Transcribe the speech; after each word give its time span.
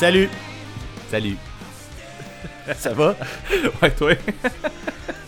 Salut! 0.00 0.30
Salut. 1.10 1.36
Ça 2.74 2.94
va? 2.94 3.14
Ouais, 3.82 3.90
toi? 3.90 4.12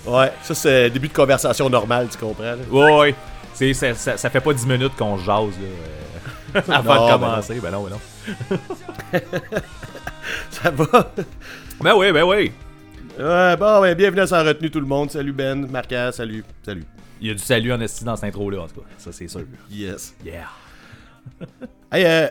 Ouais, 0.07 0.33
ça 0.43 0.55
c'est 0.55 0.89
début 0.89 1.09
de 1.09 1.13
conversation 1.13 1.69
normale, 1.69 2.09
tu 2.11 2.17
comprends? 2.17 2.43
là? 2.43 2.57
Ouais, 2.71 2.99
ouais. 2.99 3.15
C'est, 3.53 3.75
ça, 3.75 3.93
ça, 3.93 4.17
ça 4.17 4.31
fait 4.31 4.41
pas 4.41 4.55
10 4.55 4.67
minutes 4.67 4.97
qu'on 4.97 5.19
jase, 5.19 5.53
là. 5.61 6.57
euh, 6.57 6.61
avant 6.73 6.95
Non, 6.95 7.07
de 7.07 7.13
commencer. 7.13 7.61
Ben 7.61 7.71
non, 7.71 7.85
ben 7.85 7.91
non. 7.91 9.21
Ça 10.51 10.71
va? 10.71 11.13
Ben 11.79 11.95
oui, 11.95 12.11
ben 12.11 12.23
oui. 12.23 12.51
Ouais, 13.19 13.57
bon, 13.59 13.83
ben, 13.83 13.95
bienvenue 13.95 14.23
à 14.23 14.27
Sans 14.27 14.43
Retenue 14.43 14.71
tout 14.71 14.81
le 14.81 14.87
monde. 14.87 15.11
Salut 15.11 15.33
Ben, 15.35 15.67
Marca, 15.67 16.13
salut. 16.13 16.45
Salut. 16.65 16.87
Il 17.21 17.29
y 17.29 17.31
a 17.31 17.35
du 17.35 17.43
salut 17.43 17.75
en 17.75 17.81
esti 17.83 18.05
dans 18.05 18.17
cette 18.17 18.25
intro-là, 18.25 18.63
en 18.63 18.69
tout 18.69 18.81
cas. 18.81 18.87
Ça, 18.97 19.13
c'est 19.13 19.29
sûr. 19.29 19.43
Yes. 19.71 20.15
Yeah. 20.25 20.49
Hey, 21.93 22.07
euh, 22.07 22.29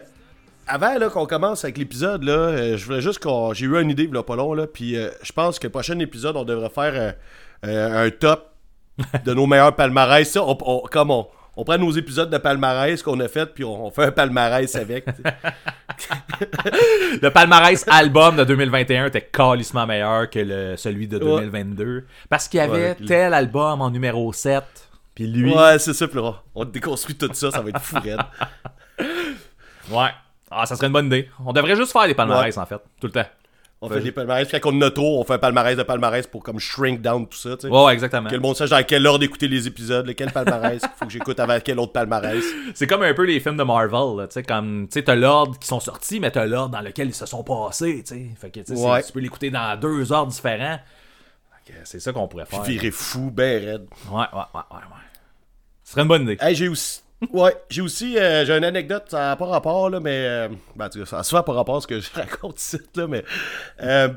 avant 0.71 0.97
là, 0.97 1.09
qu'on 1.09 1.25
commence 1.25 1.63
avec 1.63 1.77
l'épisode, 1.77 2.23
là, 2.23 2.31
euh, 2.33 2.77
je 2.77 2.85
voulais 2.85 3.01
juste 3.01 3.19
qu'on. 3.19 3.53
J'ai 3.53 3.65
eu 3.65 3.79
une 3.81 3.89
idée, 3.89 4.07
là, 4.07 4.23
pas 4.23 4.35
long, 4.35 4.53
là, 4.53 4.67
puis 4.67 4.95
euh, 4.97 5.09
je 5.21 5.31
pense 5.31 5.59
que 5.59 5.67
le 5.67 5.71
prochain 5.71 5.97
épisode, 5.99 6.35
on 6.37 6.43
devrait 6.45 6.69
faire 6.69 7.15
euh, 7.65 8.05
un 8.07 8.09
top 8.09 8.51
de 9.25 9.33
nos 9.33 9.45
meilleurs 9.47 9.75
palmarès. 9.75 10.29
Ça, 10.29 10.43
on, 10.43 10.57
on- 10.61 10.81
comme 10.91 11.11
on, 11.11 11.27
on 11.57 11.63
prend 11.65 11.77
nos 11.77 11.91
épisodes 11.91 12.29
de 12.29 12.37
palmarès 12.37 13.03
qu'on 13.03 13.19
a 13.19 13.27
fait, 13.27 13.47
puis 13.53 13.63
on, 13.65 13.87
on 13.87 13.91
fait 13.91 14.03
un 14.05 14.11
palmarès 14.11 14.73
avec. 14.75 15.05
Le 17.21 17.29
palmarès 17.29 17.85
album 17.87 18.35
de 18.37 18.43
2021 18.43 19.07
était 19.07 19.21
calissement 19.21 19.85
meilleur 19.85 20.29
que 20.29 20.39
le, 20.39 20.75
celui 20.77 21.07
de 21.07 21.19
2022. 21.19 22.05
Parce 22.29 22.47
qu'il 22.47 22.57
y 22.59 22.61
avait 22.61 22.95
Ouais, 22.99 23.05
tel 23.05 23.33
album 23.33 23.81
en 23.81 23.89
numéro 23.91 24.31
7. 24.33 24.63
Puis 25.13 25.27
lui. 25.27 25.53
Ouais, 25.53 25.77
c'est 25.77 25.93
ça, 25.93 26.07
puis 26.07 26.19
on, 26.19 26.33
on 26.55 26.65
déconstruit 26.65 27.15
tout 27.15 27.29
ça, 27.33 27.51
ça 27.51 27.61
va 27.61 27.69
être 27.69 27.81
fou, 27.81 27.97
raide. 28.01 28.19
Ouais. 29.91 30.09
Ah, 30.51 30.65
ça 30.65 30.75
serait 30.75 30.87
une 30.87 30.93
bonne 30.93 31.07
idée. 31.07 31.29
On 31.45 31.53
devrait 31.53 31.75
juste 31.75 31.91
faire 31.91 32.07
des 32.07 32.13
palmarès, 32.13 32.57
en 32.57 32.65
fait. 32.65 32.79
Tout 32.99 33.07
le 33.07 33.13
temps. 33.13 33.25
On 33.83 33.89
fait 33.89 33.99
des 33.99 34.11
palmarès, 34.11 34.47
puis 34.47 34.59
quand 34.59 34.71
on 34.71 34.81
a 34.81 34.91
trop, 34.91 35.19
on 35.19 35.23
fait 35.23 35.33
un 35.33 35.39
palmarès 35.39 35.75
de 35.75 35.81
palmarès 35.81 36.27
pour 36.27 36.43
comme 36.43 36.59
shrink 36.59 37.01
down 37.01 37.27
tout 37.27 37.37
ça, 37.37 37.55
tu 37.57 37.61
sais. 37.61 37.67
Ouais, 37.67 37.85
ouais, 37.85 37.93
exactement. 37.93 38.29
Que 38.29 38.35
le 38.35 38.39
monde 38.41 38.55
sache 38.55 38.69
dans 38.69 38.83
quel 38.83 39.07
ordre 39.07 39.17
d'écouter 39.19 39.47
les 39.47 39.65
épisodes, 39.65 40.05
lequel 40.05 40.31
palmarès, 40.31 40.83
faut 40.97 41.05
que 41.05 41.11
j'écoute 41.11 41.39
avant 41.39 41.57
quel 41.59 41.79
autre 41.79 41.91
palmarès. 41.91 42.43
C'est 42.75 42.85
comme 42.85 43.01
un 43.01 43.15
peu 43.15 43.25
les 43.25 43.39
films 43.39 43.57
de 43.57 43.63
Marvel, 43.63 44.27
tu 44.27 44.33
sais, 44.35 44.43
comme, 44.43 44.87
tu 44.87 44.99
sais, 44.99 45.03
t'as 45.03 45.15
l'ordre 45.15 45.57
qui 45.57 45.67
sont 45.67 45.79
sortis, 45.79 46.19
mais 46.19 46.29
t'as 46.29 46.45
l'ordre 46.45 46.77
dans 46.77 46.81
lequel 46.81 47.07
ils 47.07 47.15
se 47.15 47.25
sont 47.25 47.43
passés, 47.43 48.03
tu 48.05 48.13
sais. 48.13 48.27
Fait 48.39 48.51
que, 48.51 48.59
tu 48.59 48.73
Ouais. 48.73 49.01
tu 49.01 49.11
peux 49.13 49.19
l'écouter 49.19 49.49
dans 49.49 49.75
deux 49.79 50.11
ordres 50.11 50.31
différents. 50.31 50.79
C'est 51.85 51.99
ça 51.99 52.11
qu'on 52.11 52.27
pourrait 52.27 52.45
faire. 52.45 52.63
Virer 52.63 52.91
fou, 52.91 53.31
ben 53.31 53.63
raide. 53.63 53.87
Ouais, 54.11 54.17
ouais, 54.17 54.23
ouais, 54.33 54.61
ouais, 54.71 54.77
ouais. 54.77 55.03
Ce 55.83 55.93
serait 55.93 56.01
une 56.01 56.07
bonne 56.07 56.23
idée. 56.23 56.37
Hey, 56.41 56.53
j'ai 56.53 56.67
aussi. 56.67 57.01
Ouais, 57.31 57.55
j'ai 57.69 57.81
aussi. 57.81 58.17
euh, 58.17 58.45
j'ai 58.45 58.57
une 58.57 58.63
anecdote, 58.63 59.03
ça 59.09 59.19
n'a 59.19 59.35
pas 59.35 59.45
rapport, 59.45 59.89
là, 59.89 59.99
mais. 59.99 60.25
euh, 60.25 60.47
ben, 60.75 60.89
cas, 60.89 61.05
ça 61.05 61.19
a 61.19 61.23
souvent 61.23 61.43
pas 61.43 61.53
rapport 61.53 61.77
à 61.77 61.81
ce 61.81 61.87
que 61.87 61.99
je 61.99 62.09
raconte 62.13 62.59
ici, 62.59 62.79
là, 62.95 63.07
mais. 63.07 63.23
euh, 63.83 64.09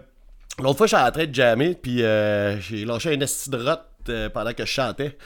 L'autre 0.62 0.78
fois, 0.78 0.87
je 0.87 0.94
suis 0.97 1.04
en 1.04 1.10
train 1.10 1.26
de 1.26 1.34
jammer, 1.34 1.75
puis 1.75 2.03
euh, 2.04 2.59
j'ai 2.60 2.84
lâché 2.84 3.12
un 3.12 3.20
esti 3.20 3.50
de 3.50 4.28
pendant 4.28 4.53
que 4.53 4.65
je 4.65 4.70
chantais. 4.70 5.16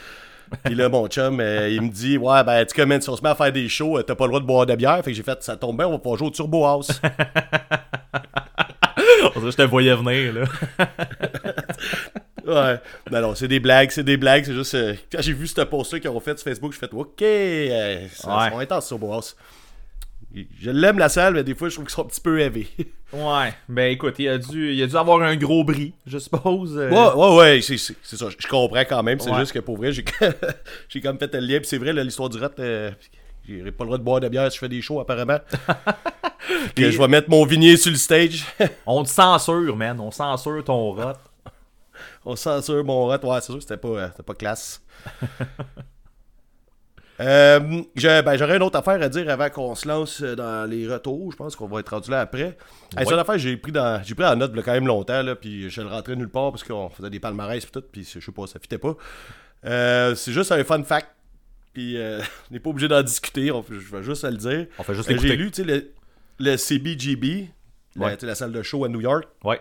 Puis 0.65 0.73
là, 0.73 0.89
mon 0.89 1.07
chum, 1.07 1.39
euh, 1.39 1.69
il 1.69 1.81
me 1.83 1.89
dit 1.89 2.17
Ouais, 2.17 2.43
ben, 2.43 2.65
tu 2.65 2.73
comment 2.75 2.99
si 2.99 3.07
on 3.09 3.15
se 3.15 3.21
met 3.21 3.29
à 3.29 3.35
faire 3.35 3.51
des 3.51 3.69
shows, 3.69 4.01
t'as 4.01 4.15
pas 4.15 4.23
le 4.25 4.29
droit 4.29 4.39
de 4.39 4.45
boire 4.47 4.65
de 4.65 4.73
bière. 4.75 4.97
Fait 5.03 5.11
que 5.11 5.13
j'ai 5.17 5.21
fait 5.21 5.43
Ça 5.43 5.55
tombe 5.55 5.77
bien, 5.77 5.85
on 5.87 5.91
va 5.91 5.99
pouvoir 5.99 6.17
jouer 6.17 6.29
au 6.29 6.31
Turbo 6.31 6.65
House. 6.65 6.99
On 9.21 9.39
dirait 9.39 9.41
que 9.45 9.51
je 9.51 9.57
te 9.57 9.61
voyais 9.63 9.93
venir, 9.95 10.33
là. 10.33 10.85
Ouais. 12.49 12.79
Non, 13.11 13.21
non, 13.21 13.35
c'est 13.35 13.47
des 13.47 13.59
blagues, 13.59 13.91
c'est 13.91 14.03
des 14.03 14.17
blagues. 14.17 14.43
C'est 14.45 14.53
juste. 14.53 14.75
euh, 14.75 14.95
quand 15.11 15.21
j'ai 15.21 15.33
vu 15.33 15.47
ce 15.47 15.61
post-là 15.61 15.99
qu'ils 15.99 16.09
ont 16.09 16.19
fait 16.19 16.37
sur 16.37 16.43
Facebook, 16.49 16.73
j'ai 16.73 16.79
fait 16.79 16.93
OK, 16.93 17.21
euh, 17.21 18.07
ça, 18.13 18.49
Ouais. 18.55 18.63
intense, 18.63 18.87
Turbo 18.87 19.13
House. 19.13 19.35
Je 20.61 20.69
l'aime 20.69 20.99
la 20.99 21.09
salle, 21.09 21.33
mais 21.33 21.43
des 21.43 21.55
fois, 21.55 21.69
je 21.69 21.73
trouve 21.75 21.85
qu'ils 21.87 21.93
sont 21.95 22.03
un 22.03 22.07
petit 22.07 22.21
peu 22.21 22.39
heavy. 22.39 22.67
Ouais. 23.11 23.51
Ben 23.67 23.91
écoute, 23.91 24.13
il 24.19 24.27
a 24.29 24.37
dû, 24.37 24.71
il 24.71 24.83
a 24.83 24.85
dû 24.85 24.95
avoir 24.95 25.19
un 25.23 25.35
gros 25.35 25.63
bris, 25.63 25.93
je 26.05 26.19
suppose. 26.19 26.77
euh. 26.77 26.91
Ouais, 26.91 27.13
ouais, 27.15 27.37
ouais, 27.37 27.59
c'est 27.63 27.75
ça. 27.79 27.93
Je 28.37 28.47
comprends 28.47 28.83
quand 28.87 29.01
même. 29.01 29.19
C'est 29.19 29.31
Ouais. 29.31 29.39
juste 29.39 29.51
que 29.51 29.57
pour 29.57 29.77
vrai, 29.77 29.91
j'ai 29.91 30.05
j'ai 30.89 31.01
comme 31.01 31.17
fait 31.17 31.33
le 31.33 31.39
lien. 31.39 31.57
Puis 31.57 31.65
c'est 31.67 31.79
vrai, 31.79 31.91
l'histoire 31.91 32.29
du 32.29 32.37
rat, 32.37 32.51
euh, 32.59 32.91
j'ai 33.47 33.71
pas 33.71 33.83
le 33.83 33.87
droit 33.87 33.97
de 33.97 34.03
boire 34.03 34.19
de 34.19 34.29
bière 34.29 34.51
si 34.51 34.57
je 34.57 34.59
fais 34.59 34.69
des 34.69 34.79
shows, 34.83 34.99
apparemment. 34.99 35.39
que 36.75 36.91
je 36.91 36.97
vais 36.99 37.07
mettre 37.07 37.31
mon 37.31 37.45
vignier 37.45 37.77
sur 37.77 37.89
le 37.91 37.97
stage. 37.97 38.45
On 38.85 39.03
te 39.03 39.09
censure, 39.09 39.75
man. 39.75 39.99
On 39.99 40.11
censure 40.11 40.63
ton 40.63 40.91
rot. 40.91 41.13
On 42.29 42.35
censure 42.35 42.83
mon 42.83 43.05
rat. 43.07 43.19
Ouais, 43.25 43.39
c'est 43.41 43.47
sûr 43.47 43.55
que 43.55 43.61
c'était 43.61 43.77
pas, 43.77 43.87
euh, 43.87 44.07
c'était 44.11 44.23
pas 44.23 44.35
classe. 44.35 44.81
Euh, 47.21 47.59
ben, 47.59 48.37
J'aurais 48.37 48.55
une 48.55 48.63
autre 48.63 48.77
affaire 48.79 49.01
à 49.01 49.09
dire 49.09 49.29
avant 49.29 49.49
qu'on 49.49 49.75
se 49.75 49.85
lance 49.85 50.21
euh, 50.21 50.35
dans 50.37 50.69
les 50.69 50.87
retours. 50.87 51.31
Je 51.33 51.35
pense 51.35 51.53
qu'on 51.53 51.67
va 51.67 51.81
être 51.81 51.89
rendu 51.89 52.09
là 52.09 52.21
après. 52.21 52.57
Hey, 52.97 53.05
C'est 53.05 53.11
une 53.13 53.19
affaire 53.19 53.35
que 53.35 53.41
j'ai 53.41 53.57
pris, 53.57 53.73
dans, 53.73 54.01
j'ai 54.03 54.15
pris 54.15 54.25
en 54.25 54.37
note 54.37 54.55
là, 54.55 54.61
quand 54.63 54.71
même 54.71 54.87
longtemps. 54.87 55.21
Là, 55.21 55.35
puis 55.35 55.69
je 55.69 55.81
le 55.81 55.87
rentrais 55.87 56.15
nulle 56.15 56.29
part 56.29 56.51
parce 56.51 56.63
qu'on 56.63 56.89
faisait 56.89 57.09
des 57.09 57.19
palmarès 57.19 57.61
et 57.61 57.67
tout. 57.67 57.83
Puis 57.91 58.09
je 58.09 58.21
sais 58.25 58.31
pas, 58.31 58.47
ça 58.47 58.57
fitait 58.59 58.77
pas. 58.77 58.95
Euh, 59.65 60.15
c'est 60.15 60.31
juste 60.31 60.53
un 60.53 60.63
fun 60.63 60.81
fact. 60.83 61.09
Puis 61.73 61.97
euh, 61.97 62.19
on 62.49 62.53
n'est 62.53 62.61
pas 62.61 62.69
obligé 62.69 62.87
d'en 62.87 63.03
discuter. 63.03 63.51
on- 63.51 63.65
je 63.69 63.73
vais 63.97 64.01
juste 64.03 64.23
le 64.23 64.37
dire. 64.37 64.67
On 64.77 64.83
fait 64.83 64.95
juste 64.95 65.09
l'écouter. 65.09 65.27
J'ai 65.27 65.35
lu 65.35 65.51
le, 65.65 65.91
le 66.39 66.55
CBGB, 66.55 67.49
la, 67.97 68.05
Ouais. 68.05 68.17
la 68.21 68.35
salle 68.35 68.53
de 68.53 68.61
show 68.63 68.85
à 68.85 68.87
New 68.87 69.01
York. 69.01 69.25
Ouais. 69.43 69.59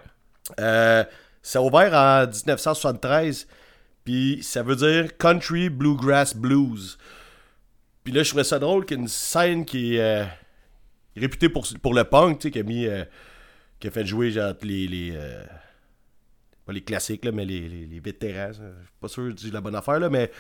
Ça 1.49 1.61
a 1.61 1.63
ouvert 1.63 1.95
en 1.95 2.27
1973, 2.27 3.49
puis 4.05 4.41
ça 4.43 4.63
veut 4.63 4.77
dire 4.77 5.17
Country 5.17 5.71
Bluegrass 5.71 6.37
Blues. 6.37 6.99
Puis 8.05 8.13
là, 8.13 8.23
je 8.23 8.29
trouvais 8.29 8.45
ça 8.45 8.59
drôle 8.59 8.85
qu'une 8.85 9.09
scène 9.09 9.65
qui 9.65 9.97
est 9.97 10.01
euh, 10.03 10.25
réputée 11.17 11.49
pour, 11.49 11.67
pour 11.81 11.95
le 11.95 12.05
punk, 12.05 12.41
tu 12.41 12.49
sais, 12.49 12.51
qui 12.51 12.59
a 12.59 12.63
mis. 12.65 12.87
euh, 12.87 13.03
qui 13.81 13.89
a 13.89 13.91
fait 13.91 14.05
jouer 14.05 14.31
genre 14.31 14.53
les. 14.61 14.89
les 14.89 15.13
euh, 15.17 15.43
pas 16.67 16.75
les 16.75 16.83
classiques, 16.85 17.25
là, 17.25 17.33
mais 17.33 17.47
les, 17.47 17.67
les, 17.67 17.87
les 17.87 18.01
vétérans. 18.01 18.53
Je 18.53 18.59
suis 18.59 18.93
pas 19.01 19.09
sûr 19.09 19.33
dis 19.33 19.51
la 19.51 19.63
bonne 19.63 19.75
affaire, 19.75 20.01
là, 20.01 20.11
mais. 20.11 20.29
Tu 20.29 20.35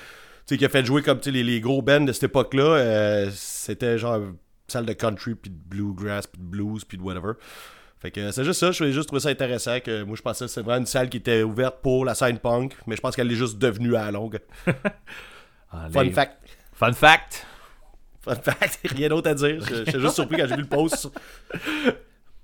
sais, 0.44 0.58
qui 0.58 0.66
a 0.66 0.68
fait 0.68 0.84
jouer 0.84 1.00
comme 1.00 1.20
les, 1.24 1.42
les 1.42 1.60
gros 1.62 1.80
bands 1.80 2.04
de 2.04 2.12
cette 2.12 2.24
époque-là. 2.24 3.30
C'était 3.30 3.96
genre 3.96 4.20
salle 4.66 4.84
de 4.84 4.92
country, 4.92 5.36
puis 5.36 5.50
de 5.50 5.56
bluegrass, 5.56 6.26
puis 6.26 6.38
de 6.38 6.46
blues, 6.46 6.84
puis 6.84 6.98
de 6.98 7.02
whatever. 7.02 7.32
Fait 8.00 8.10
que 8.12 8.30
c'est 8.30 8.44
juste 8.44 8.60
ça, 8.60 8.70
je 8.70 8.90
juste 8.92 9.08
trouvé 9.08 9.20
ça 9.20 9.28
intéressant. 9.30 9.80
Que 9.80 10.02
moi, 10.04 10.16
je 10.16 10.22
pensais 10.22 10.44
que 10.44 10.48
c'était 10.50 10.62
vraiment 10.62 10.78
une 10.80 10.86
salle 10.86 11.08
qui 11.08 11.16
était 11.16 11.42
ouverte 11.42 11.78
pour 11.82 12.04
la 12.04 12.14
scène 12.14 12.38
punk, 12.38 12.76
mais 12.86 12.94
je 12.94 13.00
pense 13.00 13.16
qu'elle 13.16 13.30
est 13.30 13.34
juste 13.36 13.58
devenue 13.58 13.96
à 13.96 14.04
la 14.06 14.10
longue. 14.12 14.38
Fun 15.92 16.10
fact. 16.12 16.38
Fun 16.72 16.92
fact. 16.92 17.46
Fun 18.20 18.34
fact, 18.36 18.80
rien 18.84 19.08
d'autre 19.08 19.30
à 19.30 19.34
dire. 19.34 19.60
J'étais 19.66 19.98
juste 20.00 20.14
surpris 20.14 20.36
quand 20.36 20.46
j'ai 20.46 20.56
vu 20.56 20.62
le 20.62 20.68
post. 20.68 21.08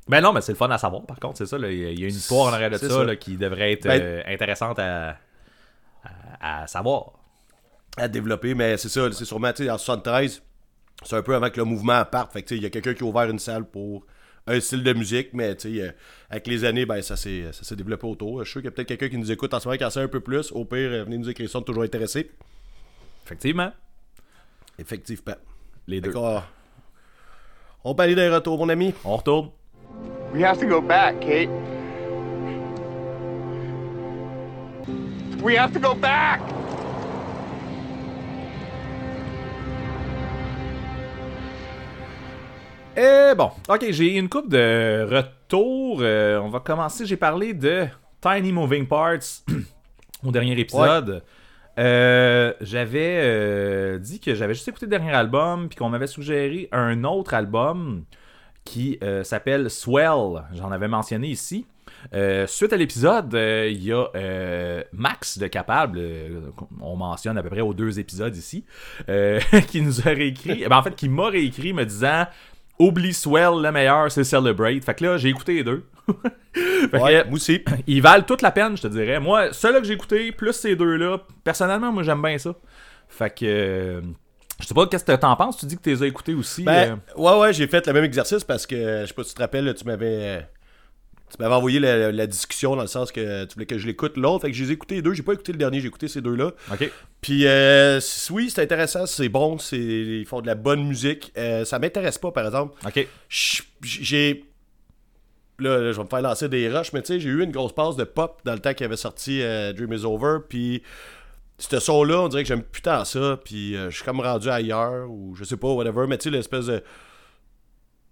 Ben 0.09 0.21
non, 0.21 0.33
mais 0.33 0.41
c'est 0.41 0.53
le 0.53 0.57
fun 0.59 0.71
à 0.71 0.77
savoir, 0.79 1.05
par 1.07 1.19
contre, 1.19 1.39
c'est 1.39 1.47
ça. 1.47 1.57
là. 1.57 1.71
Il 1.71 1.99
y 1.99 2.05
a- 2.05 2.09
une 2.09 2.15
histoire 2.15 2.49
en 2.49 2.53
arrière 2.53 2.71
de 2.71 2.77
C'est 2.77 2.89
ça, 2.89 2.97
ça. 2.97 3.05
là, 3.05 3.17
qui 3.17 3.37
devrait 3.37 3.73
être 3.73 3.85
Ben- 3.85 4.01
euh, 4.03 4.23
intéressante 4.27 4.79
à, 4.79 5.17
à, 6.41 6.63
à 6.63 6.67
savoir. 6.67 7.13
à 7.97 8.09
développer, 8.09 8.55
mais 8.55 8.77
c'est 8.77 8.89
ça, 8.89 9.11
c'est 9.13 9.25
sûrement, 9.25 9.53
tu 9.53 9.65
sais, 9.65 9.71
en 9.71 9.79
73, 9.79 10.43
c'est 11.05 11.17
un 11.17 11.23
peu 11.23 11.35
avant 11.35 11.49
que 11.49 11.57
le 11.59 11.65
mouvement 11.65 12.05
parte. 12.05 12.33
Fait 12.33 12.43
que, 12.43 12.55
il 12.55 12.63
y 12.63 12.67
a 12.67 12.71
quelqu'un 12.71 12.93
qui 12.93 13.03
a 13.05 13.07
ouvert 13.07 13.31
une 13.31 13.39
salle 13.39 13.65
pour 13.65 14.05
un 14.47 14.61
style 14.61 14.83
de 14.83 14.93
musique, 14.93 15.31
mais, 15.33 15.57
tu 15.57 15.75
sais, 15.75 15.83
euh, 15.83 15.91
avec 16.29 16.47
les 16.47 16.65
années, 16.65 16.85
ben, 16.85 17.01
ça 17.01 17.17
s'est 17.17 17.51
ça 17.53 17.65
s'est 17.65 17.77
développé 17.77 18.07
autour. 18.07 18.41
Je 18.41 18.45
suis 18.45 18.53
sûr 18.53 18.61
qu'il 18.61 18.67
y 18.67 18.69
a 18.69 18.71
peut-être 18.73 18.89
quelqu'un 18.89 19.09
qui 19.09 19.19
nous 19.19 19.33
écoute 19.33 19.55
en 19.55 19.61
ce 19.61 19.67
moment 19.67 19.79
qui 19.79 19.85
en 19.85 19.91
sait 19.91 20.01
un 20.01 20.09
peu 20.09 20.21
plus. 20.21 20.53
Au 20.53 20.65
pire, 20.65 20.91
euh, 20.93 21.05
venez 21.05 21.19
nous 21.19 21.31
écrire 21.31 21.49
ça, 21.49 21.59
on 21.59 21.63
est 21.63 21.65
toujours 21.65 21.83
intéressé. 21.83 22.31
Effectivement. 23.25 23.73
Effectivement. 24.79 25.37
Les 25.87 26.01
deux. 26.01 26.11
D'accord. 26.11 26.45
On 27.85 27.95
peut 27.95 28.03
aller 28.03 28.15
des 28.15 28.29
retours, 28.29 28.59
mon 28.59 28.69
ami. 28.69 28.93
On 29.05 29.17
retourne. 29.17 29.51
We 30.35 30.43
have 30.43 30.59
to 30.59 30.67
go 30.67 30.81
back, 30.81 31.21
Kate. 31.21 31.51
We 35.43 35.57
have 35.57 35.73
to 35.75 35.79
go 35.79 35.95
back! 35.95 36.41
Et 42.97 43.35
bon, 43.37 43.51
ok, 43.69 43.87
j'ai 43.91 44.17
une 44.17 44.29
coupe 44.29 44.49
de 44.49 45.05
retour. 45.11 45.99
Euh, 46.01 46.39
on 46.39 46.49
va 46.49 46.61
commencer. 46.61 47.05
J'ai 47.07 47.17
parlé 47.17 47.53
de 47.53 47.87
Tiny 48.21 48.53
Moving 48.53 48.87
Parts 48.87 49.43
au 50.25 50.31
dernier 50.31 50.59
épisode. 50.61 51.25
Euh, 51.77 52.53
j'avais 52.61 53.21
euh, 53.25 53.99
dit 53.99 54.21
que 54.21 54.37
j'avais 54.37 54.55
juste 54.55 54.69
écouté 54.69 54.87
le 54.87 54.91
dernier 54.91 55.13
album, 55.13 55.69
puis 55.69 55.77
qu'on 55.77 55.89
m'avait 55.89 56.07
suggéré 56.07 56.69
un 56.71 57.03
autre 57.03 57.35
album 57.35 58.05
qui 58.65 59.01
s'appelle 59.25 59.71
Swell. 59.71 60.45
J'en 60.53 60.71
avais 60.71 60.89
mentionné 60.89 61.29
ici. 61.29 61.67
Euh, 62.13 62.47
suite 62.47 62.73
à 62.73 62.77
l'épisode, 62.77 63.35
euh, 63.35 63.69
il 63.71 63.83
y 63.83 63.93
a 63.93 64.09
euh, 64.15 64.83
Max 64.93 65.39
de 65.39 65.47
Capable, 65.47 66.01
on 66.81 66.97
mentionne 66.97 67.39
à 67.39 67.43
peu 67.43 67.49
près 67.49 67.61
aux 67.61 67.75
deux 67.75 67.99
épisodes 67.99 68.37
ici, 68.37 68.65
qui 69.69 69.81
nous 69.81 70.01
a 70.01 70.11
réécrit, 70.11 70.63
eh 70.65 70.69
ben, 70.69 70.77
en 70.77 70.83
fait, 70.83 70.95
qui 70.95 71.09
m'a 71.09 71.29
réécrit 71.29 71.73
me 71.73 71.85
disant 71.85 72.27
Oublie 72.79 73.15
Swell, 73.15 73.63
le 73.63 73.71
meilleur, 73.71 74.11
c'est 74.11 74.25
Celebrate. 74.25 74.85
Fait 74.85 74.95
que 74.95 75.05
là, 75.05 75.17
j'ai 75.17 75.29
écouté 75.29 75.55
les 75.55 75.65
deux. 75.65 75.85
Fait 76.55 76.89
que, 76.91 76.97
Ouais, 76.97 77.25
moi 77.25 77.35
aussi. 77.35 77.63
ils 77.87 78.03
valent 78.03 78.25
toute 78.25 78.43
la 78.43 78.51
peine, 78.51 78.77
je 78.77 78.83
te 78.83 78.89
dirais. 78.89 79.21
Moi, 79.21 79.53
celui 79.53 79.81
que 79.81 79.87
j'ai 79.87 79.95
écouté, 79.95 80.33
plus 80.33 80.53
ces 80.53 80.77
deux-là, 80.77 81.19
personnellement, 81.45 81.93
moi, 81.93 82.03
j'aime 82.03 82.21
bien 82.23 82.37
ça. 82.39 82.55
Fait 83.09 83.31
que. 83.31 83.45
euh, 83.45 84.01
Je 84.61 84.67
sais 84.67 84.75
pas, 84.75 84.87
qu'est-ce 84.87 85.05
que 85.05 85.13
t'en 85.17 85.37
penses? 85.37 85.57
Tu 85.59 85.67
dis 85.67 85.77
que 85.77 85.83
tu 85.83 85.91
les 85.91 86.03
as 86.03 86.07
écoutés 86.07 86.35
aussi. 86.35 86.63
Ben, 86.65 87.01
euh, 87.17 87.21
ouais, 87.21 87.39
ouais, 87.41 87.53
j'ai 87.53 87.67
fait 87.67 87.87
le 87.87 87.93
même 87.93 88.05
exercice 88.05 88.45
parce 88.45 88.67
que, 88.67 89.03
je 89.03 89.07
sais 89.07 89.15
pas 89.15 89.23
si 89.23 89.31
tu 89.31 89.35
te 89.37 89.43
rappelles, 89.43 89.73
tu 89.75 89.85
m'avais. 89.85 90.47
Tu 91.37 91.43
m'avais 91.43 91.55
envoyé 91.55 91.81
la, 91.81 92.13
la 92.13 92.27
discussion 92.29 92.77
dans 92.77 92.83
le 92.83 92.89
sens 92.89 93.11
que 93.11 93.45
tu 93.45 93.55
voulais 93.55 93.67
que 93.67 93.77
je 93.77 93.89
l'écoute 93.89 94.17
l'autre. 94.17 94.43
Fait 94.43 94.53
que 94.53 94.57
je 94.57 94.63
les 94.63 94.71
ai 94.71 94.75
écoutés 94.75 94.95
les 94.97 95.03
deux. 95.03 95.15
J'ai 95.15 95.25
pas 95.25 95.33
écouté 95.33 95.51
le 95.51 95.59
dernier, 95.59 95.81
j'ai 95.81 95.89
écouté 95.89 96.07
ces 96.07 96.21
deux-là. 96.21 96.53
Ok. 96.73 96.89
Puis 97.21 97.47
euh, 97.47 97.99
oui, 98.31 98.51
c'est 98.51 98.63
intéressant, 98.63 99.07
c'est 99.07 99.29
bon, 99.29 99.59
c'est 99.59 99.79
ils 99.79 100.27
font 100.27 100.41
de 100.41 100.47
la 100.47 100.55
bonne 100.55 100.87
musique. 100.87 101.33
Euh, 101.37 101.65
ça 101.65 101.81
m'intéresse 101.81 102.19
pas, 102.19 102.31
par 102.31 102.47
exemple. 102.47 102.77
Ok. 102.87 103.09
J'ai. 103.29 104.45
Là, 105.59 105.79
là, 105.79 105.93
je 105.93 105.97
vais 105.97 106.05
me 106.05 106.09
faire 106.09 106.23
lancer 106.23 106.49
des 106.49 106.69
rushs, 106.69 106.93
mais 106.93 107.03
tu 107.03 107.15
sais, 107.15 107.21
j'ai 107.21 107.29
eu 107.29 107.43
une 107.43 107.53
grosse 107.53 107.73
passe 107.73 107.97
de 107.97 108.05
pop 108.05 108.41
dans 108.45 108.55
le 108.55 108.59
temps 108.59 108.75
qu'il 108.75 108.87
avait 108.87 108.97
sorti 108.97 109.41
euh, 109.41 109.73
Dream 109.73 109.93
is 109.93 110.05
Over. 110.05 110.39
Puis, 110.49 110.83
ce 111.59 111.79
son-là, 111.79 112.21
on 112.21 112.29
dirait 112.29 112.43
que 112.43 112.49
j'aime 112.49 112.63
putain 112.63 113.05
ça. 113.05 113.39
Puis, 113.45 113.77
euh, 113.77 113.91
je 113.91 113.97
suis 113.97 114.05
comme 114.05 114.21
rendu 114.21 114.49
ailleurs, 114.51 115.09
ou 115.11 115.35
je 115.37 115.45
sais 115.45 115.57
pas, 115.57 115.69
whatever. 115.69 116.07
Mais 116.09 116.19
tu 116.19 116.25
sais, 116.25 116.31
l'espèce 116.31 116.67
de 116.67 116.83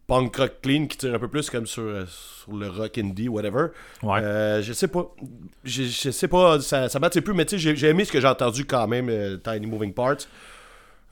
punk 0.06 0.36
rock 0.36 0.52
clean 0.62 0.86
qui 0.86 0.98
tire 0.98 1.14
un 1.14 1.18
peu 1.18 1.28
plus 1.28 1.48
comme 1.48 1.66
sur, 1.66 1.82
euh, 1.82 2.04
sur 2.06 2.54
le 2.56 2.68
rock 2.68 2.98
indie, 2.98 3.28
whatever. 3.28 3.68
Ouais. 4.02 4.20
Euh, 4.20 4.62
je 4.62 4.72
sais 4.72 4.88
pas. 4.88 5.06
Je, 5.64 5.84
je 5.84 6.10
sais 6.10 6.28
pas, 6.28 6.60
ça, 6.60 6.88
ça 6.88 6.98
m'attire 6.98 7.22
plus, 7.22 7.34
mais 7.34 7.44
tu 7.44 7.50
sais, 7.52 7.58
j'ai- 7.58 7.76
j'ai 7.76 7.88
aimé 7.88 8.04
ce 8.04 8.12
que 8.12 8.20
j'ai 8.20 8.26
entendu 8.28 8.64
quand 8.64 8.86
même, 8.88 9.08
euh, 9.08 9.36
Tiny 9.38 9.66
Moving 9.66 9.92
Parts. 9.94 10.26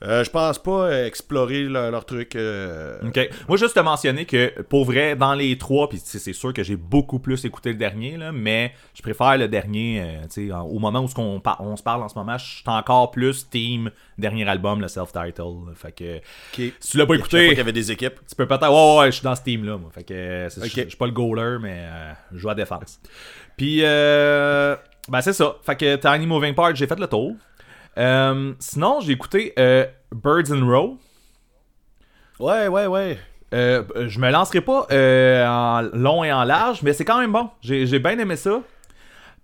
Euh, 0.03 0.23
je 0.23 0.29
pense 0.31 0.57
pas 0.57 1.05
explorer 1.05 1.63
leur, 1.65 1.91
leur 1.91 2.05
truc. 2.05 2.35
euh, 2.35 2.97
OK. 3.05 3.29
Moi, 3.47 3.57
juste 3.57 3.75
te 3.75 3.79
mentionner 3.81 4.25
que, 4.25 4.61
pour 4.63 4.83
vrai, 4.85 5.15
dans 5.15 5.35
les 5.35 5.57
trois, 5.59 5.87
puis 5.89 5.99
c'est 6.03 6.33
sûr 6.33 6.53
que 6.53 6.63
j'ai 6.63 6.75
beaucoup 6.75 7.19
plus 7.19 7.45
écouté 7.45 7.69
le 7.69 7.75
dernier, 7.77 8.17
là, 8.17 8.31
mais 8.31 8.73
je 8.95 9.01
préfère 9.03 9.37
le 9.37 9.47
dernier, 9.47 10.01
euh, 10.01 10.21
tu 10.33 10.47
sais, 10.47 10.51
en- 10.51 10.63
au 10.63 10.79
moment 10.79 11.01
où 11.01 11.07
ce 11.07 11.13
qu'on 11.13 11.39
par- 11.39 11.61
on 11.61 11.75
se 11.75 11.83
parle 11.83 12.01
en 12.01 12.09
ce 12.09 12.15
moment, 12.17 12.37
je 12.37 12.45
suis 12.45 12.63
encore 12.65 13.11
plus 13.11 13.47
team 13.49 13.91
dernier 14.17 14.47
album, 14.49 14.81
le 14.81 14.87
self-title. 14.87 15.43
Fait 15.75 15.91
que, 15.91 16.19
si 16.79 16.91
tu 16.91 16.97
l'as 16.97 17.05
pas 17.05 17.13
Je 17.13 17.19
écouté, 17.19 17.47
qu'il 17.49 17.57
y 17.57 17.61
avait 17.61 17.71
des 17.71 17.91
équipes. 17.91 18.15
tu 18.27 18.35
peux 18.35 18.47
peut-être... 18.47 18.69
Ouais, 18.71 18.99
ouais, 19.01 19.05
je 19.11 19.17
suis 19.17 19.23
dans 19.23 19.35
ce 19.35 19.43
team-là, 19.43 19.77
moi. 19.77 19.91
Fait 19.93 20.03
que, 20.03 20.13
euh, 20.13 20.49
je 20.49 20.61
je 20.61 20.87
suis 20.87 20.97
pas 20.97 21.05
le 21.05 21.11
goaler, 21.11 21.57
mais 21.61 21.77
euh, 21.79 22.11
je 22.31 22.37
joue 22.39 22.49
à 22.49 22.55
défense. 22.55 22.99
Puis, 23.55 23.81
euh, 23.83 24.75
ben 25.09 25.21
c'est 25.21 25.33
ça. 25.33 25.55
Fait 25.63 25.75
que 25.75 25.95
Tiny 25.95 26.25
Moving 26.25 26.53
Part, 26.55 26.75
j'ai 26.75 26.87
fait 26.87 26.99
le 26.99 27.07
tour. 27.07 27.35
Euh, 27.97 28.53
sinon, 28.59 28.99
j'ai 29.01 29.11
écouté 29.13 29.53
euh, 29.59 29.85
Birds 30.13 30.51
in 30.51 30.65
Row. 30.65 30.97
Ouais, 32.39 32.67
ouais, 32.67 32.87
ouais. 32.87 33.17
Euh, 33.53 33.83
je 34.07 34.19
me 34.19 34.31
lancerai 34.31 34.61
pas 34.61 34.87
euh, 34.91 35.45
en 35.45 35.81
long 35.93 36.23
et 36.23 36.31
en 36.31 36.43
large, 36.43 36.81
mais 36.83 36.93
c'est 36.93 37.05
quand 37.05 37.19
même 37.19 37.31
bon. 37.33 37.49
J'ai 37.61 37.99
bien 37.99 38.17
aimé 38.17 38.35
ça. 38.37 38.61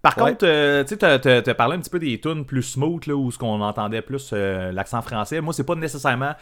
Par 0.02 0.18
Ouais. 0.18 0.32
contre, 0.32 0.84
tu 0.84 0.96
sais, 0.96 1.42
t'as- 1.44 1.54
parlé 1.56 1.76
un 1.76 1.80
petit 1.80 1.90
peu 1.90 2.00
des 2.00 2.20
tunes 2.20 2.46
plus 2.46 2.64
smooth, 2.64 3.06
là, 3.08 3.16
où 3.16 3.30
ce 3.32 3.38
qu'on 3.38 3.60
entendait 3.62 4.02
plus 4.02 4.32
l'accent 4.32 5.02
français. 5.02 5.42
Moi, 5.42 5.54
c'est 5.54 5.66
pas 5.66 5.76
nécessairement 5.76 6.34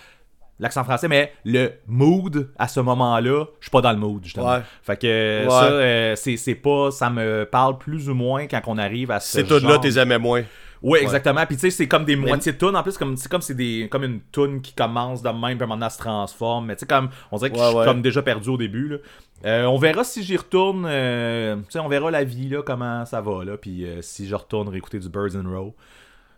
l'accent 0.59 0.83
français, 0.83 1.07
mais 1.07 1.33
le 1.43 1.71
mood 1.87 2.49
à 2.59 2.67
ce 2.67 2.79
moment-là, 2.81 3.45
je 3.59 3.65
suis 3.65 3.71
pas 3.71 3.81
dans 3.81 3.91
le 3.91 3.97
mood, 3.97 4.23
justement. 4.23 4.53
Ouais. 4.53 4.61
Fait 4.83 4.97
que 4.97 5.43
Ouais. 5.45 5.49
ça, 5.49 5.63
euh, 5.65 6.15
c'est 6.15 6.55
pas... 6.55 6.91
Ça 6.91 7.09
me 7.09 7.45
parle 7.45 7.77
plus 7.79 8.07
ou 8.09 8.13
moins 8.13 8.45
quand 8.47 8.61
on 8.67 8.77
arrive 8.77 9.09
à 9.11 9.19
ce 9.19 9.39
Ces 9.39 9.43
tunes-là, 9.45 9.79
t'es 9.79 9.97
aimais 9.97 10.19
moins. 10.19 10.43
Oui, 10.85 10.99
exactement. 11.01 11.45
Puis 11.47 11.55
tu 11.55 11.61
sais, 11.61 11.71
c'est 11.71 11.87
comme 11.87 12.05
des 12.05 12.15
moitiés 12.15 12.51
de 12.53 12.57
tunes. 12.57 12.75
En 12.75 12.83
plus, 12.83 12.95
comme 12.97 13.17
c'est 13.17 13.27
comme 13.29 13.41
c'est 13.41 13.55
des 13.55 13.87
comme 13.89 14.03
une 14.03 14.21
tune 14.31 14.61
qui 14.61 14.73
commence 14.73 15.23
de 15.23 15.29
même, 15.29 15.57
puis 15.57 15.67
elle 15.69 15.91
se 15.91 15.97
transforme. 15.97 16.67
Mais 16.67 16.75
tu 16.75 16.81
sais, 16.81 16.85
comme 16.85 17.09
on 17.31 17.37
dirait 17.37 17.49
que 17.49 17.55
Ouais, 17.55 17.63
je 17.63 17.69
suis 17.69 17.77
ouais. 17.79 17.85
comme 17.85 18.01
déjà 18.03 18.21
perdu 18.21 18.49
au 18.49 18.57
début. 18.57 18.87
Là. 18.89 18.97
Euh, 19.45 19.65
on 19.65 19.77
verra 19.77 20.03
si 20.03 20.23
j'y 20.23 20.37
retourne. 20.37 20.85
euh, 20.87 21.55
tu 21.57 21.63
sais, 21.71 21.79
on 21.79 21.87
verra 21.87 22.11
la 22.11 22.23
vie 22.23 22.49
là, 22.49 22.61
comment 22.61 23.03
ça 23.05 23.19
va 23.19 23.43
là. 23.43 23.57
Puis 23.57 23.83
euh, 23.85 24.01
si 24.03 24.27
je 24.27 24.35
retourne 24.35 24.69
réécouter 24.69 24.99
du 24.99 25.09
Birds 25.09 25.35
in 25.35 25.49
Row. 25.49 25.75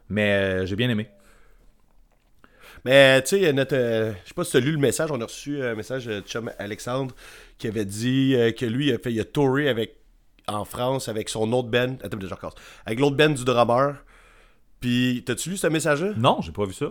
Mais 0.10 0.32
euh, 0.32 0.66
j'ai 0.66 0.78
bien 0.78 0.90
aimé. 0.90 1.10
Mais 2.86 3.22
tu 3.24 3.40
sais, 3.40 3.52
notre. 3.54 3.76
je 3.76 4.28
sais 4.28 4.34
pas 4.34 4.44
si 4.46 4.52
tu 4.52 4.58
as 4.58 4.62
lu 4.62 4.72
le 4.72 4.78
message. 4.78 5.12
On 5.12 5.20
a 5.20 5.26
reçu 5.26 5.62
un 5.62 5.76
message 5.76 6.06
de 6.06 6.22
chum 6.22 6.50
Alexandre 6.58 7.14
qui 7.58 7.68
avait 7.68 7.86
dit 7.86 8.34
que 8.58 8.66
lui, 8.66 8.88
il 8.88 8.94
a 8.94 8.98
fait. 8.98 9.12
Il 9.12 9.20
a 9.20 9.26
touré 9.26 9.68
avec. 9.68 9.96
En 10.50 10.64
France 10.64 11.10
avec 11.10 11.28
son 11.28 11.52
autre 11.52 11.68
band. 11.68 11.98
Attends, 12.02 12.16
déjà. 12.16 12.40
Avec 12.86 13.02
l'autre 13.02 13.18
band 13.18 13.32
du 13.32 13.44
drummer. 13.44 13.96
Puis, 14.79 15.24
t'as-tu 15.25 15.50
lu 15.51 15.57
ce 15.57 15.68
message-là? 15.68 16.12
Non, 16.18 16.39
j'ai 16.41 16.51
pas 16.51 16.65
vu 16.65 16.74
ça. 16.74 16.88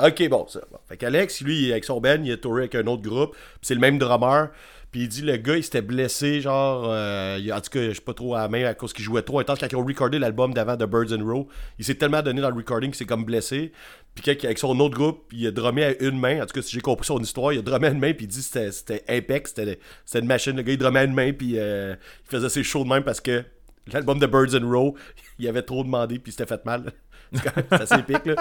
Ok, 0.00 0.28
bon, 0.28 0.46
ça. 0.46 0.60
Bon. 0.70 0.78
Fait 0.88 0.96
qu'Alex, 0.96 1.40
lui, 1.40 1.72
avec 1.72 1.84
son 1.84 2.00
band, 2.00 2.22
il 2.22 2.30
a 2.30 2.36
touré 2.36 2.62
avec 2.62 2.74
un 2.76 2.86
autre 2.86 3.02
groupe. 3.02 3.32
Puis 3.32 3.40
c'est 3.62 3.74
le 3.74 3.80
même 3.80 3.98
drummer. 3.98 4.50
Puis 4.92 5.02
il 5.02 5.08
dit 5.08 5.22
le 5.22 5.36
gars, 5.36 5.56
il 5.56 5.64
s'était 5.64 5.82
blessé, 5.82 6.40
genre. 6.40 6.84
euh, 6.88 7.36
il- 7.40 7.52
en 7.52 7.60
tout 7.60 7.68
cas, 7.70 7.80
je 7.88 7.94
sais 7.94 8.00
pas 8.00 8.14
trop 8.14 8.36
à 8.36 8.42
la 8.42 8.48
main 8.48 8.64
à 8.64 8.74
cause 8.74 8.92
qu'il 8.92 9.04
jouait 9.04 9.22
trop 9.22 9.40
intense. 9.40 9.58
Quand 9.58 9.66
ils 9.70 9.76
ont 9.76 9.84
recordé 9.84 10.18
l'album 10.20 10.54
d'avant 10.54 10.76
de 10.76 10.86
Birds 10.86 11.12
and 11.12 11.24
Row, 11.26 11.48
il 11.80 11.84
s'est 11.84 11.96
tellement 11.96 12.22
donné 12.22 12.40
dans 12.40 12.48
le 12.50 12.54
recording 12.56 12.90
qu'il 12.90 12.96
s'est 12.96 13.04
comme 13.06 13.24
blessé. 13.24 13.72
Puis 14.14 14.22
quand- 14.24 14.44
avec 14.46 14.58
son 14.58 14.78
autre 14.78 14.94
groupe, 14.94 15.24
il 15.32 15.46
a 15.48 15.50
drummé 15.50 15.84
à 15.84 16.00
une 16.02 16.18
main. 16.18 16.40
En 16.42 16.46
tout 16.46 16.54
cas, 16.54 16.62
si 16.62 16.72
j'ai 16.72 16.80
compris 16.80 17.04
son 17.06 17.18
histoire, 17.18 17.52
il 17.52 17.58
a 17.58 17.62
drummé 17.62 17.88
à 17.88 17.90
une 17.90 17.98
main. 17.98 18.12
Puis 18.14 18.26
il 18.26 18.28
dit 18.28 18.48
que 18.48 18.70
c'était- 18.70 19.02
Apex, 19.08 19.50
c'était 19.54 19.80
c'était 20.06 20.20
une 20.20 20.26
machine. 20.28 20.56
Le 20.56 20.62
gars, 20.62 20.72
il 20.72 20.78
drummait 20.78 21.00
à 21.00 21.04
une 21.04 21.12
main. 21.14 21.32
Puis 21.32 21.54
euh, 21.58 21.96
il 22.24 22.30
faisait 22.30 22.48
ses 22.48 22.62
shows 22.62 22.84
de 22.84 22.88
même 22.88 23.02
parce 23.02 23.20
que 23.20 23.44
l'album 23.92 24.18
de 24.20 24.26
Birds 24.26 24.54
and 24.54 24.66
Row, 24.70 24.94
il 25.40 25.48
avait 25.48 25.62
trop 25.62 25.82
demandé. 25.82 26.20
Puis 26.20 26.30
il 26.30 26.32
s'était 26.32 26.46
fait 26.46 26.64
mal. 26.64 26.92
C'est 27.32 27.42
quand 27.42 27.56
même- 27.56 27.66
c'est 27.70 27.82
assez 27.82 27.94
épique, 28.00 28.26
là. 28.26 28.34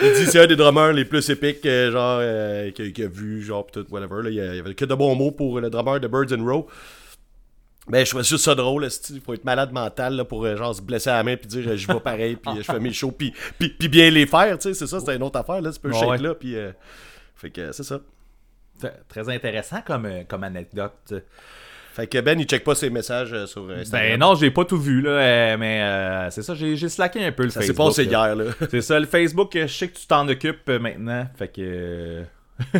Il 0.00 0.12
dit 0.14 0.26
c'est 0.26 0.40
un 0.40 0.46
des 0.46 0.56
drummers 0.56 0.92
les 0.92 1.04
plus 1.04 1.28
épiques 1.30 1.64
euh, 1.66 1.92
genre 1.92 2.18
euh, 2.22 2.70
qu'il 2.72 3.04
a 3.04 3.08
vu 3.08 3.42
genre 3.42 3.64
pis 3.66 3.72
tout 3.72 3.86
whatever 3.90 4.22
là. 4.22 4.30
il 4.30 4.34
y 4.36 4.40
a- 4.40 4.46
il 4.52 4.56
y 4.56 4.58
avait 4.58 4.74
que 4.74 4.84
de 4.84 4.94
bons 4.94 5.14
mots 5.14 5.30
pour 5.30 5.60
le 5.60 5.68
drummer 5.70 6.00
de 6.00 6.08
Birds 6.08 6.32
and 6.32 6.44
Row 6.44 6.66
mais 7.88 8.04
je 8.04 8.10
trouvais 8.10 8.24
juste 8.24 8.44
ça 8.44 8.54
drôle 8.54 8.88
il 9.10 9.20
faut 9.20 9.34
être 9.34 9.44
malade 9.44 9.70
mental 9.70 10.14
là, 10.16 10.24
pour 10.24 10.44
euh, 10.44 10.56
genre 10.56 10.74
se 10.74 10.80
blesser 10.80 11.10
à 11.10 11.16
la 11.18 11.22
main 11.24 11.36
puis 11.36 11.46
dire 11.46 11.76
je 11.76 11.86
vais 11.86 12.00
pareil 12.00 12.36
puis 12.36 12.52
je 12.56 12.62
fais 12.62 12.80
mes 12.80 12.92
shows 12.92 13.12
puis, 13.12 13.34
puis, 13.58 13.68
puis 13.68 13.88
bien 13.88 14.08
les 14.10 14.26
faire 14.26 14.56
tu 14.58 14.68
sais 14.68 14.74
c'est 14.74 14.86
ça 14.86 14.98
c'est 14.98 15.14
une 15.14 15.22
autre 15.22 15.38
affaire 15.38 15.60
là 15.60 15.70
tu 15.70 15.78
peux 15.78 15.92
shake 15.92 16.08
ouais. 16.08 16.18
là 16.18 16.34
puis 16.34 16.56
euh, 16.56 16.72
fait 17.36 17.50
que 17.50 17.70
c'est 17.72 17.84
ça 17.84 18.00
Très- 19.08 19.28
intéressant 19.28 19.80
comme, 19.86 20.08
comme 20.26 20.42
anecdote. 20.42 21.12
Fait 21.92 22.06
que 22.06 22.18
Ben 22.20 22.38
il 22.40 22.46
check 22.46 22.64
pas 22.64 22.74
ses 22.74 22.90
messages 22.90 23.32
euh, 23.32 23.46
sur 23.46 23.62
Instagram 23.70 24.10
Ben 24.10 24.18
non, 24.20 24.34
j'ai 24.34 24.50
pas 24.50 24.64
tout 24.64 24.78
vu 24.78 25.00
là, 25.02 25.10
euh, 25.10 25.56
mais 25.58 25.80
euh, 25.82 26.30
c'est 26.30 26.42
ça, 26.42 26.54
j'ai 26.54 26.76
slacké 26.88 27.24
un 27.24 27.32
peu 27.32 27.44
le 27.44 27.50
ça 27.50 27.60
s'est 27.60 27.68
Facebook. 27.68 27.86
passé 27.88 28.04
là. 28.06 28.10
hier 28.10 28.36
là 28.36 28.44
C'est 28.70 28.80
ça, 28.82 28.98
le 28.98 29.06
Facebook, 29.06 29.54
euh, 29.56 29.66
je 29.66 29.72
sais 29.72 29.88
que 29.88 29.98
tu 29.98 30.06
t'en 30.06 30.26
occupes 30.28 30.68
euh, 30.68 30.78
maintenant. 30.78 31.26
Fait 31.36 31.48
que. 31.48 31.60
euh, 31.60 32.24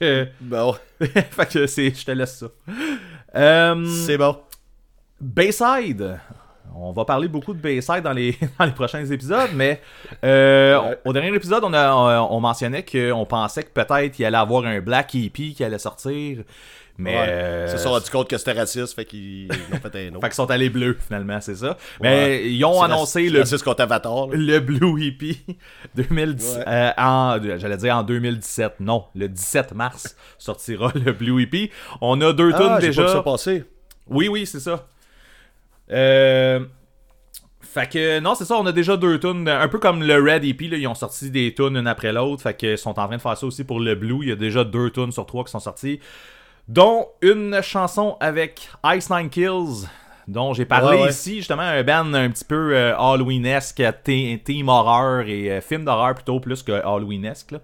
je- 0.00 0.26
bon 0.40 0.74
fait 1.00 1.52
que 1.52 1.66
c'est, 1.66 1.94
je 1.94 2.04
te 2.04 2.10
laisse 2.12 2.36
ça. 2.38 2.46
Euh, 3.34 3.86
c'est 4.06 4.18
bon 4.18 4.36
Bayside. 5.20 6.18
On 6.74 6.90
va 6.92 7.04
parler 7.04 7.28
beaucoup 7.28 7.52
de 7.52 7.60
Bayside 7.60 8.00
dans 8.02 8.12
les, 8.14 8.36
dans 8.58 8.64
les 8.64 8.72
prochains 8.72 9.04
épisodes, 9.04 9.50
mais 9.54 9.80
euh, 10.24 10.80
Ouais. 10.80 10.98
au 11.04 11.12
dernier 11.12 11.34
épisode, 11.34 11.62
on, 11.64 11.72
a, 11.74 11.92
on, 11.94 12.36
on 12.36 12.40
mentionnait 12.40 12.82
qu'on 12.84 13.26
pensait 13.26 13.62
que 13.62 13.68
peut-être 13.70 14.18
il 14.18 14.24
allait 14.24 14.38
avoir 14.38 14.64
un 14.64 14.80
Black 14.80 15.14
EP 15.14 15.50
qui 15.52 15.62
allait 15.62 15.78
sortir. 15.78 16.38
Mais. 16.98 17.14
Ouais. 17.14 17.26
euh, 17.28 17.66
ils 17.68 17.78
se 17.78 17.82
sont 17.82 17.98
compte 18.10 18.28
que 18.28 18.36
c'était 18.38 18.52
raciste 18.52 18.94
fait 18.94 19.04
qu'ils 19.04 19.44
ils 19.44 19.50
ont 19.50 19.78
fait 19.80 20.08
un 20.08 20.08
autre 20.14 20.20
Fait 20.20 20.28
qu'ils 20.28 20.34
sont 20.34 20.50
allés 20.50 20.70
bleus, 20.70 20.98
finalement, 21.00 21.40
c'est 21.40 21.56
ça. 21.56 21.76
Mais 22.00 22.48
ils 22.50 22.64
ont 22.64 22.82
annoncé 22.82 23.28
le, 23.28 23.42
contre 23.64 23.82
Avatar 23.82 24.28
le 24.28 24.58
Blue 24.60 25.06
EP 25.06 25.36
2010, 25.94 26.56
Ouais. 26.56 26.64
euh, 26.66 26.90
en, 26.98 27.38
j'allais 27.58 27.76
dire 27.76 27.96
en 27.96 28.02
2017. 28.02 28.80
Non, 28.80 29.04
le 29.14 29.28
17 29.28 29.74
mars 29.74 30.16
sortira 30.38 30.92
le 30.94 31.12
Blue 31.12 31.42
EP. 31.42 31.70
On 32.00 32.20
a 32.20 32.32
deux 32.32 32.52
tunes 32.52 32.66
ah 32.68 32.78
j'ai 32.80 32.88
déjà. 32.88 33.04
pas 33.04 33.12
ça 33.12 33.22
passer 33.22 33.64
Oui, 34.08 34.28
oui, 34.28 34.46
c'est 34.46 34.60
ça. 34.60 34.86
Euh... 35.90 36.60
Fait 37.60 37.88
que 37.90 38.20
non, 38.20 38.34
c'est 38.34 38.44
ça, 38.44 38.56
on 38.58 38.66
a 38.66 38.72
déjà 38.72 38.98
deux 38.98 39.18
tunes, 39.18 39.48
un 39.48 39.66
peu 39.68 39.78
comme 39.78 40.02
le 40.02 40.16
Red 40.22 40.44
EP, 40.44 40.68
là, 40.68 40.76
ils 40.76 40.86
ont 40.86 40.94
sorti 40.94 41.30
des 41.30 41.54
tunes 41.54 41.74
une 41.78 41.86
après 41.86 42.12
l'autre, 42.12 42.42
fait 42.42 42.52
que 42.52 42.76
sont 42.76 42.90
en 42.90 43.06
train 43.06 43.16
de 43.16 43.22
faire 43.22 43.34
ça 43.34 43.46
aussi 43.46 43.64
pour 43.64 43.80
le 43.80 43.94
Blue, 43.94 44.18
il 44.20 44.28
y 44.28 44.32
a 44.32 44.36
déjà 44.36 44.62
deux 44.62 44.90
tunes 44.90 45.10
sur 45.10 45.24
trois 45.24 45.42
qui 45.42 45.52
sont 45.52 45.58
sorties, 45.58 45.98
dont 46.68 47.06
une 47.20 47.60
chanson 47.62 48.16
avec 48.20 48.68
Ice 48.94 49.10
Nine 49.10 49.28
Kills, 49.30 49.86
dont 50.28 50.52
j'ai 50.54 50.64
parlé 50.64 50.96
Ouais, 50.98 51.02
ouais. 51.04 51.10
ici, 51.10 51.36
justement, 51.38 51.62
un 51.62 51.82
band 51.82 52.14
un 52.14 52.30
petit 52.30 52.44
peu 52.44 52.74
euh, 52.76 52.96
Halloweenesque, 52.96 53.82
theme 54.04 54.68
horreur 54.68 55.26
et 55.28 55.50
euh, 55.50 55.60
film 55.60 55.84
d'horreur 55.84 56.14
plutôt 56.14 56.38
plus 56.40 56.62
que 56.62 56.72
Halloweenesque, 56.72 57.52
là. 57.52 57.58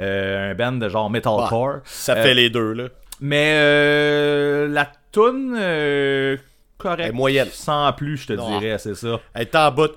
Euh, 0.00 0.52
un 0.52 0.54
band 0.54 0.72
de 0.72 0.88
genre 0.88 1.10
metalcore. 1.10 1.78
ça 1.84 2.14
Euh, 2.14 2.22
fait 2.22 2.34
les 2.34 2.50
deux 2.50 2.72
là 2.72 2.84
Mais 3.20 3.52
euh, 3.54 4.68
la 4.68 4.88
toune 5.12 5.56
euh, 5.58 6.36
Elle 6.36 6.40
correcte. 6.78 7.14
moyenne 7.14 7.48
Sans 7.50 7.92
plus, 7.92 8.16
je 8.18 8.26
te 8.28 8.32
Non. 8.34 8.58
dirais, 8.58 8.78
c'est 8.78 8.94
ça. 8.94 9.20
Elle 9.34 9.42
est 9.42 9.54
en 9.56 9.70
bas 9.72 9.88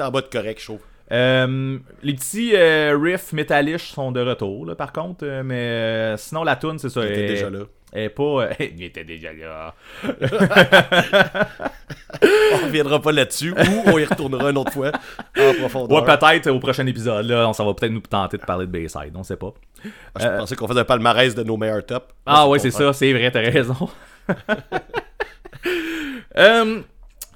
en 0.00 0.10
bas 0.10 0.20
de 0.22 0.26
correct, 0.26 0.58
je 0.60 0.64
trouve. 0.64 0.80
Euh, 1.12 1.78
les 2.02 2.14
petits 2.14 2.52
euh, 2.56 2.98
riffs 3.00 3.32
métalliques 3.32 3.78
sont 3.80 4.10
de 4.10 4.20
retour, 4.20 4.66
là, 4.66 4.74
par 4.74 4.92
contre. 4.92 5.24
euh, 5.24 5.42
mais 5.44 5.54
euh, 5.60 6.16
sinon, 6.16 6.42
la 6.44 6.56
toune, 6.56 6.78
c'est 6.78 6.88
ça. 6.88 7.04
Il 7.04 7.10
était 7.12 7.20
elle- 7.22 7.28
déjà 7.28 7.50
là. 7.50 7.60
Elle 7.94 8.02
est 8.04 8.08
pas. 8.08 8.22
euh, 8.22 8.52
il 8.60 8.82
était 8.82 9.04
déjà 9.04 9.32
là. 9.32 9.74
On 12.52 12.66
reviendra 12.66 13.00
pas 13.00 13.12
là-dessus 13.12 13.52
ou 13.52 13.82
on 13.86 13.98
y 13.98 14.04
retournera 14.04 14.50
une 14.50 14.58
autre 14.58 14.72
fois 14.72 14.90
en 15.38 15.54
profondeur. 15.54 16.02
Ouais, 16.02 16.16
peut-être 16.16 16.50
au 16.50 16.58
prochain 16.58 16.86
épisode. 16.86 17.26
Là, 17.26 17.48
on 17.48 17.52
ça 17.52 17.64
va 17.64 17.72
peut-être 17.72 17.92
nous 17.92 18.00
tenter 18.00 18.36
de 18.36 18.42
parler 18.44 18.66
de 18.66 18.72
Bayside. 18.72 19.12
On 19.14 19.22
sait 19.22 19.36
pas. 19.36 19.54
Ah, 20.14 20.20
je 20.20 20.38
pensais 20.38 20.56
qu'on 20.56 20.66
faisait 20.66 20.80
un 20.80 20.84
palmarès 20.84 21.34
de 21.34 21.44
nos 21.44 21.56
meilleurs 21.56 21.86
tops. 21.86 22.06
Ah 22.26 22.48
ouais, 22.48 22.58
c'est 22.58 22.70
ça, 22.72 22.92
c'est 22.92 23.12
vrai, 23.12 23.30
t'as 23.30 23.40
raison. 23.40 23.88
Euh, 26.36 26.80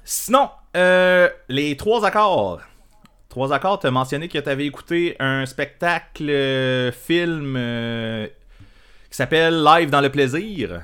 sinon, 0.03 0.49
euh, 0.75 1.29
les 1.47 1.77
trois 1.77 2.05
accords. 2.05 2.59
Trois 3.29 3.53
accords, 3.53 3.79
t'as 3.79 3.91
mentionné 3.91 4.27
que 4.27 4.37
t'avais 4.37 4.65
écouté 4.65 5.15
un 5.19 5.45
spectacle 5.45 6.29
euh, 6.29 6.91
film 6.91 7.55
qui 9.09 9.17
s'appelle 9.17 9.63
Live 9.63 9.89
dans 9.89 10.01
le 10.01 10.09
plaisir. 10.09 10.81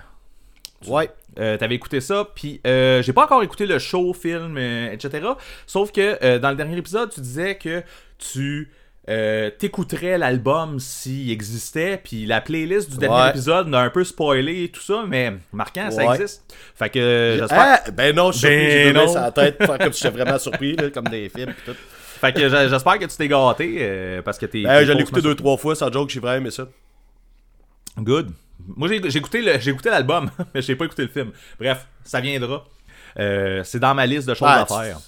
Ouais. 0.88 1.10
Euh, 1.40 1.58
t'avais 1.58 1.76
écouté 1.76 2.00
ça, 2.00 2.26
puis 2.34 2.62
euh, 2.66 3.02
j'ai 3.02 3.12
pas 3.12 3.26
encore 3.26 3.44
écouté 3.44 3.66
le 3.66 3.78
show, 3.78 4.14
film, 4.14 4.56
euh, 4.58 4.92
etc. 4.92 5.28
Sauf 5.68 5.92
que 5.92 6.18
euh, 6.24 6.40
dans 6.40 6.50
le 6.50 6.56
dernier 6.56 6.78
épisode, 6.78 7.12
tu 7.12 7.20
disais 7.22 7.58
que 7.58 7.84
tu 8.18 8.72
t'écouterais 9.60 10.18
l'album 10.18 10.80
s'il 10.80 11.30
existait, 11.32 12.00
puis 12.04 12.26
la 12.26 12.42
playlist 12.42 12.90
du 12.92 12.98
dernier 12.98 13.16
Ouais. 13.24 13.30
épisode 13.30 13.68
m'a 13.68 13.82
un 13.82 13.90
peu 13.92 14.04
spoilé 14.04 14.64
et 14.64 14.70
tout 14.70 14.82
ça, 14.82 15.04
mais 15.08 15.34
marquant, 15.54 15.92
ça 15.92 16.16
existe. 16.16 16.44
Fait 16.76 16.90
que 16.90 17.36
j'espère. 17.38 17.82
Ah, 17.86 17.92
ben 17.92 18.16
non, 18.16 18.32
je 18.32 18.40
suis 18.40 18.48
Ben 18.48 18.58
surpris, 18.58 18.84
j'ai 18.84 18.94
non. 18.94 19.00
donné 19.02 19.14
sa 19.14 19.32
tête, 19.32 19.58
faire 19.64 19.78
comme 19.78 19.94
si 19.94 20.02
j'étais 20.04 20.18
vraiment 20.24 20.40
surpris, 20.40 20.76
là, 20.76 20.90
comme 20.90 21.08
des 21.08 21.30
films 21.30 21.54
pis 21.54 21.72
tout. 21.72 21.78
Fait 22.20 22.34
que 22.34 22.50
j'espère 22.50 22.98
que 22.98 23.06
tu 23.06 23.16
t'es 23.18 23.28
gâté 23.28 24.22
parce 24.26 24.40
que 24.40 24.46
t'es. 24.48 24.64
Ben, 24.64 24.84
je 24.86 24.92
l'ai 24.92 25.02
écouté 25.02 25.22
deux, 25.22 25.36
trois 25.36 25.58
fois, 25.58 25.76
sans 25.76 25.92
joke, 25.92 26.10
j'ai 26.10 26.20
vraiment 26.20 26.38
aimé 26.38 26.50
ça. 26.52 26.68
Good. 27.98 28.32
Moi, 28.68 28.88
j'ai 28.88 29.10
j'ai 29.10 29.20
écouté 29.20 29.42
le- 29.42 29.60
j'ai 29.60 29.72
écouté 29.72 29.90
l'album, 29.90 30.30
mais 30.54 30.62
j'ai 30.62 30.76
pas 30.76 30.86
écouté 30.86 31.04
le 31.04 31.08
film. 31.10 31.32
Bref, 31.60 31.88
ça 32.04 32.20
viendra. 32.22 32.66
Euh, 33.20 33.64
c'est 33.64 33.80
dans 33.80 33.94
ma 33.94 34.06
liste 34.06 34.28
de 34.28 34.34
choses 34.34 34.48
à 34.48 34.66
faire. 34.66 35.00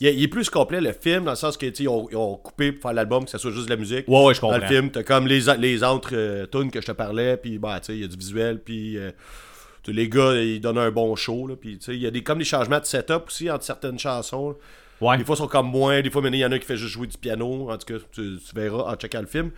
Il, 0.00 0.06
est- 0.08 0.14
il 0.14 0.22
est 0.24 0.28
plus 0.28 0.50
complet 0.50 0.80
le 0.80 0.92
film, 0.92 1.24
dans 1.24 1.30
le 1.30 1.36
sens 1.36 1.56
sais, 1.58 1.68
ils 1.68 1.88
ont, 1.88 2.06
ils 2.10 2.16
ont 2.16 2.36
coupé 2.36 2.72
pour 2.72 2.82
faire 2.82 2.92
l'album, 2.92 3.24
que 3.24 3.30
ça 3.30 3.38
soit 3.38 3.50
juste 3.52 3.64
de 3.66 3.70
la 3.70 3.76
musique. 3.76 4.06
Ouais, 4.08 4.24
ouais, 4.26 4.34
je 4.34 4.40
Dans 4.42 4.48
comprends. 4.50 4.62
le 4.62 4.66
film, 4.66 4.90
t'as 4.90 5.02
comme 5.02 5.26
les, 5.26 5.40
les 5.58 5.82
autres 5.82 6.10
euh, 6.12 6.46
tunes 6.46 6.70
que 6.70 6.80
je 6.82 6.86
te 6.86 6.92
parlais, 6.92 7.36
puis 7.38 7.58
bah, 7.58 7.80
il 7.88 8.00
y 8.00 8.04
a 8.04 8.06
du 8.06 8.16
visuel, 8.16 8.60
puis 8.62 8.98
euh, 8.98 9.10
les 9.86 10.08
gars, 10.10 10.34
ils 10.34 10.60
donnent 10.60 10.76
un 10.78 10.90
bon 10.90 11.16
show, 11.16 11.46
là, 11.46 11.54
puis 11.56 11.78
il 11.88 11.94
y 11.94 12.06
a 12.06 12.10
des, 12.10 12.22
comme 12.22 12.38
des 12.38 12.44
changements 12.44 12.80
de 12.80 12.84
setup 12.84 13.22
aussi 13.28 13.50
entre 13.50 13.64
certaines 13.64 13.98
chansons. 13.98 14.50
là. 14.50 14.56
Ouais. 15.00 15.16
Des 15.18 15.24
fois, 15.24 15.34
ils 15.36 15.38
sont 15.38 15.48
comme 15.48 15.70
moins, 15.70 16.00
des 16.02 16.10
fois, 16.10 16.22
il 16.24 16.34
y 16.34 16.44
en 16.44 16.52
a 16.52 16.58
qui 16.58 16.66
fait 16.66 16.76
juste 16.76 16.92
jouer 16.92 17.06
du 17.06 17.16
piano, 17.16 17.70
en 17.70 17.78
tout 17.78 17.86
cas, 17.86 18.00
tu, 18.12 18.38
tu 18.38 18.54
verras 18.54 18.92
en 18.92 18.96
checkant 18.96 19.20
le 19.20 19.26
film. 19.26 19.50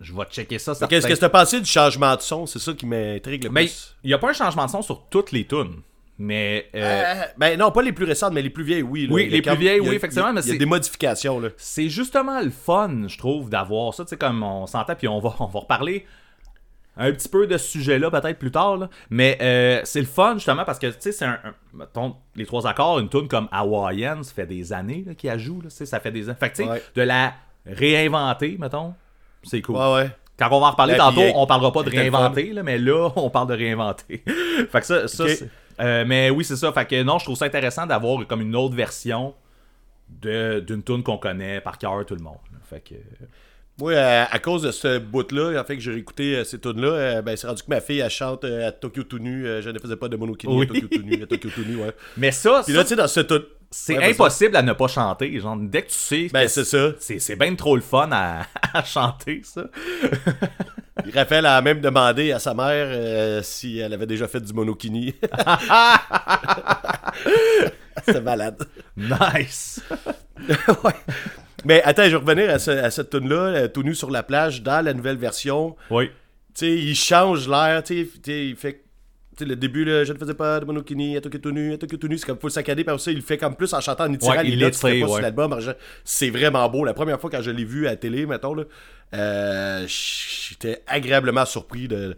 Je 0.00 0.12
vais 0.12 0.24
checker 0.30 0.58
ça. 0.58 0.74
Qu'est-ce 0.88 1.06
que 1.06 1.14
tu 1.14 1.24
as 1.24 1.28
pensé 1.28 1.60
du 1.60 1.66
changement 1.70 2.14
de 2.16 2.20
son? 2.20 2.46
C'est 2.46 2.58
ça 2.58 2.72
qui 2.72 2.84
m'intrigue 2.86 3.44
le 3.44 3.50
Mais 3.50 3.62
plus. 3.62 3.94
il 4.02 4.08
n'y 4.08 4.14
a 4.14 4.18
pas 4.18 4.30
un 4.30 4.32
changement 4.32 4.66
de 4.66 4.70
son 4.70 4.82
sur 4.82 5.02
toutes 5.08 5.32
les 5.32 5.46
tunes. 5.46 5.80
Mais 6.18 6.68
euh, 6.76 7.02
Euh, 7.04 7.22
ben 7.36 7.58
non, 7.58 7.72
pas 7.72 7.82
les 7.82 7.92
plus 7.92 8.04
récentes, 8.04 8.32
mais 8.32 8.42
les 8.42 8.50
plus 8.50 8.62
vieilles, 8.64 8.82
oui. 8.82 9.06
là. 9.08 9.14
Oui, 9.14 9.24
a 9.24 9.28
les 9.30 9.42
plus 9.42 9.56
vieilles, 9.56 9.80
a- 9.80 9.82
oui, 9.82 9.94
effectivement, 9.96 10.30
Il 10.30 10.46
y 10.46 10.50
a, 10.52 10.54
a 10.54 10.58
des 10.58 10.66
modifications, 10.66 11.40
là. 11.40 11.48
c'est 11.56 11.88
justement 11.88 12.40
le 12.40 12.50
fun, 12.50 13.08
je 13.08 13.18
trouve, 13.18 13.50
d'avoir 13.50 13.92
ça. 13.94 14.04
Tu 14.04 14.10
sais, 14.10 14.16
comme 14.16 14.42
on 14.44 14.66
s'entend, 14.66 14.94
puis 14.94 15.08
on 15.08 15.18
va, 15.18 15.34
on 15.40 15.46
va 15.46 15.60
reparler 15.60 16.06
un 16.96 17.10
petit 17.10 17.28
peu 17.28 17.48
de 17.48 17.56
ce 17.58 17.66
sujet-là 17.68 18.12
peut-être 18.12 18.38
plus 18.38 18.52
tard. 18.52 18.76
là. 18.76 18.88
Mais 19.10 19.36
euh, 19.42 19.80
c'est 19.82 19.98
le 20.00 20.06
fun, 20.06 20.34
justement, 20.34 20.64
parce 20.64 20.78
que, 20.78 20.86
tu 20.86 20.94
sais, 21.00 21.10
c'est 21.12 21.24
un, 21.24 21.40
un- 21.44 21.54
mettons, 21.72 22.14
les 22.36 22.46
trois 22.46 22.64
accords, 22.68 23.00
une 23.00 23.08
tune 23.08 23.26
comme 23.26 23.48
Hawaiian, 23.50 24.22
ça 24.22 24.32
fait 24.34 24.46
des 24.46 24.72
années 24.72 25.04
qu'il 25.18 25.30
la 25.30 25.38
joue. 25.38 25.60
Là, 25.62 25.70
ça 25.70 25.98
fait 25.98 26.12
des 26.12 26.28
années. 26.28 26.38
Fait 26.38 26.50
que, 26.50 26.56
tu 26.56 26.62
sais, 26.62 26.68
Ouais. 26.68 26.82
de 26.94 27.02
la 27.02 27.34
réinventer, 27.66 28.56
mettons, 28.60 28.94
c'est 29.44 29.62
cool. 29.62 29.76
Ouais, 29.76 29.94
ouais. 29.94 30.10
Quand 30.38 30.48
on 30.50 30.60
va 30.60 30.66
en 30.66 30.70
reparler 30.72 30.96
tantôt, 30.96 31.22
on 31.36 31.46
parlera 31.46 31.72
pas 31.72 31.82
de 31.84 31.90
réinventer, 31.90 32.52
là, 32.52 32.62
mais 32.64 32.76
là, 32.78 33.08
on 33.16 33.30
parle 33.30 33.48
de 33.48 33.54
réinventer. 33.54 34.22
fait 34.70 34.80
que 34.80 34.86
ça, 34.86 35.06
ça 35.08 35.24
euh, 35.80 36.04
mais 36.06 36.30
oui, 36.30 36.44
c'est 36.44 36.56
ça. 36.56 36.72
Fait 36.72 36.86
que 36.86 37.02
non, 37.02 37.18
je 37.18 37.24
trouve 37.24 37.36
ça 37.36 37.44
intéressant 37.44 37.86
d'avoir 37.86 38.26
comme 38.26 38.40
une 38.40 38.56
autre 38.56 38.74
version 38.74 39.34
de- 40.22 40.60
d'une 40.60 40.82
tune 40.82 41.02
qu'on 41.02 41.18
connaît 41.18 41.60
par 41.60 41.78
cœur, 41.78 42.04
tout 42.06 42.14
le 42.14 42.22
monde. 42.22 42.38
Fait 42.68 42.80
que. 42.80 42.94
Moi, 43.78 43.94
à 43.96 44.38
cause 44.38 44.62
de 44.62 44.70
ce 44.70 44.98
bout-là, 44.98 45.60
en 45.60 45.64
fait 45.64 45.74
que 45.76 45.82
j'ai 45.82 45.90
réécouté 45.90 46.36
euh, 46.36 46.44
ces 46.44 46.60
tunes-là, 46.60 46.88
euh, 46.88 47.22
ben, 47.22 47.36
c'est 47.36 47.48
rendu 47.48 47.60
que 47.62 47.68
ma 47.70 47.80
fille, 47.80 47.98
elle 47.98 48.08
chante 48.10 48.44
euh, 48.44 48.68
à 48.68 48.72
Tokyo 48.72 49.02
tout 49.02 49.18
nu. 49.18 49.44
je 49.60 49.68
ne 49.68 49.78
faisais 49.80 49.96
pas 49.96 50.06
de 50.08 50.16
monokini 50.16 50.54
Oui. 50.56 50.64
à 50.64 50.68
Tokyo 50.68 50.86
tout 50.88 51.02
nu, 51.02 51.20
à 51.22 51.26
Tokyo 51.26 51.50
tout 51.52 51.64
nu, 51.64 51.76
ouais. 51.76 51.90
Mais 52.16 52.30
ça, 52.30 52.62
Puis 52.64 52.72
ça, 52.72 52.78
là, 52.78 52.84
tu 52.84 52.90
sais, 52.90 52.96
dans 52.96 53.08
ce 53.08 53.20
tune. 53.20 53.42
C'est 53.76 53.98
Ouais, 53.98 54.10
impossible 54.12 54.54
à 54.56 54.62
ne 54.62 54.72
pas 54.72 54.86
chanter. 54.88 55.38
Genre, 55.40 55.56
dès 55.58 55.82
que 55.82 55.88
tu 55.88 55.94
sais. 55.94 56.28
Ben, 56.32 56.46
c'est 56.48 56.64
ça. 56.64 56.92
C'est, 57.00 57.18
c'est 57.18 57.34
bien 57.36 57.54
trop 57.56 57.74
le 57.74 57.82
fun 57.82 58.08
à, 58.12 58.46
à 58.72 58.84
chanter, 58.84 59.40
ça. 59.44 59.64
Raphaël 61.14 61.44
a 61.46 61.60
même 61.60 61.80
demandé 61.80 62.30
à 62.32 62.38
sa 62.38 62.54
mère 62.54 62.86
euh, 62.88 63.42
si 63.42 63.78
elle 63.78 63.92
avait 63.92 64.06
déjà 64.06 64.28
fait 64.28 64.40
du 64.40 64.52
monokini. 64.52 65.12
c'est 68.06 68.20
malade. 68.20 68.62
Nice. 68.96 69.82
ouais. 70.84 70.92
Mais 71.64 71.82
attends, 71.82 72.04
je 72.04 72.10
vais 72.10 72.16
revenir 72.16 72.50
à, 72.50 72.58
ce- 72.58 72.70
à 72.70 72.90
cette 72.90 73.10
tune-là, 73.10 73.36
euh, 73.36 73.68
tout 73.68 73.82
nu 73.82 73.94
sur 73.94 74.10
la 74.10 74.22
plage, 74.22 74.62
dans 74.62 74.84
la 74.84 74.92
nouvelle 74.94 75.16
version. 75.16 75.76
Oui. 75.90 76.08
Tu 76.54 76.66
sais, 76.66 76.72
il 76.72 76.94
change 76.94 77.48
l'air, 77.48 77.82
tu 77.82 78.08
sais, 78.24 78.46
il 78.48 78.56
fait... 78.56 78.83
Sais, 79.36 79.44
le 79.44 79.56
début, 79.56 79.84
là, 79.84 80.04
je 80.04 80.12
ne 80.12 80.18
faisais 80.18 80.34
pas 80.34 80.60
de 80.60 80.64
monokini, 80.64 81.16
à 81.16 81.20
Tokyo 81.20 81.38
tout 81.38 81.50
nu, 81.50 81.72
à 81.72 81.78
Tokyo 81.78 81.96
tout 81.96 82.06
nu, 82.06 82.16
c'est 82.18 82.26
comme 82.26 82.38
full 82.38 82.50
saccadé, 82.52 82.84
puis 82.84 82.90
après 82.92 83.02
ça, 83.02 83.10
il 83.10 83.16
le 83.16 83.22
fait 83.22 83.36
comme 83.36 83.56
plus 83.56 83.72
en 83.74 83.80
chantant, 83.80 84.04
en 84.04 84.12
étirant 84.12 84.32
Ouais, 84.36 84.44
les 84.44 84.50
il 84.50 84.58
notes, 84.60 84.74
qu'il 84.74 85.00
pas 85.00 85.06
sur 85.06 85.10
ouais. 85.16 85.22
l'album. 85.22 85.58
C'est 86.04 86.30
vraiment 86.30 86.68
beau. 86.68 86.84
La 86.84 86.94
première 86.94 87.20
fois 87.20 87.30
quand 87.30 87.42
je 87.42 87.50
l'ai 87.50 87.64
vu 87.64 87.86
à 87.88 87.90
la 87.90 87.96
télé, 87.96 88.26
mettons, 88.26 88.54
là, 88.54 88.64
euh, 89.14 89.84
j'étais 89.88 90.82
agréablement 90.86 91.44
surpris 91.44 91.88
de... 91.88 92.16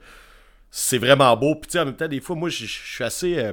C'est 0.70 0.98
vraiment 0.98 1.34
beau. 1.38 1.54
Puis 1.54 1.68
tu 1.68 1.72
sais, 1.72 1.78
en 1.80 1.86
même 1.86 1.96
temps, 1.96 2.08
des 2.08 2.20
fois, 2.20 2.36
moi, 2.36 2.50
je 2.50 2.66
suis 2.66 3.02
assez... 3.04 3.38
euh, 3.38 3.52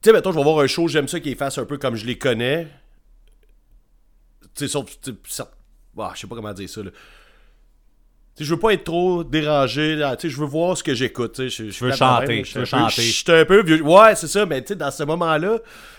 Tu 0.00 0.10
sais, 0.10 0.12
mettons, 0.12 0.32
je 0.32 0.36
vais 0.38 0.42
voir 0.44 0.58
un 0.60 0.66
show, 0.66 0.88
j'aime 0.88 1.08
ça 1.08 1.20
qu'ils 1.20 1.36
fassent 1.36 1.58
un 1.58 1.64
peu 1.64 1.78
comme 1.78 1.96
je 1.96 2.06
les 2.06 2.18
connais. 2.18 2.68
Tu 4.42 4.48
sais, 4.54 4.68
sauf... 4.68 4.90
tu 5.00 5.10
sais, 5.12 5.16
certes- 5.28 5.56
Ah, 5.98 6.12
je 6.14 6.20
sais 6.20 6.26
pas 6.26 6.34
comment 6.36 6.52
dire 6.52 6.68
ça, 6.68 6.82
là. 6.82 6.90
Tu 8.34 8.44
sais, 8.44 8.48
je 8.48 8.54
veux 8.54 8.60
pas 8.60 8.72
être 8.72 8.84
trop 8.84 9.24
dérangé, 9.24 9.94
là. 9.94 10.16
je 10.22 10.36
veux 10.36 10.46
voir 10.46 10.76
ce 10.76 10.82
que 10.82 10.94
j'écoute, 10.94 11.34
je, 11.36 11.70
je 11.70 11.84
veux 11.84 11.92
chanter, 11.92 12.38
veux 12.38 12.44
je 12.44 12.54
peu- 12.54 12.64
chanter. 12.64 13.02
Je 13.02 13.12
suis 13.12 13.32
un 13.32 13.44
peu 13.44 13.62
vieux. 13.62 13.82
Ouais, 13.82 14.14
c'est 14.14 14.26
ça, 14.26 14.46
mais 14.46 14.62
tu 14.62 14.68
sais, 14.68 14.76
dans 14.76 14.90
ce 14.90 15.02
moment-là, 15.02 15.58
là, 15.58 15.58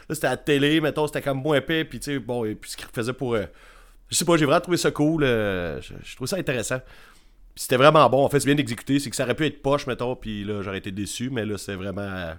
c'était 0.09 0.27
à 0.27 0.31
la 0.31 0.37
télé, 0.37 0.81
mettons, 0.81 1.05
c'était 1.05 1.21
comme 1.21 1.41
moins 1.43 1.57
épais, 1.57 1.85
puis 1.85 1.99
bon, 2.19 2.43
et 2.45 2.55
puis 2.55 2.71
ce 2.71 2.77
qu'il 2.77 2.87
faisait 2.91 3.13
pour... 3.13 3.35
euh, 3.35 3.43
je 4.09 4.15
sais 4.15 4.25
pas, 4.25 4.35
j'ai 4.37 4.45
vraiment 4.45 4.61
trouvé 4.61 4.77
ça 4.77 4.89
cool, 4.89 5.23
euh, 5.23 5.79
je, 5.81 5.93
je 6.03 6.15
trouve 6.15 6.27
ça 6.27 6.37
intéressant. 6.37 6.79
Puis 6.79 7.63
c'était 7.63 7.77
vraiment 7.77 8.09
bon, 8.09 8.25
en 8.25 8.29
fait, 8.29 8.39
c'est 8.39 8.47
bien 8.47 8.57
exécuté, 8.57 8.97
c'est 8.97 9.11
que 9.11 9.15
ça 9.15 9.25
aurait 9.25 9.35
pu 9.35 9.45
être 9.45 9.61
poche, 9.61 9.85
mettons, 9.85 10.15
puis 10.15 10.43
là, 10.43 10.63
j'aurais 10.63 10.79
été 10.79 10.91
déçu, 10.91 11.29
mais 11.29 11.45
là, 11.45 11.59
c'est 11.59 11.75
vraiment... 11.75 12.33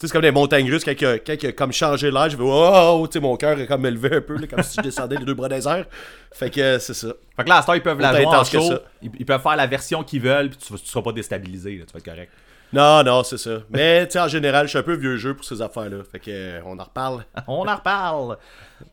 c'est 0.00 0.12
comme 0.12 0.22
des 0.22 0.30
montagnes 0.30 0.70
russes, 0.70 0.84
quand 0.84 0.92
il 0.98 1.06
a, 1.06 1.18
quand 1.18 1.34
il 1.42 1.46
a 1.46 1.52
comme 1.52 1.72
changé 1.72 2.10
l'air, 2.10 2.30
je 2.30 2.36
vais, 2.36 2.44
oh, 2.44 2.98
oh, 3.00 3.06
tu 3.06 3.14
sais, 3.14 3.20
mon 3.20 3.36
cœur 3.36 3.58
est 3.58 3.66
comme 3.66 3.84
élevé 3.84 4.16
un 4.16 4.20
peu, 4.20 4.36
là, 4.36 4.46
comme 4.46 4.62
si 4.62 4.76
je 4.76 4.82
descendais 4.82 5.16
les 5.16 5.24
deux 5.24 5.34
bras 5.34 5.48
des 5.48 5.66
airs. 5.66 5.86
Fait 6.32 6.50
que 6.50 6.78
c'est 6.78 6.94
ça. 6.94 7.08
Fait 7.36 7.44
que 7.44 7.48
là, 7.48 7.56
à 7.56 7.62
ce 7.62 7.66
temps, 7.66 7.74
ils 7.74 7.82
peuvent 7.82 8.00
la 8.00 8.12
en 8.28 8.44
show. 8.44 8.72
Ils, 9.02 9.10
ils 9.18 9.26
peuvent 9.26 9.42
faire 9.42 9.56
la 9.56 9.66
version 9.66 10.02
qu'ils 10.02 10.22
veulent, 10.22 10.50
puis 10.50 10.58
tu, 10.58 10.72
tu 10.72 10.86
seras 10.86 11.02
pas 11.02 11.12
déstabilisé, 11.12 11.76
là, 11.76 11.84
tu 11.86 11.92
vas 11.92 11.98
être 11.98 12.04
correct. 12.04 12.32
Non, 12.72 13.02
non, 13.02 13.24
c'est 13.24 13.38
ça. 13.38 13.62
Mais, 13.70 14.06
tu 14.06 14.12
sais, 14.12 14.20
en 14.20 14.28
général, 14.28 14.66
je 14.66 14.70
suis 14.70 14.78
un 14.78 14.82
peu 14.82 14.94
vieux 14.94 15.16
jeu 15.16 15.34
pour 15.34 15.44
ces 15.44 15.60
affaires-là. 15.60 15.98
Fait 16.10 16.20
que, 16.20 16.30
euh, 16.30 16.60
on 16.64 16.78
en 16.78 16.84
reparle. 16.84 17.24
On 17.48 17.66
en 17.66 17.76
reparle. 17.76 18.38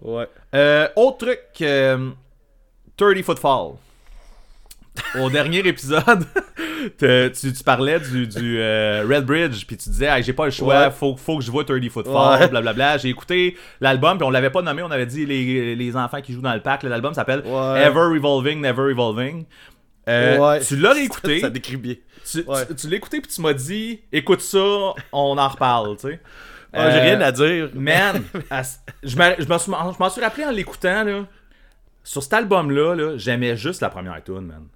Ouais. 0.01 0.27
Euh, 0.55 0.87
autre 0.95 1.17
truc, 1.17 1.39
euh, 1.61 2.09
30 2.97 3.21
Foot 3.21 3.39
Fall. 3.39 3.73
Au 5.19 5.29
dernier 5.29 5.59
épisode, 5.59 6.25
te- 6.97 7.27
tu, 7.29 7.53
tu 7.53 7.63
parlais 7.63 7.99
du, 7.99 8.27
du 8.27 8.59
euh, 8.59 9.05
Red 9.09 9.25
Bridge, 9.25 9.65
puis 9.65 9.77
tu 9.77 9.89
disais, 9.89 10.05
Hey, 10.07 10.23
j'ai 10.23 10.33
pas 10.33 10.45
le 10.45 10.51
choix, 10.51 10.85
Ouais. 10.85 10.91
faut, 10.91 11.15
faut 11.15 11.37
que 11.37 11.43
je 11.43 11.51
vois 11.51 11.63
30 11.63 11.89
Foot 11.89 12.05
Fall, 12.07 12.41
Ouais. 12.41 12.47
blablabla. 12.47 12.97
J'ai 12.97 13.09
écouté 13.09 13.57
l'album, 13.81 14.17
puis 14.17 14.25
on 14.27 14.29
l'avait 14.29 14.49
pas 14.49 14.61
nommé, 14.61 14.81
on 14.83 14.91
avait 14.91 15.05
dit 15.05 15.25
les, 15.25 15.75
les 15.75 15.95
enfants 15.95 16.21
qui 16.21 16.33
jouent 16.33 16.41
dans 16.41 16.53
le 16.53 16.61
parc. 16.61 16.83
L'album 16.83 17.13
s'appelle 17.13 17.41
Ouais. 17.45 17.81
Ever 17.83 18.13
Revolving, 18.13 18.61
Never 18.61 18.83
Revolving. 18.83 19.45
Euh. 20.09 20.59
Tu 20.65 20.77
l'as 20.77 20.93
réécouté, 20.93 21.39
Ça 21.41 21.49
décrit 21.49 21.77
bien. 21.77 21.95
tu, 22.29 22.43
Ouais. 22.47 22.65
tu, 22.67 22.75
tu 22.75 22.89
l'as 22.89 22.95
écouté, 22.97 23.19
puis 23.21 23.29
tu 23.31 23.41
m'as 23.41 23.53
dit, 23.53 24.01
écoute 24.11 24.41
ça, 24.41 24.57
on 25.11 25.37
en 25.37 25.47
reparle, 25.47 25.95
tu 25.97 26.07
sais. 26.09 26.19
J'ai 26.73 26.79
Euh, 26.81 27.01
rien 27.01 27.21
à 27.21 27.31
dire. 27.31 27.69
Man, 27.73 28.23
à 28.51 28.61
je 29.03 29.17
m'en 29.97 30.09
suis 30.09 30.21
rappelé 30.21 30.45
en 30.45 30.51
l'écoutant, 30.51 31.03
là. 31.03 31.25
Sur 32.03 32.23
cet 32.23 32.33
album-là, 32.33 32.93
là, 32.95 33.17
j'aimais 33.17 33.57
juste 33.57 33.81
la 33.81 33.89
première 33.89 34.21
tune, 34.23 34.41
man. 34.41 34.67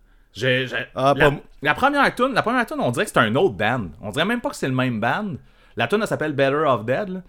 Ah, 0.96 1.14
la, 1.18 1.32
pas- 1.32 1.38
la 1.62 1.74
première 1.74 2.16
tune, 2.16 2.34
la 2.34 2.42
première 2.42 2.66
tune, 2.66 2.78
on 2.80 2.92
dirait 2.92 3.06
que 3.06 3.12
c'est 3.12 3.20
un 3.20 3.36
autre 3.36 3.56
band. 3.56 3.88
On 4.02 4.10
dirait 4.12 4.26
même 4.26 4.42
pas 4.42 4.50
que 4.50 4.56
c'est 4.56 4.68
le 4.68 4.74
même 4.76 5.00
band. 5.00 5.34
La 5.78 5.88
tune, 5.88 6.00
elle 6.02 6.08
s'appelle 6.08 6.34
Better 6.34 6.64
of 6.68 6.86
Dead. 6.86 7.10
là. 7.10 7.22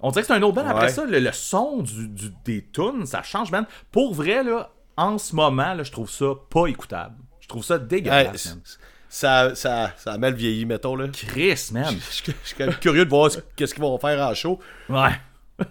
On 0.00 0.10
dirait 0.10 0.22
que 0.22 0.26
c'est 0.26 0.34
un 0.34 0.42
autre 0.42 0.54
band. 0.54 0.66
Après 0.66 0.88
ça, 0.90 1.04
le, 1.06 1.18
le 1.18 1.32
son 1.32 1.78
du, 1.82 2.08
du- 2.08 2.32
des 2.44 2.66
tunes, 2.72 3.06
ça 3.06 3.22
change, 3.22 3.50
man. 3.50 3.66
Pour 3.90 4.14
vrai, 4.14 4.42
là, 4.44 4.70
en 4.96 5.18
ce 5.18 5.34
moment, 5.34 5.74
là, 5.74 5.82
je 5.82 5.92
trouve 5.92 6.10
ça 6.10 6.26
pas 6.50 6.66
écoutable. 6.66 7.14
Je 7.40 7.48
trouve 7.48 7.64
ça 7.64 7.78
dégueulasse, 7.78 8.46
man. 8.54 8.60
ça, 9.08 9.54
ça, 9.54 9.92
ça 9.96 10.12
a 10.12 10.18
mal 10.18 10.34
vieilli, 10.34 10.66
mettons, 10.66 10.96
là. 10.96 11.06
Chris, 11.08 11.68
man. 11.72 11.84
Je 11.94 12.12
suis 12.14 12.24
je 12.42 12.48
suis 12.48 12.56
quand 12.56 12.66
même 12.66 12.74
curieux 12.76 13.04
de 13.04 13.10
voir 13.10 13.30
ce- 13.30 13.38
qu'est-ce 13.54 13.72
qu'ils 13.74 13.82
vont 13.82 13.98
faire 13.98 14.20
en 14.26 14.34
show. 14.34 14.58
Ouais. 14.88 15.12
Tu 15.58 15.64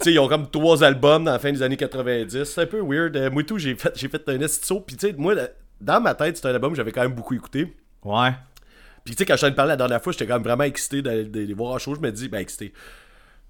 sais, 0.00 0.12
ils 0.12 0.18
ont 0.20 0.28
comme 0.28 0.48
trois 0.48 0.84
albums 0.84 1.24
dans 1.24 1.32
la 1.32 1.38
fin 1.40 1.50
des 1.50 1.62
années 1.62 1.76
90. 1.76 2.44
C'est 2.44 2.60
un 2.62 2.66
peu 2.66 2.80
weird. 2.80 3.16
Euh, 3.16 3.28
moi, 3.30 3.42
tout, 3.42 3.58
j'ai 3.58 3.74
fait, 3.74 3.92
j'ai 3.96 4.08
fait 4.08 4.22
un 4.28 4.40
esti 4.40 4.60
de 4.60 4.66
saut. 4.66 4.80
Puis, 4.80 4.96
tu 4.96 5.08
sais, 5.08 5.14
moi, 5.18 5.34
dans 5.82 6.00
ma 6.00 6.14
tête, 6.14 6.36
c'est 6.36 6.46
un 6.46 6.54
album 6.54 6.70
que 6.72 6.76
j'avais 6.76 6.92
quand 6.92 7.02
même 7.02 7.14
beaucoup 7.14 7.34
écouté. 7.34 7.74
Ouais. 8.04 8.30
Puis, 9.04 9.14
tu 9.14 9.18
sais, 9.18 9.24
quand 9.26 9.36
je 9.36 9.40
t'en 9.42 9.48
ai 9.48 9.54
parlé 9.54 9.70
la 9.70 9.76
dernière 9.76 10.00
fois, 10.02 10.12
j'étais 10.12 10.26
quand 10.26 10.34
même 10.34 10.44
vraiment 10.44 10.64
excité 10.64 11.02
de, 11.02 11.24
de 11.24 11.40
les 11.40 11.54
voir 11.54 11.72
en 11.72 11.78
show. 11.78 11.94
Je 11.94 12.00
me 12.00 12.10
dis, 12.12 12.28
ben, 12.28 12.38
excité. 12.38 12.72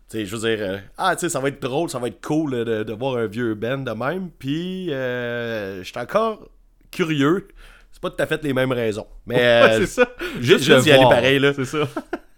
Tu 0.08 0.18
sais, 0.18 0.26
je 0.26 0.34
veux 0.36 0.48
dire, 0.48 0.66
euh, 0.66 0.78
ah, 0.96 1.14
tu 1.14 1.20
sais, 1.20 1.28
ça 1.28 1.40
va 1.40 1.48
être 1.48 1.60
drôle, 1.60 1.90
ça 1.90 1.98
va 1.98 2.08
être 2.08 2.20
cool 2.26 2.54
euh, 2.54 2.64
de, 2.64 2.82
de 2.84 2.92
voir 2.94 3.16
un 3.16 3.26
vieux 3.26 3.54
band 3.54 3.78
de 3.78 3.90
même. 3.92 4.30
Puis, 4.38 4.92
euh, 4.92 5.82
j'étais 5.82 6.00
encore 6.00 6.48
curieux. 6.90 7.48
C'est 7.90 8.00
pas 8.00 8.10
tout 8.10 8.22
à 8.22 8.26
fait 8.26 8.42
les 8.44 8.54
mêmes 8.54 8.72
raisons. 8.72 9.06
Mais, 9.26 9.36
Ouais, 9.62 9.76
c'est 9.80 9.86
ça. 9.86 10.08
juste 10.40 10.66
le 10.68 10.80
d'y 10.80 10.90
aller 10.90 11.04
pareil, 11.04 11.38
là. 11.38 11.52
C'est 11.52 11.66
ça. 11.66 11.86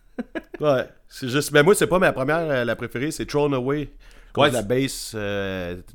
ouais, 0.61 0.89
c'est 1.09 1.29
juste. 1.29 1.53
Mais 1.53 1.63
moi, 1.63 1.75
c'est 1.77 1.87
pas 1.87 2.01
ma 2.01 2.13
première, 2.13 2.65
la 2.65 2.77
préférée, 2.77 3.13
c'est 3.13 3.27
Thrown 3.27 3.55
Away. 3.55 3.91
Ouais, 4.37 4.51
la 4.51 4.63
bass, 4.63 5.15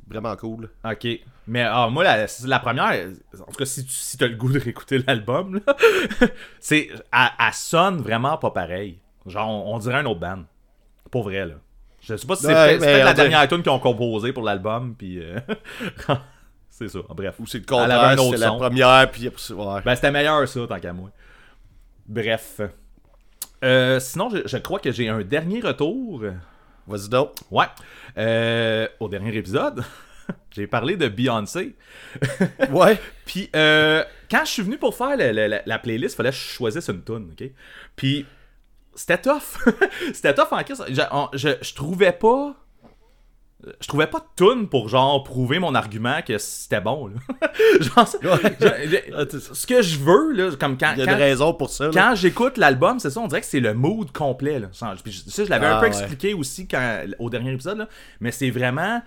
vraiment 0.08 0.34
cool. 0.36 0.70
Ok. 0.84 1.06
Mais 1.50 1.62
ah, 1.62 1.88
moi, 1.90 2.04
la, 2.04 2.26
la 2.44 2.58
première, 2.60 3.08
en 3.40 3.44
tout 3.50 3.58
cas, 3.58 3.64
si 3.64 3.84
tu 3.84 3.90
si 3.92 4.22
as 4.22 4.28
le 4.28 4.36
goût 4.36 4.52
de 4.52 4.60
réécouter 4.60 4.98
l'album, 4.98 5.60
c'est. 6.60 6.88
Elle, 7.12 7.28
elle 7.40 7.52
sonne 7.52 8.00
vraiment 8.00 8.38
pas 8.38 8.52
pareil. 8.52 9.00
Genre, 9.26 9.48
on, 9.48 9.74
on 9.74 9.78
dirait 9.80 9.96
un 9.96 10.06
autre 10.06 10.20
band. 10.20 10.44
Pour 11.10 11.24
vrai, 11.24 11.44
là. 11.46 11.54
Je 12.00 12.14
sais 12.16 12.24
pas 12.26 12.36
si 12.36 12.44
c'est 12.44 12.54
Ouais, 12.54 12.78
peut-être 12.78 13.04
la 13.04 13.14
dernière 13.14 13.48
tune 13.48 13.62
qu'ils 13.62 13.72
ont 13.72 13.80
composée 13.80 14.32
pour 14.32 14.44
l'album, 14.44 14.94
puis. 14.96 15.18
euh, 15.18 15.40
c'est 16.70 16.86
ça, 16.88 17.00
bref. 17.08 17.34
Ou 17.40 17.46
c'est 17.46 17.58
le 17.58 17.64
contraire, 17.64 18.16
c'est 18.16 18.36
la 18.36 18.52
première, 18.52 19.10
puis 19.10 19.26
ouais. 19.26 19.80
Ben, 19.84 19.94
c'était 19.96 20.12
meilleur, 20.12 20.46
ça, 20.46 20.60
tant 20.68 20.78
qu'à 20.78 20.92
moi. 20.92 21.10
Bref. 22.06 22.60
Euh, 23.64 23.98
sinon, 23.98 24.30
je, 24.30 24.46
je 24.46 24.56
crois 24.58 24.78
que 24.78 24.92
j'ai 24.92 25.08
un 25.08 25.22
dernier 25.22 25.60
retour. 25.60 26.22
Vas-y 26.86 27.08
donc. 27.08 27.32
Ouais. 27.50 27.66
Euh, 28.16 28.86
au 29.00 29.08
dernier 29.08 29.36
épisode, 29.36 29.82
j'ai 30.52 30.66
parlé 30.66 30.96
de 30.96 31.08
Beyoncé. 31.08 31.74
Ouais. 32.70 32.98
Puis 33.26 33.48
euh, 33.56 34.02
quand 34.30 34.44
je 34.44 34.50
suis 34.50 34.62
venu 34.62 34.78
pour 34.78 34.94
faire 34.94 35.16
la, 35.16 35.62
la 35.64 35.78
playlist, 35.78 36.16
fallait 36.16 36.30
que 36.30 36.36
je 36.36 36.40
choisisse 36.40 36.88
une 36.88 37.02
tune, 37.02 37.30
ok? 37.32 37.48
Puis 37.96 38.26
c'était 38.94 39.18
tough. 39.18 39.58
c'était 40.12 40.34
tough 40.34 40.48
en 40.52 40.62
crise. 40.62 40.82
Je, 40.88 41.02
on- 41.12 41.28
je, 41.32 41.50
je 41.60 41.74
trouvais 41.74 42.12
pas. 42.12 42.54
Je 43.78 43.88
trouvais 43.88 44.06
pas 44.06 44.20
de 44.20 44.24
tune 44.42 44.68
pour 44.70 44.88
genre 44.88 45.22
prouver 45.22 45.58
mon 45.58 45.74
argument 45.74 46.22
que 46.26 46.38
c'était 46.38 46.80
bon. 46.80 47.08
Là. 47.08 47.14
genre, 47.78 48.08
Ouais. 48.24 48.56
je- 48.58 49.12
Ah, 49.14 49.24
ce 49.54 49.66
que 49.66 49.82
je 49.82 49.98
veux, 49.98 50.32
là, 50.32 50.50
comme 50.58 50.78
quand, 50.78 50.92
Il 50.94 51.00
y 51.00 51.02
a 51.02 51.04
quand- 51.04 51.12
une 51.12 51.18
raison 51.18 51.52
pour 51.52 51.68
ça. 51.68 51.84
là. 51.84 51.90
quand 51.92 52.14
j'écoute 52.14 52.56
l'album, 52.56 52.98
c'est 52.98 53.10
ça, 53.10 53.20
on 53.20 53.26
dirait 53.28 53.42
que 53.42 53.46
c'est 53.46 53.60
le 53.60 53.74
mood 53.74 54.10
complet. 54.12 54.60
Là. 54.60 54.68
Ça, 54.72 54.94
je- 55.04 55.42
l'avais 55.50 55.66
un 55.66 55.76
Ah, 55.76 55.80
peu 55.80 55.88
ouais. 55.88 55.88
expliqué 55.88 56.32
aussi 56.32 56.66
quand, 56.68 57.02
au 57.18 57.28
dernier 57.28 57.52
épisode, 57.52 57.76
là, 57.76 57.88
mais 58.20 58.32
c'est 58.32 58.48
vraiment 58.48 59.02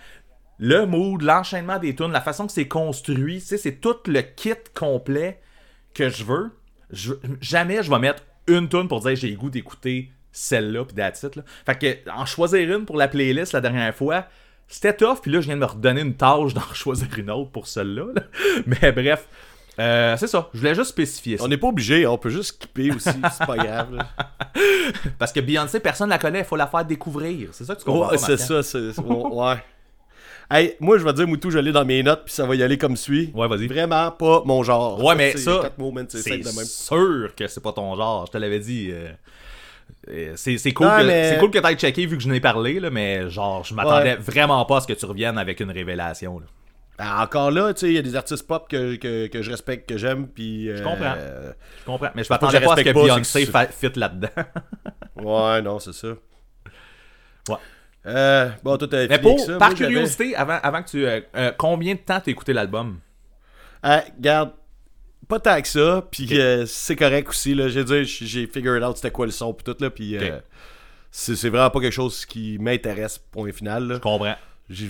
le 0.60 0.86
mood, 0.86 1.22
l'enchaînement 1.22 1.80
des 1.80 1.96
tunes, 1.96 2.12
la 2.12 2.22
façon 2.22 2.46
que 2.48 2.54
c'est 2.54 2.68
construit, 2.68 3.40
c'est 3.42 3.82
tout 3.82 3.96
le 4.08 4.22
kit 4.22 4.54
complet 4.74 5.40
que 5.94 6.10
je 6.10 6.24
veux. 6.24 6.52
Je- 6.92 7.14
jamais 7.42 7.82
je 7.84 7.90
vais 7.90 8.00
mettre 8.00 8.24
une 8.48 8.70
tune 8.70 8.88
pour 8.88 9.00
dire 9.02 9.16
j'ai 9.16 9.30
le 9.30 9.38
goût 9.38 9.50
d'écouter 9.50 10.12
celle-là, 10.32 10.86
puis 10.86 10.96
that's 10.96 11.24
it, 11.24 11.36
là. 11.36 11.44
Fait 11.66 11.78
que 12.06 12.10
en 12.12 12.26
choisir 12.26 12.76
une 12.78 12.86
pour 12.86 12.98
la 12.98 13.08
playlist 13.08 13.54
la 13.54 13.62
dernière 13.62 13.94
fois, 13.96 14.26
c'était 14.68 14.96
tough, 14.96 15.20
puis 15.22 15.32
là 15.32 15.42
je 15.42 15.46
viens 15.48 15.56
de 15.56 15.62
me 15.62 15.66
redonner 15.66 16.02
une 16.02 16.16
tâche 16.16 16.54
d'en 16.54 16.62
choisir 16.74 17.08
une 17.18 17.30
autre 17.32 17.52
pour 17.52 17.68
celle-là. 17.68 18.06
là. 18.16 18.22
Mais 18.66 18.92
bref, 18.92 19.28
euh, 19.80 20.16
c'est 20.18 20.28
ça. 20.28 20.50
Je 20.54 20.60
voulais 20.60 20.76
juste 20.76 20.90
spécifier 20.92 21.38
ça. 21.38 21.44
On 21.44 21.48
n'est 21.48 21.58
pas 21.58 21.68
obligé, 21.68 22.06
on 22.06 22.18
peut 22.18 22.30
juste 22.30 22.56
skipper 22.56 22.92
aussi, 22.92 23.10
c'est 23.38 23.46
pas 23.46 23.58
grave. 23.58 23.96
là. 23.96 24.08
Parce 25.18 25.32
que 25.32 25.40
Beyoncé, 25.40 25.80
personne 25.80 26.10
la 26.10 26.18
connaît, 26.20 26.40
il 26.40 26.46
faut 26.46 26.56
la 26.56 26.68
faire 26.68 26.86
découvrir. 26.86 27.50
C'est 27.54 27.66
ça 27.66 27.74
que 27.76 27.80
tu 27.80 27.86
comprends. 27.86 28.10
Ouais, 28.12 28.18
c'est 28.18 28.34
hein? 28.34 28.38
ça, 28.38 28.64
c'est. 28.64 29.00
Ouais. 29.00 29.56
Hey, 30.56 30.76
moi, 30.80 30.98
je 31.00 31.04
vais 31.04 31.14
dire, 31.14 31.28
Moutou, 31.28 31.50
je 31.50 31.58
l'ai 31.58 31.72
dans 31.72 31.84
mes 31.86 32.04
notes, 32.04 32.26
puis 32.26 32.34
ça 32.34 32.46
va 32.46 32.56
y 32.56 32.62
aller 32.62 32.78
comme 32.78 32.96
suit. 32.96 33.32
Ouais, 33.34 33.48
vas-y. 33.48 33.68
Vraiment 33.68 34.12
pas 34.12 34.44
mon 34.46 34.62
genre. 34.64 35.04
Ouais, 35.04 35.16
mais 35.16 35.32
ça, 35.38 35.62
c'est 36.20 36.66
sûr 36.66 37.34
que 37.36 37.48
c'est 37.48 37.62
pas 37.64 37.72
ton 37.74 37.96
genre. 37.96 38.26
Je 38.28 38.32
te 38.34 38.38
l'avais 38.38 38.60
dit. 38.60 38.90
euh, 38.92 39.10
euh, 40.10 40.34
C'est 40.36 40.72
cool, 40.74 40.88
Non, 40.88 40.98
que- 41.00 41.04
mais- 41.08 41.38
cool 41.40 41.50
que 41.52 41.58
t'aies 41.60 41.76
checké 41.76 42.06
vu 42.06 42.18
que 42.18 42.24
je 42.24 42.30
n'ai 42.30 42.40
parlé, 42.40 42.80
là, 42.80 42.90
mais 42.90 43.30
genre, 43.30 43.64
je 43.64 43.74
m'attendais 43.74 44.16
vraiment 44.16 44.64
pas 44.66 44.78
à 44.78 44.82
ce 44.82 44.88
que 44.88 44.94
tu 44.94 45.06
reviennes 45.06 45.38
avec 45.38 45.60
une 45.60 45.72
révélation. 45.72 46.40
là. 46.40 46.46
Ah, 47.00 47.24
encore 47.24 47.50
là, 47.50 47.74
tu 47.74 47.80
sais, 47.82 47.88
il 47.88 47.94
y 47.96 47.98
a 47.98 48.04
des 48.04 48.16
artistes 48.16 48.46
pop 48.46 48.68
que, 48.70 48.96
que, 48.98 49.26
que 49.26 49.42
je 49.42 49.50
respecte, 49.50 49.90
que 49.90 49.98
j'aime, 49.98 50.28
puis. 50.28 50.70
euh, 50.70 50.78
Je 50.78 50.84
comprends. 50.84 51.16
Je 51.16 51.86
comprends. 51.86 52.10
Mais 52.14 52.24
je 52.24 52.30
pas 52.30 52.36
m'attendais 52.36 52.60
je 52.60 52.66
pas 52.66 52.74
à 52.74 52.78
ce 52.78 52.82
que 52.84 52.90
pas, 52.92 53.04
Beyoncé 53.04 53.46
fit 53.72 54.00
là-dedans. 54.00 54.28
Ouais, 55.16 55.62
non, 55.64 55.80
c'est 55.80 55.94
ça. 55.94 56.10
Ouais. 57.50 57.56
Euh, 58.06 58.50
bon, 58.64 58.78
toi, 58.78 58.88
t'as 58.90 59.08
Mais 59.08 59.20
pour, 59.20 59.40
ça. 59.40 59.58
par 59.58 59.70
Moi, 59.70 59.78
curiosité, 59.78 60.36
avant, 60.36 60.60
avant 60.62 60.84
que 60.84 60.90
tu. 60.90 61.06
euh, 61.06 61.22
euh, 61.36 61.52
combien 61.58 61.94
de 61.94 62.00
temps 62.00 62.20
t'as 62.20 62.32
écouté 62.32 62.52
l'album? 62.54 63.00
Ah, 63.82 64.04
garde, 64.20 64.52
pas 65.28 65.40
tant 65.40 65.62
que 65.62 65.68
ça, 65.68 66.06
puis 66.12 66.40
euh, 66.40 66.66
c'est 66.66 66.96
correct 66.96 67.30
aussi, 67.30 67.56
là. 67.56 67.70
J'ai 67.70 67.84
dit, 67.84 68.04
j'ai 68.06 68.48
figured 68.48 68.84
out 68.84 68.98
c'était 68.98 69.12
quoi 69.12 69.26
le 69.26 69.32
son, 69.32 69.54
puis 69.54 69.64
tout, 69.64 69.76
là, 69.82 69.90
puis 69.90 70.18
euh, 70.18 70.40
c'est 71.12 71.36
c'est 71.36 71.50
vraiment 71.50 71.70
pas 71.70 71.80
quelque 71.80 71.94
chose 71.94 72.26
qui 72.26 72.58
m'intéresse, 72.60 73.18
point 73.18 73.52
final, 73.54 73.88
là. 73.88 73.96
Je 73.96 74.00
comprends. 74.00 74.36
J'ai- 74.70 74.90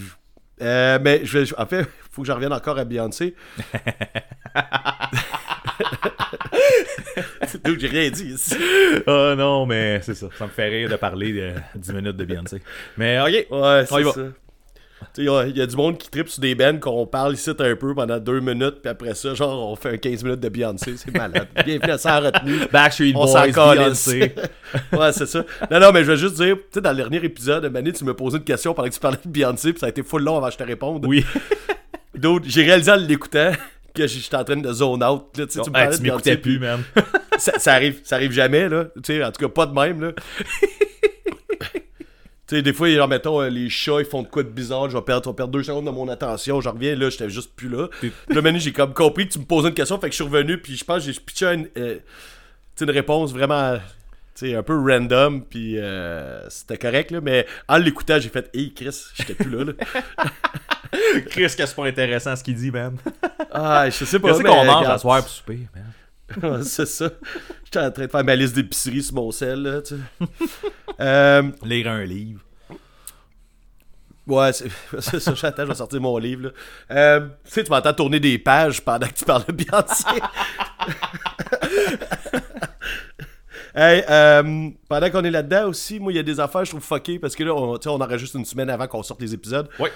Euh, 0.61 0.99
mais 1.01 1.21
je 1.25 1.39
vais, 1.39 1.53
en 1.57 1.65
fait, 1.65 1.87
faut 2.13 2.21
que 2.21 2.27
je 2.27 2.31
revienne 2.31 2.53
encore 2.53 2.77
à 2.77 2.85
Beyoncé. 2.85 3.33
que 7.63 7.79
j'ai 7.79 7.87
rien 7.87 8.09
dit 8.09 8.25
ici. 8.33 8.55
Ah 9.07 9.35
non, 9.37 9.65
mais 9.65 9.99
c'est 10.01 10.13
ça. 10.15 10.27
Ça 10.37 10.45
me 10.45 10.49
fait 10.51 10.67
rire 10.69 10.89
de 10.89 10.95
parler 10.95 11.33
de 11.33 11.51
10 11.75 11.93
minutes 11.93 12.17
de 12.17 12.25
Beyoncé. 12.25 12.61
Mais 12.97 13.19
ok. 13.19 13.27
Ouais, 13.27 13.45
On 13.51 13.81
y 13.81 13.85
c'est 13.87 14.01
va. 14.03 14.11
ça. 14.11 14.21
Il 15.17 15.25
y, 15.25 15.29
a- 15.29 15.45
il 15.47 15.57
y 15.57 15.61
a 15.61 15.65
du 15.67 15.75
monde 15.75 15.97
qui 15.97 16.09
tripe 16.09 16.29
sur 16.29 16.39
des 16.41 16.55
bands 16.55 16.79
qu'on 16.79 17.05
parle 17.05 17.33
ici 17.33 17.49
un 17.49 17.75
peu 17.75 17.93
pendant 17.93 18.19
deux 18.19 18.39
minutes, 18.39 18.75
puis 18.81 18.89
après 18.89 19.13
ça, 19.15 19.33
genre, 19.33 19.69
on 19.71 19.75
fait 19.75 19.89
un 19.89 19.97
15 19.97 20.23
minutes 20.23 20.39
de 20.39 20.47
Beyoncé. 20.49 20.95
C'est 20.95 21.13
malade. 21.13 21.47
Bienvenue 21.65 21.91
à 21.91 21.97
Sans 21.97 22.21
retenue. 22.21 22.59
Backstreet 22.71 23.11
On 23.15 23.25
Boys. 23.25 23.47
Beyoncé. 23.51 24.33
ouais, 24.93 25.11
c'est 25.11 25.25
ça. 25.25 25.43
Non, 25.69 25.79
non, 25.81 25.91
mais 25.91 26.03
je 26.05 26.11
veux 26.11 26.15
juste 26.17 26.35
dire, 26.35 26.55
tu 26.55 26.61
sais, 26.75 26.81
dans 26.81 26.91
le 26.91 26.95
dernier 26.97 27.17
épisode, 27.23 27.65
Mané, 27.65 27.91
tu 27.91 28.05
me 28.05 28.13
posais 28.13 28.37
une 28.37 28.43
question 28.45 28.73
pendant 28.73 28.87
que 28.87 28.93
tu 28.93 28.99
parlais 29.01 29.17
de 29.23 29.29
Beyoncé, 29.29 29.73
puis 29.73 29.79
ça 29.81 29.87
a 29.87 29.89
été 29.89 30.03
full 30.03 30.23
long 30.23 30.37
avant 30.37 30.47
que 30.47 30.53
je 30.53 30.57
te 30.57 30.63
réponde. 30.63 31.05
Oui. 31.05 31.25
D'autres, 32.15 32.45
j'ai 32.47 32.63
réalisé 32.63 32.91
en 32.91 32.95
l'écoutant 32.95 33.51
que 33.95 34.07
j'étais 34.07 34.35
en 34.35 34.43
train 34.43 34.57
de 34.57 34.73
zone 34.73 35.03
out. 35.03 35.37
Là, 35.37 35.45
tu 35.45 35.53
sais, 35.53 35.61
tu 35.61 35.69
me 35.69 35.77
Hey, 35.77 35.83
parlais 35.83 35.91
tu 35.91 35.97
de 35.97 36.03
Beyoncé, 36.03 36.29
m'écoutais 36.31 36.37
plus, 36.37 36.59
man. 36.59 36.83
ça, 37.37 37.59
ça 37.59 37.73
arrive, 37.73 38.01
ça 38.03 38.15
arrive 38.15 38.31
jamais, 38.31 38.69
là. 38.69 38.85
Tu 38.95 39.01
sais, 39.05 39.23
en 39.23 39.31
tout 39.31 39.41
cas, 39.41 39.49
pas 39.49 39.65
de 39.65 39.73
même, 39.73 40.01
là. 40.01 40.11
Tu 42.45 42.57
sais, 42.57 42.61
des 42.61 42.73
fois, 42.73 42.89
genre, 42.89 43.07
mettons, 43.07 43.41
euh, 43.41 43.47
les 43.49 43.69
chats, 43.69 43.99
ils 43.99 44.05
font 44.05 44.21
de 44.21 44.27
quoi 44.27 44.43
de 44.43 44.49
bizarre, 44.49 44.89
je 44.89 44.97
vais 44.97 45.01
perdre, 45.03 45.23
je 45.23 45.29
vais 45.29 45.35
perdre 45.35 45.53
deux 45.53 45.63
secondes 45.63 45.85
de 45.85 45.91
mon 45.91 46.09
attention, 46.09 46.59
je 46.59 46.67
reviens, 46.67 46.93
là, 46.93 47.09
j'étais 47.09 47.29
juste 47.29 47.55
plus 47.55 47.69
là. 47.69 47.87
Là, 48.01 48.41
maintenant, 48.41 48.59
j'ai 48.59 48.73
comme 48.73 48.93
compris 48.93 49.29
que 49.29 49.33
tu 49.33 49.39
me 49.39 49.45
posais 49.45 49.69
une 49.69 49.73
question, 49.73 49.97
fait 49.97 50.07
que 50.07 50.11
je 50.11 50.21
suis 50.21 50.25
revenu, 50.25 50.57
puis 50.57 50.75
je 50.75 50.83
pense 50.83 51.05
que 51.05 51.11
j'ai 51.11 51.17
pitché 51.17 51.45
une, 51.45 51.69
euh, 51.77 51.95
tu 51.95 52.01
sais, 52.75 52.83
une 52.83 52.91
réponse 52.91 53.31
vraiment, 53.31 53.77
tu 54.35 54.47
sais, 54.49 54.55
un 54.55 54.61
peu 54.61 54.77
random, 54.77 55.41
puis 55.45 55.77
euh, 55.77 56.49
c'était 56.49 56.77
correct, 56.77 57.11
là, 57.11 57.21
mais 57.21 57.47
en 57.69 57.77
l'écoutant, 57.77 58.19
j'ai 58.19 58.27
fait, 58.27 58.49
hey, 58.53 58.73
Chris, 58.73 59.05
j'étais 59.15 59.35
plus 59.35 59.49
là, 59.49 59.63
là. 59.63 59.73
Chris, 61.29 61.53
que 61.57 61.65
c'est 61.65 61.75
pas 61.75 61.85
intéressant 61.85 62.35
ce 62.35 62.43
qu'il 62.43 62.55
dit, 62.55 62.71
man. 62.71 62.97
Ah, 63.55 63.87
je 63.87 64.03
sais 64.03 64.17
pas. 64.17 64.29
Qu'est-ce 64.29 64.41
qu'on 64.41 64.65
mange 64.65 64.87
à 64.87 64.97
soir 64.97 65.21
pour 65.21 65.29
souper, 65.29 65.59
man? 65.75 66.63
C'est 66.63 66.87
ça. 66.87 67.09
J'étais 67.63 67.79
en 67.79 67.91
train 67.91 68.05
de 68.05 68.11
faire 68.11 68.23
ma 68.23 68.35
liste 68.35 68.55
d'épicerie 68.55 69.03
sur 69.03 69.13
mon 69.13 69.29
sel, 69.31 69.61
là, 69.61 69.81
tu 69.81 69.93
euh, 70.99 71.43
Lire 71.63 71.89
un 71.89 72.03
livre. 72.03 72.41
Ouais, 74.25 74.51
c'est 74.53 75.19
ça, 75.19 75.33
j'attends, 75.35 75.63
je 75.63 75.67
vais 75.67 75.75
sortir 75.75 75.99
mon 76.01 76.17
livre. 76.17 76.43
Là. 76.43 76.49
Euh, 76.91 77.19
tu 77.43 77.51
sais, 77.51 77.63
tu 77.63 77.69
m'entends 77.69 77.93
tourner 77.93 78.19
des 78.21 78.39
pages 78.39 78.81
pendant 78.81 79.05
que 79.05 79.13
tu 79.13 79.25
parles 79.25 79.45
de 79.45 79.51
Beyoncé. 79.51 80.05
hey, 83.75 84.03
euh, 84.09 84.69
pendant 84.87 85.09
qu'on 85.11 85.25
est 85.25 85.31
là-dedans 85.31 85.67
aussi, 85.67 85.99
moi, 85.99 86.13
il 86.13 86.15
y 86.15 86.19
a 86.19 86.23
des 86.23 86.39
affaires, 86.39 86.63
je 86.63 86.71
trouve 86.71 86.83
fuckées, 86.83 87.19
parce 87.19 87.35
que 87.35 87.43
là, 87.43 87.53
on, 87.53 87.77
on 87.85 88.01
enregistre 88.01 88.37
une 88.37 88.45
semaine 88.45 88.69
avant 88.69 88.87
qu'on 88.87 89.03
sorte 89.03 89.21
les 89.21 89.33
épisodes. 89.33 89.69
Ouais. 89.77 89.91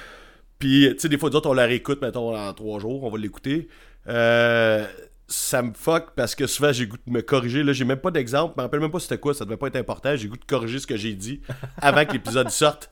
Puis, 0.60 0.90
tu 0.94 1.00
sais, 1.00 1.10
des 1.10 1.18
fois, 1.18 1.30
d'autres, 1.30 1.50
on 1.50 1.54
la 1.54 1.66
réécoute, 1.66 2.02
mettons, 2.02 2.36
en 2.36 2.54
trois 2.54 2.80
jours, 2.80 3.04
on 3.04 3.10
va 3.10 3.18
l'écouter. 3.18 3.68
Euh, 4.08 4.86
ça 5.28 5.62
me 5.62 5.74
fuck 5.74 6.12
parce 6.16 6.36
que 6.36 6.48
souvent, 6.48 6.72
j'ai 6.72 6.88
goût 6.88 6.98
de 7.06 7.12
me 7.12 7.22
corriger. 7.22 7.62
Là, 7.64 7.74
j'ai 7.74 7.84
même 7.86 8.00
pas 8.00 8.12
d'exemple, 8.12 8.54
je 8.56 8.62
me 8.62 8.64
rappelle 8.66 8.80
même 8.80 8.92
pas 8.92 9.00
c'était 9.00 9.18
quoi, 9.18 9.34
ça 9.34 9.44
devait 9.46 9.58
pas 9.58 9.68
être 9.68 9.76
important. 9.76 10.16
J'ai 10.16 10.28
goût 10.30 10.38
de 10.38 10.46
corriger 10.46 10.80
ce 10.80 10.88
que 10.88 10.96
j'ai 10.98 11.14
dit 11.14 11.42
avant 11.82 12.06
que 12.06 12.14
l'épisode 12.14 12.50
sorte. 12.50 12.90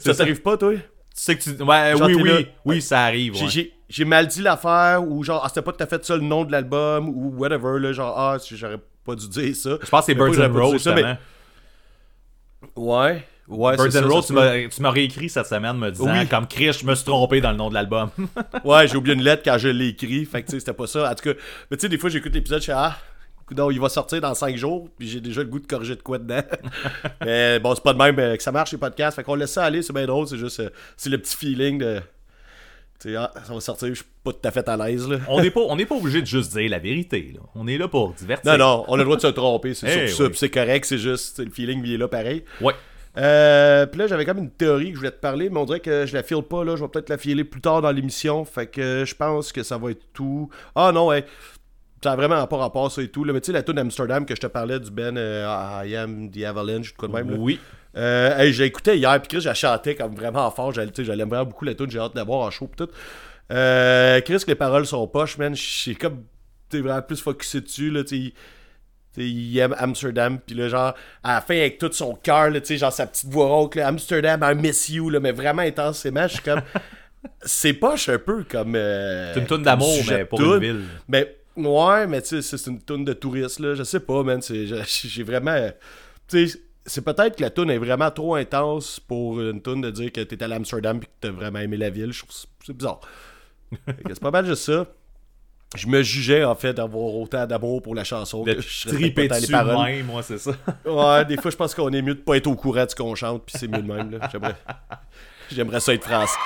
Ça 0.00 0.14
t'arrive 0.14 0.42
pas, 0.42 0.56
toi? 0.56 0.72
Tu 0.74 0.80
sais 1.14 1.36
que 1.36 1.42
tu. 1.42 1.50
Ouais, 1.62 1.94
Genre, 1.96 2.08
oui, 2.08 2.14
oui. 2.16 2.28
là. 2.28 2.38
Oui, 2.64 2.82
ça 2.82 3.02
arrive. 3.04 3.34
J'ai- 3.34 3.44
ouais. 3.44 3.50
J'ai 3.50 3.74
j'ai 3.88 4.04
mal 4.04 4.26
dit 4.26 4.42
l'affaire 4.42 5.02
ou 5.02 5.24
genre, 5.24 5.40
ah, 5.42 5.48
c'était 5.48 5.62
pas 5.62 5.72
tout 5.72 5.82
à 5.82 5.86
fait 5.86 6.04
ça 6.04 6.14
le 6.14 6.22
nom 6.22 6.44
de 6.44 6.52
l'album 6.52 7.08
ou 7.08 7.32
whatever, 7.38 7.78
là, 7.80 7.92
genre, 7.92 8.12
ah, 8.18 8.36
j'aurais 8.52 8.76
pas 9.04 9.14
dû 9.14 9.26
dire 9.30 9.56
ça. 9.56 9.78
Je 9.82 9.88
pense 9.88 10.00
que 10.00 10.06
c'est 10.06 10.14
Birds 10.14 10.38
and 10.38 10.72
justement. 10.72 11.16
Ouais, 12.76 13.26
ouais, 13.48 13.76
Birds 13.76 13.96
and 13.96 14.22
ça 14.22 14.26
tu 14.74 14.82
m'as- 14.82 14.90
réécrit 14.90 15.28
cette 15.28 15.46
semaine 15.46 15.76
me 15.76 15.90
disant, 15.90 16.10
Oui. 16.12 16.26
comme 16.28 16.46
Chris, 16.46 16.72
je 16.80 16.86
me 16.86 16.94
suis 16.94 17.04
trompé 17.04 17.40
dans 17.40 17.50
le 17.50 17.56
nom 17.56 17.68
de 17.68 17.74
l'album. 17.74 18.10
Ouais, 18.64 18.86
j'ai 18.88 18.96
oublié 18.96 19.14
une 19.14 19.22
lettre 19.22 19.42
quand 19.44 19.58
je 19.58 19.68
l'ai 19.68 19.88
écrit. 19.88 20.24
Fait 20.24 20.42
que 20.42 20.46
tu 20.48 20.52
sais, 20.52 20.60
c'était 20.60 20.72
pas 20.72 20.86
ça. 20.86 21.10
En 21.10 21.14
tout 21.14 21.24
cas, 21.32 21.38
mais 21.70 21.76
tu 21.76 21.82
sais, 21.82 21.88
des 21.88 21.98
fois, 21.98 22.10
j'écoute 22.10 22.34
l'épisode, 22.34 22.60
je 22.60 22.66
fais 22.66 22.72
Ah, 22.74 22.96
donc 23.50 23.72
il 23.72 23.80
va 23.80 23.88
sortir 23.88 24.20
dans 24.20 24.34
5 24.34 24.56
jours, 24.56 24.88
puis 24.98 25.08
j'ai 25.08 25.20
déjà 25.20 25.40
le 25.42 25.48
goût 25.48 25.58
de 25.58 25.66
corriger 25.66 25.96
de 25.96 26.02
quoi 26.02 26.18
dedans. 26.18 26.42
mais 27.24 27.58
bon, 27.60 27.74
c'est 27.74 27.82
pas 27.82 27.92
de 27.94 27.98
même 27.98 28.18
euh, 28.18 28.36
que 28.36 28.42
ça 28.42 28.52
marche 28.52 28.72
les 28.72 28.78
podcasts. 28.78 29.16
Fait 29.16 29.22
qu'on 29.22 29.34
laisse 29.34 29.52
ça 29.52 29.64
aller, 29.64 29.80
c'est 29.82 29.92
bien 29.94 30.06
drôle. 30.06 30.26
C'est 30.26 30.36
juste, 30.38 30.60
euh, 30.60 30.70
c'est 30.96 31.10
le 31.10 31.18
petit 31.18 31.36
feeling 31.36 31.78
de. 31.78 32.00
Tu 33.00 33.10
sais, 33.10 33.16
ah, 33.16 33.32
ça 33.46 33.54
va 33.54 33.60
sortir, 33.60 33.88
je 33.90 33.94
suis 33.94 34.04
pas 34.24 34.32
tout 34.32 34.40
à 34.48 34.50
fait 34.50 34.68
à 34.68 34.76
l'aise, 34.76 35.08
là. 35.08 35.18
on 35.28 35.40
n'est 35.40 35.52
pas, 35.52 35.60
on 35.60 35.76
pas 35.76 35.94
obligé 35.94 36.20
de 36.20 36.26
juste 36.26 36.50
dire 36.56 36.68
la 36.68 36.80
vérité. 36.80 37.30
Là. 37.32 37.40
On 37.54 37.68
est 37.68 37.78
là 37.78 37.86
pour 37.86 38.12
divertir. 38.12 38.50
Non, 38.52 38.58
non, 38.58 38.84
on 38.88 38.94
a 38.94 38.98
le 38.98 39.04
droit 39.04 39.14
de 39.16 39.20
se 39.22 39.28
tromper, 39.28 39.72
c'est 39.72 39.86
Eh 39.86 40.08
surtout 40.08 40.24
ça, 40.24 40.28
oui. 40.30 40.36
c'est 40.36 40.50
correct, 40.50 40.84
c'est 40.84 40.98
juste, 40.98 41.38
le 41.38 41.48
feeling, 41.50 41.80
il 41.84 41.94
est 41.94 41.96
là 41.96 42.08
pareil. 42.08 42.42
Ouais. 42.60 42.74
Euh, 43.18 43.86
puis 43.86 43.98
là, 43.98 44.06
j'avais 44.06 44.24
comme 44.24 44.38
une 44.38 44.50
théorie 44.50 44.86
que 44.86 44.92
je 44.92 44.98
voulais 44.98 45.10
te 45.10 45.20
parler, 45.20 45.50
mais 45.50 45.58
on 45.58 45.64
dirait 45.64 45.80
que 45.80 46.06
je 46.06 46.14
la 46.14 46.22
file 46.22 46.42
pas, 46.42 46.64
là. 46.64 46.76
Je 46.76 46.82
vais 46.82 46.88
peut-être 46.88 47.08
la 47.08 47.18
filer 47.18 47.44
plus 47.44 47.60
tard 47.60 47.82
dans 47.82 47.90
l'émission. 47.90 48.44
Fait 48.44 48.66
que 48.66 49.04
je 49.04 49.14
pense 49.14 49.52
que 49.52 49.62
ça 49.62 49.76
va 49.76 49.90
être 49.90 50.04
tout. 50.12 50.48
Ah 50.74 50.92
non, 50.92 51.08
ouais. 51.08 51.24
Ça 52.02 52.12
a 52.12 52.16
vraiment 52.16 52.46
pas 52.46 52.56
rapport, 52.58 52.92
ça 52.92 53.02
et 53.02 53.08
tout. 53.08 53.24
Là. 53.24 53.32
Mais 53.32 53.40
tu 53.40 53.46
sais, 53.46 53.52
la 53.52 53.64
tune 53.64 53.78
Amsterdam 53.78 54.24
que 54.24 54.36
je 54.36 54.40
te 54.40 54.46
parlais 54.46 54.78
du 54.78 54.90
Ben 54.92 55.16
euh, 55.16 55.82
I 55.84 55.96
Am 55.96 56.30
The 56.30 56.44
Avalanche, 56.44 56.92
quoi 56.92 57.08
de 57.08 57.12
même. 57.12 57.30
là. 57.30 57.36
Oui. 57.36 57.58
Euh, 57.96 58.38
hey, 58.38 58.52
j'ai 58.52 58.66
écouté 58.66 58.96
hier, 58.96 59.20
puis 59.20 59.28
Chris, 59.28 59.40
je 59.40 59.48
la 59.48 59.54
chantais 59.54 59.96
comme 59.96 60.14
vraiment 60.14 60.48
fort. 60.52 60.72
J'aime 60.72 60.90
vraiment 60.94 61.44
beaucoup 61.44 61.64
la 61.64 61.74
tune, 61.74 61.90
j'ai 61.90 61.98
hâte 61.98 62.14
d'avoir 62.14 62.46
en 62.46 62.50
show, 62.50 62.68
pis 62.68 62.76
tout. 62.76 62.90
Euh, 63.50 64.20
Chris, 64.20 64.38
que 64.38 64.48
les 64.48 64.54
paroles 64.54 64.86
sont 64.86 65.08
poches, 65.08 65.38
man. 65.38 65.56
J'ai 65.56 65.96
comme, 65.96 66.22
tu 66.70 66.76
sais, 66.76 66.82
vraiment 66.82 67.02
plus 67.02 67.20
focusé 67.20 67.60
dessus, 67.62 67.90
là, 67.90 68.04
il 69.26 69.58
aime 69.58 69.74
Amsterdam, 69.78 70.38
puis 70.44 70.54
là, 70.54 70.68
genre, 70.68 70.94
à 71.22 71.34
la 71.34 71.40
fin, 71.40 71.56
avec 71.56 71.78
tout 71.78 71.90
son 71.92 72.14
cœur, 72.14 72.52
tu 72.52 72.60
sais, 72.64 72.76
genre 72.76 72.92
sa 72.92 73.06
petite 73.06 73.30
voix 73.30 73.46
rauque, 73.46 73.74
là, 73.76 73.88
Amsterdam, 73.88 74.40
I 74.44 74.54
miss 74.54 74.88
you, 74.88 75.08
là, 75.10 75.20
mais 75.20 75.32
vraiment 75.32 75.62
intensément, 75.62 76.26
je 76.28 76.34
suis 76.34 76.42
comme. 76.42 76.62
c'est 77.42 77.72
poche 77.72 78.08
un 78.08 78.18
peu 78.18 78.44
comme. 78.44 78.74
euh, 78.76 79.32
C'est 79.34 79.40
une 79.40 79.46
toune 79.46 79.62
d'amour, 79.62 79.88
mais 80.18 80.24
pour 80.24 80.38
une 80.56 80.60
ville. 80.60 80.84
Mais 81.08 81.36
ouais, 81.56 82.06
mais 82.06 82.22
tu 82.22 82.40
sais, 82.42 82.56
c'est 82.58 82.70
une 82.70 82.80
toune 82.82 83.04
de 83.04 83.12
touriste, 83.12 83.60
là. 83.60 83.74
Je 83.74 83.82
sais 83.82 84.00
pas, 84.00 84.22
man. 84.22 84.40
c'est- 84.42 84.66
J'ai 84.86 85.22
vraiment. 85.22 85.68
Tu 86.28 86.48
sais, 86.48 86.58
c'est 86.86 87.04
peut-être 87.04 87.36
que 87.36 87.42
la 87.42 87.50
toune 87.50 87.70
est 87.70 87.78
vraiment 87.78 88.10
trop 88.10 88.34
intense 88.36 88.98
pour 89.00 89.40
une 89.40 89.60
toune 89.60 89.82
de 89.82 89.90
dire 89.90 90.10
que 90.12 90.20
t'es 90.22 90.42
allé 90.42 90.54
à 90.54 90.56
Amsterdam 90.56 90.96
et 90.98 91.00
que 91.00 91.10
t'as 91.20 91.30
vraiment 91.30 91.58
aimé 91.58 91.76
la 91.76 91.90
ville. 91.90 92.12
Je 92.12 92.20
trouve 92.24 92.34
c'est- 92.64 92.72
bizarre. 92.72 93.00
C'est 94.08 94.20
pas 94.20 94.30
mal 94.30 94.46
juste 94.46 94.62
ça. 94.62 94.86
Je 95.76 95.86
me 95.86 96.02
jugeais, 96.02 96.44
en 96.44 96.54
fait, 96.54 96.72
d'avoir 96.72 97.14
autant 97.14 97.46
d'amour 97.46 97.82
pour 97.82 97.94
la 97.94 98.04
chanson. 98.04 98.42
De 98.42 98.54
que 98.54 98.62
je 98.62 98.96
les 98.96 99.10
paroles. 99.50 99.86
même, 99.86 100.06
moi, 100.06 100.22
c'est 100.22 100.38
ça. 100.38 100.52
Ouais, 100.86 101.24
des 101.26 101.36
fois, 101.36 101.50
je 101.50 101.56
pense 101.56 101.74
qu'on 101.74 101.92
est 101.92 102.00
mieux 102.00 102.14
de 102.14 102.20
pas 102.20 102.36
être 102.36 102.46
au 102.46 102.54
courant 102.54 102.84
de 102.84 102.90
ce 102.90 102.94
qu'on 102.96 103.14
chante, 103.14 103.42
puis 103.44 103.56
c'est 103.58 103.68
mieux 103.68 103.82
de 103.82 103.92
même, 103.92 104.10
là. 104.12 104.28
J'aimerais... 104.32 104.56
J'aimerais 105.50 105.80
ça 105.80 105.94
être 105.94 106.04
français. 106.04 106.38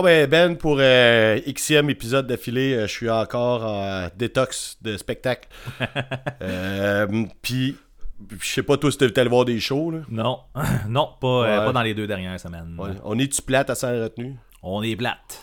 Bon 0.00 0.06
ben 0.06 0.26
Ben, 0.30 0.56
pour 0.56 0.78
euh, 0.80 1.38
xème 1.52 1.90
épisode 1.90 2.26
d'affilée, 2.26 2.72
euh, 2.72 2.86
je 2.86 2.90
suis 2.92 3.10
encore 3.10 3.62
en 3.66 4.08
détox 4.16 4.78
de 4.80 4.96
spectacle. 4.96 5.46
euh, 6.40 7.26
Puis, 7.42 7.76
je 8.40 8.46
sais 8.48 8.62
pas 8.62 8.78
toi 8.78 8.90
si 8.90 8.96
t'es 8.96 9.18
allé 9.18 9.28
voir 9.28 9.44
des 9.44 9.60
shows, 9.60 9.90
là. 9.90 9.98
Non, 10.08 10.40
non, 10.88 11.10
pas, 11.20 11.26
euh, 11.28 11.42
Ouais. 11.58 11.66
pas 11.66 11.72
dans 11.74 11.82
les 11.82 11.92
deux 11.92 12.06
dernières 12.06 12.40
semaines. 12.40 12.76
Ouais. 12.78 12.92
On 13.04 13.18
est-tu 13.18 13.42
plate 13.42 13.68
à 13.68 13.74
sans 13.74 13.90
retenue? 13.90 14.36
On 14.62 14.82
est 14.82 14.96
plate. 14.96 15.42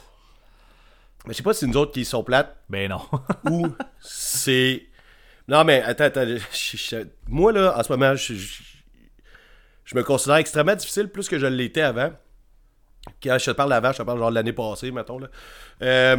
Mais 1.28 1.34
je 1.34 1.38
sais 1.38 1.44
pas 1.44 1.54
si 1.54 1.60
c'est 1.60 1.68
nous 1.68 1.78
autres 1.78 1.92
qui 1.92 2.04
sont 2.04 2.24
plates 2.24 2.58
Ben 2.68 2.90
non. 2.90 3.02
ou 3.52 3.68
c'est... 4.00 4.88
Non 5.48 5.66
mais 5.66 5.84
attends, 5.84 6.06
attends. 6.06 6.26
je- 6.26 6.78
je- 6.78 7.08
moi 7.28 7.52
là, 7.52 7.78
en 7.78 7.84
ce 7.84 7.92
moment, 7.92 8.16
je, 8.16 8.34
je- 8.34 8.64
je 9.86 9.96
me 9.96 10.02
considère 10.04 10.38
extrêmement 10.38 10.76
difficile 10.76 11.10
plus 11.10 11.30
que 11.30 11.38
je 11.38 11.46
l'étais 11.46 11.82
avant. 11.82 12.10
Quand 13.22 13.38
je 13.40 13.46
te 13.46 13.52
parle 13.52 13.70
d'avant, 13.70 13.92
je 13.92 13.98
te 13.98 14.04
parle 14.04 14.20
genre 14.20 14.30
de 14.30 14.36
l'année 14.36 14.54
passée, 14.54 14.92
mettons. 14.92 15.20
Là. 15.20 15.28
Euh, 15.82 16.18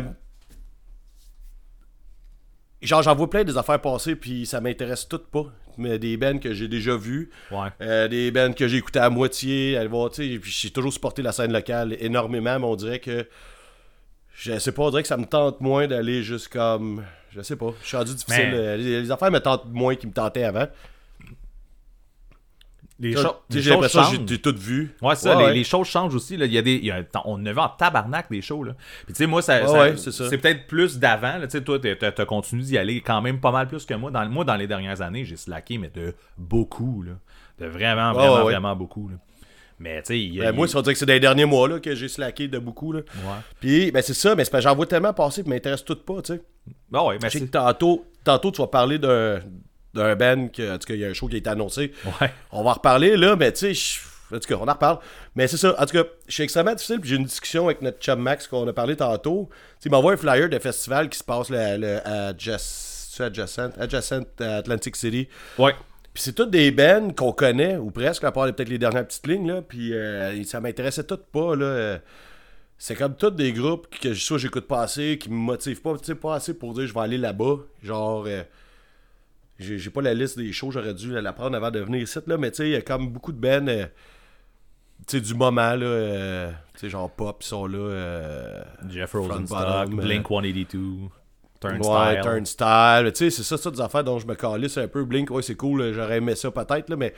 genre, 2.82 3.02
j'en 3.02 3.14
vois 3.14 3.28
plein 3.30 3.44
des 3.44 3.56
affaires 3.56 3.80
passées, 3.80 4.16
puis 4.16 4.46
ça 4.46 4.60
m'intéresse 4.60 5.08
toutes 5.08 5.26
pas. 5.28 5.46
Mais 5.76 5.98
des 6.00 6.16
bands 6.16 6.38
que 6.38 6.52
j'ai 6.52 6.66
déjà 6.66 6.96
vues, 6.96 7.30
Ouais. 7.52 7.68
euh, 7.82 8.08
des 8.08 8.32
bands 8.32 8.52
que 8.52 8.66
j'ai 8.66 8.78
écoutées 8.78 8.98
à 8.98 9.10
moitié, 9.10 9.78
voir, 9.86 10.10
tu 10.10 10.40
puis 10.40 10.50
j'ai 10.50 10.70
toujours 10.70 10.92
supporté 10.92 11.22
la 11.22 11.30
scène 11.30 11.52
locale 11.52 11.96
énormément, 12.00 12.58
mais 12.58 12.66
on 12.66 12.74
dirait 12.76 12.98
que. 12.98 13.28
Je 14.34 14.58
sais 14.58 14.72
pas, 14.72 14.82
on 14.82 14.90
dirait 14.90 15.02
que 15.02 15.08
ça 15.08 15.16
me 15.16 15.24
tente 15.26 15.60
moins 15.60 15.86
d'aller 15.86 16.22
juste 16.24 16.48
comme. 16.48 17.04
Je 17.30 17.42
sais 17.42 17.54
pas, 17.56 17.72
je 17.82 17.86
suis 17.86 17.96
rendu 17.96 18.14
difficile. 18.14 18.48
Mais- 18.50 18.56
euh, 18.58 18.76
Les, 18.76 19.02
les 19.02 19.10
affaires 19.12 19.30
me 19.30 19.38
tentent 19.38 19.66
moins 19.66 19.94
qu'ils 19.94 20.08
me 20.08 20.14
tentaient 20.14 20.44
avant. 20.44 20.66
Les, 23.00 23.14
cho- 23.14 23.36
choses 23.50 23.88
changent. 23.92 24.20
j'ai 24.26 24.38
tout 24.40 24.54
vu. 24.58 24.92
Ouais, 25.00 25.14
ça, 25.14 25.36
Ouais, 25.36 25.42
les, 25.42 25.48
ouais. 25.50 25.54
les 25.54 25.64
choses 25.64 25.86
changent 25.86 26.14
aussi. 26.16 26.36
Là. 26.36 26.46
Il 26.46 26.52
y 26.52 26.58
a 26.58 26.62
des, 26.62 26.74
il 26.74 26.84
y 26.86 26.90
a 26.90 27.04
on 27.24 27.34
en 27.34 27.46
avait 27.46 27.60
en 27.60 27.68
tabarnak 27.68 28.28
des 28.30 28.42
shows. 28.42 28.64
Là. 28.64 28.72
Puis 29.04 29.14
tu 29.14 29.18
sais, 29.18 29.26
moi, 29.26 29.40
ça, 29.40 29.60
Ouais, 29.62 29.96
ça- 29.96 30.10
ouais, 30.10 30.28
c'est 30.28 30.38
peut-être 30.38 30.66
plus 30.66 30.98
d'avant. 30.98 31.34
Tu 31.42 31.50
sais, 31.50 31.60
toi, 31.62 31.78
t'as- 31.78 32.24
continué 32.26 32.62
d'y 32.64 32.76
aller 32.78 33.00
quand 33.00 33.22
même 33.22 33.38
pas 33.40 33.52
mal 33.52 33.68
plus 33.68 33.86
que 33.86 33.94
moi. 33.94 34.10
Dans, 34.10 34.28
moi, 34.28 34.44
dans 34.44 34.56
les 34.56 34.66
dernières 34.66 35.00
années, 35.00 35.24
j'ai 35.24 35.36
slacké, 35.36 35.78
mais 35.78 35.90
de 35.94 36.12
beaucoup. 36.36 37.02
Là. 37.04 37.12
De 37.60 37.66
vraiment, 37.66 38.12
vraiment, 38.12 38.42
vraiment 38.42 38.74
beaucoup. 38.76 39.08
Là. 39.08 39.16
Mais 39.80 40.02
tu 40.02 40.06
sais, 40.08 40.20
il. 40.20 40.38
Ben, 40.40 40.50
moi, 40.52 40.66
ça 40.66 40.78
veut 40.78 40.82
dire 40.82 40.92
que 40.94 40.98
c'est 40.98 41.06
dans 41.06 41.12
les 41.12 41.20
derniers 41.20 41.44
mois 41.44 41.68
là, 41.68 41.78
que 41.78 41.94
j'ai 41.94 42.08
slacké 42.08 42.48
de 42.48 42.58
beaucoup. 42.58 42.92
Là. 42.92 43.00
Ouais. 43.24 43.32
Puis, 43.60 43.92
ben, 43.92 44.02
c'est 44.02 44.12
ça, 44.14 44.34
mais 44.34 44.42
j'en 44.60 44.74
vois 44.74 44.86
tellement 44.86 45.12
passer, 45.12 45.42
puis 45.44 45.50
m'intéresse 45.50 45.84
tout 45.84 45.94
pas, 45.94 46.20
tu 46.20 46.34
sais. 46.34 46.42
Ben 46.90 47.02
ouais, 47.04 47.18
mais 47.22 47.28
Je 47.28 47.34
sais 47.34 47.38
que 47.40 47.44
c'est. 47.44 47.50
tantôt, 47.52 48.04
tantôt, 48.24 48.50
tu 48.50 48.60
vas 48.60 48.66
parler 48.66 48.98
d'un 48.98 49.38
d'un 49.98 50.16
band, 50.16 50.48
que, 50.48 50.74
en 50.74 50.78
tout 50.78 50.86
cas, 50.86 50.94
il 50.94 51.00
y 51.00 51.04
a 51.04 51.08
un 51.08 51.12
show 51.12 51.28
qui 51.28 51.34
a 51.34 51.38
été 51.38 51.50
annoncé. 51.50 51.92
Ouais. 52.20 52.32
On 52.52 52.62
va 52.62 52.70
en 52.70 52.74
reparler, 52.74 53.16
là, 53.16 53.36
mais 53.36 53.52
tu 53.52 53.74
sais, 53.74 54.00
en 54.34 54.38
tout 54.38 54.48
cas, 54.48 54.54
on 54.60 54.68
en 54.68 54.72
reparle. 54.72 54.98
Mais 55.34 55.46
c'est 55.48 55.56
ça, 55.56 55.74
en 55.78 55.86
tout 55.86 55.92
cas, 55.92 56.04
je 56.26 56.32
suis 56.34 56.42
extrêmement 56.42 56.74
difficile, 56.74 57.00
puis 57.00 57.10
j'ai 57.10 57.16
une 57.16 57.24
discussion 57.24 57.66
avec 57.66 57.82
notre 57.82 57.98
chum 57.98 58.20
Max 58.20 58.46
qu'on 58.46 58.66
a 58.66 58.72
parlé 58.72 58.96
tantôt. 58.96 59.48
Tu 59.50 59.56
sais, 59.80 59.88
il 59.88 59.92
m'envoie 59.92 60.12
un 60.12 60.16
flyer 60.16 60.48
de 60.48 60.58
festival 60.58 61.08
qui 61.08 61.18
se 61.18 61.24
passe 61.24 61.50
là, 61.50 61.76
à 62.04 62.28
Adjacent, 62.28 63.20
Adjacent, 63.20 63.70
Adjacent 63.78 64.26
à 64.40 64.56
Atlantic 64.56 64.96
City. 64.96 65.28
Ouais. 65.58 65.74
Puis 66.14 66.22
c'est 66.22 66.32
toutes 66.32 66.50
des 66.50 66.70
bands 66.70 67.10
qu'on 67.10 67.32
connaît, 67.32 67.76
ou 67.76 67.90
presque, 67.90 68.24
à 68.24 68.32
part 68.32 68.46
peut-être 68.46 68.68
les 68.68 68.78
dernières 68.78 69.06
petites 69.06 69.26
lignes, 69.26 69.48
là. 69.48 69.62
Puis 69.62 69.94
euh, 69.94 70.42
ça 70.44 70.60
m'intéressait 70.60 71.04
toutes 71.04 71.26
pas, 71.26 71.54
là. 71.54 71.98
C'est 72.80 72.94
comme 72.94 73.16
tous 73.16 73.30
des 73.30 73.52
groupes 73.52 73.88
que 74.00 74.14
soit 74.14 74.38
j'écoute 74.38 74.68
pas 74.68 74.82
assez, 74.82 75.18
qui 75.18 75.30
me 75.30 75.34
motivent 75.34 75.82
pas, 75.82 75.94
pas 76.20 76.34
assez 76.36 76.54
pour 76.54 76.74
dire 76.74 76.86
je 76.86 76.94
vais 76.94 77.00
aller 77.00 77.18
là-bas. 77.18 77.56
Genre, 77.82 78.24
euh, 78.28 78.44
j'ai 79.58 79.90
pas 79.90 80.02
la 80.02 80.14
liste 80.14 80.38
des 80.38 80.52
shows, 80.52 80.70
j'aurais 80.70 80.94
dû 80.94 81.12
la 81.20 81.32
prendre 81.32 81.56
avant 81.56 81.70
de 81.70 81.80
venir 81.80 82.02
ici, 82.02 82.18
là. 82.26 82.36
Mais 82.38 82.50
tu 82.50 82.58
sais, 82.58 82.68
il 82.68 82.72
y 82.72 82.76
a 82.76 82.82
comme 82.82 83.08
beaucoup 83.08 83.32
de 83.32 83.38
bands, 83.40 83.66
euh, 83.68 83.86
tu 85.06 85.16
sais, 85.18 85.20
du 85.20 85.34
moment, 85.34 85.74
là. 85.74 85.86
euh, 85.86 86.50
tu 86.74 86.80
sais, 86.80 86.90
genre 86.90 87.10
pop, 87.10 87.38
ils 87.40 87.46
sont 87.46 87.66
là. 87.66 87.78
euh, 87.78 88.62
Jeff 88.88 89.12
Rosenstock, 89.12 89.88
euh, 89.98 90.02
Blink 90.02 90.26
182, 90.28 90.78
Turnstile. 91.60 91.90
Ouais, 91.90 92.20
Turnstile. 92.22 93.12
Tu 93.12 93.16
sais, 93.16 93.30
c'est 93.30 93.42
ça, 93.42 93.56
ça 93.56 93.70
des 93.70 93.80
affaires 93.80 94.04
dont 94.04 94.18
je 94.18 94.26
me 94.26 94.34
calisse 94.34 94.78
un 94.78 94.88
peu. 94.88 95.04
Blink, 95.04 95.30
ouais, 95.30 95.42
c'est 95.42 95.56
cool. 95.56 95.80
euh, 95.80 95.92
J'aurais 95.92 96.18
aimé 96.18 96.34
ça 96.36 96.50
peut-être, 96.50 96.88
là, 96.88 96.96
mais 96.96 97.14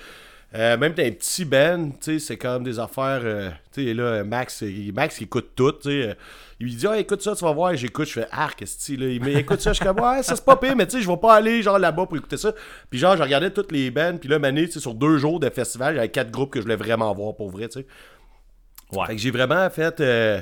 euh, 0.55 0.77
même 0.79 0.93
dans 0.95 1.03
un 1.05 1.11
petit 1.13 1.45
band, 1.45 1.91
tu 1.91 1.97
sais, 2.01 2.19
c'est 2.19 2.37
comme 2.39 2.65
des 2.65 2.79
affaires. 2.79 3.21
euh, 3.25 3.51
tu 3.73 3.85
sais, 3.85 3.95
là, 3.95 4.25
Max, 4.25 4.63
il- 4.63 4.93
Max, 4.95 5.21
il 5.21 5.25
écoute 5.25 5.51
tout, 5.55 5.73
tu 5.73 5.91
sais. 5.91 6.17
Il 6.61 6.67
lui 6.67 6.75
dit, 6.75 6.87
ah, 6.87 6.99
écoute 6.99 7.23
ça, 7.23 7.35
tu 7.35 7.43
vas 7.43 7.53
voir. 7.53 7.75
J'écoute, 7.75 8.07
je 8.07 8.13
fais, 8.13 8.27
ah, 8.31 8.51
qu'est-ce 8.55 8.93
que 8.93 9.01
là. 9.01 9.09
Il 9.09 9.23
me 9.23 9.35
écoute 9.37 9.61
ça, 9.63 9.73
je 9.73 9.77
suis 9.77 9.85
comme, 9.85 9.99
ouais, 9.99 10.23
ça 10.23 10.37
c'est 10.37 10.45
pas 10.45 10.57
pire, 10.57 10.77
mais 10.77 10.87
tu 10.87 10.99
sais, 10.99 11.03
je 11.03 11.09
vais 11.09 11.17
pas 11.17 11.35
aller, 11.35 11.63
genre, 11.63 11.79
là-bas 11.79 12.05
pour 12.05 12.17
écouter 12.19 12.37
ça. 12.37 12.53
Puis, 12.91 12.99
genre, 12.99 13.17
je 13.17 13.23
regardais 13.23 13.51
toutes 13.51 13.73
les 13.73 13.91
bands, 13.91 14.19
puis 14.19 14.29
là, 14.29 14.39
Mané, 14.39 14.67
tu 14.67 14.73
sais, 14.73 14.81
sur 14.81 14.95
deux 14.95 15.17
jours 15.17 15.41
de 15.41 15.49
festival, 15.49 15.95
j'avais 15.95 16.11
quatre 16.11 16.31
groupes 16.31 16.51
que 16.51 16.61
je 16.61 16.65
voulais 16.65 16.77
vraiment 16.77 17.13
voir 17.15 17.35
pour 17.35 17.51
vrai, 17.51 17.69
tu 17.69 17.81
sais. 17.81 17.87
Ouais. 18.93 19.07
Fait 19.07 19.17
que 19.17 19.21
j'ai 19.23 19.31
vraiment 19.31 19.69
fait. 19.71 20.01
euh, 20.01 20.41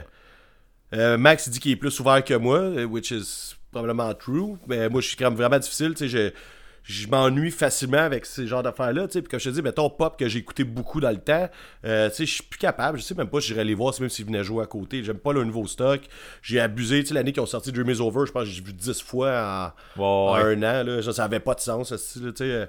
euh, 0.94 1.18
Max 1.18 1.46
il 1.46 1.50
dit 1.50 1.60
qu'il 1.60 1.72
est 1.72 1.76
plus 1.76 2.00
ouvert 2.00 2.24
que 2.24 2.34
moi, 2.34 2.58
euh, 2.58 2.84
which 2.84 3.10
is 3.10 3.54
probablement 3.70 4.12
true. 4.14 4.56
Mais 4.66 4.88
moi, 4.88 5.00
je 5.00 5.08
suis 5.08 5.16
quand 5.16 5.26
même 5.26 5.38
vraiment 5.38 5.58
difficile. 5.58 5.94
Tu 5.94 6.08
sais, 6.08 6.32
je, 6.88 7.06
m'ennuie 7.08 7.50
facilement 7.50 7.98
avec 7.98 8.24
ces 8.24 8.46
genres 8.46 8.62
d'affaires-là. 8.62 9.08
Puis 9.08 9.22
comme 9.24 9.38
je 9.38 9.50
te 9.50 9.54
dis, 9.54 9.62
mettons 9.62 9.90
pop 9.90 10.18
que 10.18 10.26
j'ai 10.28 10.38
écouté 10.38 10.64
beaucoup 10.64 11.00
dans 11.00 11.10
le 11.10 11.18
temps. 11.18 11.48
euh, 11.84 12.08
je 12.18 12.24
suis 12.24 12.42
plus 12.42 12.58
capable. 12.58 12.98
Je 12.98 13.02
sais 13.04 13.14
même 13.14 13.28
pas 13.28 13.40
si 13.40 13.48
j'irais 13.48 13.64
les 13.64 13.74
voir, 13.74 13.94
même 14.00 14.08
s'ils 14.08 14.24
venaient 14.24 14.42
jouer 14.44 14.62
à 14.64 14.66
côté. 14.66 15.04
J'aime 15.04 15.18
pas 15.18 15.32
le 15.34 15.44
nouveau 15.44 15.66
stock. 15.66 16.00
J'ai 16.40 16.60
abusé. 16.60 17.02
Tu 17.02 17.08
sais, 17.08 17.14
l'année 17.14 17.32
qu'ils 17.32 17.42
ont 17.42 17.46
sorti 17.46 17.72
Dream 17.72 17.90
is 17.90 18.00
Over, 18.00 18.24
je 18.26 18.32
pense 18.32 18.44
que 18.44 18.50
j'ai 18.50 18.62
vu 18.62 18.72
10 18.72 19.02
fois 19.02 19.74
en, 19.96 20.02
en 20.02 20.34
Ouais, 20.34 20.42
ouais. 20.44 20.54
un 20.56 20.62
an. 20.62 20.82
Là. 20.84 21.02
Ça, 21.02 21.12
ça 21.12 21.24
avait 21.24 21.40
pas 21.40 21.54
de 21.54 21.60
sens. 21.60 21.94
ce 21.94 22.18
tu 22.18 22.32
sais. 22.36 22.44
euh, 22.44 22.66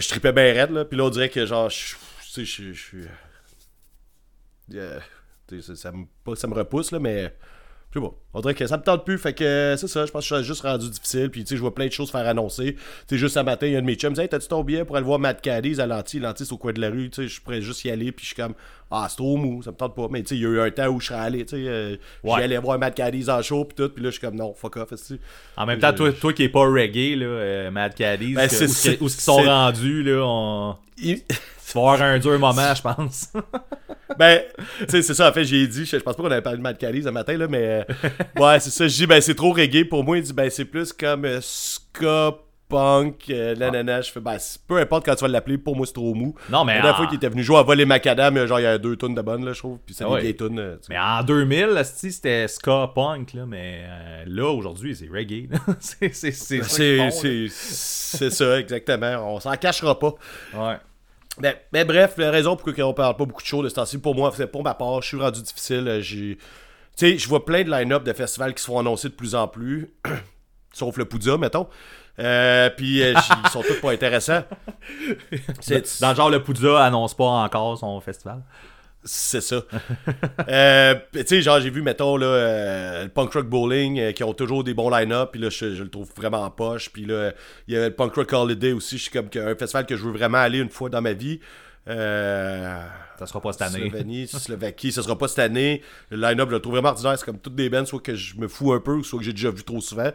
je 0.00 0.08
tripais 0.08 0.32
bien 0.32 0.52
raide, 0.52 0.70
là. 0.70 0.84
Puis 0.84 0.98
là, 0.98 1.04
on 1.04 1.10
dirait 1.10 1.28
que, 1.30 1.46
genre, 1.46 1.70
je 1.70 1.94
tu 2.34 2.44
sais, 2.46 2.72
je 2.72 2.78
suis. 2.78 3.04
euh, 4.74 5.00
ça, 5.62 5.74
ça 5.76 5.92
me, 5.92 6.04
pas 6.24 6.36
ça 6.36 6.46
me 6.46 6.54
repousse, 6.54 6.92
là, 6.92 6.98
mais. 6.98 7.34
Je 7.90 7.98
sais 7.98 8.06
pas. 8.06 8.14
On 8.34 8.40
dirait 8.40 8.54
que 8.54 8.66
ça 8.66 8.76
me 8.76 8.82
tente 8.82 9.04
plus. 9.04 9.16
Fait 9.18 9.32
que 9.32 9.44
euh, 9.44 9.76
c'est 9.76 9.88
ça. 9.88 10.04
Je 10.04 10.12
pense 10.12 10.28
que 10.28 10.34
je 10.34 10.42
suis 10.42 10.46
juste 10.46 10.62
rendu 10.62 10.90
difficile. 10.90 11.30
Puis, 11.30 11.42
tu 11.42 11.48
sais, 11.48 11.56
je 11.56 11.60
vois 11.60 11.74
plein 11.74 11.86
de 11.86 11.92
choses 11.92 12.10
faire 12.10 12.26
annoncer. 12.26 12.74
Tu 12.74 12.80
sais, 13.08 13.18
juste 13.18 13.34
ce 13.34 13.40
matin, 13.40 13.66
il 13.66 13.72
y 13.72 13.76
a 13.76 13.78
un 13.78 13.82
de 13.82 13.86
mes 13.86 13.94
chums. 13.94 14.18
Hey, 14.18 14.28
t'as-tu 14.28 14.48
ton 14.48 14.62
billet 14.62 14.84
pour 14.84 14.96
aller 14.96 15.06
voir 15.06 15.18
Matt 15.18 15.40
Caddies 15.40 15.80
à 15.80 15.86
l'anti? 15.86 16.18
L'anti, 16.18 16.44
c'est 16.44 16.52
au 16.52 16.58
coin 16.58 16.72
de 16.72 16.80
la 16.80 16.90
rue. 16.90 17.08
Tu 17.08 17.22
sais, 17.22 17.28
je 17.28 17.40
pourrais 17.40 17.62
juste 17.62 17.84
y 17.84 17.90
aller. 17.90 18.12
Puis, 18.12 18.24
je 18.26 18.34
suis 18.34 18.36
comme, 18.36 18.54
ah, 18.90 19.06
c'est 19.08 19.16
trop 19.16 19.36
mou. 19.36 19.62
Ça 19.62 19.70
me 19.70 19.76
tente 19.76 19.94
pas. 19.94 20.06
Mais, 20.10 20.22
tu 20.22 20.28
sais, 20.28 20.36
il 20.36 20.42
y 20.42 20.46
a 20.46 20.48
eu 20.48 20.60
un 20.60 20.70
temps 20.70 20.86
où 20.88 21.00
je 21.00 21.06
serais 21.08 21.18
allé. 21.18 21.44
Tu 21.44 21.56
sais, 21.56 21.64
euh, 21.68 21.96
Ouais. 22.24 22.32
j'y 22.38 22.42
allais 22.44 22.58
voir 22.58 22.78
Matt 22.78 22.94
Caddies 22.94 23.28
en 23.30 23.42
show. 23.42 23.64
Puis 23.64 23.74
tout. 23.76 23.88
Puis 23.90 24.02
là, 24.02 24.10
je 24.10 24.12
suis 24.18 24.20
comme, 24.20 24.36
non, 24.36 24.54
fuck 24.54 24.76
off. 24.76 24.90
En 25.56 25.66
même 25.66 25.78
temps, 25.78 25.92
toi, 25.92 26.12
toi 26.12 26.32
qui 26.32 26.44
est 26.44 26.48
pas 26.48 26.60
reggae, 26.66 27.16
là, 27.18 27.26
euh, 27.26 27.70
Mad 27.70 27.94
Caddies, 27.94 28.34
Ben, 28.34 28.48
où, 28.48 28.64
où 28.64 28.68
ce 28.68 28.90
qu'ils 28.90 29.10
sont 29.10 29.36
rendus, 29.42 30.02
là, 30.02 30.22
on... 30.24 30.76
Il- 30.96 31.22
tu 31.24 31.74
vas 31.74 31.80
avoir 31.92 32.02
un 32.02 32.18
dur 32.18 32.38
moment, 32.38 32.74
je 32.74 32.80
pense. 32.82 33.32
Ben, 34.18 34.40
tu 34.80 34.86
sais, 34.88 35.02
c'est 35.02 35.14
ça, 35.14 35.28
en 35.28 35.32
fait, 35.32 35.44
j'ai 35.44 35.66
dit, 35.68 35.84
je, 35.84 35.98
je 35.98 36.02
pense 36.02 36.16
pas 36.16 36.22
qu'on 36.22 36.30
avait 36.30 36.40
parlé 36.42 36.56
de 36.58 36.62
Matt 36.62 36.78
Caddies 36.78 37.02
ce 37.04 37.10
matin, 37.10 37.36
là, 37.36 37.46
mais 37.46 37.84
euh, 37.88 37.94
ouais, 38.42 38.58
c'est 38.58 38.70
ça, 38.70 38.88
je 38.88 38.96
dis, 38.96 39.06
ben, 39.06 39.20
c'est 39.20 39.34
trop 39.34 39.52
reggae 39.52 39.84
pour 39.84 40.02
moi. 40.02 40.16
Il 40.16 40.22
dit, 40.24 40.32
ben, 40.32 40.48
c'est 40.50 40.64
plus 40.64 40.92
comme 40.94 41.24
euh, 41.26 41.38
ska 41.42 42.34
punk, 42.68 43.30
euh, 43.30 43.54
nanana. 43.54 44.00
Je 44.02 44.10
fais, 44.10 44.20
ben, 44.20 44.38
c'est- 44.38 44.60
peu 44.66 44.78
importe 44.78 45.04
quand 45.04 45.14
tu 45.14 45.22
vas 45.22 45.28
l'appeler, 45.28 45.58
pour 45.58 45.76
moi, 45.76 45.86
c'est 45.86 45.92
trop 45.94 46.14
mou. 46.14 46.34
Non, 46.50 46.64
mais 46.64 46.74
La 46.74 46.80
dernière 46.82 46.94
en- 46.94 46.96
fois 46.98 47.06
qu'il 47.06 47.16
était 47.16 47.28
venu 47.28 47.42
jouer 47.42 47.58
à 47.58 47.62
voler 47.62 47.84
macadam, 47.84 48.46
genre, 48.46 48.60
il 48.60 48.64
y 48.64 48.66
a 48.66 48.78
deux 48.78 48.96
tonnes 48.96 49.14
de 49.14 49.22
bonnes, 49.22 49.44
là, 49.44 49.52
je 49.52 49.58
trouve. 49.58 49.78
Puis 49.84 49.94
c'est 49.94 50.04
Ah 50.04 50.08
des 50.08 50.12
ouais. 50.14 50.20
vieilles 50.20 50.36
tunes. 50.36 50.58
euh. 50.58 50.76
Mais 50.88 50.98
en 50.98 51.22
2000, 51.22 51.76
asti, 51.76 52.12
c'était 52.12 52.46
ska 52.48 52.90
punk, 52.94 53.34
là, 53.34 53.46
mais 53.46 53.82
euh, 53.84 54.24
là, 54.26 54.50
aujourd'hui, 54.50 54.94
c'est 54.94 55.08
reggae. 55.08 55.48
c'est 55.80 56.12
c'est- 56.12 58.30
ça 58.30 58.58
exactement. 58.60 59.34
On 59.34 59.40
s'en 59.40 59.56
cachera 59.56 59.98
pas. 59.98 60.14
Ouais. 60.54 60.76
Mais, 61.40 61.64
mais 61.72 61.84
bref, 61.84 62.14
la 62.16 62.30
raison 62.30 62.56
pour 62.56 62.68
laquelle 62.68 62.84
on 62.84 62.94
parle 62.94 63.16
pas 63.16 63.24
beaucoup 63.24 63.42
de 63.42 63.46
shows 63.46 63.62
de 63.62 63.68
ce 63.68 63.74
temps-ci, 63.76 63.98
pour 63.98 64.14
moi, 64.14 64.32
c'est 64.36 64.50
pour 64.50 64.62
ma 64.64 64.74
part, 64.74 65.02
je 65.02 65.08
suis 65.08 65.20
rendu 65.20 65.42
difficile. 65.42 65.86
euh, 65.86 66.00
J'ai. 66.00 66.36
Tu 66.96 67.12
sais, 67.12 67.18
je 67.18 67.28
vois 67.28 67.44
plein 67.44 67.62
de 67.62 67.70
line-up 67.70 68.02
de 68.02 68.12
festivals 68.12 68.54
qui 68.54 68.60
se 68.62 68.66
font 68.66 68.78
annoncer 68.80 69.08
de 69.08 69.14
plus 69.14 69.36
en 69.36 69.46
plus. 69.46 69.88
Sauf 70.72 70.96
le 70.96 71.04
Poudja, 71.04 71.36
mettons. 71.38 71.68
Euh, 72.18 72.70
puis 72.76 73.02
euh, 73.02 73.14
ils 73.44 73.50
sont 73.50 73.62
tous 73.62 73.80
pas 73.80 73.92
intéressants. 73.92 74.42
Dans 76.00 76.10
le 76.10 76.16
genre, 76.16 76.30
le 76.30 76.42
Poudza 76.42 76.84
annonce 76.84 77.14
pas 77.14 77.24
encore 77.24 77.78
son 77.78 78.00
festival. 78.00 78.42
c'est 79.04 79.40
ça. 79.40 79.62
Euh, 80.48 80.94
tu 81.12 81.26
sais, 81.26 81.42
genre, 81.42 81.60
j'ai 81.60 81.70
vu, 81.70 81.82
mettons, 81.82 82.16
là, 82.16 82.26
euh, 82.26 83.02
le 83.04 83.08
Punk 83.10 83.32
Rock 83.32 83.46
Bowling, 83.46 83.98
euh, 83.98 84.12
qui 84.12 84.24
ont 84.24 84.34
toujours 84.34 84.64
des 84.64 84.74
bons 84.74 84.90
line-up, 84.90 85.30
puis 85.32 85.40
là, 85.40 85.50
je, 85.50 85.74
je 85.74 85.82
le 85.82 85.90
trouve 85.90 86.10
vraiment 86.16 86.42
en 86.42 86.50
poche. 86.50 86.90
Puis 86.90 87.04
là, 87.04 87.32
il 87.66 87.74
y 87.74 87.76
a 87.76 87.88
le 87.88 87.94
Punk 87.94 88.14
Rock 88.14 88.32
Holiday 88.32 88.72
aussi, 88.72 88.98
je 88.98 89.02
suis 89.04 89.10
comme 89.12 89.28
un 89.34 89.54
festival 89.54 89.86
que 89.86 89.96
je 89.96 90.04
veux 90.04 90.12
vraiment 90.12 90.38
aller 90.38 90.58
une 90.58 90.70
fois 90.70 90.88
dans 90.88 91.02
ma 91.02 91.12
vie. 91.12 91.40
Ça 91.86 93.26
sera 93.26 93.40
pas 93.40 93.52
cette 93.52 93.62
année. 93.62 93.88
Slovénie, 93.88 94.28
Slovaquie, 94.28 94.92
ce 94.92 95.02
sera 95.02 95.16
pas 95.16 95.26
cette 95.26 95.38
année. 95.40 95.82
Le 96.10 96.18
line-up, 96.18 96.48
je 96.50 96.54
le 96.54 96.60
trouve 96.60 96.74
vraiment 96.74 96.90
ordinaire. 96.90 97.18
C'est 97.18 97.24
comme 97.24 97.38
toutes 97.38 97.56
des 97.56 97.68
bands, 97.68 97.84
soit 97.84 98.00
que 98.00 98.14
je 98.14 98.36
me 98.36 98.46
fous 98.46 98.72
un 98.72 98.80
peu, 98.80 99.02
soit 99.02 99.18
que 99.18 99.24
j'ai 99.24 99.32
déjà 99.32 99.50
vu 99.50 99.64
trop 99.64 99.80
souvent. 99.80 100.10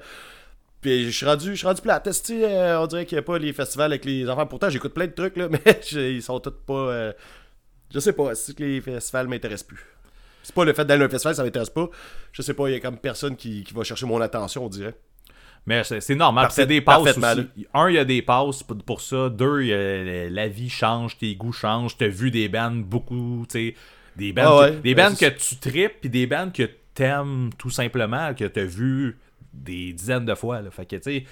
Puis 0.83 1.05
je 1.05 1.17
suis 1.17 1.25
rendu, 1.25 1.51
je 1.51 1.55
suis 1.55 1.65
rendu 1.65 1.81
sais, 2.11 2.43
euh, 2.43 2.81
on 2.81 2.87
dirait 2.87 3.05
qu'il 3.05 3.15
n'y 3.15 3.19
a 3.19 3.23
pas 3.23 3.39
les 3.39 3.53
festivals 3.53 3.91
avec 3.91 4.03
les 4.05 4.29
enfants? 4.29 4.45
Pourtant, 4.45 4.69
j'écoute 4.69 4.93
plein 4.93 5.07
de 5.07 5.13
trucs, 5.13 5.37
là, 5.37 5.47
mais 5.51 5.59
ils 5.93 6.21
sont 6.21 6.39
tous 6.39 6.51
pas. 6.67 6.73
euh, 6.73 7.13
je 7.91 7.99
sais 7.99 8.13
pas, 8.13 8.35
c'est 8.35 8.55
que 8.55 8.63
les 8.63 8.81
festivals 8.81 9.27
m'intéressent 9.27 9.67
plus? 9.67 9.79
C'est 10.43 10.53
pas 10.53 10.65
le 10.65 10.73
fait 10.73 10.83
d'aller 10.83 11.03
à 11.03 11.05
un 11.05 11.09
festival, 11.09 11.35
ça 11.35 11.43
m'intéresse 11.43 11.69
pas. 11.69 11.89
Je 12.33 12.41
sais 12.41 12.53
pas, 12.53 12.67
il 12.67 12.73
y 12.73 12.75
a 12.75 12.79
comme 12.81 12.97
personne 12.97 13.37
qui, 13.37 13.63
qui 13.63 13.73
va 13.73 13.83
chercher 13.83 14.05
mon 14.05 14.19
attention, 14.19 14.65
on 14.65 14.69
dirait. 14.69 14.95
Mais 15.65 15.83
c'est 15.85 16.15
normal. 16.15 16.49
C'est 16.51 16.65
des 16.65 16.81
passes 16.81 17.17
aussi. 17.17 17.47
Un, 17.73 17.89
il 17.89 17.95
y 17.95 17.97
a 17.97 18.03
des 18.03 18.21
passes 18.21 18.63
pour, 18.85 18.99
ça. 18.99 19.29
Deux, 19.29 19.61
il 19.61 19.67
y 19.69 19.73
a- 19.73 20.29
la 20.29 20.49
vie 20.49 20.69
change, 20.69 21.17
tes 21.17 21.33
goûts 21.35 21.53
changent. 21.53 21.97
T'as 21.97 22.09
vu 22.09 22.29
des 22.31 22.49
bands 22.49 22.71
beaucoup, 22.71 23.45
tu 23.49 23.69
sais. 23.69 23.75
Des 24.17 24.33
bands, 24.33 24.43
Ah 24.45 24.59
ouais, 24.59 24.71
que, 24.71 24.81
des 24.81 24.95
ben, 24.95 25.09
bands 25.09 25.15
que 25.15 25.29
tu 25.29 25.55
tripes, 25.55 26.01
puis 26.01 26.09
des 26.09 26.27
bands 26.27 26.49
que 26.51 26.69
t'aimes 26.93 27.51
tout 27.57 27.69
simplement, 27.69 28.33
que 28.33 28.43
t'as 28.45 28.65
vu 28.65 29.17
des 29.53 29.93
dizaines 29.93 30.25
de 30.25 30.35
fois. 30.35 30.61
Là. 30.61 30.71
Fait 30.71 30.85
que, 30.85 30.95
tu 30.95 31.01
sais, 31.03 31.23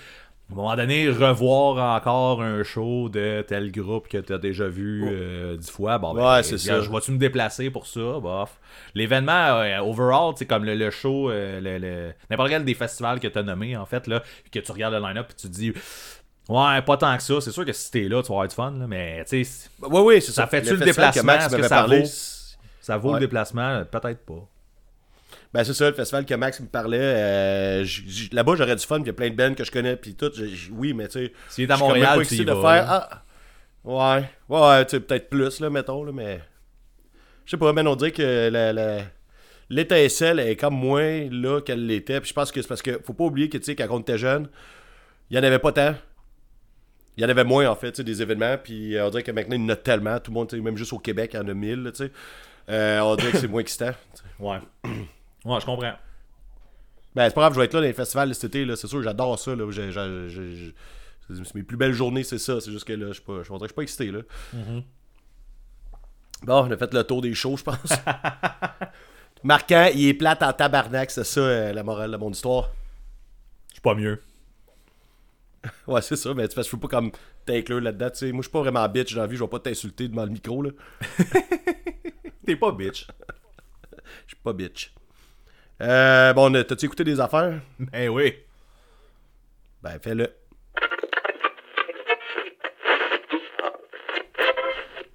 à 0.49 0.53
un 0.53 0.55
moment 0.57 0.75
donné, 0.75 1.07
revoir 1.10 1.95
encore 1.95 2.41
un 2.41 2.62
show 2.63 3.07
de 3.07 3.41
tel 3.47 3.71
groupe 3.71 4.10
que 4.10 4.17
t'as 4.17 4.38
déjà 4.38 4.67
vu 4.67 5.03
euh, 5.07 5.55
dix 5.55 5.71
fois, 5.71 5.97
bon, 5.97 6.13
ben, 6.13 6.36
Ouais, 6.36 6.43
c'est 6.43 6.57
ça. 6.57 6.81
Je 6.81 6.91
vais-tu 6.91 7.12
me 7.12 7.17
déplacer 7.17 7.69
pour 7.69 7.88
ça? 7.88 8.19
Bof. 8.19 8.60
L'événement, 8.93 9.31
euh, 9.62 9.79
overall, 9.79 10.34
c'est 10.36 10.45
comme 10.45 10.65
le, 10.65 10.75
le 10.75 10.89
show, 10.91 11.29
euh, 11.31 11.62
le, 11.62 11.77
le- 11.77 12.13
n'importe 12.29 12.49
quel 12.49 12.65
des 12.65 12.73
festivals 12.73 13.19
que 13.21 13.27
tu 13.29 13.38
as 13.38 13.43
nommé, 13.43 13.77
en 13.77 13.86
fait, 13.86 14.07
là, 14.07 14.21
que 14.51 14.60
tu 14.60 14.71
regardes 14.73 14.93
le 14.93 14.99
line-up 14.99 15.27
et 15.31 15.34
tu 15.36 15.47
te 15.47 15.53
dis, 15.53 15.71
ouais, 16.49 16.81
pas 16.81 16.97
tant 16.97 17.15
que 17.15 17.23
ça. 17.23 17.39
C'est 17.39 17.51
sûr 17.51 17.63
que 17.63 17.71
si 17.71 17.89
t'es 17.89 18.10
là, 18.10 18.21
tu 18.21 18.27
vas 18.27 18.34
avoir 18.36 18.47
du 18.49 18.55
fun, 18.55 18.71
là, 18.77 18.88
mais 18.88 19.23
tu 19.23 19.45
sais, 19.45 19.69
Oui, 19.81 20.01
oui, 20.01 20.21
c'est 20.21 20.31
ça. 20.34 20.41
Ça 20.43 20.47
fait-tu 20.47 20.71
le 20.75 20.84
déplacement? 20.86 21.21
Que 21.38 21.51
m'avait 21.51 21.63
ça 21.63 21.69
parlé, 21.69 22.01
vaut? 22.01 22.10
ça 22.81 22.97
vaut 22.97 23.10
Ouais. 23.10 23.13
le 23.15 23.19
déplacement? 23.21 23.86
Peut-être 23.86 24.25
pas. 24.25 24.47
Ben 25.53 25.63
c'est 25.65 25.73
ça, 25.73 25.89
le 25.89 25.95
festival 25.95 26.25
que 26.25 26.33
Max 26.33 26.59
me 26.61 26.67
parlait. 26.67 26.97
euh, 27.01 27.85
Là-bas, 28.31 28.55
j'aurais 28.55 28.75
du 28.75 28.85
fun, 28.85 28.95
puis 29.01 29.03
il 29.03 29.07
y 29.07 29.09
a 29.09 29.13
plein 29.13 29.29
de 29.29 29.35
bands 29.35 29.53
que 29.53 29.63
je 29.65 29.71
connais, 29.71 29.97
puis 29.97 30.15
tout. 30.15 30.31
j- 30.33 30.55
j- 30.55 30.69
oui, 30.71 30.93
mais 30.93 31.07
tu 31.07 31.25
sais. 31.25 31.33
S'il 31.49 31.65
est 31.69 31.71
à 31.73 31.77
Montréal, 31.77 32.05
pas 32.07 32.13
tu 32.15 32.19
y 32.19 32.21
excité 32.23 32.45
de 32.45 32.53
vas, 32.53 32.61
faire. 32.61 32.85
Ah, 32.89 33.23
ouais, 33.83 34.23
ouais, 34.49 34.85
tu 34.85 34.91
sais, 34.91 34.99
peut-être 35.01 35.29
plus, 35.29 35.59
là, 35.59 35.69
mettons, 35.69 36.03
là, 36.05 36.11
mais. 36.13 36.39
Je 37.45 37.51
sais 37.51 37.57
pas, 37.57 37.73
mais 37.73 37.81
on 37.85 37.95
dirait 37.95 38.11
que 38.11 38.49
la. 38.49 38.71
la- 38.73 39.01
L'étincelle 39.69 40.39
est 40.39 40.57
comme 40.57 40.73
moins 40.75 41.29
là 41.31 41.61
qu'elle 41.61 41.85
l'était. 41.87 42.19
Puis 42.19 42.27
je 42.29 42.33
pense 42.33 42.51
que 42.51 42.61
c'est 42.61 42.67
parce 42.67 42.81
que 42.81 42.99
faut 43.05 43.13
pas 43.13 43.23
oublier 43.23 43.47
que, 43.47 43.57
tu 43.57 43.63
sais, 43.63 43.75
quand 43.75 43.87
on 43.89 43.99
était 44.01 44.17
jeune, 44.17 44.49
il 45.29 45.37
y 45.37 45.39
en 45.39 45.43
avait 45.43 45.59
pas 45.59 45.71
tant. 45.71 45.95
Il 47.15 47.23
y 47.23 47.25
en 47.25 47.29
avait 47.29 47.45
moins, 47.45 47.69
en 47.69 47.75
fait, 47.77 47.93
tu 47.93 47.97
sais, 47.97 48.03
des 48.03 48.21
événements. 48.21 48.57
Puis 48.61 48.97
euh, 48.97 49.07
on 49.07 49.09
dirait 49.09 49.23
que 49.23 49.31
maintenant, 49.31 49.55
il 49.55 49.61
y 49.61 49.65
en 49.65 49.69
a 49.69 49.77
tellement. 49.77 50.19
Tout 50.19 50.31
le 50.31 50.35
monde, 50.35 50.51
même 50.53 50.75
juste 50.75 50.91
au 50.91 50.99
Québec, 50.99 51.31
il 51.33 51.37
y 51.37 51.39
en 51.39 51.47
a 51.47 51.53
mille, 51.53 51.83
là, 51.83 51.91
tu 51.93 52.03
sais. 52.05 52.11
Euh, 52.69 52.99
on 52.99 53.15
dirait 53.15 53.31
que 53.31 53.37
c'est 53.37 53.47
moins 53.47 53.61
excitant. 53.61 53.91
Ouais. 54.39 54.57
Ouais, 55.45 55.60
je 55.60 55.65
comprends. 55.65 55.93
Ben, 57.15 57.27
c'est 57.27 57.34
pas 57.36 57.41
grave, 57.41 57.54
je 57.54 57.60
vais 57.60 57.65
être 57.65 57.73
là 57.73 57.82
dans 57.82 57.86
les 57.88 57.93
festivals 57.93 58.34
cet 58.36 58.45
été, 58.45 58.63
là. 58.65 58.75
C'est 58.75 58.88
sûr, 58.88 59.01
j'adore 59.01 59.38
ça, 59.38 59.56
là. 59.56 59.65
Mes 61.56 61.63
plus 61.63 61.77
belles 61.77 61.93
journées, 61.93 62.23
c'est 62.23 62.38
ça. 62.38 62.60
C'est 62.62 62.71
juste 62.71 62.86
que 62.86 62.93
là, 62.93 63.08
je 63.08 63.13
suis 63.13 63.21
pas, 63.21 63.39
je 63.43 63.51
suis- 63.51 63.60
suis 63.65 63.73
pas 63.73 63.82
excité, 63.82 64.12
là. 64.12 64.19
Bon, 66.43 66.65
on 66.67 66.71
a 66.71 66.77
fait 66.77 66.93
le 66.93 67.04
tour 67.04 67.21
des 67.21 67.34
shows, 67.34 67.58
je 67.58 67.63
pense. 67.63 67.77
Marquant, 69.43 69.89
il 69.93 70.08
est 70.08 70.13
plate 70.13 70.41
en 70.43 70.54
tabarnak, 70.54 71.10
c'est 71.12 71.23
ça, 71.23 71.39
euh, 71.41 71.73
la 71.73 71.84
morale 71.84 72.12
de 72.12 72.17
mon 72.17 72.32
histoire. 72.32 72.69
Je 73.69 73.73
suis 73.75 73.82
pas 73.82 73.95
mieux. 73.95 74.21
Ouais, 75.88 76.01
c'est 76.01 76.15
ça, 76.15 76.34
mais 76.34 76.47
tu 76.47 76.56
fais, 76.56 76.63
je 76.63 76.69
peux 76.71 76.80
pas 76.80 76.88
comme 76.88 77.12
t'inclure 77.45 77.82
là-dedans, 77.82 78.10
tu 78.10 78.17
sais. 78.17 78.32
Moi, 78.32 78.39
je 78.41 78.47
suis 78.47 78.51
pas 78.51 78.62
vraiment 78.62 78.88
bitch 78.89 79.13
dans 79.13 79.21
la 79.21 79.27
vie, 79.27 79.36
je 79.38 79.43
vais 79.43 79.49
pas 79.49 79.60
t'insulter 79.60 80.08
devant 80.08 80.23
le 80.25 80.32
micro, 80.32 80.63
là. 80.63 80.71
T'es 82.45 82.56
pas 82.56 82.71
bitch. 82.71 83.06
Je 84.25 84.34
suis 84.34 84.38
pas 84.43 84.54
bitch. 84.54 84.91
Euh, 85.82 86.34
bon, 86.34 86.52
t'as-tu 86.63 86.86
écouté 86.86 87.04
des 87.04 87.20
affaires? 87.20 87.60
Ben 87.80 88.10
oui. 88.10 88.36
Ben, 89.82 89.98
fais-le. 90.00 90.32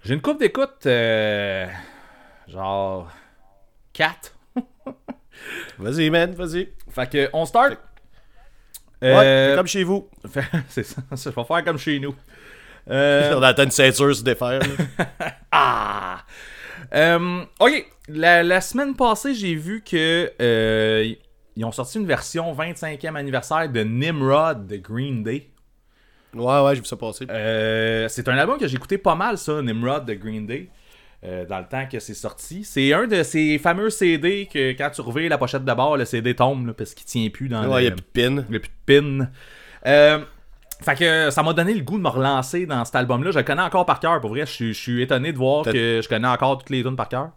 J'ai 0.04 0.14
une 0.14 0.20
coupe 0.20 0.38
d'écoute, 0.40 0.86
euh, 0.86 1.66
genre 2.48 3.10
4. 3.92 4.32
Vas-y, 5.78 6.10
man, 6.10 6.32
vas-y. 6.34 6.72
Fait 6.90 7.10
que, 7.10 7.28
on 7.32 7.44
start. 7.44 7.78
Ouais, 9.02 9.10
Euh, 9.14 9.56
comme 9.56 9.66
chez 9.66 9.84
vous. 9.84 10.08
c'est 10.68 10.82
ça, 10.84 11.02
ça, 11.14 11.30
je 11.30 11.34
vais 11.36 11.44
faire 11.44 11.64
comme 11.64 11.78
chez 11.78 11.98
nous. 12.00 12.14
Euh, 12.88 13.34
On 13.36 13.42
attend 13.42 13.64
une 13.64 13.72
ceinture 13.72 14.14
se 14.14 14.22
défaire, 14.22 14.60
ah! 15.50 16.18
Euh, 16.94 17.44
ok, 17.60 17.86
la, 18.08 18.42
la 18.42 18.60
semaine 18.60 18.94
passée, 18.94 19.34
j'ai 19.34 19.54
vu 19.54 19.82
que 19.82 20.32
euh, 20.40 21.14
ils 21.56 21.64
ont 21.64 21.72
sorti 21.72 21.98
une 21.98 22.06
version 22.06 22.54
25e 22.54 23.14
anniversaire 23.16 23.68
de 23.68 23.80
Nimrod 23.80 24.66
de 24.66 24.76
Green 24.76 25.22
Day. 25.22 25.48
Ouais, 26.34 26.60
ouais, 26.60 26.74
j'ai 26.74 26.80
vu 26.80 26.86
ça 26.86 26.96
passer. 26.96 27.26
Euh, 27.30 28.08
c'est 28.08 28.28
un 28.28 28.36
album 28.36 28.58
que 28.58 28.66
j'ai 28.66 28.76
écouté 28.76 28.98
pas 28.98 29.14
mal, 29.14 29.38
ça, 29.38 29.62
Nimrod 29.62 30.04
de 30.04 30.14
Green 30.14 30.46
Day, 30.46 30.68
dans 31.22 31.58
le 31.58 31.66
temps 31.66 31.86
que 31.90 31.98
c'est 31.98 32.14
sorti. 32.14 32.62
C'est 32.62 32.92
un 32.92 33.06
de 33.06 33.22
ces 33.22 33.58
fameux 33.58 33.90
CD 33.90 34.48
que 34.52 34.72
quand 34.72 34.90
tu 34.90 35.00
reviens 35.00 35.28
la 35.28 35.38
pochette 35.38 35.64
de 35.64 35.74
bord, 35.74 35.96
le 35.96 36.04
CD 36.04 36.34
tombe 36.34 36.66
là, 36.66 36.74
parce 36.74 36.94
qu'il 36.94 37.06
tient 37.06 37.28
plus 37.30 37.48
dans 37.48 37.66
ouais, 37.68 37.80
le, 37.80 37.80
il 37.80 37.84
y 37.84 37.88
a 37.88 37.90
plus 37.92 38.02
de 38.02 38.36
pin. 38.36 38.44
il 38.48 38.54
y 38.54 38.56
a 38.56 38.60
plus 38.60 38.70
de 38.86 39.20
pin. 39.24 39.28
Fait 40.82 40.94
que 40.94 41.30
ça 41.30 41.42
m'a 41.42 41.52
donné 41.52 41.72
le 41.74 41.80
goût 41.82 41.96
de 41.98 42.02
me 42.02 42.08
relancer 42.08 42.66
dans 42.66 42.84
cet 42.84 42.94
album-là. 42.96 43.30
Je 43.30 43.38
le 43.38 43.44
connais 43.44 43.62
encore 43.62 43.86
par 43.86 43.98
cœur, 43.98 44.20
pour 44.20 44.30
vrai. 44.30 44.40
Je 44.40 44.52
suis- 44.52 44.74
je 44.74 44.80
suis 44.80 45.02
étonné 45.02 45.32
de 45.32 45.38
voir 45.38 45.64
que 45.72 46.00
je 46.02 46.08
connais 46.08 46.28
encore 46.28 46.58
toutes 46.58 46.70
les 46.70 46.82
tunes 46.82 46.96
par 46.96 47.08
cœur. 47.08 47.30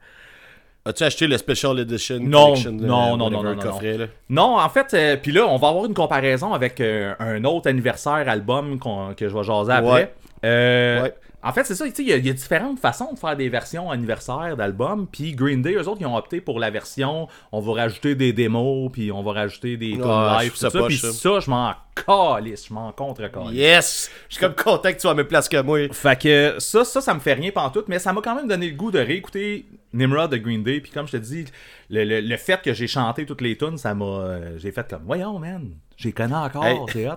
As-tu 0.86 1.04
acheté 1.04 1.28
le 1.28 1.38
Special 1.38 1.78
Edition 1.80 2.19
Non, 2.21 2.54
non, 2.71 3.13
euh, 3.13 3.17
non, 3.17 3.17
non, 3.17 3.30
non, 3.30 3.43
non, 3.43 3.62
là? 3.97 4.08
Non, 4.30 4.58
en 4.60 4.69
fait, 4.69 4.93
euh, 4.93 5.17
puis 5.21 5.32
là, 5.32 5.45
on 5.47 5.58
va 5.58 5.67
avoir 5.69 5.86
une 5.86 5.93
comparaison 5.93 6.54
avec 6.54 6.80
euh, 6.82 7.13
un 7.19 7.43
autre 7.43 7.69
anniversaire 7.69 8.28
album 8.28 8.80
que 9.15 9.28
je 9.30 9.34
vais 9.36 9.43
jaser 9.43 9.71
après. 9.73 9.89
Ouais. 9.91 10.13
Euh, 10.45 11.04
Ouais. 11.04 11.13
En 11.41 11.54
fait, 11.54 11.63
c'est 11.63 11.75
ça, 11.75 11.86
il 11.88 12.08
y, 12.08 12.12
a- 12.12 12.17
il 12.17 12.25
y 12.25 12.30
a 12.30 12.34
différentes 12.34 12.80
façons 12.80 13.13
de 13.13 13.17
faire 13.19 13.38
des 13.38 13.47
versions 13.47 13.89
anniversaires 13.89 14.58
d'albums, 14.58 15.08
puis 15.10 15.32
Green 15.34 15.62
Day, 15.62 15.73
eux 15.75 15.88
autres, 15.88 16.02
ils 16.02 16.06
ont 16.06 16.17
opté 16.17 16.41
pour 16.41 16.60
la 16.60 16.69
version, 16.69 17.30
on 17.54 17.62
va 17.62 17.73
rajouter 17.84 18.13
des 18.15 18.34
démos, 18.34 18.91
puis 18.91 19.10
on 19.12 19.23
va 19.23 19.32
rajouter 19.32 19.78
des 19.78 19.93
Ouais, 19.95 20.43
live, 20.43 20.52
tout 20.52 20.58
ça 20.58 20.69
puis 20.69 20.97
ça. 20.97 21.39
je 21.39 21.49
m'en 21.49 21.73
calisse, 21.95 22.67
je 22.67 22.73
m'en 22.73 22.91
contre-calisse. 22.91 23.54
Yes! 23.54 24.12
Je 24.28 24.36
suis 24.36 24.43
comme 24.45 24.54
content 24.56 24.89
que 24.89 24.95
tu 24.95 24.99
sois 25.02 25.12
à 25.12 25.15
mes 25.15 25.23
places 25.23 25.47
que 25.47 25.62
moi. 25.62 25.88
Fait 25.93 26.19
que 26.21 26.56
ça, 26.60 26.84
ça, 26.84 26.99
ça 26.99 27.13
me 27.13 27.19
fait 27.21 27.34
rien 27.36 27.52
pantoute, 27.52 27.88
mais 27.88 27.99
ça 27.99 28.12
m'a 28.12 28.21
quand 28.21 28.36
même 28.36 28.47
donné 28.47 28.69
le 28.69 28.75
goût 28.75 28.91
de 28.91 28.99
réécouter 28.99 29.65
Nimrod 29.93 30.30
de 30.32 30.38
Green 30.38 30.62
Day. 30.62 30.82
Puis 30.82 30.91
comme 30.91 31.08
je 31.08 31.13
te 31.13 31.17
dis, 31.17 31.45
le, 31.89 32.04
le- 32.04 32.19
le 32.21 32.38
fait 32.38 32.62
que 32.62 32.73
j'ai 32.73 32.88
chanté 32.88 33.25
toutes 33.25 33.41
les 33.41 33.58
tunes, 33.58 33.78
ça 33.78 33.93
m'a. 33.95 34.06
euh, 34.06 34.58
j'ai 34.58 34.71
fait 34.73 34.86
comme, 34.89 35.04
voyons, 35.06 35.39
man, 35.39 35.69
j'ai 35.95 36.12
connais 36.12 36.36
encore, 36.36 36.65
Hey. 36.65 36.78
c'est 36.91 37.08
hot. 37.10 37.15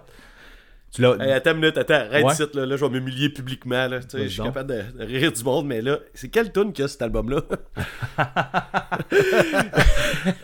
Tu 0.94 1.00
l'as. 1.00 1.14
Hey, 1.20 1.33
attends 1.33 1.52
une 1.52 1.57
minute, 1.61 1.78
attends, 1.78 1.94
arrête 1.94 2.22
Ouais. 2.24 2.33
ici, 2.35 2.42
là, 2.52 2.66
là, 2.66 2.76
je 2.76 2.85
vais 2.85 2.90
m'humilier 2.90 3.31
publiquement, 3.31 3.87
là. 3.88 4.00
Je 4.12 4.26
suis 4.28 4.42
capable 4.42 4.68
de, 4.74 4.98
de 4.98 5.05
rire 5.07 5.33
du 5.33 5.42
monde, 5.42 5.66
mais 5.66 5.81
là, 5.81 5.98
c'est 6.12 6.28
quelle 6.28 6.52
tune 6.52 6.72
a 6.78 6.87
cet 6.88 7.00
album-là? 7.00 7.40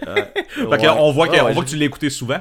fait 0.09 0.79
que 0.79 0.89
on 0.99 1.13
voit, 1.13 1.29
que, 1.29 1.41
on 1.43 1.53
voit 1.53 1.65
que 1.65 1.69
tu 1.69 1.77
l'as 1.77 1.85
écouté 1.87 2.09
souvent. 2.11 2.41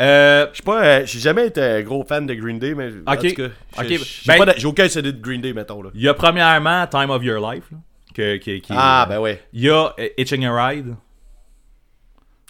Euh, 0.00 0.46
Je 0.50 0.54
suis 0.56 0.62
pas, 0.64 0.84
euh, 0.84 1.02
j'ai 1.06 1.18
jamais 1.18 1.46
été 1.46 1.62
un 1.62 1.82
gros 1.82 2.04
fan 2.04 2.26
de 2.26 2.34
Green 2.34 2.58
Day, 2.58 2.74
mais 2.74 2.90
en 3.06 3.14
Ok. 3.14 3.28
tout 3.28 3.34
cas, 3.42 3.48
j'ai- 3.88 3.98
Ben- 4.26 4.38
pas 4.38 4.46
de- 4.46 4.58
j'ai 4.58 4.66
aucun 4.66 4.88
CD 4.88 5.12
de 5.12 5.20
Green 5.20 5.40
Day, 5.40 5.52
mettons. 5.52 5.82
Il 5.94 6.02
y 6.02 6.08
a 6.08 6.14
premièrement 6.14 6.86
Time 6.86 7.10
of 7.10 7.22
Your 7.22 7.40
Life, 7.52 7.64
là, 7.72 7.78
que, 8.14 8.36
qui- 8.36 8.60
qui- 8.60 8.72
Ah, 8.76 9.06
ben 9.08 9.18
ouais. 9.20 9.42
Il 9.54 9.62
y 9.62 9.70
a 9.70 9.94
euh, 9.98 10.08
Itching 10.18 10.44
a 10.44 10.66
Ride, 10.68 10.94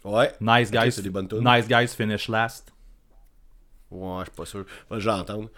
Ouais. 0.04 0.32
Nice 0.40 0.70
Guys, 0.70 0.92
c'est 0.92 1.02
des 1.02 1.10
bonnes 1.10 1.28
tunes. 1.28 1.44
Nice 1.44 1.66
Guys 1.68 1.88
Finish 1.88 2.28
Last. 2.28 2.72
Ouais, 3.90 4.20
je 4.20 4.24
suis 4.24 4.36
pas 4.36 4.46
sûr. 4.46 4.64
Moi, 4.90 4.98
je 4.98 5.08
vais 5.08 5.16
l'entendre. 5.16 5.48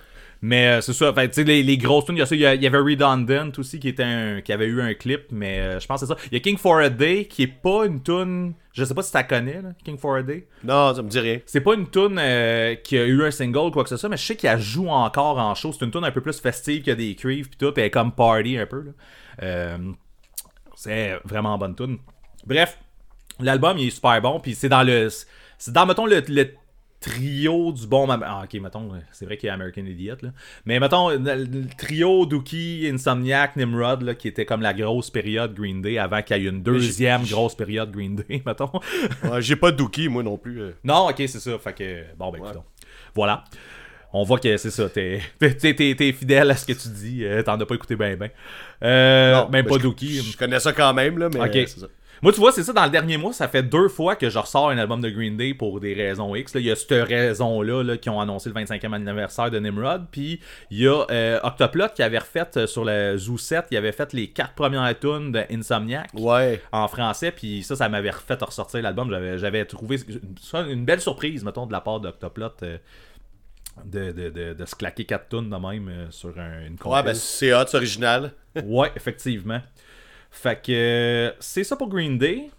Mais 0.40 0.68
euh, 0.68 0.80
c'est 0.80 0.92
ça, 0.92 1.12
fait, 1.12 1.28
tu 1.28 1.34
sais, 1.34 1.44
les, 1.44 1.64
les 1.64 1.76
grosses 1.78 2.04
tunes, 2.04 2.14
il 2.16 2.20
y 2.20 2.22
a 2.22 2.26
ça, 2.26 2.36
il 2.36 2.40
y, 2.40 2.42
y 2.42 2.66
avait 2.66 2.78
Redundant 2.78 3.50
aussi 3.58 3.80
qui 3.80 3.88
était 3.88 4.04
un, 4.04 4.40
qui 4.40 4.52
avait 4.52 4.66
eu 4.66 4.80
un 4.80 4.94
clip, 4.94 5.32
mais 5.32 5.58
euh, 5.58 5.80
je 5.80 5.86
pense 5.88 6.00
que 6.00 6.06
c'est 6.06 6.12
ça. 6.12 6.20
Il 6.26 6.34
y 6.34 6.36
a 6.36 6.40
King 6.40 6.56
for 6.56 6.78
a 6.78 6.90
Day 6.90 7.24
qui 7.24 7.42
est 7.42 7.46
pas 7.48 7.86
une 7.86 8.00
tune, 8.00 8.54
je 8.72 8.84
sais 8.84 8.94
pas 8.94 9.02
si 9.02 9.10
tu 9.10 9.16
la 9.16 9.24
connais, 9.24 9.60
là, 9.60 9.70
King 9.82 9.98
for 9.98 10.14
a 10.14 10.22
Day. 10.22 10.46
Non, 10.62 10.94
ça 10.94 11.02
me 11.02 11.08
dit 11.08 11.18
rien. 11.18 11.40
C'est 11.44 11.60
pas 11.60 11.74
une 11.74 11.90
tune 11.90 12.18
euh, 12.20 12.76
qui 12.76 12.96
a 12.96 13.04
eu 13.04 13.24
un 13.24 13.32
single 13.32 13.58
ou 13.66 13.70
quoi 13.72 13.82
que 13.82 13.88
ce 13.88 13.96
soit, 13.96 14.08
mais 14.08 14.16
je 14.16 14.26
sais 14.26 14.36
qu'elle 14.36 14.60
joue 14.60 14.88
encore 14.88 15.38
en 15.38 15.56
show. 15.56 15.72
C'est 15.72 15.84
une 15.84 15.90
tune 15.90 16.04
un 16.04 16.12
peu 16.12 16.20
plus 16.20 16.38
festive 16.38 16.88
a 16.88 16.94
des 16.94 17.16
cuivres 17.16 17.50
pis 17.50 17.56
tout, 17.58 17.72
pis 17.72 17.80
elle 17.80 17.86
est 17.86 17.90
comme 17.90 18.12
party 18.12 18.58
un 18.58 18.66
peu. 18.66 18.84
là. 19.40 19.78
C'est 20.76 21.18
vraiment 21.24 21.58
bonne 21.58 21.74
tune. 21.74 21.98
Bref, 22.46 22.78
l'album 23.40 23.76
il 23.78 23.88
est 23.88 23.90
super 23.90 24.20
bon, 24.22 24.38
puis 24.38 24.54
c'est 24.54 24.68
dans 24.68 24.84
le. 24.84 25.08
C'est 25.58 25.72
dans, 25.72 25.84
mettons, 25.86 26.06
le, 26.06 26.22
le 26.28 26.50
trio 27.00 27.72
du 27.72 27.86
bon. 27.86 28.08
Ah, 28.10 28.42
ok, 28.44 28.60
mettons, 28.60 28.90
c'est 29.12 29.24
vrai 29.24 29.36
qu'il 29.36 29.46
y 29.46 29.50
a 29.50 29.54
American 29.54 29.84
Idiot, 29.84 30.16
là. 30.22 30.30
Mais 30.66 30.80
mettons, 30.80 31.10
le, 31.10 31.46
trio 31.76 32.26
Dookie, 32.26 32.88
Insomniac, 32.92 33.56
Nimrod, 33.56 34.02
là, 34.02 34.14
qui 34.14 34.28
était 34.28 34.44
comme 34.44 34.62
la 34.62 34.74
grosse 34.74 35.10
période 35.10 35.54
Green 35.54 35.80
Day 35.82 35.98
avant 35.98 36.22
qu'il 36.22 36.36
y 36.42 36.46
ait 36.46 36.50
une 36.50 36.62
deuxième 36.62 37.24
grosse 37.24 37.54
période 37.54 37.90
Green 37.92 38.16
Day, 38.16 38.42
mettons. 38.46 38.70
Ouais, 39.24 39.40
J'ai 39.42 39.56
pas 39.56 39.70
de 39.70 39.76
Dookie, 39.76 40.08
moi 40.08 40.22
non 40.22 40.36
plus. 40.38 40.60
euh. 40.60 40.72
Non, 40.84 41.08
ok, 41.08 41.16
c'est 41.18 41.40
ça. 41.40 41.58
Fait 41.58 41.72
que, 41.72 42.02
bon, 42.16 42.30
ben, 42.30 42.38
écoute. 42.38 42.62
Voilà. 43.14 43.44
On 44.12 44.22
voit 44.22 44.38
que 44.38 44.56
c'est 44.56 44.70
ça. 44.70 44.88
T'es 44.88 45.20
t'es 45.38 46.12
fidèle 46.12 46.50
à 46.50 46.56
ce 46.56 46.64
que 46.64 46.72
tu 46.72 46.88
dis. 46.88 47.24
euh, 47.24 47.42
T'en 47.42 47.60
as 47.60 47.66
pas 47.66 47.74
écouté 47.74 47.94
ben, 47.94 48.16
ben. 48.16 48.30
Euh, 48.82 49.34
Non, 49.34 49.48
même 49.50 49.66
ben, 49.66 49.74
pas 49.74 49.78
Dookie. 49.78 50.22
Je 50.22 50.36
connais 50.36 50.60
ça 50.60 50.72
quand 50.72 50.94
même, 50.94 51.18
là, 51.18 51.28
mais 51.28 51.66
c'est 51.66 51.80
ça. 51.80 51.86
Moi, 52.22 52.32
tu 52.32 52.40
vois, 52.40 52.50
c'est 52.52 52.62
ça, 52.64 52.72
dans 52.72 52.84
le 52.84 52.90
dernier 52.90 53.16
mois, 53.16 53.32
ça 53.32 53.46
fait 53.48 53.62
deux 53.62 53.88
fois 53.88 54.16
que 54.16 54.28
je 54.30 54.38
ressors 54.38 54.70
un 54.70 54.78
album 54.78 55.00
de 55.00 55.08
Green 55.08 55.36
Day 55.36 55.54
pour 55.54 55.78
des 55.80 55.94
raisons 55.94 56.34
X. 56.34 56.54
là. 56.54 56.60
Il 56.60 56.66
y 56.66 56.70
a 56.70 56.76
cette 56.76 56.90
raison-là 57.08 57.82
là, 57.84 57.96
qui 57.96 58.10
ont 58.10 58.20
annoncé 58.20 58.48
le 58.48 58.54
25e 58.56 58.92
anniversaire 58.92 59.50
de 59.50 59.58
Nimrod. 59.58 60.06
Puis 60.10 60.40
il 60.70 60.80
y 60.82 60.88
a 60.88 61.04
euh, 61.10 61.38
Octoplot 61.42 61.88
qui 61.94 62.02
avait 62.02 62.18
refait 62.18 62.46
euh, 62.56 62.66
sur 62.66 62.84
le 62.84 63.16
Zoo 63.16 63.38
7, 63.38 63.66
il 63.70 63.76
avait 63.76 63.92
fait 63.92 64.12
les 64.12 64.28
quatre 64.30 64.54
premières 64.54 64.98
tunes 64.98 65.32
de 65.32 65.42
Insomniac 65.50 66.10
Ouais. 66.14 66.60
en 66.72 66.88
français. 66.88 67.30
Puis 67.30 67.62
ça, 67.62 67.76
ça 67.76 67.88
m'avait 67.88 68.10
refait 68.10 68.34
ressortir 68.40 68.82
l'album. 68.82 69.10
J'avais, 69.10 69.38
j'avais 69.38 69.64
trouvé 69.64 69.98
ça 70.40 70.62
une 70.62 70.84
belle 70.84 71.00
surprise, 71.00 71.44
mettons, 71.44 71.66
de 71.66 71.72
la 71.72 71.80
part 71.80 72.00
d'Octoplot. 72.00 72.48
euh, 72.62 72.78
de, 73.84 74.10
de, 74.10 74.28
de, 74.30 74.54
de 74.54 74.64
se 74.66 74.74
claquer 74.74 75.04
quatre 75.04 75.28
tunes 75.28 75.48
de 75.50 75.56
même 75.56 76.08
sur 76.10 76.30
un- 76.36 76.66
une 76.66 76.76
Ouais, 76.84 77.02
ben 77.04 77.14
c'est 77.14 77.54
hot, 77.54 77.62
c'est 77.68 77.76
original. 77.76 78.32
Ouais, 78.64 78.90
effectivement. 78.96 79.60
Fait 80.30 80.60
que 80.64 81.34
c'est 81.40 81.64
ça 81.64 81.76
pour 81.76 81.88
Green 81.88 82.18
Day. 82.18 82.50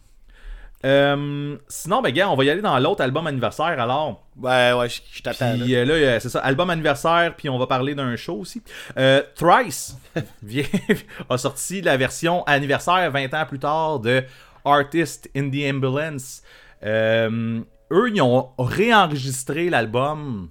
Euh, 0.86 1.58
sinon, 1.68 2.02
ben 2.02 2.12
gars, 2.14 2.30
on 2.30 2.36
va 2.38 2.46
y 2.46 2.50
aller 2.50 2.62
dans 2.62 2.80
l'autre 2.80 3.02
album 3.04 3.28
anniversaire 3.28 3.80
alors. 3.82 4.26
Ouais, 4.38 4.72
ouais, 4.72 4.88
je 4.88 5.02
je 5.12 5.22
t'attends. 5.22 5.52
là. 5.52 5.58
Puis 5.66 5.76
euh, 5.76 5.84
là, 5.84 5.94
euh, 5.94 6.20
c'est 6.22 6.30
ça, 6.30 6.40
album 6.40 6.70
anniversaire, 6.70 7.36
puis 7.36 7.50
on 7.50 7.58
va 7.58 7.68
parler 7.68 7.96
d'un 7.96 8.16
show 8.16 8.38
aussi. 8.38 8.62
Euh, 8.98 9.22
Thrice 9.36 9.98
vient- 10.42 10.64
a 11.30 11.38
sorti 11.38 11.82
la 11.82 11.98
version 11.98 12.44
anniversaire 12.46 13.12
20 13.12 13.34
ans 13.34 13.46
plus 13.46 13.60
tard 13.60 14.00
de 14.00 14.24
Artist 14.64 15.30
in 15.36 15.50
the 15.50 15.70
Ambulance. 15.74 16.44
Euh, 16.84 17.60
eux, 17.92 18.10
ils 18.14 18.22
ont 18.22 18.50
réenregistré 18.58 19.70
l'album 19.70 20.50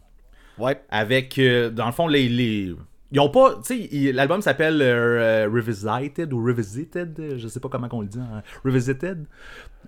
Ouais. 0.59 0.79
avec, 0.91 1.41
dans 1.73 1.87
le 1.87 1.93
fond, 1.93 2.07
les. 2.07 2.29
les... 2.29 2.75
Ils 3.11 3.21
ont 3.21 3.31
pas. 3.31 3.57
Tu 3.67 3.89
sais, 3.89 4.13
l'album 4.13 4.43
s'appelle 4.43 4.83
euh, 4.83 5.47
euh, 5.47 5.51
Revisited 5.53 6.33
ou 6.33 6.45
Revisited, 6.45 7.35
je 7.39 7.49
sais 7.49 7.61
pas 7.61 7.69
comment 7.69 7.89
on 7.93 8.03
le 8.03 8.07
dit. 8.09 8.19
hein. 8.21 8.43
Revisited. 8.65 9.25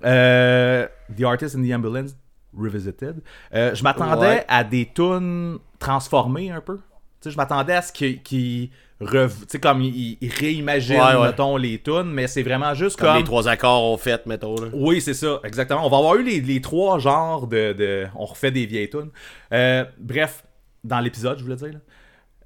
Euh, 0.04 0.86
the 1.16 1.24
Artist 1.24 1.56
in 1.56 1.62
the 1.62 1.72
Ambulance, 1.74 2.16
Revisited. 2.56 3.20
Euh, 3.54 3.74
je 3.74 3.82
m'attendais 3.82 4.26
Ouais. 4.26 4.44
à 4.48 4.64
des 4.64 4.88
tunes 4.94 5.58
transformées 5.78 6.50
un 6.50 6.60
peu. 6.60 6.76
Tu 6.76 6.82
sais, 7.28 7.30
je 7.32 7.36
m'attendais 7.36 7.74
à 7.74 7.82
ce 7.82 7.92
qu'ils. 7.92 8.70
rev- 9.00 9.40
tu 9.40 9.44
sais, 9.48 9.60
comme 9.60 9.82
ils, 9.82 10.16
ils 10.20 10.30
réimaginent, 10.32 10.96
Ouais, 11.00 11.16
ouais. 11.16 11.26
mettons, 11.28 11.56
les 11.58 11.78
tunes, 11.82 12.10
mais 12.12 12.26
c'est 12.26 12.42
vraiment 12.42 12.72
juste 12.74 12.98
Comme, 12.98 13.08
comme. 13.08 13.16
les 13.18 13.24
trois 13.24 13.46
accords 13.48 13.84
ont 13.84 13.98
fait, 13.98 14.24
mettons. 14.26 14.54
Là. 14.54 14.68
Oui, 14.72 15.02
c'est 15.02 15.12
ça, 15.14 15.40
exactement. 15.44 15.84
On 15.86 15.90
va 15.90 15.98
avoir 15.98 16.16
eu 16.16 16.22
les, 16.22 16.40
les 16.40 16.60
trois 16.62 16.98
genres 16.98 17.46
de, 17.46 17.74
de- 17.74 18.06
On 18.16 18.24
refait 18.24 18.50
des 18.50 18.64
vieilles 18.64 18.88
tunes. 18.90 19.10
Bref, 19.98 20.44
dans 20.84 21.00
l'épisode, 21.00 21.38
je 21.38 21.44
voulais 21.44 21.56
dire. 21.56 21.72
là. 21.74 21.78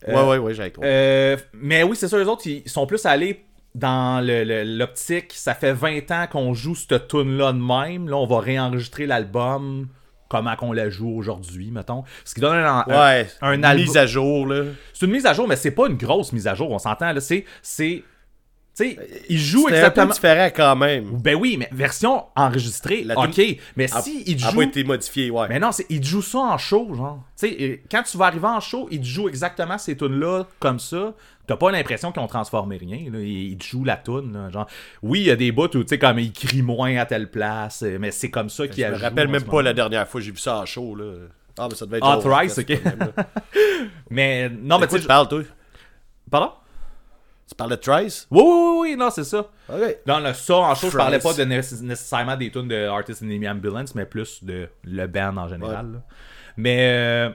Euh, 0.09 0.15
ouais, 0.15 0.29
ouais, 0.31 0.39
ouais, 0.39 0.55
j'ai 0.55 0.71
trop. 0.71 0.83
Euh, 0.85 1.37
mais 1.55 1.83
oui, 1.83 1.97
c'est 1.97 2.09
ça, 2.09 2.19
les 2.19 2.27
autres, 2.27 2.47
ils 2.47 2.69
sont 2.69 2.87
plus 2.87 3.05
allés 3.07 3.45
dans 3.75 4.25
le- 4.25 4.45
le- 4.45 4.63
l'optique. 4.65 5.33
Ça 5.35 5.55
fait 5.55 5.73
20 5.73 6.11
ans 6.11 6.27
qu'on 6.31 6.55
joue 6.55 6.75
cette 6.75 7.09
tune-là 7.09 7.53
de 7.53 7.59
même. 7.59 8.09
Là, 8.09 8.17
on 8.17 8.27
va 8.27 8.41
réenregistrer 8.41 9.07
l'album 9.07 9.89
comment 10.29 10.57
qu'on 10.57 10.73
la 10.73 10.91
joue 10.91 11.11
aujourd'hui, 11.17 11.71
mettons. 11.71 12.05
Ce 12.25 12.35
qui 12.35 12.41
donne 12.41 12.57
un, 12.57 12.79
un- 12.81 12.85
ouais, 12.87 13.29
un 13.41 13.53
une 13.55 13.61
mise 13.83 13.97
à 13.97 14.07
jour, 14.07 14.47
là. 14.47 14.65
C'est 14.93 15.07
une 15.07 15.13
mise 15.13 15.27
à 15.27 15.33
jour, 15.33 15.47
mais 15.49 15.57
c'est 15.57 15.71
pas 15.71 15.87
une 15.89 15.97
grosse 15.97 16.33
mise 16.33 16.47
à 16.47 16.55
jour, 16.55 16.71
on 16.71 16.79
s'entend. 16.79 17.13
là. 17.13 17.21
C'est. 17.21 17.45
Sais, 18.75 18.99
ils 19.29 19.39
jouent 19.39 19.67
C'est 19.69 19.77
un 19.79 19.91
peu 19.91 20.01
exactement. 20.01 20.13
différent 20.13 20.49
quand 20.55 20.77
même. 20.77 21.05
Ben 21.23 21.35
oui, 21.37 21.57
mais 21.59 21.69
version 21.73 22.25
enregistrée, 22.35 23.05
La 23.05 23.19
ok. 23.19 23.41
Mais 23.77 23.93
A- 23.95 24.03
si 24.03 24.23
ils 24.27 24.45
a 24.45 24.51
jouent. 24.51 24.57
pas 24.57 24.63
été 24.65 24.83
modifié, 24.85 25.31
ouais. 25.31 25.47
Mais 25.49 25.59
non, 25.59 25.71
c'est, 25.73 25.87
il 25.91 26.01
te 26.01 26.07
joue 26.07 26.23
ça 26.23 26.39
en 26.39 26.59
show, 26.59 26.95
genre. 26.95 27.23
Tu 27.39 27.49
sais, 27.49 27.57
euh, 27.61 27.77
quand 27.91 28.03
tu 28.03 28.17
vas 28.19 28.27
arriver 28.27 28.47
en 28.47 28.61
show, 28.61 28.89
il 28.91 29.01
te 29.01 29.07
joue 29.07 29.29
exactement 29.29 29.79
ces 29.79 29.97
tunes-là 29.97 30.45
comme 30.59 30.79
ça. 30.79 31.15
T'as 31.47 31.57
pas 31.57 31.71
l'impression 31.71 32.11
qu'ils 32.11 32.23
ont 32.23 32.27
transformé 32.27 32.79
rien. 32.79 33.11
Là. 33.13 33.21
Il, 33.21 33.51
il 33.53 33.59
te 33.59 33.65
joue 33.65 33.85
la 33.85 33.97
tune, 33.97 34.33
là, 34.33 34.51
genre. 34.51 34.67
Oui, 35.03 35.21
il 35.21 35.27
y 35.27 35.31
a 35.31 35.37
des 35.37 35.53
bouts 35.53 35.65
où, 35.65 35.83
tu 35.83 35.85
sais, 35.87 35.99
comme 35.99 36.19
il 36.19 36.33
crie 36.33 36.63
moins 36.63 36.97
à 36.97 37.05
telle 37.07 37.31
place, 37.31 37.83
euh, 37.83 37.99
mais 38.01 38.11
c'est 38.11 38.31
comme 38.31 38.49
ça 38.49 38.67
qu'il 38.67 38.83
Je 38.83 38.89
a 38.89 38.91
me 38.93 38.97
rappelle 39.03 39.29
même 39.29 39.43
pas 39.45 39.63
la 39.63 39.73
dernière 39.75 40.09
fois 40.09 40.21
que 40.21 40.25
j'ai 40.25 40.33
vu 40.33 40.39
ça 40.39 40.59
en 40.61 40.67
show, 40.67 40.95
là. 40.97 41.05
Ah, 41.59 41.69
mais 41.71 41.77
ça 41.77 41.87
devait 41.87 41.99
être. 41.99 42.07
Ah, 42.07 42.19
Thrice, 42.21 42.59
ok. 42.59 42.77
Mais 44.11 44.49
non, 44.49 44.79
mais 44.79 44.87
tu 44.89 44.99
sais. 44.99 45.07
parles, 45.07 45.29
toi? 45.29 45.43
Pardon? 46.31 46.51
Tu 47.49 47.55
parles 47.55 47.71
de 47.73 47.77
Trice? 47.77 48.27
Oui, 48.31 48.43
oui, 48.43 48.77
oui, 48.81 48.97
non, 48.97 49.11
c'est 49.11 49.25
ça. 49.25 49.49
Dans 50.07 50.19
le 50.21 50.33
ça, 50.33 50.57
en 50.57 50.75
show, 50.75 50.89
je 50.91 50.97
parlais 50.97 51.19
pas 51.19 51.35
de 51.35 51.45
nécess- 51.45 51.83
nécessairement 51.83 52.37
des 52.37 52.51
tunes 52.51 52.69
de 52.69 52.87
Artist 52.87 53.23
in 53.23 53.29
the 53.41 53.47
Ambulance, 53.47 53.95
mais 53.95 54.07
plus 54.07 54.43
de 54.43 54.69
le 54.85 55.07
band 55.07 55.37
en 55.37 55.49
général. 55.49 56.03
Mais 56.57 56.79
euh, 56.81 57.31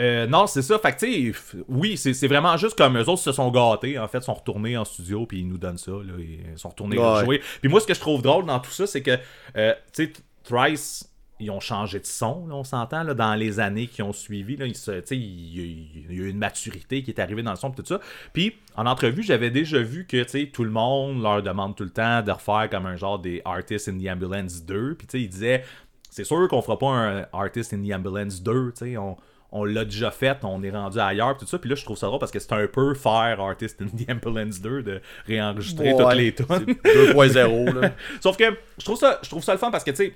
euh, 0.00 0.26
non, 0.26 0.46
c'est 0.46 0.62
ça. 0.62 0.78
Fait 0.78 0.92
que 0.92 0.98
tu 0.98 1.32
sais, 1.32 1.38
f- 1.38 1.64
oui, 1.68 1.96
c'est 1.96 2.26
vraiment 2.26 2.56
juste 2.56 2.76
comme 2.76 2.98
eux 2.98 3.08
autres 3.08 3.22
se 3.22 3.32
sont 3.32 3.50
gâtés. 3.50 3.98
En 3.98 4.08
fait, 4.08 4.20
sont 4.22 4.34
retournés 4.34 4.76
en 4.76 4.84
studio 4.84 5.24
puis 5.26 5.40
ils 5.40 5.48
nous 5.48 5.58
donnent 5.58 5.78
ça. 5.78 5.92
Là, 5.92 6.12
ils 6.18 6.58
sont 6.58 6.68
retournés 6.70 6.98
Ouais. 6.98 7.24
jouer. 7.24 7.42
Puis 7.60 7.70
moi, 7.70 7.80
ce 7.80 7.86
que 7.86 7.94
je 7.94 8.00
trouve 8.00 8.20
drôle 8.22 8.44
dans 8.46 8.58
tout 8.60 8.70
ça, 8.70 8.86
c'est 8.86 9.02
que 9.02 9.18
euh, 9.56 9.74
tu 9.94 10.06
sais, 10.06 10.12
Thrice. 10.44 11.08
Ils 11.42 11.50
ont 11.50 11.60
changé 11.60 11.98
de 11.98 12.06
son, 12.06 12.46
là, 12.46 12.54
on 12.54 12.64
s'entend, 12.64 13.02
là, 13.02 13.14
dans 13.14 13.34
les 13.34 13.58
années 13.60 13.86
qui 13.88 14.00
ont 14.02 14.12
suivi. 14.12 14.56
Là, 14.56 14.66
il, 14.66 14.72
y 14.72 14.90
a- 14.90 15.14
il 15.14 16.16
y 16.16 16.20
a 16.20 16.24
eu 16.24 16.28
une 16.30 16.38
maturité 16.38 17.02
qui 17.02 17.10
est 17.10 17.20
arrivée 17.20 17.42
dans 17.42 17.50
le 17.50 17.56
son, 17.56 17.70
tout 17.70 17.82
ça. 17.84 18.00
Puis, 18.32 18.54
en 18.76 18.86
entrevue, 18.86 19.22
j'avais 19.22 19.50
déjà 19.50 19.80
vu 19.82 20.06
que 20.06 20.22
tout 20.46 20.64
le 20.64 20.70
monde 20.70 21.20
leur 21.22 21.42
demande 21.42 21.74
tout 21.76 21.84
le 21.84 21.90
temps 21.90 22.22
de 22.22 22.30
refaire 22.30 22.68
comme 22.70 22.86
un 22.86 22.96
genre 22.96 23.18
des 23.18 23.42
Artists 23.44 23.88
in 23.88 23.98
the 23.98 24.08
Ambulance 24.08 24.64
2. 24.64 24.94
Puis, 24.94 25.06
tu 25.06 25.18
sais, 25.18 25.24
ils 25.24 25.28
disaient, 25.28 25.64
c'est 26.10 26.24
sûr 26.24 26.46
qu'on 26.48 26.62
fera 26.62 26.78
pas 26.78 26.88
un 26.90 27.26
Artist 27.32 27.72
in 27.74 27.82
the 27.82 27.92
Ambulance 27.92 28.42
2, 28.42 28.72
tu 28.76 28.84
sais, 28.84 28.96
on, 28.96 29.16
on 29.54 29.64
l'a 29.64 29.84
déjà 29.84 30.10
fait, 30.10 30.38
on 30.44 30.62
est 30.62 30.70
rendu 30.70 30.98
ailleurs, 30.98 31.36
tout 31.36 31.46
ça. 31.46 31.58
Puis 31.58 31.68
là, 31.68 31.76
je 31.76 31.84
trouve 31.84 31.96
ça 31.98 32.06
drôle 32.06 32.18
parce 32.18 32.32
que 32.32 32.38
c'est 32.38 32.52
un 32.54 32.66
peu 32.66 32.94
faire 32.94 33.38
Artist 33.40 33.82
in 33.82 33.86
the 33.88 34.10
Ambulance 34.10 34.60
2 34.62 34.82
de 34.82 35.00
réenregistrer 35.26 35.90
toutes 35.92 36.06
Ouais, 36.06 36.14
les 36.14 36.34
tunes. 36.34 36.46
c'est 36.48 37.12
2.0, 37.12 37.80
là. 37.80 37.92
Sauf 38.22 38.36
que 38.38 38.44
je 38.78 38.84
trouve 38.84 38.98
ça, 38.98 39.18
je 39.22 39.28
trouve 39.28 39.42
ça 39.44 39.52
le 39.52 39.58
fun 39.58 39.70
parce 39.70 39.84
que 39.84 39.90
tu 39.90 39.96
sais, 39.98 40.14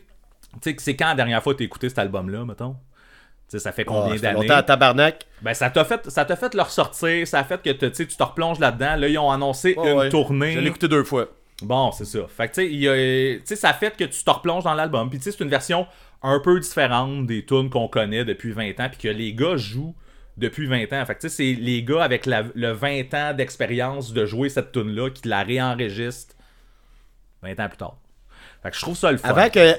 tu 0.61 0.71
sais, 0.71 0.77
c'est 0.79 0.97
quand 0.97 1.09
la 1.09 1.15
dernière 1.15 1.43
fois 1.43 1.55
que 1.55 1.59
t'as 1.59 1.65
écouté 1.65 1.89
cet 1.89 1.99
album-là, 1.99 2.45
mettons? 2.45 2.77
Tu 3.51 3.61
ça 3.61 3.71
fait 3.71 3.83
Ah, 3.87 3.91
combien 3.93 4.09
ça 4.09 4.15
fait 4.15 4.21
d'années? 4.23 4.41
longtemps 4.49 4.57
à 4.59 4.63
tabarnak. 4.65 5.25
Ben, 5.41 5.55
ça 5.55 5.71
t'a 5.71 5.85
fait, 5.85 6.11
ça 6.11 6.25
t'a 6.25 6.35
fait 6.37 6.53
le 6.55 6.63
ressortir, 6.63 7.27
ça 7.29 7.39
a 7.41 7.45
fait 7.45 7.63
que 7.63 7.71
te- 7.71 7.87
tu 7.87 8.07
tu 8.09 8.17
te 8.17 8.23
replonges 8.23 8.59
là-dedans. 8.59 8.97
Là, 8.97 9.07
ils 9.09 9.19
ont 9.19 9.31
annoncé 9.31 9.75
Ouais, 9.77 9.93
une 9.93 9.99
ouais. 9.99 10.09
tournée. 10.09 10.53
Je 10.53 10.59
l'ai 10.61 10.67
écouté 10.69 10.89
deux 10.89 11.05
fois. 11.05 11.29
Bon, 11.63 11.93
c'est 11.93 12.05
ça. 12.05 12.21
Fait 12.29 12.49
que, 12.49 12.55
tu 12.55 12.63
sais, 12.63 12.71
y 12.73 12.89
a- 12.89 13.39
tu 13.47 13.55
ça 13.57 13.73
fait 13.73 13.97
que 13.97 14.05
tu 14.05 14.25
te 14.25 14.31
replonges 14.31 14.65
dans 14.65 14.75
l'album. 14.75 15.09
Puis, 15.09 15.19
tu 15.19 15.25
sais, 15.25 15.33
c'est 15.37 15.45
une 15.45 15.51
version 15.51 15.87
un 16.23 16.41
peu 16.41 16.59
différente 16.59 17.27
des 17.27 17.45
tunes 17.47 17.71
qu'on 17.71 17.87
connaît 17.89 18.25
depuis 18.25 18.51
20 18.53 18.79
ans. 18.81 18.89
Puis 18.91 18.99
que 18.99 19.09
les 19.09 19.33
gars 19.33 19.57
jouent 19.57 19.95
depuis 20.37 20.67
20 20.67 20.93
ans. 20.93 21.07
Fait 21.07 21.15
que, 21.15 21.21
tu 21.21 21.29
sais, 21.29 21.37
c'est 21.55 21.61
les 21.61 21.83
gars 21.85 22.03
avec 22.03 22.27
la- 22.27 22.45
le 22.55 22.73
20 22.73 23.15
ans 23.15 23.33
d'expérience 23.33 24.13
de 24.13 24.27
jouer 24.27 24.49
cette 24.49 24.73
tune-là 24.73 25.11
qui 25.11 25.29
la 25.29 25.45
réenregistrent 25.45 26.35
20 27.43 27.59
ans 27.61 27.69
plus 27.69 27.79
tard. 27.79 27.97
Fait 28.63 28.71
que 28.71 28.77
je 28.77 28.83
trouve 28.83 28.97
ça 28.97 29.13
le 29.13 29.19
fun. 29.19 29.29
Avant 29.29 29.49
que. 29.49 29.75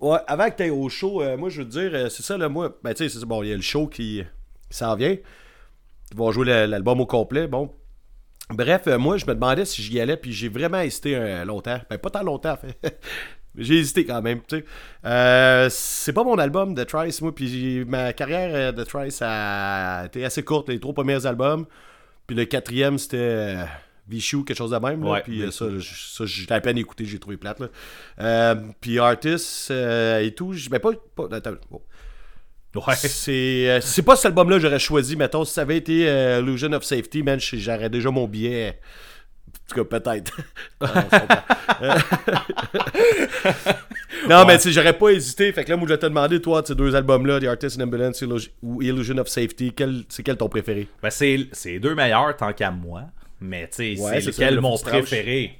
Ouais, 0.00 0.18
avant 0.26 0.48
que 0.48 0.56
t'ailles 0.56 0.70
au 0.70 0.88
show, 0.88 1.20
euh, 1.22 1.36
moi 1.36 1.50
je 1.50 1.60
veux 1.60 1.68
te 1.68 1.72
dire, 1.72 1.90
euh, 1.92 2.08
c'est 2.08 2.22
ça 2.22 2.38
là, 2.38 2.48
moi. 2.48 2.74
Ben 2.82 2.94
tu 2.94 3.08
sais, 3.08 3.26
bon, 3.26 3.42
il 3.42 3.50
y 3.50 3.52
a 3.52 3.56
le 3.56 3.62
show 3.62 3.86
qui, 3.86 4.24
s'en 4.70 4.94
vient. 4.96 5.16
Ils 6.12 6.16
vont 6.16 6.32
jouer 6.32 6.46
l'album 6.66 7.00
au 7.00 7.06
complet. 7.06 7.46
Bon. 7.46 7.70
Bref, 8.50 8.86
euh, 8.86 8.98
moi 8.98 9.18
je 9.18 9.26
me 9.26 9.34
demandais 9.34 9.64
si 9.64 9.82
j'y 9.82 10.00
allais, 10.00 10.16
puis 10.16 10.32
j'ai 10.32 10.48
vraiment 10.48 10.80
hésité 10.80 11.44
longtemps. 11.44 11.80
Ben 11.90 11.98
pas 11.98 12.10
tant 12.10 12.22
longtemps, 12.22 12.56
fait. 12.56 13.00
J'ai 13.56 13.78
hésité 13.78 14.06
quand 14.06 14.22
même, 14.22 14.40
tu 14.46 14.64
sais. 15.02 15.68
C'est 15.70 16.12
pas 16.12 16.22
mon 16.22 16.38
album 16.38 16.72
de 16.72 16.84
Trice, 16.84 17.20
moi, 17.20 17.34
puis 17.34 17.84
ma 17.84 18.12
carrière 18.12 18.72
de 18.72 18.84
Trice 18.84 19.20
a 19.22 20.04
été 20.06 20.24
assez 20.24 20.44
courte, 20.44 20.68
les 20.68 20.78
trois 20.78 20.94
premiers 20.94 21.26
albums. 21.26 21.66
Puis 22.28 22.36
le 22.36 22.44
quatrième, 22.44 22.96
c'était 22.96 23.56
Vichou, 24.10 24.44
quelque 24.44 24.58
chose 24.58 24.72
de 24.72 24.76
même. 24.76 25.02
là. 25.04 25.10
Ouais, 25.12 25.22
puis 25.22 25.42
euh, 25.42 25.50
ça, 25.50 25.66
j'ai 26.26 26.50
à 26.52 26.60
peine 26.60 26.78
écouté, 26.78 27.04
j'ai 27.06 27.18
trouvé 27.18 27.36
plate. 27.36 27.60
Là. 27.60 27.68
Euh, 28.20 28.54
puis 28.80 28.98
Artist 28.98 29.70
euh, 29.70 30.20
et 30.20 30.32
tout, 30.34 30.54
ben 30.70 30.80
pas. 30.80 30.90
pas 31.16 31.28
attends, 31.34 31.52
bon. 31.70 31.80
Ouais. 32.74 32.94
C'est 32.94 33.80
c'est 33.82 34.02
pas 34.02 34.16
cet 34.16 34.26
album-là 34.26 34.56
que 34.56 34.62
j'aurais 34.62 34.78
choisi, 34.78 35.16
mettons. 35.16 35.44
Si 35.44 35.52
ça 35.54 35.62
avait 35.62 35.76
été 35.76 36.08
euh, 36.08 36.40
Illusion 36.40 36.72
of 36.72 36.84
Safety, 36.84 37.22
man, 37.22 37.38
j'aurais 37.40 37.90
déjà 37.90 38.10
mon 38.10 38.26
billet. 38.28 38.78
En 39.48 39.74
tout 39.74 39.84
cas, 39.84 39.98
peut-être. 39.98 40.36
Non, 44.28 44.44
mais 44.44 44.56
tu 44.58 44.64
sais, 44.64 44.72
j'aurais 44.72 44.92
pas 44.96 45.10
hésité. 45.10 45.52
Fait 45.52 45.64
que 45.64 45.70
là, 45.70 45.76
moi, 45.76 45.86
je 45.88 45.94
vais 45.94 45.98
te 45.98 46.06
demander, 46.06 46.40
toi, 46.42 46.62
ces 46.64 46.74
deux 46.74 46.94
albums-là, 46.94 47.40
The 47.40 47.44
Artist 47.44 47.80
in 47.80 47.84
Ambulance 47.84 48.22
ou 48.62 48.82
Illusion 48.82 49.16
of 49.18 49.28
Safety, 49.28 49.72
quel- 49.74 50.04
c'est 50.08 50.22
quel 50.22 50.36
ton 50.36 50.48
préféré? 50.48 50.88
Ben, 51.02 51.10
c'est 51.10 51.48
les 51.64 51.80
deux 51.80 51.94
meilleurs 51.94 52.36
tant 52.36 52.52
qu'à 52.52 52.70
moi. 52.70 53.04
Mais 53.40 53.68
tu 53.68 53.96
sais, 53.96 54.00
Ouais, 54.00 54.20
c'est 54.20 54.32
ça, 54.32 54.44
lequel 54.44 54.60
mon 54.60 54.76
préféré? 54.78 55.56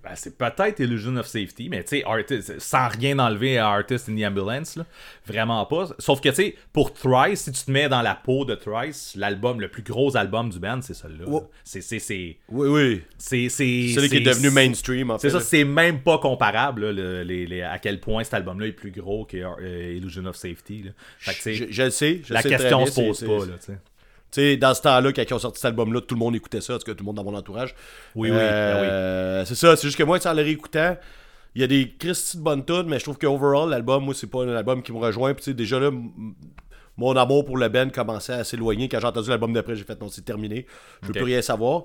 Ben, 0.00 0.10
c'est 0.14 0.38
peut-être 0.38 0.78
Illusion 0.78 1.16
of 1.16 1.26
Safety, 1.26 1.68
mais 1.68 1.82
tu 1.82 1.88
sais, 1.98 2.04
Artist- 2.04 2.60
sans 2.60 2.86
rien 2.86 3.18
enlever 3.18 3.58
à 3.58 3.68
Artist 3.68 4.08
in 4.08 4.14
the 4.16 4.24
Ambulance, 4.24 4.76
là, 4.76 4.86
vraiment 5.26 5.66
pas. 5.66 5.88
Sauf 5.98 6.20
que 6.20 6.28
tu 6.28 6.36
sais, 6.36 6.54
pour 6.72 6.94
Thrice, 6.94 7.42
si 7.42 7.52
tu 7.52 7.64
te 7.64 7.70
mets 7.72 7.88
dans 7.88 8.00
la 8.00 8.14
peau 8.14 8.44
de 8.44 8.54
Thrice, 8.54 9.14
l'album, 9.16 9.60
le 9.60 9.68
plus 9.68 9.82
gros 9.82 10.16
album 10.16 10.50
du 10.50 10.60
band, 10.60 10.80
c'est 10.82 10.94
celui-là. 10.94 11.26
C'est 11.64 11.80
c'est 11.80 11.98
c'est 11.98 12.36
Oui, 12.48 12.68
oui. 12.68 13.02
c'est 13.18 13.48
c'est 13.48 13.88
Celui 13.92 14.08
qui 14.08 14.16
est 14.18 14.20
devenu 14.20 14.50
mainstream, 14.50 15.10
en 15.10 15.18
fait. 15.18 15.28
C'est 15.30 15.36
ça, 15.36 15.40
c'est 15.44 15.64
même 15.64 16.00
pas 16.00 16.18
comparable 16.18 16.86
là, 16.86 16.92
le- 16.92 17.22
les- 17.24 17.46
les- 17.48 17.62
à 17.62 17.78
quel 17.80 17.98
point 17.98 18.22
cet 18.22 18.34
album-là 18.34 18.68
est 18.68 18.72
plus 18.72 18.92
gros 18.92 19.24
que 19.24 19.36
euh, 19.36 19.94
Illusion 19.96 20.24
of 20.26 20.36
Safety. 20.36 20.84
Là. 20.84 20.90
Fait 21.18 21.32
que, 21.32 21.36
tu 21.38 21.42
sais, 21.42 21.54
Je, 21.54 21.64
je 21.70 21.82
le 21.82 21.90
sais. 21.90 22.20
je 22.24 22.32
la 22.32 22.42
sais 22.42 22.48
question 22.50 22.78
bien, 22.84 22.86
se 22.86 23.00
pose 23.00 23.18
c'est- 23.18 23.26
pas. 23.26 23.40
c'est- 23.40 23.46
Là, 23.50 23.56
tu 23.58 23.64
sais. 23.66 23.78
Tu 24.30 24.40
sais, 24.42 24.56
dans 24.56 24.74
ce 24.74 24.82
temps-là, 24.82 25.12
quand 25.12 25.22
ils 25.22 25.34
ont 25.34 25.38
sorti 25.38 25.58
cet 25.60 25.66
album-là, 25.66 26.02
tout 26.02 26.14
le 26.14 26.18
monde 26.18 26.36
écoutait 26.36 26.60
ça, 26.60 26.78
tout 26.78 26.84
cas 26.84 26.92
tout 26.92 27.02
le 27.02 27.06
monde 27.06 27.16
dans 27.16 27.24
mon 27.24 27.34
entourage. 27.34 27.74
Oui, 28.14 28.30
oui, 28.30 28.36
Euh, 28.38 29.44
C'est 29.46 29.54
ça, 29.54 29.74
c'est 29.76 29.86
juste 29.86 29.96
que 29.96 30.02
moi, 30.02 30.18
en 30.24 30.32
le 30.34 30.42
réécoutant, 30.42 30.96
il 31.54 31.62
y 31.62 31.64
a 31.64 31.66
des 31.66 31.94
Christy 31.98 32.36
de 32.36 32.42
bonnes 32.42 32.64
tunes, 32.64 32.86
mais 32.86 32.98
je 32.98 33.04
trouve 33.04 33.16
que 33.18 33.26
overall, 33.26 33.70
l'album, 33.70 34.04
moi, 34.04 34.14
c'est 34.14 34.26
pas 34.26 34.44
un 34.44 34.54
album 34.54 34.82
qui 34.82 34.92
me 34.92 34.98
rejoint. 34.98 35.32
Puis 35.32 35.44
tu 35.44 35.50
sais, 35.50 35.54
déjà 35.54 35.80
là, 35.80 35.90
mon 36.98 37.16
amour 37.16 37.44
pour 37.44 37.56
le 37.56 37.68
band 37.68 37.88
commençait 37.88 38.34
à 38.34 38.44
s'éloigner. 38.44 38.88
Quand 38.88 39.00
j'ai 39.00 39.06
entendu 39.06 39.30
l'album 39.30 39.52
d'après, 39.52 39.76
j'ai 39.76 39.84
fait 39.84 39.98
non, 40.00 40.08
c'est 40.08 40.24
terminé. 40.24 40.66
Je 41.02 41.06
veux 41.06 41.12
plus 41.14 41.22
rien 41.22 41.40
savoir. 41.40 41.84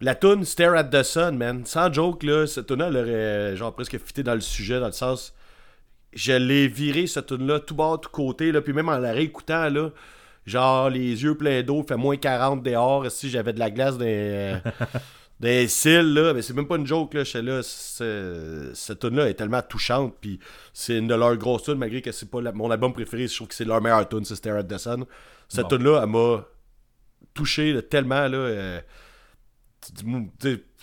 La 0.00 0.14
tune 0.16 0.44
Stare 0.44 0.74
at 0.74 0.84
the 0.84 1.02
Sun, 1.04 1.36
man. 1.36 1.64
Sans 1.64 1.92
joke, 1.92 2.24
là, 2.24 2.46
cette 2.46 2.66
tune-là, 2.66 2.88
elle 2.88 2.96
aurait 2.96 3.56
genre 3.56 3.72
presque 3.72 3.98
fité 3.98 4.22
dans 4.22 4.34
le 4.34 4.40
sujet, 4.40 4.80
dans 4.80 4.86
le 4.86 4.92
sens. 4.92 5.32
Je 6.12 6.32
l'ai 6.32 6.66
viré, 6.68 7.06
cette 7.06 7.26
tune-là, 7.26 7.60
tout 7.60 7.74
bas, 7.76 7.96
tout 8.02 8.10
côté, 8.10 8.52
là, 8.52 8.60
puis 8.60 8.72
même 8.72 8.88
en 8.88 8.98
la 8.98 9.12
réécoutant, 9.12 9.70
là, 9.70 9.90
genre 10.46 10.90
les 10.90 11.22
yeux 11.22 11.36
pleins 11.36 11.62
d'eau, 11.62 11.84
fait 11.86 11.96
moins 11.96 12.16
40 12.16 12.62
dehors, 12.62 13.10
si 13.10 13.30
j'avais 13.30 13.52
de 13.52 13.58
la 13.58 13.70
glace 13.70 13.96
dans, 13.98 14.04
euh, 14.06 14.58
les 15.40 15.66
cils, 15.68 16.14
là, 16.14 16.32
mais 16.34 16.42
c'est 16.42 16.54
même 16.54 16.66
pas 16.68 16.76
une 16.76 16.86
joke, 16.86 17.14
là, 17.14 17.24
j'étais 17.24 17.42
là, 17.42 17.60
cette 17.62 18.98
tune-là 19.00 19.28
est 19.28 19.34
tellement 19.34 19.62
touchante, 19.62 20.14
puis 20.20 20.38
c'est 20.72 20.98
une 20.98 21.08
de 21.08 21.14
leurs 21.14 21.36
grosses 21.36 21.64
tunes, 21.64 21.74
malgré 21.78 22.00
que 22.02 22.12
c'est 22.12 22.30
pas 22.30 22.40
la- 22.40 22.52
mon 22.52 22.70
album 22.70 22.92
préféré, 22.92 23.26
je 23.28 23.34
trouve 23.34 23.48
que 23.48 23.54
c'est 23.54 23.64
leur 23.64 23.80
meilleure 23.80 24.08
tune, 24.08 24.24
c'est 24.24 24.36
Stare 24.36 24.56
at 24.58 24.64
the 24.64 24.78
Sun. 24.78 25.04
Cette 25.48 25.62
Bon. 25.68 25.76
tune-là, 25.76 26.00
elle 26.04 26.08
m'a 26.10 26.44
touché 27.34 27.72
là, 27.72 27.82
tellement, 27.82 28.28
là, 28.28 28.36
euh, 28.38 28.80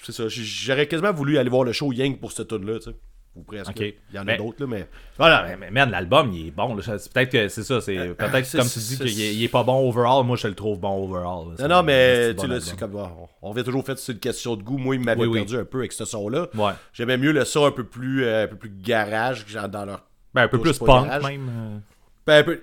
c'est 0.02 0.12
ça, 0.12 0.24
j'aurais 0.28 0.88
quasiment 0.88 1.14
voulu 1.14 1.38
aller 1.38 1.50
voir 1.50 1.64
le 1.64 1.72
show 1.72 1.92
Yang 1.94 2.20
pour 2.20 2.32
cette 2.32 2.48
tune-là, 2.50 2.80
tu 2.80 2.92
sais, 2.92 2.96
ou 3.40 3.44
presque. 3.44 3.80
Il 3.80 3.94
y 4.14 4.20
en 4.20 4.24
a 4.24 4.26
Ben, 4.26 4.38
d'autres, 4.38 4.62
là, 4.62 4.68
mais... 4.68 4.88
Voilà, 5.18 5.46
mais, 5.48 5.58
mais 5.58 5.72
man, 5.72 5.90
l'album, 5.92 6.32
il 6.34 6.48
est 6.48 6.52
bon. 6.52 6.78
C'est 6.82 7.12
Peut-être 7.12 7.32
que 7.32 7.48
c'est 7.48 7.64
ça. 7.64 7.82
C'est 7.82 7.96
peut-être 7.96 8.36
Euh, 8.36 8.44
c'est- 8.44 8.58
comme 8.58 8.68
tu 8.68 8.80
dis 8.80 8.96
c'est- 8.96 9.06
qu'il 9.06 9.44
est, 9.44 9.48
pas 9.48 9.64
bon 9.64 9.88
overall. 9.90 10.24
Moi, 10.26 10.38
je 10.38 10.48
le 10.48 10.56
trouve 10.56 10.80
bon 10.80 11.04
overall. 11.04 11.50
là. 11.50 11.54
C'est 11.58 11.64
Non, 11.68 11.78
non, 11.78 11.84
mais 11.84 12.28
c'est 12.28 12.36
tu 12.36 12.62
c'est 12.62 12.80
comme. 12.80 12.96
On, 13.42 13.50
revient 13.52 13.64
toujours 13.64 13.86
fait 13.86 13.98
sur 13.98 14.14
une 14.14 14.20
question 14.20 14.56
de 14.56 14.64
goût. 14.64 14.78
Moi, 14.78 14.96
il 14.96 15.02
m'avait 15.02 15.22
Oui, 15.22 15.28
oui. 15.28 15.40
perdu 15.40 15.58
un 15.58 15.66
peu 15.66 15.80
avec 15.80 15.94
ce 15.94 16.06
son-là. 16.06 16.48
Ouais. 16.56 16.72
J'aimais 16.94 17.18
mieux 17.18 17.32
le 17.32 17.46
son 17.46 17.66
un 17.66 17.72
peu 17.72 17.84
plus, 17.84 18.24
euh, 18.26 18.44
un 18.44 18.48
peu 18.48 18.56
plus 18.58 18.72
garage, 18.82 19.46
genre 19.48 19.68
dans 19.70 19.86
leur. 19.86 20.04
Ben, 20.34 20.44
un 20.44 20.48
peu 20.48 20.60
plus 20.60 20.78
punk, 20.78 21.06
garage. 21.08 21.24
même. 21.24 21.50
euh. 21.50 21.78
Ben, 22.28 22.40
un 22.40 22.44
peu. 22.44 22.62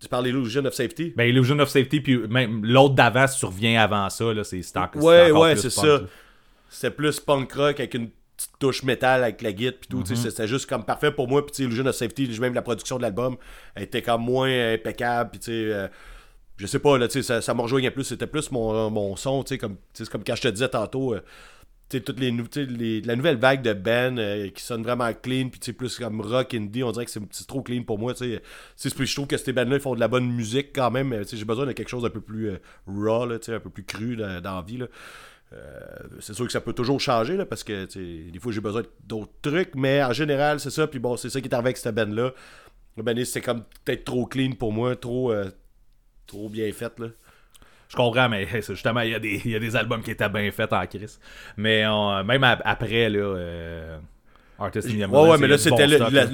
Tu 0.00 0.08
parles 0.08 0.24
d'Illusion 0.24 0.64
of 0.64 0.72
Safety? 0.72 1.12
Ben, 1.14 1.24
Illusion 1.28 1.58
of 1.58 1.68
Safety, 1.68 2.00
puis 2.00 2.16
même 2.28 2.64
l'autre 2.64 2.94
d'avant 2.94 3.26
survient 3.26 3.82
avant 3.82 4.08
ça. 4.08 4.32
Là, 4.32 4.44
c'est 4.44 4.62
c'est 4.62 4.76
en- 4.78 4.88
c'est 4.94 4.98
ouais, 4.98 5.30
encore 5.30 5.42
ouais, 5.42 5.52
plus 5.52 5.60
c'est 5.62 5.70
ça. 5.70 6.00
C'était 6.70 6.90
plus 6.94 7.18
punk 7.20 7.52
rock 7.52 7.80
avec 7.80 7.94
une 7.94 8.08
petite 8.40 8.58
touche 8.58 8.82
métal 8.82 9.22
avec 9.22 9.42
la 9.42 9.52
guitare 9.52 9.78
puis 9.80 9.88
tout. 9.88 10.02
Mm-hmm. 10.02 10.14
sais, 10.16 10.30
C'était 10.30 10.48
juste 10.48 10.68
comme 10.68 10.84
parfait 10.84 11.12
pour 11.12 11.28
moi. 11.28 11.44
Puis 11.44 11.54
sais, 11.54 11.62
Illusion 11.64 11.86
of 11.86 11.94
Safety, 11.94 12.28
même 12.40 12.54
la 12.54 12.62
production 12.62 12.96
de 12.96 13.02
l'album, 13.02 13.36
elle 13.74 13.84
était 13.84 14.02
comme 14.02 14.22
moins 14.22 14.74
impeccable. 14.74 15.30
Puis 15.30 15.40
tu 15.40 15.44
sais. 15.46 15.52
euh, 15.72 15.88
je 16.56 16.66
sais 16.66 16.78
pas, 16.78 16.98
là, 16.98 17.08
ça, 17.08 17.40
ça 17.40 17.54
me 17.54 17.62
rejoignait 17.62 17.90
plus. 17.90 18.04
C'était 18.04 18.26
plus 18.26 18.50
mon, 18.50 18.90
mon 18.90 19.16
son, 19.16 19.42
tu 19.44 19.54
sais, 19.54 19.58
comme, 19.58 19.76
comme 20.10 20.24
quand 20.24 20.34
je 20.34 20.42
te 20.42 20.48
disais 20.48 20.68
tantôt, 20.68 21.14
euh, 21.14 21.20
tu 21.88 21.96
sais, 21.96 22.02
toutes 22.04 22.20
les, 22.20 22.30
les- 22.56 23.00
la 23.00 23.16
nouvelle 23.16 23.38
vague 23.38 23.62
de 23.62 23.72
Ben 23.72 24.18
euh, 24.18 24.48
qui 24.50 24.62
sonne 24.62 24.82
vraiment 24.82 25.10
clean, 25.12 25.48
puis 25.48 25.72
plus 25.72 25.98
comme 25.98 26.20
rock, 26.20 26.52
indie, 26.54 26.84
on 26.84 26.92
dirait 26.92 27.06
que 27.06 27.10
c'est 27.10 27.46
trop 27.46 27.62
clean 27.62 27.82
pour 27.82 27.98
moi, 27.98 28.12
tu 28.12 28.24
sais. 28.30 28.42
Tu 28.80 28.90
sais, 28.90 29.06
je 29.06 29.14
trouve 29.14 29.26
que 29.26 29.38
ces 29.38 29.52
bands-là, 29.54 29.80
font 29.80 29.94
de 29.94 30.00
la 30.00 30.08
bonne 30.08 30.30
musique 30.30 30.68
quand 30.74 30.90
même, 30.90 31.08
mais 31.08 31.22
j'ai 31.24 31.44
besoin 31.46 31.64
de 31.66 31.72
quelque 31.72 31.88
chose 31.88 32.02
d'un 32.02 32.10
peu 32.10 32.20
plus 32.20 32.50
euh, 32.50 32.58
raw, 32.86 33.24
là, 33.26 33.38
un 33.48 33.60
peu 33.60 33.70
plus 33.70 33.84
cru 33.84 34.16
dans, 34.16 34.40
dans 34.42 34.56
la 34.56 34.62
vie, 34.62 34.76
là. 34.76 34.86
Euh, 35.52 35.78
c'est 36.20 36.32
sûr 36.34 36.46
que 36.46 36.52
ça 36.52 36.60
peut 36.60 36.72
toujours 36.72 37.00
changer, 37.00 37.36
là, 37.36 37.44
parce 37.44 37.64
que, 37.64 37.86
des 38.30 38.38
fois, 38.38 38.52
j'ai 38.52 38.60
besoin 38.60 38.82
d'autres 39.04 39.32
trucs, 39.42 39.74
mais 39.74 40.02
en 40.02 40.12
général, 40.12 40.60
c'est 40.60 40.70
ça, 40.70 40.86
puis 40.86 40.98
bon, 41.00 41.16
c'est 41.16 41.28
ça 41.30 41.40
qui 41.40 41.48
est 41.48 41.54
arrivé 41.54 41.68
avec 41.68 41.76
cette 41.76 41.94
band-là. 41.94 42.32
Le 42.96 43.02
band 43.02 43.14
c'est 43.24 43.40
comme 43.40 43.64
peut-être 43.84 44.04
trop 44.04 44.26
clean 44.26 44.52
pour 44.52 44.72
moi, 44.72 44.94
trop, 44.96 45.32
euh, 45.32 45.50
trop 46.26 46.48
bien 46.48 46.70
fait, 46.72 46.98
là. 46.98 47.08
Je 47.88 47.96
comprends, 47.96 48.28
mais 48.28 48.46
justement, 48.62 49.00
il 49.00 49.10
y, 49.10 49.14
a 49.14 49.18
des- 49.18 49.42
y 49.44 49.56
a 49.56 49.58
des 49.58 49.74
albums 49.74 50.02
qui 50.02 50.12
étaient 50.12 50.28
bien 50.28 50.48
faits 50.52 50.72
en 50.72 50.86
crise. 50.86 51.18
Mais 51.56 51.84
on- 51.88 52.22
même 52.22 52.44
ap- 52.44 52.62
après, 52.64 53.08
là, 53.08 53.18
euh, 53.18 53.98
Artist 54.60 54.88
in 54.88 55.08
the 55.08 55.10
Ouais, 55.10 55.38
mais 55.38 55.48
là, 55.48 55.58
c'était 55.58 55.86
bon 55.98 56.08
là. 56.08 56.30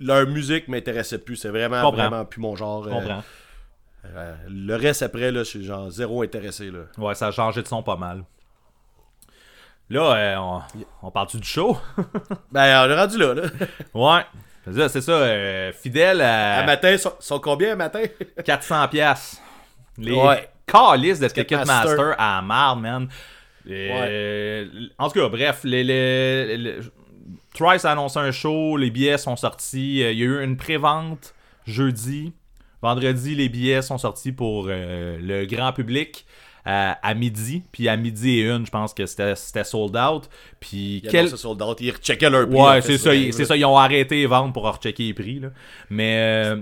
leur 0.00 0.26
musique 0.26 0.68
m'intéressait 0.68 1.18
plus. 1.18 1.36
C'est 1.36 1.50
vraiment, 1.50 1.90
vraiment 1.90 2.24
plus 2.24 2.40
mon 2.40 2.56
genre. 2.56 2.84
Je 2.84 2.88
euh, 2.88 2.92
comprends. 2.92 3.22
Euh, 4.04 4.34
le 4.48 4.74
reste 4.76 5.02
après, 5.02 5.30
là, 5.30 5.40
je 5.40 5.48
suis 5.48 5.64
genre 5.64 5.90
zéro 5.90 6.22
intéressé. 6.22 6.70
Là. 6.70 6.80
Ouais, 6.98 7.14
ça 7.14 7.28
a 7.28 7.30
changé 7.30 7.62
de 7.62 7.68
son 7.68 7.82
pas 7.82 7.96
mal. 7.96 8.24
Là, 9.90 10.14
euh, 10.16 10.36
on, 10.38 10.62
on 11.02 11.10
parle-tu 11.10 11.38
du 11.38 11.46
show? 11.46 11.76
Ben, 12.52 12.86
on 12.86 12.90
est 12.90 12.96
rendu 12.98 13.18
là. 13.18 13.34
là. 13.34 13.42
ouais. 13.94 14.22
C'est 14.88 15.00
ça, 15.00 15.12
euh, 15.12 15.72
fidèle 15.72 16.20
À 16.20 16.58
à 16.60 16.64
matin, 16.66 16.96
sont, 16.96 17.12
sont 17.18 17.40
combien 17.40 17.72
à 17.72 17.76
matin? 17.76 18.02
400 18.44 18.88
pièces. 18.88 19.42
Les 19.98 20.12
Ouais. 20.12 20.48
calices 20.66 21.18
de 21.18 21.26
Ticketmaster 21.28 21.82
Ticketmaster. 21.90 22.14
à 22.18 22.36
la 22.36 22.42
marde, 22.42 22.80
man. 22.80 23.08
Euh, 23.68 24.66
En 24.98 25.08
tout 25.10 25.20
cas, 25.20 25.28
bref, 25.28 25.60
les, 25.64 25.82
les- 25.84 26.56
les- 26.56 26.78
Trice 27.54 27.84
a 27.84 27.92
annoncé 27.92 28.18
un 28.18 28.30
show, 28.30 28.76
les 28.78 28.90
billets 28.90 29.18
sont 29.18 29.36
sortis. 29.36 29.98
Il 30.00 30.18
y 30.18 30.22
a 30.22 30.26
eu 30.26 30.42
une 30.42 30.56
pré-vente 30.56 31.34
jeudi. 31.66 32.32
Vendredi, 32.82 33.34
les 33.34 33.48
billets 33.48 33.80
sont 33.82 33.98
sortis 33.98 34.32
pour 34.32 34.66
euh, 34.68 35.16
le 35.20 35.46
grand 35.46 35.72
public 35.72 36.26
à, 36.64 36.92
à 37.06 37.14
midi. 37.14 37.62
Puis 37.72 37.88
à 37.88 37.96
midi 37.96 38.40
et 38.40 38.48
une, 38.48 38.66
je 38.66 38.70
pense 38.70 38.92
que 38.92 39.06
c'était 39.06 39.34
c'était 39.36 39.64
sold 39.64 39.96
out. 39.96 40.28
Puis 40.60 41.02
quel... 41.10 41.26
le 41.26 41.54
date, 41.54 41.80
Ils 41.80 41.90
recheckaient 41.92 42.30
leur 42.30 42.48
prix. 42.48 42.60
Ouais, 42.60 42.82
c'est 42.82 42.98
ça, 42.98 43.10
c'est 43.30 43.44
ça. 43.44 43.56
Ils 43.56 43.64
ont 43.64 43.78
arrêté 43.78 44.16
les 44.16 44.26
ventes 44.26 44.52
pour 44.52 44.64
rechecker 44.64 45.04
les 45.04 45.14
prix. 45.14 45.40
Là. 45.40 45.48
Mais. 45.90 46.44
Euh, 46.46 46.56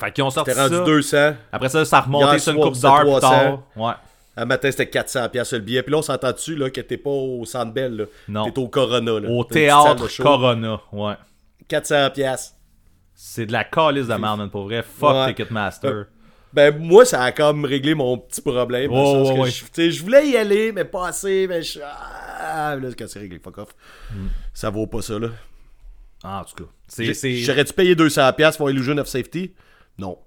fait 0.00 0.10
qu'ils 0.10 0.24
ont 0.24 0.30
sorti 0.30 0.52
T'es 0.54 0.58
rendu 0.58 1.02
ça. 1.02 1.32
200. 1.32 1.36
Après 1.52 1.68
ça, 1.68 1.84
ça 1.84 1.98
a 1.98 2.00
remonté 2.00 2.38
sur 2.38 2.54
une 2.54 2.60
coupe 2.60 2.74
c'était 2.74 2.88
d'heure 2.88 3.00
plus 3.00 3.08
300. 3.10 3.20
tard. 3.20 3.62
Ouais. 3.76 3.92
À 4.34 4.46
matin, 4.46 4.70
c'était 4.70 4.88
400 4.88 5.28
pièces 5.28 5.52
le 5.52 5.58
billet. 5.58 5.82
Puis 5.82 5.92
là, 5.92 5.98
on 5.98 6.02
s'entend 6.02 6.32
dessus 6.32 6.56
là, 6.56 6.70
que 6.70 6.80
t'es 6.80 6.96
pas 6.96 7.10
au 7.10 7.44
Centre 7.44 7.72
Bell. 7.72 7.94
Là? 7.94 8.04
Non. 8.28 8.50
T'es 8.50 8.58
au 8.58 8.68
Corona. 8.68 9.20
Là. 9.20 9.28
Au 9.28 9.44
théâtre. 9.44 10.08
Corona. 10.22 10.80
Ouais. 10.92 11.14
400 11.68 12.10
pièces. 12.14 12.54
C'est 13.24 13.46
de 13.46 13.52
la 13.52 13.62
calice 13.62 14.08
de 14.08 14.14
merde, 14.14 14.50
pour 14.50 14.64
vrai. 14.64 14.82
Fuck 14.82 15.14
Ouais. 15.14 15.28
Ticketmaster. 15.28 16.06
Ben, 16.52 16.76
moi, 16.76 17.04
ça 17.04 17.22
a 17.22 17.30
comme 17.30 17.64
réglé 17.64 17.94
mon 17.94 18.18
petit 18.18 18.40
problème. 18.40 18.90
Ouais, 18.90 19.40
ouais. 19.40 19.50
Je, 19.90 20.02
voulais 20.02 20.28
y 20.28 20.36
aller, 20.36 20.72
mais 20.72 20.84
pas 20.84 21.06
assez. 21.06 21.46
Mais 21.46 21.62
je... 21.62 21.78
Ah, 21.84 22.74
là, 22.74 22.88
quand 22.98 23.06
c'est 23.06 23.20
réglé, 23.20 23.38
fuck 23.38 23.58
off. 23.58 23.68
Mm. 24.10 24.26
Ça 24.52 24.70
vaut 24.70 24.88
pas 24.88 25.02
ça, 25.02 25.20
là. 25.20 25.28
Ah, 26.24 26.40
en 26.40 26.44
tout 26.44 26.64
cas. 26.64 26.70
J'aurais-tu 26.98 27.72
payé 27.72 27.94
200$ 27.94 28.56
pour 28.56 28.68
Illusion 28.70 28.98
of 28.98 29.06
Safety? 29.06 29.54
Non. 29.96 30.18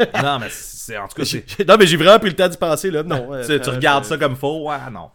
Non, 0.00 0.38
mais 0.40 0.48
c'est. 0.50 0.98
En 0.98 1.06
tout 1.06 1.22
cas, 1.22 1.64
non, 1.68 1.76
mais 1.78 1.86
j'ai 1.86 1.96
vraiment 1.96 2.18
pris 2.18 2.30
le 2.30 2.36
temps 2.36 2.48
d'y 2.48 2.56
penser, 2.56 2.90
là. 2.90 3.04
Non. 3.04 3.32
euh, 3.32 3.42
Tu, 3.46 3.60
tu 3.60 3.70
euh, 3.70 3.74
regardes 3.74 4.04
euh, 4.04 4.08
ça 4.08 4.18
comme 4.18 4.34
faux. 4.34 4.68
Ouais, 4.68 4.76
non. 4.92 5.10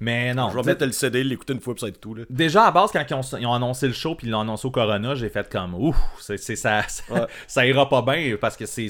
Mais 0.00 0.34
non. 0.34 0.50
Je 0.50 0.56
vais 0.56 0.62
mettre 0.62 0.84
le 0.84 0.92
CD, 0.92 1.22
l'écouter 1.24 1.52
une 1.52 1.60
fois, 1.60 1.74
puis 1.74 1.80
ça 1.80 1.86
va 1.86 1.90
être 1.90 2.00
tout, 2.00 2.14
là. 2.14 2.24
Déjà, 2.30 2.64
à 2.66 2.70
base, 2.70 2.90
quand 2.92 3.04
ils 3.08 3.14
ont, 3.14 3.20
ils 3.38 3.46
ont 3.46 3.54
annoncé 3.54 3.86
le 3.86 3.92
show 3.92 4.14
puis 4.14 4.26
ils 4.26 4.30
l'ont 4.30 4.40
annoncé 4.40 4.66
au 4.66 4.70
Corona, 4.70 5.14
j'ai 5.14 5.28
fait 5.28 5.48
comme 5.50 5.74
ouf, 5.74 5.96
c'est, 6.20 6.36
ça, 6.38 6.82
ça, 6.88 7.02
Ouais. 7.12 7.26
ça 7.46 7.66
ira 7.66 7.88
pas 7.88 8.02
bien 8.02 8.36
parce 8.40 8.56
que 8.56 8.66
c'est, 8.66 8.88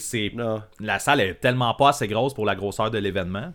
la 0.81 0.99
salle 0.99 1.21
est 1.21 1.35
tellement 1.35 1.75
pas 1.75 1.91
assez 1.91 2.09
grosse 2.09 2.35
pour 2.35 2.47
la 2.47 2.55
grosseur 2.55 2.91
de 2.91 2.99
l'événement. 2.99 3.53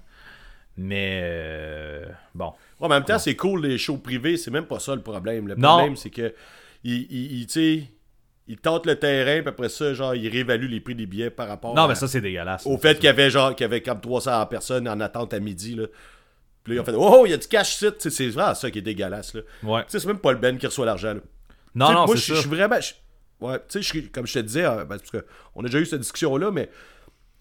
Mais 0.78 1.20
euh, 1.24 2.06
bon, 2.34 2.54
Ouais, 2.80 2.88
mais 2.88 2.96
en 2.96 3.00
même 3.00 3.04
temps, 3.04 3.20
c'est 3.20 3.36
cool, 3.36 3.66
les 3.66 3.78
shows 3.78 3.98
privés, 3.98 4.38
c'est 4.38 4.52
même 4.52 4.66
pas 4.66 4.80
ça 4.80 4.96
le 4.96 5.02
problème. 5.02 5.48
Le 5.50 5.56
Non. 5.56 5.70
problème, 5.76 5.96
c'est 5.98 6.10
que, 6.10 6.34
il, 6.86 7.08
il, 7.12 7.40
il- 7.42 7.48
tu 7.48 7.54
sais, 7.54 7.84
ils 8.48 8.58
tentent 8.58 8.86
le 8.86 8.96
terrain, 8.96 9.42
puis 9.42 9.50
après 9.50 9.68
ça, 9.70 9.94
genre, 9.94 10.16
ils 10.16 10.30
réévaluent 10.30 10.70
les 10.70 10.80
prix 10.80 10.96
des 10.96 11.06
billets 11.06 11.30
par 11.32 11.50
rapport 11.50 11.76
non, 11.76 11.84
à- 11.84 11.88
mais 11.90 11.96
ça 11.96 12.08
c'est 12.08 12.22
dégueulasse. 12.22 12.66
au 12.66 12.78
fait 12.78 12.96
qu'il 12.96 13.06
y 13.06 13.10
avait 13.10 13.30
genre 13.30 13.54
qu'il 13.54 13.66
y 13.66 13.66
avait 13.66 13.82
comme 13.82 14.00
300 14.00 14.46
personnes 14.46 14.88
en 14.88 15.00
attente 15.02 15.34
à 15.34 15.40
midi 15.42 15.76
là. 15.76 15.88
Puis 16.64 16.74
là 16.74 16.78
ils 16.78 16.82
ont 16.82 16.86
fait 16.86 16.96
oh 16.96 17.24
il 17.26 17.32
y 17.32 17.34
a 17.34 17.38
du 17.38 17.48
cash 17.48 17.76
site, 17.76 18.10
c'est 18.10 18.30
vraiment 18.30 18.54
ça 18.56 18.70
qui 18.70 18.80
est 18.80 18.84
dégueulasse 18.84 19.34
là. 19.34 19.42
Ouais. 19.64 19.84
C'est 19.88 20.04
même 20.06 20.20
pas 20.20 20.32
le 20.32 20.38
Ben 20.38 20.58
qui 20.58 20.66
reçoit 20.68 20.86
l'argent 20.86 21.14
là. 21.14 21.22
Non, 21.76 21.88
sais, 21.88 21.94
non, 21.94 22.06
moi 22.06 22.18
c'est 22.18 22.36
je 22.36 22.40
suis 22.42 22.50
vraiment 22.50 22.80
Ouais, 23.42 23.58
tu 23.70 23.82
sais, 23.82 24.02
comme 24.12 24.28
je 24.28 24.34
te 24.34 24.40
disais, 24.40 24.66
euh, 24.66 24.84
ben, 24.84 24.98
parce 24.98 25.10
que 25.10 25.26
on 25.56 25.62
a 25.62 25.68
déjà 25.68 25.80
eu 25.80 25.86
cette 25.86 26.02
discussion-là, 26.02 26.52
mais 26.52 26.70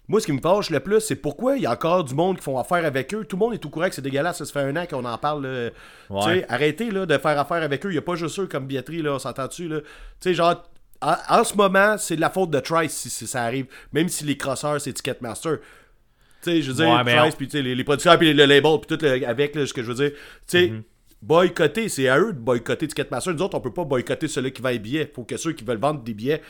moi, 0.07 0.19
ce 0.19 0.25
qui 0.25 0.31
me 0.31 0.41
fâche 0.41 0.69
le 0.69 0.79
plus, 0.79 1.01
c'est 1.01 1.15
pourquoi 1.15 1.57
il 1.57 1.63
y 1.63 1.65
a 1.65 1.71
encore 1.71 2.03
du 2.03 2.15
monde 2.15 2.37
qui 2.37 2.43
font 2.43 2.57
affaire 2.57 2.83
avec 2.85 3.13
eux. 3.13 3.25
Tout 3.25 3.35
le 3.35 3.39
monde 3.41 3.53
est 3.53 3.65
au 3.65 3.69
courant 3.69 3.89
que 3.89 3.95
c'est 3.95 4.01
dégueulasse, 4.01 4.37
ça 4.37 4.45
se 4.45 4.51
fait 4.51 4.61
un 4.61 4.75
an 4.75 4.85
qu'on 4.85 5.05
en 5.05 5.17
parle. 5.17 5.45
là. 5.45 5.69
Ouais. 6.09 6.21
Tu 6.23 6.29
sais, 6.39 6.45
arrêtez 6.49 6.89
là, 6.89 7.05
de 7.05 7.17
faire 7.17 7.37
affaire 7.37 7.61
avec 7.61 7.85
eux. 7.85 7.89
Il 7.89 7.93
n'y 7.93 7.99
a 7.99 8.01
pas 8.01 8.15
juste 8.15 8.39
eux 8.39 8.47
comme 8.47 8.65
billetterie, 8.65 9.01
là, 9.01 9.13
on 9.13 9.19
s'entend-tu. 9.19 9.67
Tu 9.69 9.81
sais, 10.19 10.33
genre, 10.33 10.63
en, 11.01 11.15
en 11.29 11.43
ce 11.43 11.53
moment, 11.55 11.97
c'est 11.97 12.15
de 12.15 12.21
la 12.21 12.29
faute 12.29 12.49
de 12.49 12.59
Trice 12.59 12.93
si, 12.93 13.09
si 13.09 13.27
ça 13.27 13.43
arrive, 13.43 13.67
même 13.93 14.09
si 14.09 14.23
les 14.23 14.37
crosseurs, 14.37 14.79
c'est 14.81 14.93
Ticketmaster. 14.93 15.59
Tu 16.43 16.51
sais, 16.51 16.61
je 16.61 16.71
veux 16.71 16.75
dire, 16.83 16.87
Ouais, 16.89 17.31
puis 17.37 17.49
les, 17.61 17.75
les 17.75 17.83
producteurs, 17.83 18.17
puis 18.17 18.33
le 18.33 18.45
label, 18.45 18.77
puis 18.85 18.97
tout 18.97 19.03
le- 19.05 19.27
avec, 19.27 19.55
là, 19.55 19.65
ce 19.65 19.73
que 19.73 19.81
je 19.83 19.87
veux 19.91 19.95
dire. 19.95 20.11
Tu 20.11 20.17
sais, 20.47 20.67
Mhm. 20.69 20.83
boycotter, 21.21 21.89
c'est 21.89 22.07
à 22.07 22.17
eux 22.19 22.33
de 22.33 22.39
boycotter 22.39 22.87
Ticketmaster. 22.87 23.33
Nous 23.33 23.41
autres, 23.41 23.57
on 23.57 23.61
peut 23.61 23.73
pas 23.73 23.83
boycotter 23.83 24.27
celui 24.27 24.51
qui 24.53 24.61
vend 24.61 24.69
les 24.69 24.79
billets. 24.79 25.11
Faut 25.13 25.23
que 25.23 25.35
ceux 25.37 25.51
qui 25.53 25.63
veulent 25.65 25.77
vendre 25.79 26.01
des 26.01 26.13
billets 26.13 26.41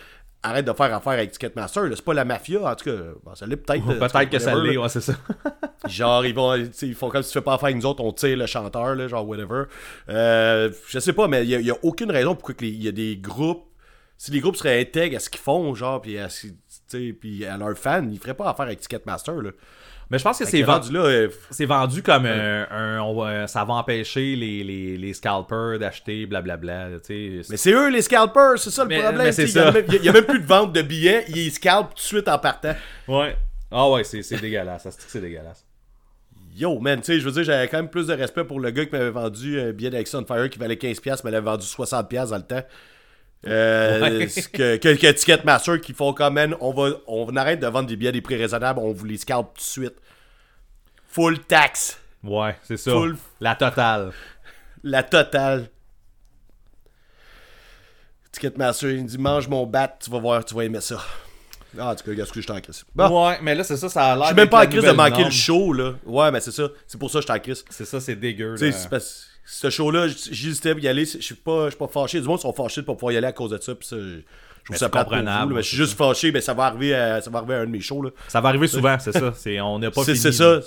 arrêtent 0.44 0.68
de 0.68 0.74
faire 0.74 0.94
affaire 0.96 1.14
avec 1.14 1.32
Ticketmaster. 1.32 1.84
C'est 1.96 2.06
pas 2.06 2.14
la 2.14 2.24
mafia, 2.24 2.62
en 2.64 2.76
tout 2.76 2.86
cas. 2.86 2.96
Bon, 3.26 3.36
ça 3.36 3.46
l'est 3.46 3.58
peut-être. 3.58 3.84
euh, 3.90 4.00
Peut-être 4.00 4.30
que 4.30 4.40
ça 4.40 4.54
l'est, 4.56 4.78
ouais, 4.78 4.90
c'est 4.90 5.02
ça. 5.02 5.14
Genre, 5.88 6.26
ils 6.26 6.34
vont, 6.36 6.56
ils 6.56 6.96
font 6.96 7.10
comme 7.10 7.24
si 7.24 7.32
tu 7.32 7.40
fais 7.40 7.44
pas 7.44 7.56
affaire 7.56 7.66
avec 7.66 7.78
nous 7.78 7.86
autres, 7.86 8.04
on 8.04 8.12
tire 8.14 8.38
le 8.38 8.46
chanteur, 8.46 8.96
là, 8.96 9.08
genre, 9.08 9.28
whatever. 9.28 9.64
Euh, 10.10 10.70
je 10.88 11.00
sais 11.00 11.14
pas, 11.14 11.28
mais 11.28 11.44
il 11.44 11.50
y, 11.50 11.56
a- 11.56 11.60
il 11.60 11.66
y 11.66 11.72
a 11.72 11.78
aucune 11.84 12.12
raison 12.12 12.36
pourquoi 12.36 12.56
il 12.62 12.82
y 12.84 12.88
a 12.88 12.92
des 12.92 13.18
groupes. 13.18 13.66
Si 14.18 14.32
les 14.32 14.40
groupes 14.42 14.58
seraient 14.58 14.80
intègres 14.82 15.16
à 15.16 15.20
ce 15.20 15.30
qu'ils 15.30 15.40
font, 15.40 15.74
genre, 15.76 16.02
puis 16.02 16.18
à, 16.18 16.28
ce- 16.30 16.48
puis 17.20 17.46
à 17.46 17.58
leurs 17.58 17.78
fans, 17.78 18.08
ils 18.12 18.20
feraient 18.20 18.34
pas 18.34 18.50
affaire 18.50 18.66
avec 18.66 18.80
Ticketmaster, 18.80 19.42
là. 19.42 19.52
Mais 20.12 20.18
je 20.18 20.24
pense 20.24 20.40
que 20.40 20.46
c'est 20.46 20.64
vendu. 20.64 20.92
là. 20.92 21.02
euh, 21.02 21.30
C'est 21.52 21.66
vendu 21.68 22.02
comme 22.02 22.26
un, 22.26 22.68
un- 22.72 23.00
on 23.02 23.14
va- 23.22 23.46
ça 23.48 23.64
va 23.64 23.76
empêcher 23.76 24.36
les, 24.36 24.64
les, 24.64 24.98
les 24.98 25.14
scalpers 25.14 25.78
d'acheter 25.78 26.26
blablabla. 26.26 26.88
Mais 27.08 27.58
c'est 27.58 27.72
eux 27.72 27.90
les 27.92 28.02
scalpers, 28.02 28.58
c'est 28.58 28.72
ça 28.72 28.84
le 28.84 28.90
Mais- 28.90 29.02
problème. 29.04 29.32
Il 29.38 30.04
y 30.04 30.10
a 30.10 30.12
même- 30.12 30.24
a 30.24 30.26
plus 30.28 30.40
de 30.40 30.48
vente 30.48 30.74
de 30.74 30.82
billets, 30.82 31.26
ils 31.30 31.52
scalpent 31.52 31.90
tout 31.90 31.96
de 31.96 32.00
suite 32.00 32.28
en 32.28 32.40
partant. 32.40 32.74
Ouais. 33.08 33.38
Ah 33.70 33.88
ouais, 33.88 34.04
c'est 34.04 34.24
c'est 34.24 34.42
dégueulasse. 34.42 34.82
Ça 34.82 34.90
se 34.90 34.98
dit 34.98 35.06
que 35.06 35.12
c'est 35.12 35.22
dégueulasse. 35.22 35.64
Yo, 36.56 36.80
man, 36.80 37.00
tu 37.00 37.06
sais, 37.06 37.20
je 37.20 37.26
veux 37.26 37.32
dire, 37.32 37.44
j'avais 37.44 37.68
quand 37.68 37.78
même 37.78 37.90
plus 37.90 38.08
de 38.08 38.14
respect 38.14 38.44
pour 38.44 38.60
le 38.60 38.72
gars 38.72 38.86
qui 38.86 38.92
m'avait 38.92 39.12
vendu 39.12 39.62
un 39.62 39.72
billet 39.72 39.92
d'Action 39.92 40.26
Fire 40.26 40.50
qui 40.50 40.58
valait 40.58 40.76
15$, 40.76 41.22
mais 41.24 41.30
l'avait 41.30 41.46
vendu 41.46 41.66
60$ 41.68 42.30
dans 42.32 42.36
le 42.38 42.42
temps. 42.42 42.64
Euh, 43.48 44.02
Ouais. 44.02 44.28
que, 44.52 44.76
que, 44.78 44.96
que 44.96 45.12
Ticketmaster 45.12 45.80
qui 45.80 45.94
font 45.94 46.12
quand 46.14 46.30
même, 46.32 46.56
on 46.60 46.74
va, 46.74 46.98
on 47.08 47.34
arrête 47.38 47.60
de 47.62 47.68
vendre 47.68 47.88
des 47.88 47.96
billets 47.96 48.10
à 48.10 48.12
des 48.12 48.22
prix 48.22 48.36
raisonnables, 48.36 48.80
on 48.80 48.92
vous 48.92 49.06
les 49.06 49.18
scalpe 49.18 49.48
tout 49.54 49.60
de 49.60 49.62
suite. 49.62 49.96
Full 51.08 51.40
tax. 51.40 51.98
Ouais, 52.24 52.58
c'est 52.64 52.76
ça. 52.78 52.92
Full- 52.92 53.18
La 53.40 53.56
totale. 53.56 54.12
La 54.84 55.04
totale. 55.04 55.70
Ticketmaster, 58.32 58.92
il 58.92 59.06
dit 59.06 59.18
mange 59.18 59.48
mon 59.48 59.66
bat, 59.66 59.88
tu 60.00 60.10
vas 60.12 60.20
voir, 60.20 60.46
tu 60.46 60.54
vas 60.54 60.64
aimer 60.66 60.82
ça. 60.82 61.02
Ah, 61.78 61.92
en 61.92 61.96
tout 61.96 62.04
cas, 62.16 62.26
ce 62.26 62.32
que 62.32 62.42
je 62.42 62.48
t'en 62.48 62.60
crise. 62.60 62.84
Bon, 62.96 63.28
Ouais, 63.28 63.38
mais 63.42 63.54
là, 63.56 63.64
c'est 63.64 63.78
ça, 63.78 63.90
ça 63.90 64.12
a 64.12 64.16
l'air. 64.16 64.24
je 64.24 64.28
suis 64.30 64.36
même 64.36 64.50
pas 64.50 64.64
en 64.66 64.68
crise 64.68 64.84
de 64.84 64.92
manquer 64.92 65.24
le 65.24 65.30
show, 65.30 65.72
là. 65.74 65.94
Ouais, 66.06 66.32
mais 66.32 66.40
c'est 66.40 66.52
ça. 66.52 66.68
C'est 66.88 66.98
pour 66.98 67.10
ça 67.12 67.20
que 67.20 67.22
je 67.22 67.32
suis 67.32 67.40
en 67.40 67.42
crise. 67.42 67.64
C'est 67.70 67.86
ça, 67.86 68.00
c'est 68.00 68.16
dégueu. 68.16 68.56
Tu 68.58 68.72
sais, 68.72 68.90
ce 69.52 69.70
show-là, 69.72 70.08
j'hésitais 70.08 70.76
à 70.76 70.80
y 70.80 70.88
aller. 70.88 71.06
Je 71.06 71.18
suis 71.18 71.36
pas, 71.36 71.66
je 71.66 71.70
suis 71.70 71.78
pas 71.80 71.88
fâché. 71.88 72.22
Du 72.22 72.28
monde 72.28 72.40
sont 72.40 72.54
fâchés 72.54 72.82
de 72.82 72.86
pas 72.86 72.94
pouvoir 72.94 73.14
y 73.14 73.18
aller 73.18 73.28
à 73.28 73.32
cause 73.32 73.50
de 73.50 73.58
ça. 73.58 73.74
Puis 73.74 73.88
ça, 73.88 73.96
je 73.96 74.04
trouve 74.04 74.22
Mais 74.70 74.78
ça 74.78 74.88
vous, 74.88 74.94
comprenable, 74.94 75.56
je 75.58 75.62
suis 75.62 75.78
juste 75.78 75.98
fâché. 75.98 76.32
Mais 76.32 76.42
ça 76.42 76.54
va 76.54 76.66
arriver 76.66 76.94
à, 76.94 77.20
ça 77.20 77.32
va 77.32 77.40
arriver 77.40 77.56
à 77.56 77.60
un 77.62 77.66
de 77.66 77.72
mes 77.72 77.82
shows. 77.82 78.04
Là. 78.04 78.12
Ça 78.28 78.42
va 78.42 78.50
arriver 78.50 78.68
souvent, 78.68 78.98
c'est 79.00 79.12
ça. 79.12 79.34
C'est, 79.36 79.60
on 79.60 79.80
n'a 79.80 79.90
pas 79.90 80.04
fini. 80.04 80.18
c'est 80.18 80.32
ça. 80.32 80.60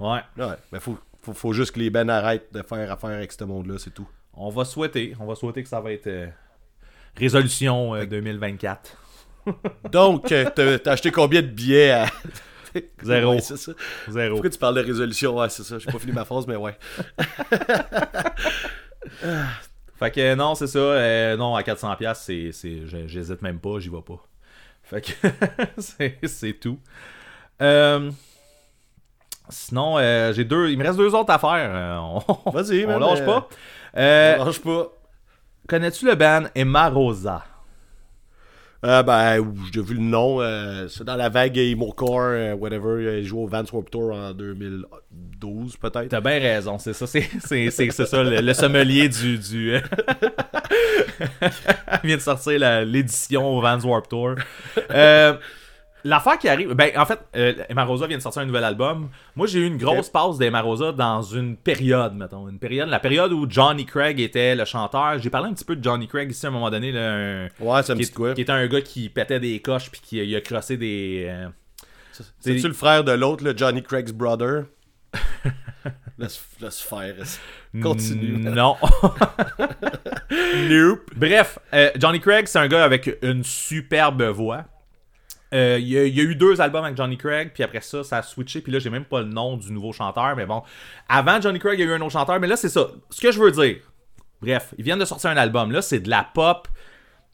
Ouais. 0.00 0.20
Ouais, 0.38 0.46
mais 0.72 0.80
faut, 0.80 0.98
faut, 1.20 1.34
faut 1.34 1.52
juste 1.52 1.72
que 1.72 1.80
les 1.80 1.90
Ben 1.90 2.08
arrêtent 2.08 2.52
de 2.52 2.62
faire 2.62 2.90
affaire 2.90 3.10
avec 3.10 3.30
ce 3.30 3.44
monde-là, 3.44 3.74
c'est 3.78 3.92
tout. 3.92 4.08
On 4.32 4.48
va 4.48 4.64
souhaiter. 4.64 5.14
On 5.20 5.26
va 5.26 5.34
souhaiter 5.34 5.62
que 5.62 5.68
ça 5.68 5.80
va 5.80 5.92
être 5.92 6.06
euh, 6.06 6.26
résolution 7.14 7.94
euh, 7.94 8.06
2024. 8.06 8.96
Donc, 9.92 10.32
euh, 10.32 10.48
t'as 10.54 10.78
t'as 10.78 10.92
acheté 10.92 11.10
combien 11.10 11.42
de 11.42 11.48
billets 11.48 11.90
à. 11.90 12.06
Zéro. 13.02 13.32
Ouais, 13.34 13.40
c'est 13.40 13.56
ça. 13.56 13.72
Zéro. 14.08 14.34
Pourquoi 14.34 14.50
tu 14.50 14.58
parles 14.58 14.74
de 14.76 14.80
résolution? 14.80 15.36
Ouais, 15.36 15.48
c'est 15.48 15.62
ça. 15.62 15.78
J'ai 15.78 15.90
pas 15.90 15.98
fini 15.98 16.12
ma 16.12 16.24
phrase, 16.24 16.46
mais 16.46 16.56
ouais. 16.56 16.76
Fait 19.98 20.10
que 20.10 20.34
non, 20.34 20.54
c'est 20.54 20.66
ça. 20.66 20.78
euh, 20.78 21.36
non, 21.36 21.54
à 21.54 21.62
400$, 21.62 21.96
piastres, 21.96 22.24
c'est, 22.24 22.50
c'est, 22.52 22.86
j'hésite 23.06 23.42
même 23.42 23.58
pas, 23.60 23.78
j'y 23.78 23.88
vais 23.88 24.02
pas. 24.02 24.20
Fait 24.82 25.00
que 25.00 25.12
c'est, 25.78 26.18
c'est 26.24 26.54
tout. 26.54 26.78
Euh, 27.62 28.10
sinon, 29.48 29.98
euh, 29.98 30.32
j'ai 30.32 30.44
deux. 30.44 30.68
Il 30.70 30.78
me 30.78 30.84
reste 30.84 30.98
deux 30.98 31.14
autres 31.14 31.32
affaires. 31.32 31.70
euh, 31.72 31.96
on 32.44 32.50
Vas-y, 32.50 32.84
on 32.86 32.98
lâche 32.98 33.24
pas. 33.24 33.48
Euh, 33.96 34.36
Lâche 34.44 34.60
pas. 34.60 34.88
connais-tu 35.68 36.06
le 36.06 36.14
band 36.16 36.44
Emma 36.54 36.88
Rosa? 36.90 37.44
Euh, 38.84 39.02
ben, 39.02 39.54
j'ai 39.72 39.80
vu 39.80 39.94
le 39.94 40.00
nom. 40.00 40.42
euh, 40.42 40.88
c'est 40.88 41.04
dans 41.04 41.16
la 41.16 41.30
vague 41.30 41.56
Emo-core, 41.56 42.20
euh, 42.20 42.54
whatever. 42.54 43.18
Il 43.20 43.24
joue 43.24 43.40
au 43.40 43.46
Vans 43.46 43.64
Warped 43.72 43.90
Tour 43.90 44.12
en 44.12 44.32
2012, 44.34 45.76
peut-être. 45.78 46.08
T'as 46.08 46.20
bien 46.20 46.38
raison, 46.38 46.78
c'est 46.78 46.92
ça, 46.92 47.06
c'est, 47.06 47.26
c'est, 47.42 47.70
c'est, 47.70 47.90
ça, 47.90 48.22
le, 48.22 48.52
sommelier 48.52 49.08
du. 49.08 49.38
du... 49.38 49.74
Il 49.74 49.80
vient 52.04 52.16
de 52.16 52.22
sortir 52.22 52.84
l'édition 52.84 53.56
au 53.56 53.62
Vans 53.62 53.80
Warp 53.80 54.06
Tour. 54.08 54.34
Euh, 56.04 56.08
L'affaire 56.08 56.38
qui 56.38 56.48
arrive, 56.48 56.72
ben 56.74 56.90
en 56.96 57.06
fait, 57.06 57.18
euh, 57.36 57.54
Emma 57.68 57.84
Rosa 57.84 58.06
vient 58.06 58.18
de 58.18 58.22
sortir 58.22 58.42
un 58.42 58.46
nouvel 58.46 58.64
album. 58.64 59.08
Moi, 59.36 59.46
j'ai 59.46 59.60
eu 59.60 59.66
une 59.66 59.78
grosse 59.78 60.10
pause 60.10 60.38
d'Emma 60.38 60.60
Rosa 60.60 60.92
dans 60.92 61.22
une 61.22 61.56
période, 61.56 62.14
mettons, 62.14 62.48
une 62.48 62.58
période, 62.58 62.88
la 62.88 63.00
période 63.00 63.32
où 63.32 63.46
Johnny 63.48 63.86
Craig 63.86 64.20
était 64.20 64.54
le 64.54 64.64
chanteur. 64.64 65.18
J'ai 65.18 65.30
parlé 65.30 65.48
un 65.48 65.54
petit 65.54 65.64
peu 65.64 65.76
de 65.76 65.82
Johnny 65.82 66.06
Craig 66.06 66.30
ici 66.30 66.44
à 66.44 66.50
un 66.50 66.52
moment 66.52 66.70
donné, 66.70 66.92
là, 66.92 67.12
un- 67.14 67.48
Ouais, 67.60 67.82
ça 67.82 67.94
me 67.94 68.00
qui, 68.00 68.04
dit 68.06 68.10
de 68.10 68.16
quoi. 68.16 68.34
qui 68.34 68.42
était 68.42 68.52
un 68.52 68.66
gars 68.66 68.80
qui 68.82 69.08
pétait 69.08 69.40
des 69.40 69.60
coches 69.60 69.90
puis 69.90 70.00
qui 70.02 70.18
il 70.18 70.36
a 70.36 70.40
crossé 70.40 70.76
des. 70.76 71.26
euh, 71.28 71.48
C'est-tu 72.40 72.68
le 72.68 72.74
frère 72.74 73.02
de 73.04 73.12
l'autre, 73.12 73.42
le 73.42 73.56
Johnny 73.56 73.82
Craig's 73.82 74.12
brother? 74.12 74.64
laisse, 76.18 76.42
laisse 76.60 76.80
faire. 76.80 77.14
Continue. 77.82 78.38
Non. 78.38 78.76
Nope. 80.68 81.10
Bref, 81.16 81.58
euh, 81.72 81.90
Johnny 81.98 82.20
Craig, 82.20 82.46
c'est 82.46 82.58
un 82.58 82.68
gars 82.68 82.84
avec 82.84 83.18
une 83.22 83.44
superbe 83.44 84.22
voix. 84.24 84.64
Euh, 85.54 85.78
Il 85.80 85.88
y, 85.88 85.96
a- 85.98 86.04
eu 86.04 86.34
deux 86.34 86.60
albums 86.60 86.84
avec 86.84 86.96
Johnny 86.96 87.16
Craig, 87.16 87.52
puis 87.54 87.62
après 87.62 87.80
ça, 87.80 88.02
ça 88.02 88.18
a 88.18 88.22
switché, 88.22 88.60
puis 88.60 88.72
là, 88.72 88.78
j'ai 88.80 88.90
même 88.90 89.04
pas 89.04 89.20
le 89.20 89.26
nom 89.28 89.56
du 89.56 89.70
nouveau 89.72 89.92
chanteur, 89.92 90.34
mais 90.36 90.46
bon. 90.46 90.62
Avant 91.08 91.40
Johnny 91.40 91.58
Craig, 91.60 91.78
il 91.78 91.84
y 91.84 91.88
a 91.88 91.92
eu 91.92 91.94
un 91.96 92.00
autre 92.00 92.12
chanteur, 92.12 92.40
mais 92.40 92.48
là, 92.48 92.56
c'est 92.56 92.68
ça. 92.68 92.88
Ce 93.10 93.20
que 93.20 93.30
je 93.30 93.38
veux 93.38 93.50
dire, 93.52 93.76
bref, 94.42 94.74
ils 94.78 94.84
viennent 94.84 94.98
de 94.98 95.04
sortir 95.04 95.30
un 95.30 95.36
album. 95.36 95.70
Là, 95.70 95.80
c'est 95.82 96.00
de 96.00 96.10
la 96.10 96.26
pop. 96.34 96.66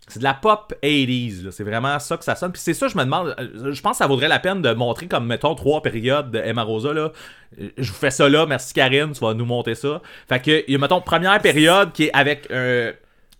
C'est 0.08 0.18
de 0.18 0.24
la 0.24 0.34
pop 0.34 0.74
80s, 0.82 1.44
là. 1.44 1.50
c'est 1.52 1.62
vraiment 1.62 1.96
ça 2.00 2.16
que 2.16 2.24
ça 2.24 2.34
sonne. 2.34 2.50
Puis 2.50 2.60
c'est 2.60 2.74
ça, 2.74 2.88
je 2.88 2.96
me 2.96 3.04
demande, 3.04 3.32
euh, 3.38 3.72
je 3.72 3.80
pense 3.80 3.92
que 3.92 3.98
ça 3.98 4.08
vaudrait 4.08 4.26
la 4.28 4.40
peine 4.40 4.60
de 4.60 4.72
montrer 4.72 5.06
comme, 5.06 5.24
mettons, 5.26 5.54
trois 5.54 5.82
périodes 5.82 6.32
de 6.32 6.38
Emma 6.40 6.62
Rosa, 6.64 6.92
là. 6.92 7.12
Euh, 7.60 7.68
Je 7.78 7.88
vous 7.92 7.96
fais 7.96 8.10
ça 8.10 8.28
là, 8.28 8.44
merci 8.44 8.74
Karine, 8.74 9.12
tu 9.12 9.20
vas 9.20 9.34
nous 9.34 9.44
monter 9.44 9.76
ça. 9.76 10.02
Fait 10.28 10.40
que, 10.42 10.64
il 10.66 10.72
y 10.72 10.74
a, 10.74 10.78
mettons, 10.78 11.00
première 11.00 11.40
période 11.40 11.92
qui 11.92 12.04
est 12.06 12.12
avec, 12.12 12.48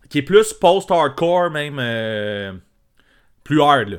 qui 0.09 0.17
est 0.19 0.21
plus 0.21 0.53
post-hardcore, 0.53 1.49
même, 1.51 2.61
plus 3.43 3.61
hard, 3.61 3.89
là. 3.89 3.97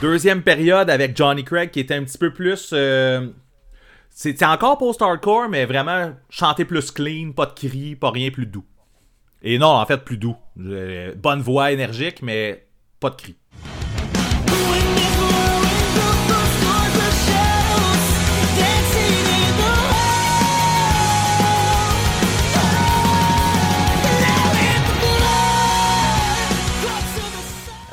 Deuxième 0.00 0.42
période 0.42 0.90
avec 0.90 1.16
Johnny 1.16 1.42
Craig 1.42 1.70
qui 1.70 1.80
était 1.80 1.94
un 1.94 2.04
petit 2.04 2.18
peu 2.18 2.32
plus. 2.32 2.70
euh, 2.72 3.28
C'était 4.10 4.44
encore 4.44 4.78
post-hardcore, 4.78 5.48
mais 5.48 5.64
vraiment 5.64 6.12
chanter 6.30 6.64
plus 6.64 6.92
clean, 6.92 7.32
pas 7.32 7.46
de 7.46 7.52
cris, 7.52 7.96
pas 7.96 8.10
rien 8.10 8.30
plus 8.30 8.46
doux. 8.46 8.64
Et 9.42 9.58
non, 9.58 9.66
en 9.68 9.86
fait, 9.86 10.04
plus 10.04 10.16
doux. 10.16 10.36
Euh, 10.60 11.14
bonne 11.16 11.40
voix 11.40 11.72
énergique, 11.72 12.22
mais 12.22 12.66
pas 13.00 13.10
de 13.10 13.16
cris. 13.16 13.37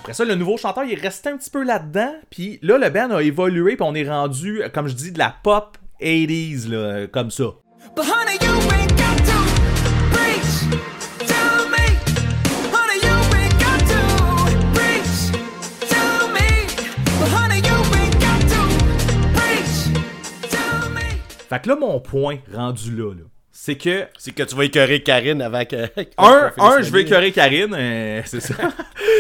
Après 0.06 0.14
ça, 0.14 0.24
le 0.24 0.36
nouveau 0.36 0.56
chanteur, 0.56 0.84
il 0.84 0.94
est 0.94 1.02
resté 1.02 1.30
un 1.30 1.38
petit 1.38 1.50
peu 1.50 1.64
là-dedans. 1.64 2.14
Puis 2.30 2.60
là, 2.62 2.78
le 2.78 2.92
band 2.92 3.10
a 3.10 3.24
évolué, 3.24 3.76
puis 3.76 3.88
on 3.90 3.96
est 3.96 4.08
rendu, 4.08 4.62
comme 4.72 4.88
je 4.88 4.94
dis, 4.94 5.12
de 5.12 5.18
la 5.18 5.36
pop 5.42 5.80
80s, 6.00 6.70
là, 6.70 7.08
comme 7.08 7.32
ça. 7.32 7.46
Fait 21.50 21.62
que 21.64 21.70
là, 21.70 21.76
mon 21.78 22.00
point 22.00 22.38
rendu 22.54 22.96
là, 22.96 23.12
là, 23.12 23.24
c'est 23.66 23.78
que 23.78 24.06
C'est 24.20 24.32
que 24.32 24.44
tu 24.44 24.56
vas 24.56 24.66
écœurer 24.66 25.02
Karine 25.02 25.42
avant 25.42 25.66
que. 25.66 25.76
un, 26.20 26.52
un 26.56 26.82
je 26.84 26.92
vais 26.92 27.02
écœurer 27.02 27.32
Karine, 27.32 27.74
euh, 27.76 28.22
c'est 28.26 28.40
ça. 28.40 28.54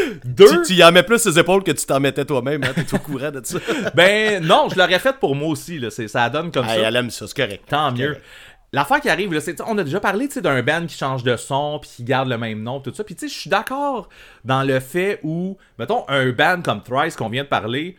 Tu, 0.05 0.19
Deux, 0.23 0.61
tu 0.61 0.73
y 0.73 0.83
en 0.83 0.91
mets 0.91 1.01
plus 1.01 1.17
ses 1.17 1.39
épaules 1.39 1.63
que 1.63 1.71
tu 1.71 1.83
t'en 1.83 1.99
mettais 1.99 2.25
toi-même, 2.25 2.63
hein? 2.63 2.73
T'es 2.75 2.93
au 2.93 2.99
courant 2.99 3.31
de 3.31 3.41
ça. 3.43 3.57
ben 3.95 4.43
non, 4.45 4.67
je 4.71 4.77
l'aurais 4.77 4.99
fait 4.99 5.17
pour 5.19 5.35
moi 5.35 5.47
aussi, 5.49 5.79
là. 5.79 5.89
Ça 5.89 6.29
donne 6.29 6.51
comme 6.51 6.65
Hey, 6.65 6.81
ça. 6.81 6.87
elle 6.87 6.95
aime 6.95 7.09
ça, 7.09 7.25
c'est 7.27 7.35
correct. 7.35 7.63
Tant 7.67 7.91
mieux. 7.91 8.09
correct. 8.09 8.23
L'affaire 8.71 9.01
qui 9.01 9.09
arrive, 9.09 9.33
là, 9.33 9.41
c'est, 9.41 9.55
tu 9.55 9.63
on 9.65 9.77
a 9.79 9.83
déjà 9.83 9.99
parlé 9.99 10.27
tu 10.27 10.41
d'un 10.41 10.61
band 10.61 10.85
qui 10.85 10.95
change 10.95 11.23
de 11.23 11.35
son 11.37 11.79
puis 11.79 11.89
qui 11.95 12.03
garde 12.03 12.29
le 12.29 12.37
même 12.37 12.61
nom, 12.61 12.79
tout 12.81 12.93
ça. 12.93 13.03
Puis 13.03 13.15
tu 13.15 13.27
sais, 13.27 13.33
je 13.33 13.39
suis 13.39 13.49
d'accord 13.49 14.09
dans 14.43 14.61
le 14.61 14.79
fait 14.79 15.19
où, 15.23 15.57
mettons, 15.79 16.05
un 16.07 16.29
band 16.31 16.61
comme 16.61 16.83
Thrice 16.83 17.15
qu'on 17.15 17.29
vient 17.29 17.43
de 17.45 17.49
parler, 17.49 17.95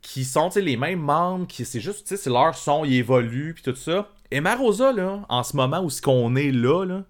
qui 0.00 0.24
sont 0.24 0.48
tu 0.48 0.60
les 0.60 0.76
mêmes 0.76 1.00
membres, 1.00 1.48
qui 1.48 1.64
c'est 1.64 1.80
juste, 1.80 2.06
tu 2.06 2.14
sais, 2.14 2.22
c'est 2.22 2.30
leur 2.30 2.54
son, 2.54 2.84
il 2.84 2.94
évolue 2.94 3.52
puis 3.54 3.64
tout 3.64 3.74
ça. 3.74 4.06
Et 4.30 4.40
Marosa, 4.40 4.92
là, 4.92 5.20
en 5.28 5.42
ce 5.42 5.56
moment 5.56 5.80
où 5.80 5.90
ce 5.90 6.02
qu'on 6.02 6.36
est 6.36 6.50
là, 6.52 6.84
là, 6.84 7.02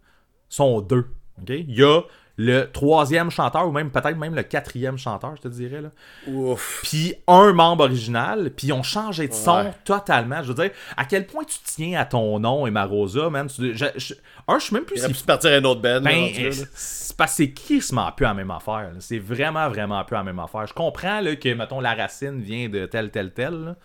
sont 0.49 0.81
deux. 0.81 1.07
ok? 1.41 1.49
Il 1.51 1.75
y 1.79 1.83
a 1.83 2.01
le 2.41 2.71
troisième 2.71 3.31
chanteur, 3.33 3.67
ou 3.67 3.73
même 3.73 3.91
peut-être 3.91 4.17
même 4.17 4.37
le 4.37 4.45
quatrième 4.45 4.97
chanteur, 4.97 5.35
je 5.35 5.43
te 5.43 5.49
dirais. 5.49 5.81
Là 5.81 5.89
Ouf. 6.29 6.83
puis 6.85 7.15
un 7.27 7.53
membre 7.53 7.83
original, 7.83 8.53
puis 8.57 8.69
ils 8.69 8.73
ont 8.73 8.85
changé 8.85 9.27
de 9.27 9.33
son 9.33 9.65
Ouais. 9.65 9.73
totalement. 9.85 10.41
Je 10.45 10.53
veux 10.53 10.55
dire, 10.55 10.71
à 10.97 11.05
quel 11.05 11.27
point 11.27 11.43
tu 11.43 11.57
tiens 11.65 11.99
à 12.01 12.05
ton 12.05 12.39
nom, 12.39 12.65
Emma 12.69 12.85
Rosa, 12.85 13.29
man? 13.29 13.49
Tu- 13.49 13.77
je- 13.77 13.87
je- 13.97 14.15
un, 14.47 14.61
je 14.61 14.65
suis 14.67 14.75
même 14.75 14.85
plus 14.85 14.99
Il 14.99 15.03
si... 15.03 15.13
pu 15.21 15.27
partir 15.27 15.51
à 15.51 15.55
un 15.55 15.65
autre 15.65 15.81
band. 15.81 16.01
Ben, 16.01 16.29
c'est 16.75 17.17
parce 17.17 17.33
que 17.33 17.37
c'est 17.39 17.51
qui 17.51 17.81
se 17.81 17.93
un 17.97 18.13
peu 18.13 18.23
la 18.23 18.35
même 18.35 18.53
affaire. 18.53 18.93
C'est 19.01 19.19
vraiment, 19.19 19.69
vraiment 19.69 19.99
un 19.99 20.05
peu 20.05 20.15
la 20.15 20.23
même 20.23 20.39
affaire. 20.39 20.65
Je 20.69 20.75
comprends 20.75 21.21
là, 21.21 21.35
que, 21.35 21.53
mettons, 21.55 21.81
la 21.81 21.95
racine 21.95 22.41
vient 22.41 22.69
de 22.69 22.87
tel, 22.87 23.11
tel, 23.11 23.33
tel, 23.33 23.55
là, 23.65 23.77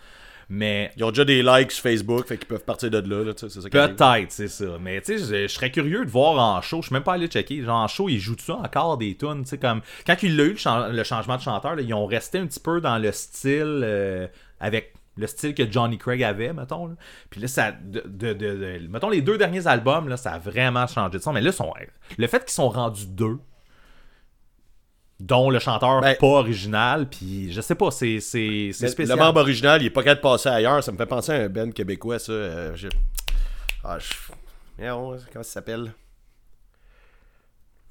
mais... 0.54 0.90
Ils 0.96 1.04
ont 1.04 1.10
déjà 1.10 1.24
des 1.24 1.42
likes 1.42 1.72
sur 1.72 1.82
Facebook, 1.82 2.26
fait 2.26 2.38
qu'ils 2.38 2.46
peuvent 2.48 2.64
partir 2.64 2.90
de 2.90 2.98
là, 2.98 3.24
là. 3.24 3.32
Peut-être, 3.88 4.30
c'est 4.32 4.48
ça. 4.48 4.64
Mais 4.80 5.00
tu 5.00 5.18
sais, 5.18 5.24
je, 5.24 5.42
je 5.48 5.52
serais 5.52 5.70
curieux 5.70 6.04
de 6.04 6.10
voir 6.10 6.38
en 6.38 6.60
show. 6.62 6.80
Je 6.82 6.86
suis 6.86 6.94
même 6.94 7.02
pas 7.02 7.14
allé 7.14 7.26
checker. 7.26 7.62
Genre 7.62 7.76
en 7.76 7.88
show, 7.88 8.08
ils 8.08 8.18
jouent 8.20 8.36
ça 8.38 8.54
encore 8.54 8.96
des 8.98 9.16
tunes. 9.16 9.42
Tu 9.42 9.50
sais, 9.50 9.58
comme 9.58 9.80
quand 10.06 10.16
il 10.22 10.40
a 10.40 10.44
eu 10.44 10.50
le, 10.50 10.56
chan- 10.56 10.88
le 10.88 11.04
changement 11.04 11.36
de 11.36 11.42
chanteur, 11.42 11.74
là, 11.76 11.82
ils 11.82 11.92
ont 11.94 12.06
resté 12.06 12.38
un 12.38 12.46
petit 12.46 12.60
peu 12.60 12.80
dans 12.80 12.98
le 12.98 13.10
style 13.12 13.80
euh, 13.82 14.26
avec 14.60 14.94
le 15.16 15.26
style 15.28 15.54
que 15.54 15.70
Johnny 15.70 15.96
Craig 15.96 16.22
avait, 16.24 16.52
mettons. 16.52 16.86
là. 16.88 16.94
Puis 17.30 17.40
là, 17.40 17.46
ça, 17.48 17.70
de, 17.72 18.02
de- 18.06 18.32
de- 18.32 18.78
de- 18.78 18.88
mettons 18.88 19.10
les 19.10 19.22
deux 19.22 19.38
derniers 19.38 19.66
albums, 19.66 20.08
là, 20.08 20.16
ça 20.16 20.32
a 20.32 20.38
vraiment 20.38 20.86
changé 20.86 21.18
de 21.18 21.22
son. 21.22 21.32
Mais 21.32 21.40
là, 21.40 21.52
sont, 21.52 21.72
le 22.18 22.26
fait 22.26 22.40
qu'ils 22.40 22.50
sont 22.52 22.68
rendus 22.68 23.06
deux, 23.06 23.38
dont 25.26 25.48
le 25.50 25.58
chanteur 25.58 26.00
Ben- 26.02 26.16
pas 26.18 26.26
original, 26.26 27.08
puis 27.08 27.50
je 27.52 27.60
sais 27.62 27.74
pas, 27.74 27.90
c'est 27.90 28.20
spécial. 28.20 29.08
Le 29.08 29.16
membre 29.16 29.40
original, 29.40 29.80
il 29.82 29.86
est 29.86 29.90
pas 29.90 30.02
capable 30.02 30.18
de 30.18 30.22
passer 30.22 30.48
ailleurs. 30.50 30.84
Ça 30.84 30.92
me 30.92 30.96
fait 30.98 31.06
penser 31.06 31.32
à 31.32 31.36
un 31.36 31.48
band 31.48 31.70
québécois, 31.70 32.18
ça. 32.18 32.32
euh, 32.32 32.72
je- 32.76 32.88
Ah, 33.82 33.98
je... 33.98 34.06
Merde, 34.78 35.22
Comment 35.32 35.42
ça 35.42 35.50
s'appelle? 35.52 35.92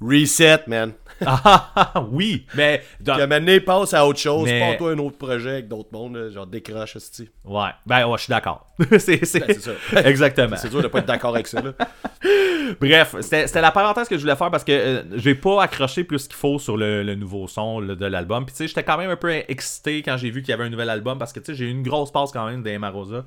Reset, 0.03 0.61
man. 0.67 0.93
Ah, 1.25 2.05
oui, 2.11 2.45
mais 2.55 2.83
dans- 2.99 3.15
Puis 3.15 3.59
passe 3.61 3.93
à 3.93 4.05
autre 4.05 4.19
chose. 4.19 4.45
Mais- 4.45 4.59
Pars-toi 4.59 4.91
un 4.91 4.97
autre 4.97 5.17
projet 5.17 5.49
avec 5.51 5.67
d'autres 5.67 5.89
mondes. 5.93 6.29
genre 6.33 6.45
décroche, 6.47 6.95
esti. 6.95 7.29
Ouais, 7.45 7.69
ben 7.85 8.05
ouais, 8.07 8.17
je 8.17 8.23
suis 8.23 8.31
d'accord. 8.31 8.67
c'est 8.97 9.23
c'est- 9.25 9.39
Ben, 9.39 9.55
c'est 9.55 9.61
ça. 9.61 9.71
Exactement. 10.09 10.57
C'est 10.57 10.69
dur 10.69 10.81
de 10.81 10.87
pas 10.87 10.99
être 10.99 11.05
d'accord 11.05 11.33
avec 11.33 11.47
ça, 11.47 11.61
là. 11.61 11.71
Bref, 12.79 13.15
c'était 13.21 13.61
la 13.61 13.71
parenthèse 13.71 14.07
que 14.07 14.15
je 14.17 14.21
voulais 14.21 14.35
faire 14.35 14.49
parce 14.49 14.63
que 14.63 14.71
euh, 14.71 15.03
j'ai 15.15 15.35
pas 15.35 15.61
accroché 15.63 16.03
plus 16.03 16.27
qu'il 16.27 16.35
faut 16.35 16.59
sur 16.59 16.77
le, 16.77 17.03
le 17.03 17.15
nouveau 17.15 17.47
son 17.47 17.81
de 17.81 18.05
l'album. 18.05 18.45
Puis 18.45 18.53
tu 18.53 18.57
sais, 18.59 18.67
j'étais 18.67 18.83
quand 18.83 18.97
même 18.97 19.09
un 19.09 19.15
peu 19.17 19.31
excité 19.31 20.01
quand 20.01 20.17
j'ai 20.17 20.29
vu 20.31 20.41
qu'il 20.41 20.49
y 20.49 20.53
avait 20.53 20.63
un 20.63 20.69
nouvel 20.69 20.89
album 20.89 21.17
parce 21.19 21.33
que 21.33 21.39
tu 21.39 21.47
sais, 21.47 21.53
j'ai 21.55 21.65
eu 21.65 21.69
une 21.71 21.83
grosse 21.83 22.11
passe 22.11 22.31
quand 22.31 22.45
même 22.45 22.63
Rosa. 22.89 23.25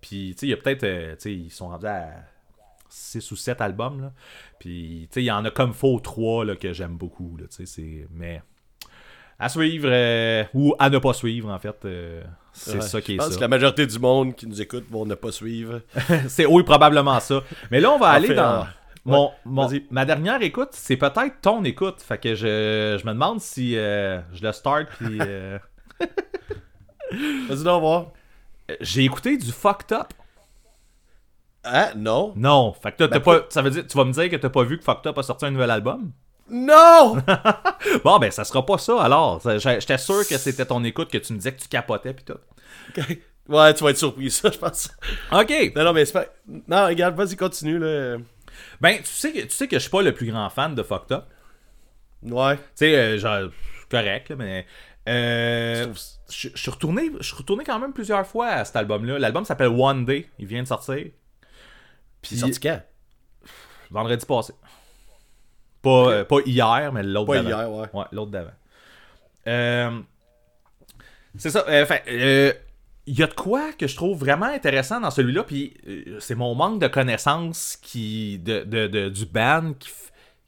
Puis 0.00 0.32
tu 0.34 0.40
sais, 0.40 0.46
il 0.46 0.50
y 0.50 0.52
a 0.52 0.56
peut-être, 0.56 0.84
euh, 0.84 1.12
tu 1.12 1.16
sais, 1.20 1.32
ils 1.32 1.50
sont 1.50 1.68
rendus 1.68 1.86
à 1.86 2.08
6 2.94 3.32
ou 3.32 3.36
7 3.36 3.60
albums 3.60 4.00
là. 4.00 4.12
Puis 4.58 5.08
tu 5.10 5.14
sais, 5.14 5.22
il 5.22 5.26
y 5.26 5.30
en 5.32 5.44
a 5.44 5.50
comme 5.50 5.72
faux 5.74 5.98
3 6.00 6.44
là, 6.44 6.56
que 6.56 6.72
j'aime 6.72 6.96
beaucoup 6.96 7.36
là, 7.36 7.46
c'est 7.50 8.06
mais 8.10 8.42
à 9.38 9.48
suivre 9.48 9.88
euh, 9.90 10.44
ou 10.54 10.74
à 10.78 10.88
ne 10.90 10.98
pas 10.98 11.12
suivre 11.12 11.50
en 11.50 11.58
fait, 11.58 11.76
euh, 11.84 12.22
c'est 12.52 12.74
Ouais, 12.76 12.80
ça 12.82 13.00
qui 13.00 13.08
Je 13.08 13.12
est 13.14 13.16
pense 13.18 13.30
ça. 13.30 13.36
que 13.36 13.40
la 13.40 13.48
majorité 13.48 13.84
du 13.86 13.98
monde 13.98 14.36
qui 14.36 14.46
nous 14.46 14.62
écoute 14.62 14.84
vont 14.88 15.04
ne 15.06 15.14
pas 15.16 15.32
suivre. 15.32 15.80
c'est 16.28 16.46
oui, 16.46 16.62
probablement 16.62 17.18
ça. 17.18 17.42
Mais 17.72 17.80
là, 17.80 17.90
on 17.90 17.98
va 17.98 18.10
aller 18.10 18.28
fait, 18.28 18.34
dans. 18.36 18.62
ah, 18.64 18.68
Mon, 19.04 19.32
ma 19.90 20.04
dernière 20.04 20.40
écoute, 20.40 20.68
c'est 20.72 20.96
peut-être 20.96 21.40
ton 21.42 21.64
écoute. 21.64 22.00
Fait 22.00 22.16
que 22.18 22.36
je, 22.36 22.96
je 23.00 23.06
me 23.06 23.12
demande 23.12 23.40
si 23.40 23.76
euh, 23.76 24.20
je 24.32 24.46
le 24.46 24.52
start 24.52 24.86
puis. 24.98 25.18
euh, 25.20 25.58
Vas-y, 27.48 27.64
donc, 27.64 27.80
voir. 27.80 28.12
J'ai 28.80 29.04
écouté 29.04 29.36
du 29.36 29.50
fucked 29.52 29.92
up. 29.92 30.12
Ah, 31.64 31.92
non. 31.96 32.32
Non. 32.36 32.72
Fait 32.74 32.92
que 32.92 32.98
t'as 32.98 33.08
Ben, 33.08 33.20
pas. 33.20 33.46
Ça 33.48 33.62
veut 33.62 33.70
dire. 33.70 33.86
Tu 33.86 33.96
vas 33.96 34.04
me 34.04 34.12
dire 34.12 34.28
que 34.30 34.36
t'as 34.36 34.50
pas 34.50 34.62
vu 34.64 34.78
que 34.78 34.84
Fucked 34.84 35.06
Up 35.06 35.18
a 35.18 35.22
sorti 35.22 35.46
un 35.46 35.50
nouvel 35.50 35.70
album? 35.70 36.12
Non! 36.50 37.16
Bon, 38.04 38.18
ben, 38.18 38.30
ça 38.30 38.44
sera 38.44 38.64
pas 38.64 38.76
ça 38.78 39.02
alors. 39.02 39.40
J'étais 39.58 39.98
sûr 39.98 40.26
que 40.28 40.36
c'était 40.38 40.66
ton 40.66 40.82
écoute, 40.84 41.10
que 41.10 41.18
tu 41.18 41.32
me 41.32 41.38
disais 41.38 41.52
que 41.52 41.60
tu 41.60 41.68
capotais 41.68 42.12
pis 42.14 42.24
tout. 42.24 42.34
ouais, 43.48 43.74
tu 43.74 43.84
vas 43.84 43.90
être 43.90 43.96
surpris, 43.98 44.30
ça, 44.30 44.50
je 44.50 44.58
pense. 44.58 44.90
Ok. 45.32 45.72
Non, 45.76 45.84
non, 45.84 45.92
mais 45.94 46.04
c'est 46.04 46.12
pas. 46.12 46.26
Non, 46.46 46.86
regarde, 46.86 47.14
vas-y, 47.16 47.36
continue, 47.36 47.78
là. 47.78 48.16
Ben, 48.80 48.98
tu 48.98 49.06
sais 49.06 49.32
que, 49.32 49.40
tu 49.40 49.50
sais 49.50 49.68
que 49.68 49.76
je 49.76 49.80
suis 49.82 49.90
pas 49.90 50.02
le 50.02 50.12
plus 50.12 50.30
grand 50.30 50.48
fan 50.50 50.74
de 50.74 50.82
Fucked 50.82 51.12
Up. 51.12 51.24
Ouais. 52.22 52.56
Tu 52.56 52.62
sais, 52.76 52.94
euh, 52.96 53.18
genre, 53.18 53.50
correct, 53.90 54.28
là, 54.30 54.36
mais. 54.36 54.66
euh, 55.08 55.92
Je 56.30 56.48
suis 56.54 56.70
retourné, 56.70 57.10
je 57.20 57.26
suis 57.26 57.36
retourné 57.36 57.64
quand 57.64 57.78
même 57.78 57.92
plusieurs 57.92 58.26
fois 58.26 58.48
à 58.48 58.64
cet 58.64 58.76
album-là. 58.76 59.18
L'album 59.18 59.44
s'appelle 59.44 59.68
One 59.68 60.04
Day. 60.04 60.28
Il 60.38 60.46
vient 60.46 60.62
de 60.62 60.68
sortir. 60.68 61.06
Puis 62.28 62.36
sorti 62.38 62.60
quand? 62.60 62.80
Vendredi 63.90 64.24
passé. 64.26 64.52
Pas, 65.82 65.90
euh, 66.10 66.24
pas 66.24 66.38
hier, 66.46 66.90
mais 66.92 67.02
l'autre 67.02 67.26
Pas 67.26 67.42
d'avant. 67.42 67.48
hier, 67.48 67.70
ouais. 67.72 67.88
Ouais, 67.92 68.04
l'autre 68.12 68.30
d'avant. 68.30 68.50
Euh, 69.46 70.00
c'est 71.36 71.50
ça. 71.50 71.64
euh, 71.68 71.84
euh, 72.08 72.52
il 73.06 73.18
y 73.18 73.22
a 73.22 73.26
de 73.26 73.34
quoi 73.34 73.72
que 73.74 73.86
je 73.86 73.94
trouve 73.94 74.18
vraiment 74.18 74.46
intéressant 74.46 75.00
dans 75.00 75.10
celui-là, 75.10 75.44
puis 75.44 75.74
c'est 76.20 76.34
mon 76.34 76.54
manque 76.54 76.80
de 76.80 76.86
connaissances 76.86 77.76
qui, 77.82 78.38
de, 78.38 78.64
de- 78.64 78.86
de- 78.86 79.08
du 79.10 79.26
band 79.26 79.74
qui, 79.78 79.90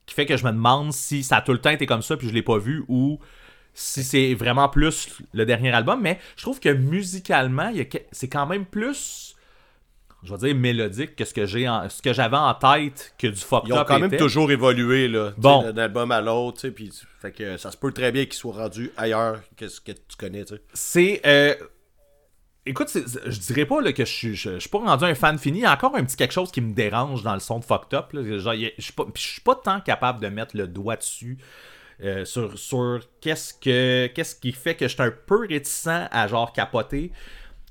qui 0.06 0.14
fait 0.14 0.24
que 0.24 0.38
je 0.38 0.44
me 0.46 0.52
demande 0.52 0.92
si 0.94 1.22
ça 1.22 1.36
a 1.36 1.42
tout 1.42 1.52
le 1.52 1.60
temps 1.60 1.68
été 1.70 1.84
comme 1.84 2.00
ça, 2.02 2.16
puis 2.16 2.28
je 2.28 2.32
l'ai 2.32 2.42
pas 2.42 2.56
vu, 2.56 2.84
ou 2.88 3.20
si 3.74 4.02
c'est 4.02 4.32
vraiment 4.32 4.70
plus 4.70 5.18
le 5.34 5.44
dernier 5.44 5.70
album. 5.72 6.00
Mais 6.00 6.18
je 6.36 6.42
trouve 6.44 6.58
que 6.60 6.70
musicalement, 6.70 7.68
il 7.68 7.76
y 7.76 7.80
a 7.80 7.84
que- 7.84 7.98
c'est 8.10 8.28
quand 8.28 8.46
même 8.46 8.64
plus, 8.64 9.35
je 10.26 10.32
vais 10.34 10.38
dire, 10.48 10.54
mélodique 10.56 11.16
que 11.16 11.24
ce 11.24 11.32
que 11.32 11.46
j'ai 11.46 11.68
en- 11.68 11.88
ce 11.88 12.02
que 12.02 12.12
j'avais 12.12 12.36
en 12.36 12.52
tête 12.54 13.14
que 13.18 13.28
du 13.28 13.36
fucked 13.36 13.68
Ils 13.68 13.72
ont 13.74 13.84
quand 13.84 13.98
même 13.98 14.16
toujours 14.16 14.50
évolué, 14.50 15.08
là. 15.08 15.32
Bon. 15.38 15.62
D'un 15.62 15.76
album 15.84 16.10
à 16.12 16.20
l'autre, 16.20 16.56
tu 16.58 16.68
sais. 16.68 16.70
Puis, 16.72 16.92
fait 17.20 17.32
que 17.32 17.56
ça 17.56 17.70
se 17.70 17.76
peut 17.76 17.92
très 17.92 18.12
bien 18.12 18.24
qu'ils 18.24 18.34
soient 18.34 18.54
rendus 18.54 18.90
ailleurs 18.96 19.40
que 19.56 19.68
ce 19.68 19.80
que 19.80 19.92
tu 19.92 20.16
connais. 20.18 20.44
C'est. 20.74 21.20
euh, 21.24 21.54
Écoute, 22.68 22.88
c'est- 22.88 23.06
c'est- 23.06 23.30
je 23.30 23.38
dirais 23.38 23.64
pas 23.64 23.80
là, 23.80 23.92
que 23.92 24.04
je 24.04 24.10
suis, 24.12 24.34
je, 24.34 24.54
je 24.54 24.58
suis 24.58 24.68
pas 24.68 24.78
rendu 24.80 25.04
un 25.04 25.14
fan 25.14 25.38
fini. 25.38 25.58
Il 25.58 25.62
y 25.62 25.64
a 25.66 25.72
encore 25.72 25.94
un 25.94 26.04
petit 26.04 26.16
quelque 26.16 26.32
chose 26.34 26.50
qui 26.50 26.60
me 26.60 26.74
dérange 26.74 27.22
dans 27.22 27.34
le 27.34 27.38
son 27.38 27.60
de 27.60 27.64
Fucked 27.64 27.94
Up. 27.94 28.12
là. 28.12 28.38
Genre, 28.38 28.54
je 28.76 28.82
suis 28.82 28.92
pas, 28.92 29.04
je 29.14 29.20
suis 29.20 29.40
pas 29.40 29.54
tant 29.54 29.80
capable 29.80 30.20
de 30.20 30.26
mettre 30.26 30.56
le 30.56 30.66
doigt 30.66 30.96
dessus 30.96 31.38
euh, 32.02 32.24
sur, 32.24 32.58
sur 32.58 32.98
qu'est-ce 33.20 33.54
que 33.54 34.08
qu'est-ce 34.08 34.34
qui 34.34 34.50
fait 34.50 34.74
que 34.74 34.88
je 34.88 34.94
suis 34.94 35.02
un 35.02 35.12
peu 35.12 35.46
réticent 35.46 35.86
à 36.10 36.26
genre 36.26 36.52
capoter. 36.52 37.12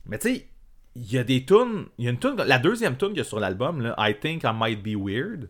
Mais 0.06 0.18
tu 0.18 0.34
sais, 0.34 0.48
il 0.96 1.12
y 1.12 1.18
a 1.18 1.24
des 1.24 1.46
tunes. 1.46 1.86
Il 1.98 2.06
y 2.06 2.08
a 2.08 2.12
une 2.12 2.20
tune, 2.20 2.36
la 2.38 2.58
deuxième 2.60 2.98
tune 2.98 3.10
qu'il 3.10 3.18
y 3.18 3.22
a 3.22 3.26
sur 3.26 3.40
l'album, 3.40 3.82
là, 3.82 3.96
I 3.98 4.16
Think 4.20 4.44
I 4.44 4.52
Might 4.54 4.82
Be 4.82 4.96
Weird. 4.98 5.50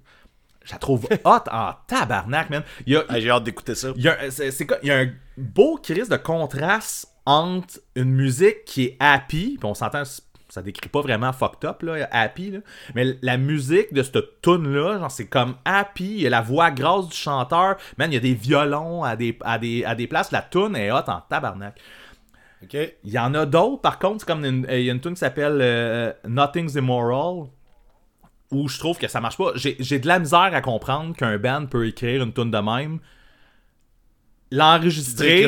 Je 0.63 0.71
la 0.71 0.79
trouve 0.79 1.07
hot 1.23 1.47
en 1.51 1.73
tabarnak, 1.87 2.49
man. 2.49 2.63
Ah, 3.07 3.19
J'ai 3.19 3.29
hâte 3.29 3.43
d'écouter 3.43 3.75
ça. 3.75 3.89
il 3.95 4.01
y, 4.03 4.07
a, 4.07 4.17
il 4.81 4.87
y 4.87 4.91
a 4.91 4.97
un 4.99 5.11
beau 5.37 5.77
crise 5.77 6.09
de 6.09 6.17
contraste 6.17 7.07
entre 7.25 7.79
une 7.95 8.11
musique 8.11 8.65
qui 8.65 8.85
est 8.85 8.97
happy, 8.99 9.57
puis 9.59 9.69
on 9.69 9.73
s'entend, 9.75 10.03
ça 10.49 10.61
décrit 10.61 10.89
pas 10.89 11.01
vraiment 11.01 11.33
fucked 11.33 11.67
up, 11.67 11.81
là, 11.83 12.07
happy, 12.11 12.51
là, 12.51 12.59
mais 12.93 13.17
la 13.21 13.37
musique 13.37 13.93
de 13.93 14.01
cette 14.03 14.41
tune-là, 14.41 14.99
genre, 14.99 15.11
c'est 15.11 15.27
comme 15.27 15.55
happy, 15.65 16.05
il 16.05 16.21
y 16.21 16.27
a 16.27 16.29
la 16.29 16.41
voix 16.41 16.71
grasse 16.71 17.07
du 17.09 17.15
chanteur, 17.15 17.77
man, 17.97 18.11
il 18.11 18.15
y 18.15 18.17
a 18.17 18.21
des 18.21 18.33
violons 18.35 19.03
à 19.03 19.15
des, 19.15 19.37
à 19.41 19.57
des, 19.59 19.83
à 19.85 19.95
des 19.95 20.07
places, 20.07 20.31
la 20.31 20.41
tune 20.41 20.75
est 20.75 20.91
hot 20.91 21.07
en 21.07 21.21
tabarnak. 21.29 21.79
Il 22.74 23.11
y 23.11 23.20
en 23.20 23.34
a 23.34 23.45
d'autres, 23.45 23.82
par 23.82 23.99
contre, 23.99 24.22
c'est 24.22 24.28
comme 24.28 24.45
une, 24.45 24.68
il 24.70 24.82
y 24.82 24.89
a 24.89 24.93
une 24.93 25.01
tune 25.01 25.13
qui 25.13 25.20
s'appelle 25.20 25.59
euh, 25.61 26.13
Nothing's 26.28 26.76
Immoral, 26.76 27.47
où 28.51 28.68
je 28.68 28.80
trouve 28.80 28.97
que 28.97 29.07
ça 29.07 29.22
marche 29.22 29.38
pas. 29.38 29.51
J'ai 29.55 29.99
de 29.99 30.07
la 30.07 30.20
misère 30.20 30.51
à 30.53 30.61
comprendre 30.61 31.16
qu'un 31.16 31.38
band 31.38 31.66
peut 31.66 31.88
écrire 31.88 32.24
une 32.24 32.34
tune 32.34 32.51
de 32.51 32.57
même, 32.57 32.99
l'enregistrer, 34.51 35.47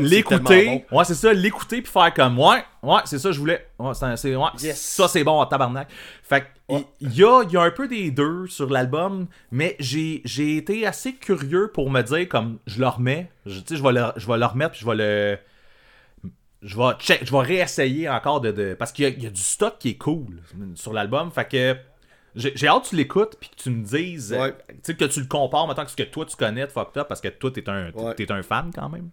l'écouter, 0.00 0.84
bon. 0.90 0.98
ouais, 0.98 1.04
c'est 1.04 1.14
ça, 1.14 1.32
l'écouter 1.32 1.82
puis 1.82 1.90
faire 1.90 2.12
comme, 2.12 2.38
ouais, 2.38 2.64
ouais, 2.82 3.00
c'est 3.04 3.18
ça, 3.18 3.32
je 3.32 3.38
voulais, 3.38 3.66
ouais, 3.78 3.92
c'est, 4.16 4.34
ouais, 4.34 4.48
Yes. 4.60 4.80
ça 4.80 5.08
c'est 5.08 5.24
bon, 5.24 5.44
tabarnak. 5.46 5.88
Fait 6.22 6.44
il 6.68 7.14
y 7.14 7.24
a, 7.24 7.44
y 7.48 7.56
a 7.56 7.62
un 7.62 7.70
peu 7.70 7.88
des 7.88 8.10
deux 8.10 8.46
sur 8.48 8.68
l'album, 8.68 9.28
mais 9.50 9.76
j'ai, 9.78 10.20
j'ai 10.24 10.56
été 10.56 10.86
assez 10.86 11.14
curieux 11.14 11.70
pour 11.72 11.90
me 11.90 12.02
dire, 12.02 12.28
comme, 12.28 12.58
je 12.66 12.80
le 12.80 12.88
remets, 12.88 13.30
je, 13.46 13.60
tu 13.60 13.68
sais, 13.68 13.76
je 13.76 13.82
vais 13.82 13.92
le, 13.92 14.04
je 14.16 14.26
vais 14.26 14.36
le 14.36 14.44
remettre 14.44 14.72
puis 14.72 14.80
je 14.80 14.86
vais 14.86 14.96
le, 14.96 15.38
je 16.62 16.76
vais 16.76 16.92
check, 16.98 17.24
je 17.24 17.30
vais 17.32 17.38
réessayer 17.42 18.08
encore 18.08 18.40
de, 18.40 18.50
de- 18.50 18.74
parce 18.74 18.92
qu'il 18.92 19.04
y 19.04 19.06
a, 19.06 19.10
il 19.10 19.22
y 19.22 19.26
a 19.26 19.30
du 19.30 19.40
stock 19.40 19.76
qui 19.78 19.90
est 19.90 19.98
cool 19.98 20.40
sur 20.74 20.92
l'album, 20.92 21.30
fait 21.30 21.48
que 21.48 21.76
J'ai 22.36 22.68
hâte 22.68 22.84
que 22.84 22.88
tu 22.90 22.96
l'écoutes 22.96 23.36
puis 23.40 23.48
que 23.50 23.56
tu 23.56 23.70
me 23.70 23.82
dises, 23.84 24.32
euh, 24.32 24.38
Ouais. 24.40 24.54
tu 24.68 24.74
sais, 24.82 24.94
que 24.94 25.06
tu 25.06 25.18
le 25.18 25.26
compares 25.26 25.66
maintenant 25.66 25.84
que 25.84 25.90
ce 25.90 25.96
que 25.96 26.02
toi 26.04 26.24
tu 26.24 26.36
connais 26.36 26.66
de 26.66 26.70
Fucked 26.70 26.96
Up 26.98 27.08
parce 27.08 27.20
que 27.20 27.28
toi 27.28 27.50
t'es 27.50 27.68
un, 27.68 27.90
Ouais. 27.90 28.30
un 28.30 28.42
fan 28.42 28.70
quand 28.72 28.88
même. 28.90 29.08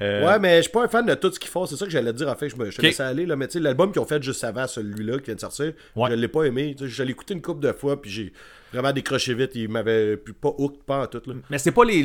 Euh, 0.00 0.26
Ouais, 0.26 0.38
mais 0.40 0.56
je 0.56 0.62
suis 0.62 0.72
pas 0.72 0.82
un 0.82 0.88
fan 0.88 1.06
de 1.06 1.14
tout 1.14 1.30
ce 1.30 1.38
qu'ils 1.38 1.50
font. 1.50 1.66
C'est 1.66 1.76
ça 1.76 1.84
que 1.84 1.90
j'allais 1.92 2.12
dire. 2.12 2.26
En 2.26 2.34
fait, 2.34 2.48
je 2.48 2.56
me 2.56 2.64
je 2.70 2.76
te 2.76 2.80
Ok. 2.80 2.86
laissais 2.86 3.02
aller. 3.04 3.26
Là, 3.26 3.36
mais 3.36 3.46
tu 3.46 3.52
sais, 3.54 3.60
l'album 3.60 3.92
qu'ils 3.92 4.00
ont 4.00 4.06
fait 4.06 4.20
juste 4.22 4.42
avant 4.42 4.66
celui-là 4.66 5.18
qui 5.18 5.26
vient 5.26 5.34
de 5.36 5.40
sortir, 5.40 5.72
Ouais. 5.94 6.10
je 6.10 6.14
l'ai 6.16 6.26
pas 6.26 6.44
aimé. 6.44 6.74
Je 6.80 7.02
l'ai 7.04 7.10
écouté 7.12 7.34
une 7.34 7.42
couple 7.42 7.60
de 7.60 7.72
fois, 7.72 8.00
puis 8.00 8.10
j'ai 8.10 8.32
vraiment 8.72 8.92
décroché 8.92 9.34
vite. 9.34 9.52
Il 9.54 9.68
m'avait 9.68 10.16
pas 10.16 10.52
hook, 10.58 10.82
pas 10.84 11.02
en 11.02 11.06
tout. 11.06 11.22
Là. 11.26 11.34
Mais 11.50 11.58
c'est 11.58 11.70
pas 11.72 11.84
les, 11.84 12.02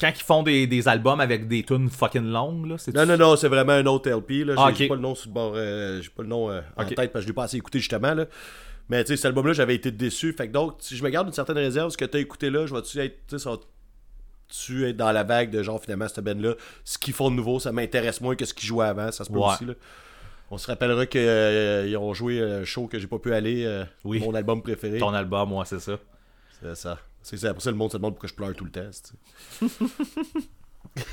quand 0.00 0.08
ils 0.14 0.22
font 0.22 0.42
des, 0.42 0.66
des 0.66 0.88
albums 0.88 1.20
avec 1.20 1.46
des 1.48 1.62
tunes 1.62 1.88
fucking 1.90 2.30
longues 2.30 2.66
là, 2.66 2.78
c'est 2.78 2.94
Non, 2.94 3.06
non, 3.06 3.16
non, 3.16 3.36
c'est 3.36 3.48
vraiment 3.48 3.72
un 3.72 3.86
autre 3.86 4.10
LP. 4.10 4.44
Là. 4.46 4.54
J'ai 4.74 4.84
Ah, 4.84 4.88
pas 4.88 4.94
le 4.96 5.00
nom 5.00 5.14
sur 5.14 5.28
le 5.28 5.34
bord. 5.34 5.52
euh, 5.56 6.00
j'ai 6.02 6.10
pas 6.10 6.22
le 6.22 6.28
nom 6.28 6.50
euh, 6.50 6.60
en 6.76 6.84
tête 6.84 6.96
parce 7.12 7.12
que 7.14 7.20
je 7.22 7.26
l'ai 7.28 7.32
pas 7.32 7.44
assez 7.44 7.56
écouté 7.56 7.78
justement. 7.78 8.14
Là. 8.14 8.26
Mais 8.88 9.02
tu 9.04 9.08
sais, 9.08 9.16
cet 9.16 9.26
album-là, 9.26 9.52
j'avais 9.54 9.74
été 9.74 9.90
déçu. 9.90 10.32
Fait 10.34 10.46
que 10.48 10.52
donc, 10.52 10.76
si 10.80 10.96
je 10.96 11.02
me 11.02 11.08
garde 11.08 11.26
une 11.26 11.32
certaine 11.32 11.56
réserve, 11.56 11.90
ce 11.90 11.96
que 11.96 12.04
tu 12.04 12.16
as 12.16 12.20
écouté 12.20 12.50
là, 12.50 12.66
je 12.66 12.74
vais-tu 12.74 12.98
être. 13.00 13.16
Tu 13.28 13.38
sais, 13.38 13.44
ça 13.44 13.50
va- 13.50 13.56
tu 14.48 14.86
être 14.86 14.96
dans 14.96 15.10
la 15.10 15.24
vague 15.24 15.50
de 15.50 15.62
genre 15.62 15.80
finalement 15.82 16.06
cette 16.06 16.22
band-là. 16.22 16.54
Ce 16.84 16.98
qu'ils 16.98 17.14
font 17.14 17.30
de 17.30 17.36
nouveau, 17.36 17.58
ça 17.60 17.72
m'intéresse 17.72 18.20
moins 18.20 18.36
que 18.36 18.44
ce 18.44 18.52
qu'ils 18.52 18.68
jouaient 18.68 18.86
avant. 18.86 19.10
Ça 19.10 19.24
se 19.24 19.30
peut 19.32 19.38
Ouais. 19.38 19.46
aussi. 19.54 19.64
Là. 19.64 19.72
On 20.50 20.58
se 20.58 20.66
rappellera 20.66 21.06
qu'ils 21.06 21.96
ont 21.96 22.12
joué 22.12 22.40
un 22.42 22.64
show 22.64 22.86
que 22.86 22.98
j'ai 22.98 23.06
pas 23.06 23.18
pu 23.18 23.32
aller. 23.32 23.64
euh, 23.64 23.84
Oui. 24.04 24.20
Mon 24.20 24.34
album 24.34 24.62
préféré. 24.62 24.98
ton 24.98 25.14
album, 25.14 25.48
moi 25.48 25.64
c'est 25.64 25.80
ça. 25.80 25.98
C'est 26.60 26.74
ça. 26.76 26.98
C'est 27.24 27.38
ça. 27.38 27.52
Pour 27.52 27.62
ça, 27.62 27.70
le 27.70 27.76
monde 27.76 27.90
se 27.90 27.96
demande 27.96 28.12
pourquoi 28.14 28.28
je 28.28 28.34
pleure 28.34 28.54
tout 28.54 28.64
le 28.66 28.70
temps. 28.70 28.88
c'est- 28.92 29.66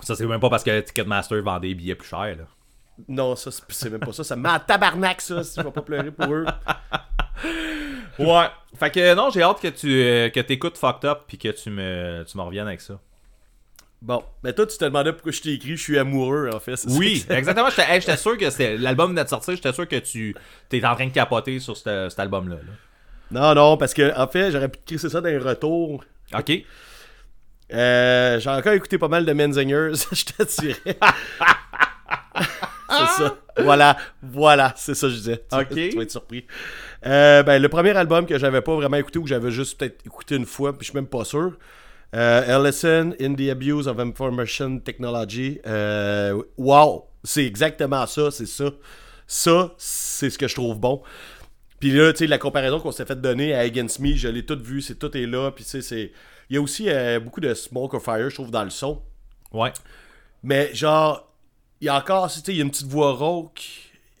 Ça 0.00 0.16
c'est 0.16 0.26
même 0.26 0.40
pas 0.40 0.50
parce 0.50 0.64
que 0.64 0.80
Ticketmaster 0.80 1.40
vend 1.42 1.60
des 1.60 1.74
billets 1.74 1.94
plus 1.94 2.08
chers 2.08 2.36
là. 2.36 2.44
Non, 3.08 3.36
ça, 3.36 3.50
c'est 3.68 3.88
même 3.88 4.00
pas 4.00 4.12
ça. 4.12 4.24
Ça 4.24 4.36
me 4.36 4.42
met 4.42 4.48
en 4.50 4.58
tabarnak, 4.58 5.20
ça, 5.20 5.42
si 5.44 5.58
je 5.60 5.64
vais 5.64 5.70
pas 5.70 5.80
pleurer 5.82 6.10
pour 6.10 6.32
eux. 6.32 6.44
Ouais. 8.18 8.46
Fait 8.78 8.90
que 8.90 9.14
non, 9.14 9.30
j'ai 9.30 9.42
hâte 9.42 9.60
que 9.60 9.68
tu 9.68 9.88
euh, 9.90 10.28
que 10.28 10.38
t'écoutes 10.40 10.76
Fucked 10.76 11.06
Up 11.06 11.20
puis 11.26 11.38
que 11.38 11.48
tu 11.48 11.70
me 11.70 12.24
tu 12.28 12.36
me 12.36 12.42
reviennes 12.42 12.66
avec 12.68 12.80
ça. 12.82 13.00
Bon, 14.02 14.22
mais 14.44 14.52
toi, 14.52 14.66
tu 14.66 14.76
te 14.76 14.84
demandais 14.84 15.12
pourquoi 15.12 15.32
je 15.32 15.40
t'ai 15.40 15.54
écrit, 15.54 15.76
je 15.76 15.82
suis 15.82 15.98
amoureux, 15.98 16.50
en 16.52 16.60
fait. 16.60 16.74
Oui, 16.88 17.24
exactement. 17.30 17.70
J'étais 17.70 17.90
hey, 18.12 18.16
sûr 18.18 18.36
que 18.36 18.50
c'était 18.50 18.76
l'album 18.76 19.10
venait 19.10 19.24
de 19.24 19.28
sortir. 19.30 19.56
J'étais 19.56 19.72
sûr 19.72 19.88
que 19.88 19.96
tu 19.96 20.36
t'es 20.68 20.84
en 20.84 20.94
train 20.94 21.06
de 21.06 21.12
capoter 21.12 21.58
sur 21.58 21.76
cet 21.76 22.10
cet 22.10 22.20
album-là. 22.20 22.56
là. 22.56 22.62
Non, 23.32 23.54
non, 23.54 23.76
parce 23.76 23.94
que, 23.94 24.16
en 24.18 24.26
fait, 24.28 24.50
j'aurais 24.50 24.68
pu 24.68 24.78
te 24.78 24.84
crisser 24.86 25.08
ça 25.08 25.20
dans 25.20 25.28
les 25.28 25.38
retours. 25.38 26.04
Ok. 26.36 26.52
Euh, 27.72 28.38
J'ai 28.38 28.50
encore 28.50 28.72
écouté 28.74 28.98
pas 28.98 29.08
mal 29.08 29.24
de 29.24 29.32
Menzingers, 29.32 29.92
je 30.12 30.24
te 30.24 30.60
dirais. 30.60 30.96
c'est 32.90 33.06
ça. 33.22 33.36
Voilà, 33.58 33.96
voilà, 34.22 34.72
c'est 34.76 34.94
ça 34.94 35.06
que 35.06 35.12
je 35.12 35.18
disais. 35.18 35.44
Tu- 35.50 35.56
Ok. 35.58 35.74
Tu 35.74 35.96
vas 35.96 36.02
être 36.02 36.10
surpris. 36.10 36.46
Euh, 37.06 37.42
ben, 37.42 37.60
le 37.60 37.68
premier 37.68 37.90
album 37.96 38.26
que 38.26 38.38
j'avais 38.38 38.60
pas 38.60 38.74
vraiment 38.74 38.96
écouté 38.96 39.18
ou 39.18 39.22
que 39.22 39.28
j'avais 39.28 39.50
juste 39.50 39.78
peut-être 39.78 40.04
écouté 40.06 40.36
une 40.36 40.46
fois, 40.46 40.72
puis 40.72 40.80
je 40.86 40.90
suis 40.90 40.96
même 40.98 41.06
pas 41.06 41.24
sûr. 41.24 41.52
Euh, 42.14 42.58
Ellison 42.58 43.14
in 43.20 43.34
the 43.34 43.48
Abuse 43.50 43.88
of 43.88 43.98
Information 43.98 44.78
Technology. 44.78 45.60
Euh, 45.66 46.42
wow, 46.58 47.06
c'est 47.24 47.44
exactement 47.46 48.06
ça, 48.06 48.30
c'est 48.30 48.46
ça. 48.46 48.66
Ça, 49.26 49.72
c'est 49.78 50.28
ce 50.28 50.36
que 50.36 50.46
je 50.46 50.54
trouve 50.54 50.78
bon. 50.78 51.02
Puis 51.82 51.90
là, 51.90 52.12
tu 52.12 52.18
sais, 52.18 52.26
la 52.28 52.38
comparaison 52.38 52.78
qu'on 52.78 52.92
s'est 52.92 53.04
fait 53.04 53.20
donner 53.20 53.54
à 53.54 53.58
Against 53.62 53.98
Me, 53.98 54.14
je 54.14 54.28
l'ai 54.28 54.46
tout 54.46 54.56
vu, 54.62 54.80
c'est 54.80 54.94
tout 55.00 55.16
est 55.16 55.26
là. 55.26 55.50
Puis 55.50 55.64
tu 55.64 55.70
sais, 55.70 55.82
c'est. 55.82 56.12
Il 56.48 56.54
y 56.54 56.56
a 56.56 56.62
aussi 56.62 56.88
euh, 56.88 57.18
beaucoup 57.18 57.40
de 57.40 57.52
smoke 57.54 57.96
or 57.96 58.00
fire, 58.00 58.30
je 58.30 58.34
trouve, 58.36 58.52
dans 58.52 58.62
le 58.62 58.70
son. 58.70 59.02
Ouais. 59.52 59.72
Mais 60.44 60.72
genre, 60.72 61.28
il 61.80 61.86
y 61.86 61.88
a 61.88 61.96
encore, 61.98 62.30
tu 62.30 62.38
sais, 62.38 62.52
il 62.52 62.56
y 62.56 62.60
a 62.60 62.62
une 62.62 62.70
petite 62.70 62.86
voix 62.86 63.10
rauque. 63.14 63.64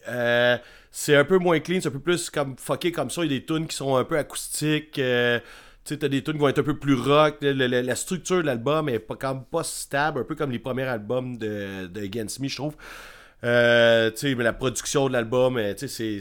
Euh, 0.08 0.58
c'est 0.90 1.14
un 1.14 1.24
peu 1.24 1.38
moins 1.38 1.60
clean, 1.60 1.78
c'est 1.80 1.86
un 1.86 1.92
peu 1.92 2.00
plus 2.00 2.30
comme 2.30 2.56
fucké 2.58 2.90
comme 2.90 3.10
ça. 3.10 3.24
Il 3.24 3.30
y 3.32 3.36
a 3.36 3.38
des 3.38 3.44
tunes 3.46 3.68
qui 3.68 3.76
sont 3.76 3.94
un 3.94 4.02
peu 4.02 4.18
acoustiques. 4.18 4.98
euh, 4.98 5.38
tu 5.84 5.94
sais, 5.94 5.98
t'as 5.98 6.08
des 6.08 6.24
tunes 6.24 6.32
qui 6.34 6.40
vont 6.40 6.48
être 6.48 6.58
un 6.58 6.64
peu 6.64 6.76
plus 6.80 6.94
rock. 6.94 7.36
Le- 7.42 7.52
le- 7.52 7.80
la 7.80 7.94
structure 7.94 8.38
de 8.38 8.46
l'album 8.46 8.88
est 8.88 8.98
pas, 8.98 9.14
comme 9.14 9.44
pas 9.44 9.62
stable, 9.62 10.18
un 10.22 10.24
peu 10.24 10.34
comme 10.34 10.50
les 10.50 10.58
premiers 10.58 10.82
albums 10.82 11.38
de, 11.38 11.86
de 11.86 12.00
Against 12.02 12.40
Me, 12.40 12.48
je 12.48 12.56
trouve. 12.56 12.74
Tu 12.74 13.46
sais, 13.46 14.34
mais 14.36 14.42
la 14.42 14.52
production 14.52 15.06
de 15.06 15.12
l'album, 15.12 15.60
tu 15.78 15.86
sais, 15.86 15.88
c'est, 15.88 16.18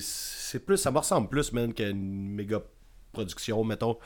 c'est 0.51 0.59
plus, 0.65 0.77
ça 0.77 0.91
me 0.91 0.97
ressemble 0.97 1.29
plus, 1.29 1.53
man, 1.53 1.73
qu'une 1.73 2.33
méga 2.33 2.59
production, 3.13 3.63
mettons. 3.63 3.97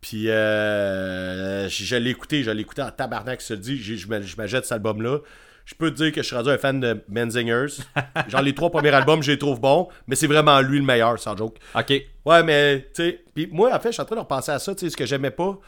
Puis, 0.00 0.30
euh, 0.30 1.68
je, 1.68 1.96
l'ai 1.96 2.10
écouté, 2.10 2.42
je 2.42 2.50
l'ai 2.50 2.62
écouté 2.62 2.80
en 2.82 2.90
tabarnak, 2.90 3.40
dis, 3.52 3.76
j'ai- 3.76 3.96
je 3.96 4.08
me, 4.08 4.22
cet 4.22 4.72
album-là. 4.72 5.18
Je 5.66 5.74
peux 5.74 5.90
te 5.90 5.96
dire 5.96 6.12
que 6.12 6.22
je 6.22 6.26
suis 6.26 6.36
rendu 6.36 6.50
un 6.50 6.58
fan 6.58 6.78
de 6.80 7.02
Menzingers. 7.08 7.82
Genre, 8.28 8.42
les 8.42 8.54
trois 8.54 8.70
premiers 8.70 8.90
albums, 8.90 9.22
je 9.22 9.32
les 9.32 9.38
trouve 9.38 9.60
bons, 9.60 9.88
mais 10.06 10.14
c'est 10.14 10.26
vraiment 10.26 10.60
lui 10.60 10.78
le 10.78 10.84
meilleur, 10.84 11.18
sans 11.18 11.36
joke. 11.36 11.56
Ok. 11.74 11.92
Ouais, 12.24 12.42
mais, 12.42 12.80
tu 12.94 13.02
sais, 13.02 13.24
puis 13.34 13.46
moi, 13.50 13.74
en 13.74 13.80
fait, 13.80 13.88
je 13.88 13.92
suis 13.94 14.02
en 14.02 14.06
train 14.06 14.16
de 14.16 14.20
repenser 14.20 14.50
à 14.52 14.58
ça, 14.58 14.74
tu 14.74 14.80
sais, 14.80 14.90
ce 14.90 14.96
que 14.96 15.06
j'aimais 15.06 15.30
pas 15.30 15.58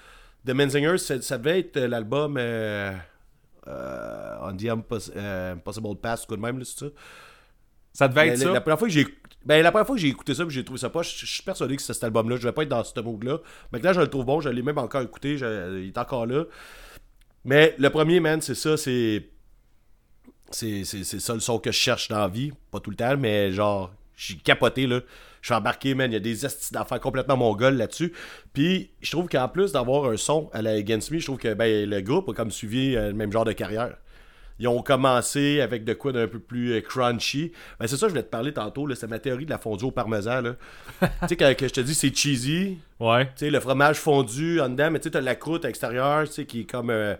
de 0.45 0.53
Menzingers, 0.55 0.99
ça, 0.99 1.39
devait 1.39 1.61
être 1.61 1.77
euh, 1.79 1.89
l'album 1.89 2.37
euh, 2.39 2.93
euh, 3.69 4.37
On 4.43 4.55
the 4.57 4.65
Impos- 4.65 5.17
Impossible 5.53 5.97
Past, 6.01 6.27
quoi 6.27 6.37
de 6.37 6.43
même, 6.43 6.59
là, 6.59 6.65
c'est 6.65 6.79
ça? 6.79 6.87
Ça 7.95 8.09
devait 8.09 8.29
être 8.29 8.39
la, 8.39 8.45
ça. 8.45 8.53
la 8.53 8.61
première 8.61 8.79
fois 8.79 8.89
que 8.89 8.93
j'ai 8.95 9.07
ben, 9.47 9.63
la 9.63 9.71
première 9.71 9.87
fois 9.87 9.95
que 9.95 10.03
j'ai 10.03 10.09
écouté 10.09 10.35
ça 10.35 10.45
j'ai 10.49 10.65
trouvé 10.65 10.81
ça 10.81 10.91
pas, 10.91 11.03
je, 11.03 11.25
suis 11.25 11.43
persuadé 11.45 11.77
que 11.77 11.83
c'est 11.83 11.95
cet 11.95 12.03
album-là. 12.03 12.37
Je 12.37 12.43
vais 12.43 12.53
pas 12.53 12.65
être 12.65 12.69
dans 12.69 12.83
ce 12.83 12.99
mood-là. 13.01 13.39
Maintenant, 13.71 13.93
je 13.93 14.01
le 14.01 14.09
trouve 14.09 14.25
bon. 14.25 14.41
Je 14.41 14.49
l'ai 14.49 14.61
même 14.61 14.77
encore 14.77 15.03
écouté. 15.03 15.35
il 15.35 15.87
est 15.87 15.99
encore 15.99 16.27
là. 16.27 16.45
Mais 17.45 17.77
le 17.79 17.89
premier, 17.91 18.19
man, 18.19 18.41
c'est 18.41 18.57
ça. 18.57 18.77
C'est. 18.77 19.29
C'est 20.51 20.85
ça 20.85 21.35
le 21.35 21.41
son 21.41 21.59
que 21.59 21.71
je 21.71 21.77
cherche 21.77 22.09
dans 22.09 22.19
la 22.19 22.29
vie. 22.29 22.51
Pas 22.73 22.81
tout 22.81 22.91
le 22.91 22.97
temps, 22.97 23.17
mais 23.17 23.53
genre, 23.53 23.93
j'ai 24.17 24.35
capoté, 24.35 24.89
là. 24.89 25.01
Je 25.43 25.47
suis 25.47 25.55
embarqué, 25.55 25.95
man. 25.95 26.11
Il 26.11 26.15
y 26.15 26.17
a 26.17 26.21
des 26.21 26.45
estis 26.45 26.73
d'affaires 26.73 26.99
complètement 26.99 27.37
mongols 27.37 27.77
là-dessus. 27.77 28.13
Puis, 28.53 28.91
je 29.01 29.13
trouve 29.13 29.29
qu'en 29.29 29.49
plus 29.49 29.71
d'avoir 29.71 30.11
un 30.11 30.17
son 30.17 30.51
à 30.53 30.61
la 30.61 30.73
Against 30.73 31.13
Me, 31.13 31.21
je 31.21 31.27
trouve 31.27 31.39
que 31.39 31.55
ben, 31.55 31.89
le 31.89 32.01
groupe 32.01 32.29
a 32.31 32.33
comme 32.33 32.51
suivi 32.51 32.97
euh, 32.97 33.09
le 33.09 33.15
même 33.15 33.31
genre 33.31 33.45
de 33.45 33.53
carrière. 33.53 33.97
Ils 34.59 34.69
ont 34.69 34.81
commencé 34.83 35.61
avec 35.61 35.85
de 35.85 35.93
quoi 35.93 36.13
d'un 36.13 36.27
peu 36.29 36.39
plus 36.39 36.73
euh, 36.73 36.81
crunchy. 36.81 37.53
Ben, 37.79 37.87
c'est 37.87 37.97
ça, 37.97 38.07
je 38.07 38.11
voulais 38.13 38.23
te 38.23 38.31
parler 38.31 38.53
tantôt. 38.53 38.89
C'est 38.95 39.07
ma 39.07 39.19
théorie 39.19 39.45
de 39.45 39.51
la 39.51 39.59
fondue 39.59 39.85
au 39.85 39.91
parmesan. 39.91 40.41
là. 40.41 40.55
tu 41.23 41.29
sais, 41.29 41.37
quand 41.37 41.55
que 41.57 41.69
je 41.69 41.73
te 41.75 41.81
dis 41.81 41.95
c'est 41.95 42.15
cheesy, 42.17 42.79
Ouais. 42.99 43.27
tu 43.27 43.33
sais, 43.37 43.51
le 43.51 43.61
fromage 43.61 43.97
fondu 43.99 44.61
en 44.61 44.69
dedans, 44.71 44.91
mais 44.91 44.99
tu 45.01 45.05
sais, 45.05 45.11
t'as 45.11 45.21
la 45.21 45.35
croûte 45.35 45.65
extérieure, 45.67 46.27
tu 46.27 46.33
sais, 46.33 46.47
qui 46.47 46.61
est 46.61 46.65
comme. 46.71 46.91
euh, 46.91 47.15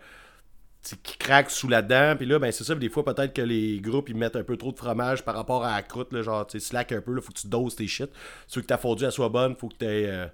qui 1.03 1.19
craque 1.19 1.51
sous 1.51 1.69
la 1.69 1.83
dent. 1.83 2.15
Puis 2.17 2.27
là, 2.27 2.39
ben, 2.39 2.53
c'est 2.53 2.63
ça. 2.65 2.75
Des 2.75 2.89
fois, 2.89 3.05
peut-être 3.05 3.35
que 3.35 3.43
les 3.43 3.81
groupes, 3.81 4.09
ils 4.09 4.17
mettent 4.17 4.37
un 4.37 4.45
peu 4.45 4.57
trop 4.57 4.71
de 4.73 4.77
fromage 4.79 5.23
par 5.25 5.35
rapport 5.35 5.65
à 5.65 5.75
la 5.75 5.83
croûte. 5.83 6.13
Là, 6.13 6.23
genre, 6.23 6.47
tu 6.47 6.61
sais, 6.61 6.67
slack 6.67 6.93
un 6.93 7.01
peu. 7.01 7.13
Là, 7.13 7.21
faut 7.21 7.33
que 7.33 7.39
tu 7.39 7.49
doses 7.49 7.75
tes 7.77 7.87
shit. 7.89 8.09
Tu 8.49 8.59
veux 8.59 8.63
que 8.63 8.69
ta 8.69 8.79
fondue, 8.79 9.05
elle 9.05 9.13
soit 9.13 9.29
bonne, 9.29 9.57
faut 9.57 9.69
que 9.69 9.75
tu 9.79 10.31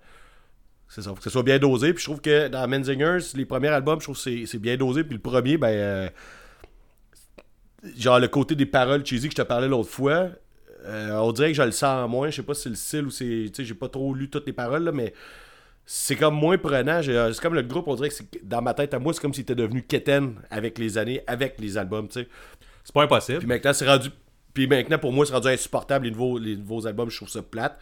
c'est 0.88 1.00
ça, 1.00 1.08
faut 1.08 1.16
que 1.16 1.22
ça 1.22 1.30
soit 1.30 1.42
bien 1.42 1.58
dosé. 1.58 1.94
Puis 1.94 2.02
je 2.02 2.08
trouve 2.10 2.20
que 2.20 2.48
dans 2.48 2.68
Menzingers, 2.68 3.18
les 3.34 3.46
premiers 3.46 3.68
albums, 3.68 3.98
je 3.98 4.04
trouve 4.04 4.16
que 4.16 4.20
c'est, 4.22 4.44
c'est 4.44 4.58
bien 4.58 4.76
dosé. 4.76 5.04
Puis 5.04 5.14
le 5.14 5.22
premier, 5.22 5.56
ben. 5.56 5.68
euh, 5.68 6.08
genre 7.96 8.18
le 8.20 8.28
côté 8.28 8.54
des 8.54 8.66
paroles 8.66 9.04
cheesy 9.04 9.28
que 9.28 9.32
je 9.36 9.42
te 9.42 9.46
parlais 9.46 9.68
l'autre 9.68 9.90
fois. 9.90 10.28
euh, 10.84 11.10
on 11.16 11.32
dirait 11.32 11.48
que 11.52 11.56
je 11.56 11.62
le 11.62 11.72
sens 11.72 12.08
moins. 12.10 12.30
Je 12.30 12.36
sais 12.36 12.42
pas 12.42 12.54
si 12.54 12.62
c'est 12.62 12.68
le 12.70 12.74
style 12.74 13.06
ou 13.06 13.10
c'est. 13.10 13.24
Tu 13.24 13.50
sais, 13.54 13.64
j'ai 13.64 13.74
pas 13.74 13.88
trop 13.88 14.14
lu 14.14 14.28
toutes 14.30 14.46
les 14.46 14.52
paroles, 14.52 14.84
là, 14.84 14.92
mais 14.92 15.12
c'est 15.86 16.16
comme 16.16 16.34
moins 16.34 16.58
prenant. 16.58 17.02
J'ai- 17.02 17.30
C'est 17.32 17.40
comme 17.42 17.54
le 17.54 17.62
groupe, 17.62 17.88
on 17.88 17.94
dirait 17.94 18.08
que 18.08 18.14
c'est, 18.14 18.26
dans 18.46 18.62
ma 18.62 18.74
tête 18.74 18.94
à 18.94 18.98
moi, 18.98 19.12
c'est 19.12 19.20
comme 19.20 19.34
s'il 19.34 19.42
était 19.42 19.54
devenu 19.54 19.82
Keten 19.82 20.34
avec 20.50 20.78
les 20.78 20.98
années, 20.98 21.22
avec 21.26 21.60
les 21.60 21.76
albums, 21.78 22.08
tu 22.08 22.20
sais. 22.22 22.28
C'est 22.84 22.92
pas 22.94 23.02
impossible. 23.04 23.38
Puis 23.38 23.48
maintenant, 23.48 23.72
c'est 23.72 23.86
rendu. 23.88 24.08
Puis 24.54 24.66
maintenant, 24.66 24.98
pour 24.98 25.12
moi, 25.12 25.24
c'est 25.26 25.32
rendu 25.34 25.48
insupportable. 25.48 26.06
Les 26.06 26.10
nouveaux, 26.10 26.38
les 26.38 26.56
nouveaux 26.56 26.86
albums, 26.86 27.10
je 27.10 27.16
trouve 27.16 27.28
ça 27.28 27.42
plate. 27.42 27.78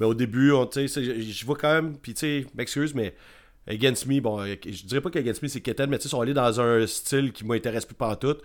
Mais 0.00 0.06
au 0.06 0.14
début, 0.14 0.50
on, 0.52 0.66
tu 0.66 0.88
sais, 0.88 1.20
je 1.20 1.46
vois 1.46 1.56
quand 1.56 1.72
même. 1.72 1.96
Puis 1.98 2.14
tu 2.14 2.20
sais, 2.20 2.46
m'excuse, 2.56 2.94
mais 2.94 3.14
Against 3.68 4.06
Me, 4.06 4.20
bon, 4.20 4.40
euh, 4.40 4.54
je 4.66 4.84
dirais 4.86 5.00
pas 5.00 5.10
qu'Against 5.10 5.42
Me 5.42 5.48
c'est 5.48 5.60
Keten, 5.60 5.88
mais 5.90 5.98
tu 5.98 6.04
sais, 6.04 6.08
ils 6.08 6.10
sont 6.10 6.20
allés 6.20 6.34
dans 6.34 6.60
un 6.60 6.86
style 6.86 7.32
qui 7.32 7.44
m'intéresse 7.44 7.84
plus 7.86 7.94
pantoute. 7.94 8.42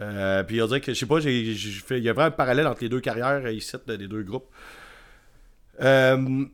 Euh, 0.00 0.42
puis 0.42 0.60
on 0.62 0.66
dirait 0.66 0.80
que, 0.80 0.92
je 0.92 0.98
sais 0.98 1.06
pas, 1.06 1.20
j'ai, 1.20 1.54
j'ai 1.54 1.70
fait, 1.80 1.98
il 1.98 2.04
y 2.04 2.08
a 2.08 2.12
vraiment 2.12 2.28
un 2.28 2.30
parallèle 2.32 2.66
entre 2.66 2.82
les 2.82 2.88
deux 2.88 3.00
carrières 3.00 3.40
euh, 3.44 3.52
ici, 3.52 3.76
de- 3.86 3.96
des 3.96 4.08
deux 4.08 4.22
groupes. 4.22 4.46
Euh, 5.80 6.44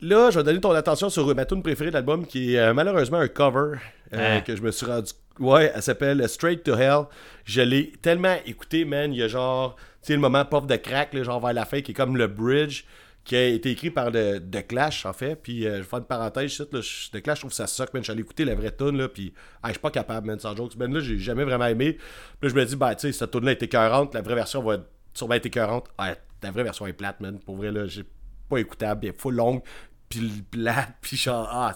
là, 0.00 0.30
je 0.30 0.38
vais 0.38 0.44
donner 0.44 0.60
ton 0.60 0.72
attention 0.72 1.10
sur 1.10 1.32
ma 1.34 1.44
tune 1.44 1.62
préférée 1.62 1.90
de 1.90 1.94
l'album, 1.94 2.26
qui 2.26 2.54
est 2.54 2.72
malheureusement 2.74 3.18
un 3.18 3.28
cover 3.28 3.78
Hein? 4.14 4.42
que 4.42 4.54
je 4.54 4.60
me 4.62 4.70
suis 4.70 4.84
rendu. 4.84 5.10
Ouais, 5.38 5.72
elle 5.74 5.82
s'appelle 5.82 6.28
Straight 6.28 6.62
to 6.64 6.74
Hell. 6.76 7.04
Je 7.46 7.62
l'ai 7.62 7.92
tellement 8.02 8.36
écouté, 8.44 8.84
man. 8.84 9.10
Il 9.14 9.18
y 9.18 9.22
a 9.22 9.28
genre, 9.28 9.74
tu 9.76 9.82
sais, 10.08 10.12
le 10.12 10.18
moment 10.20 10.44
pop 10.44 10.66
de 10.66 10.76
crack, 10.76 11.14
là, 11.14 11.22
genre 11.22 11.40
vers 11.40 11.54
la 11.54 11.64
fin, 11.64 11.80
qui 11.80 11.92
est 11.92 11.94
comme 11.94 12.18
le 12.18 12.26
bridge, 12.26 12.84
qui 13.24 13.36
a 13.36 13.46
été 13.46 13.70
écrit 13.70 13.90
par 13.90 14.10
The, 14.10 14.66
Clash, 14.66 15.06
en 15.06 15.12
fait. 15.12 15.36
Puis, 15.36 15.66
euh, 15.66 15.76
je 15.76 15.78
vais 15.78 15.84
faire 15.84 15.98
une 16.00 16.04
parenthèse, 16.06 16.58
là, 16.58 16.80
The 17.12 17.22
Clash, 17.22 17.38
je 17.38 17.42
trouve 17.42 17.52
ça 17.52 17.66
suck, 17.66 17.94
man. 17.94 18.02
Je 18.02 18.06
suis 18.06 18.12
allé 18.12 18.22
écouter 18.22 18.44
la 18.44 18.54
vraie 18.54 18.74
tune, 18.74 18.96
là, 18.98 19.08
puis, 19.08 19.32
ah, 19.62 19.68
je 19.68 19.72
suis 19.72 19.80
pas 19.80 19.90
capable, 19.90 20.26
man, 20.26 20.38
sans 20.38 20.56
jokes. 20.56 20.76
Ben 20.76 20.92
là, 20.92 21.00
j'ai 21.00 21.18
jamais 21.18 21.44
vraiment 21.44 21.66
aimé. 21.66 21.94
Puis 21.94 22.02
là, 22.42 22.48
je 22.48 22.54
me 22.54 22.64
dis, 22.64 22.76
ben, 22.76 22.94
tu 22.94 23.02
sais, 23.02 23.12
cette 23.12 23.30
tune-là 23.30 23.52
est 23.52 23.62
écœurante, 23.62 24.14
la 24.14 24.22
vraie 24.22 24.34
version 24.34 24.62
va 24.62 24.78
sûrement 25.14 25.34
être 25.34 25.46
écœurante. 25.46 25.88
Ah, 25.98 26.14
la 26.42 26.50
vraie 26.50 26.64
version 26.64 26.86
est 26.86 26.92
plate, 26.92 27.20
man. 27.20 27.38
Pour 27.38 27.56
vrai, 27.56 27.70
là, 27.70 27.86
j'ai 27.86 28.04
pas 28.48 28.58
écoutable, 28.58 29.00
elle 29.04 29.10
est 29.10 29.20
full 29.20 29.36
longue, 29.36 29.62
puis 30.08 30.42
plate, 30.50 30.94
puis 31.00 31.16
genre, 31.16 31.48
ah. 31.50 31.74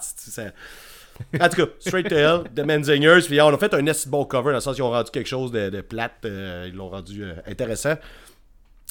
En 1.39 1.49
tout 1.49 1.65
cas, 1.65 1.71
Straight 1.79 2.09
to 2.09 2.15
Hell, 2.15 2.43
The 2.55 2.59
Menzingers. 2.59 3.21
Puis 3.25 3.41
on 3.41 3.47
a 3.47 3.57
fait 3.57 3.73
un 3.73 3.87
assez 3.87 4.09
bon 4.09 4.25
cover 4.25 4.51
dans 4.51 4.57
le 4.57 4.61
sens 4.61 4.75
qu'ils 4.75 4.83
ont 4.83 4.91
rendu 4.91 5.09
quelque 5.09 5.27
chose 5.27 5.51
de, 5.51 5.69
de 5.69 5.81
plate. 5.81 6.13
euh, 6.25 6.65
ils 6.67 6.75
l'ont 6.75 6.89
rendu 6.89 7.23
euh, 7.23 7.33
intéressant. 7.47 7.95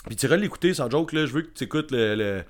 Puis 0.07 0.17
tu 0.17 0.29
l'écouter 0.37 0.73
sans 0.75 0.91
joke, 0.91 1.13
là. 1.13 1.27
Je 1.27 1.33
veux 1.33 1.43
que 1.43 1.53
tu 1.55 1.65
écoutes 1.65 1.91
le, 1.91 2.15
le, 2.15 2.43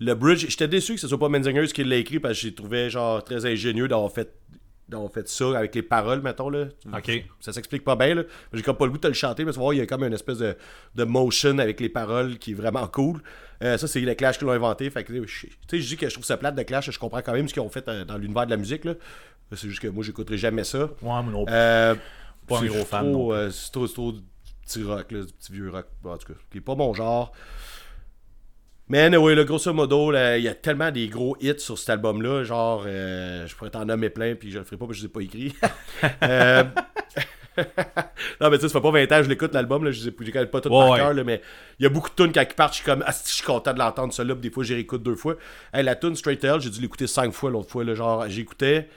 le 0.00 0.14
bridge. 0.14 0.46
J'étais 0.48 0.68
déçu 0.68 0.94
que 0.94 1.00
ce 1.00 1.08
soit 1.08 1.18
pas 1.18 1.28
Menzingers 1.28 1.66
qui 1.68 1.84
l'a 1.84 1.96
écrit 1.96 2.20
parce 2.20 2.34
que 2.34 2.40
j'ai 2.40 2.54
trouvé 2.54 2.88
genre 2.90 3.22
très 3.24 3.44
ingénieux 3.46 3.88
d'avoir 3.88 4.10
fait 4.12 4.32
d'avoir 4.88 5.10
fait 5.10 5.26
ça 5.26 5.56
avec 5.56 5.74
les 5.74 5.80
paroles, 5.82 6.20
mettons, 6.20 6.50
là. 6.50 6.66
Ok. 6.94 7.24
Ça 7.40 7.52
s'explique 7.54 7.82
pas 7.82 7.96
bien, 7.96 8.14
là. 8.14 8.22
J'ai 8.52 8.60
comme 8.62 8.76
pas 8.76 8.84
le 8.84 8.90
goût 8.90 8.98
de 8.98 9.08
le 9.08 9.14
chanter, 9.14 9.42
mais 9.44 9.52
tu 9.52 9.58
vois, 9.58 9.74
il 9.74 9.78
y 9.78 9.80
a 9.80 9.86
comme 9.86 10.04
une 10.04 10.12
espèce 10.12 10.36
de, 10.38 10.54
de 10.96 11.04
motion 11.04 11.56
avec 11.58 11.80
les 11.80 11.88
paroles 11.88 12.36
qui 12.36 12.50
est 12.50 12.54
vraiment 12.54 12.86
cool. 12.88 13.22
Euh, 13.62 13.78
ça, 13.78 13.86
c'est 13.88 14.00
les 14.00 14.14
Clash 14.16 14.38
qui 14.38 14.44
l'ont 14.44 14.50
inventé. 14.50 14.90
Fait 14.90 15.02
que, 15.02 15.14
je- 15.14 15.46
tu 15.46 15.48
sais, 15.70 15.80
je 15.80 15.88
dis 15.88 15.96
que 15.96 16.08
je 16.08 16.12
trouve 16.14 16.26
ça 16.26 16.36
plate 16.36 16.56
de 16.56 16.62
Clash, 16.62 16.90
je 16.90 16.98
comprends 16.98 17.22
quand 17.22 17.32
même 17.32 17.48
ce 17.48 17.54
qu'ils 17.54 17.62
ont 17.62 17.70
fait 17.70 17.88
euh, 17.88 18.04
dans 18.04 18.18
l'univers 18.18 18.44
de 18.44 18.50
la 18.50 18.58
musique, 18.58 18.84
là. 18.84 18.94
C'est 19.54 19.68
juste 19.68 19.80
que 19.80 19.88
moi, 19.88 20.04
j'écouterai 20.04 20.36
jamais 20.36 20.64
ça. 20.64 20.80
Ouais, 20.84 20.88
moi 21.00 21.22
non. 21.30 21.46
Euh, 21.48 21.94
Pas 22.46 22.58
un 22.58 22.66
gros 22.66 22.84
fan, 22.84 23.14
euh, 23.14 23.50
c'est 23.50 23.70
trop, 23.72 23.86
trop 23.86 24.12
petit 24.64 24.82
rock, 24.82 25.12
là, 25.12 25.20
du 25.20 25.32
petit 25.32 25.52
vieux 25.52 25.70
rock. 25.70 25.86
En 26.04 26.16
tout 26.16 26.32
cas, 26.32 26.38
qui 26.50 26.58
est 26.58 26.62
pas 26.62 26.74
mon 26.74 26.94
genre. 26.94 27.32
Mais 28.88 29.00
anyway, 29.00 29.34
le 29.34 29.44
grosso 29.44 29.72
modo, 29.72 30.10
là, 30.10 30.36
il 30.36 30.44
y 30.44 30.48
a 30.48 30.54
tellement 30.54 30.90
des 30.90 31.08
gros 31.08 31.36
hits 31.40 31.58
sur 31.58 31.78
cet 31.78 31.90
album-là. 31.90 32.44
Genre, 32.44 32.84
euh, 32.86 33.46
je 33.46 33.54
pourrais 33.56 33.70
t'en 33.70 33.84
nommer 33.84 34.10
plein, 34.10 34.34
puis 34.34 34.50
je 34.50 34.58
le 34.58 34.64
ferai 34.64 34.76
pas 34.76 34.86
parce 34.86 34.98
que 34.98 35.02
je 35.02 35.02
les 35.02 35.06
ai 35.06 35.12
pas 35.12 35.20
écrits. 35.20 35.54
Euh, 36.22 36.64
non, 38.40 38.50
mais 38.50 38.56
tu 38.56 38.62
sais, 38.62 38.68
ça 38.68 38.80
fait 38.80 38.80
pas 38.80 38.90
20 38.90 39.04
ans 39.04 39.18
que 39.18 39.22
je 39.24 39.28
l'écoute 39.28 39.52
l'album, 39.54 39.84
là, 39.84 39.90
je 39.90 40.00
les 40.00 40.08
ai 40.08 40.14
je 40.18 40.24
les 40.38 40.46
pas 40.46 40.60
tout 40.60 40.68
Ouais, 40.68 40.78
par 40.78 40.90
ouais. 40.90 40.98
cœur, 40.98 41.14
là, 41.14 41.24
mais 41.24 41.40
il 41.78 41.82
y 41.82 41.86
a 41.86 41.90
beaucoup 41.90 42.08
de 42.08 42.14
tunes 42.14 42.32
quand 42.32 42.40
ils 42.42 42.54
partent, 42.54 42.72
je 42.72 42.78
suis 42.78 42.84
comme, 42.84 43.04
ah, 43.06 43.12
si, 43.12 43.28
je 43.28 43.34
suis 43.34 43.44
content 43.44 43.72
de 43.72 43.78
l'entendre, 43.78 44.14
là, 44.22 44.34
puis 44.34 44.42
des 44.42 44.50
fois, 44.50 44.64
j'y 44.64 44.74
réécoute 44.74 45.02
deux 45.02 45.16
fois. 45.16 45.36
Hey, 45.72 45.84
la 45.84 45.94
tune 45.94 46.16
Straight 46.16 46.42
Hell, 46.42 46.60
j'ai 46.60 46.70
dû 46.70 46.80
l'écouter 46.80 47.06
cinq 47.06 47.32
fois 47.32 47.50
l'autre 47.50 47.70
fois, 47.70 47.84
là, 47.84 47.94
genre, 47.94 48.26
j'écoutais, 48.28 48.88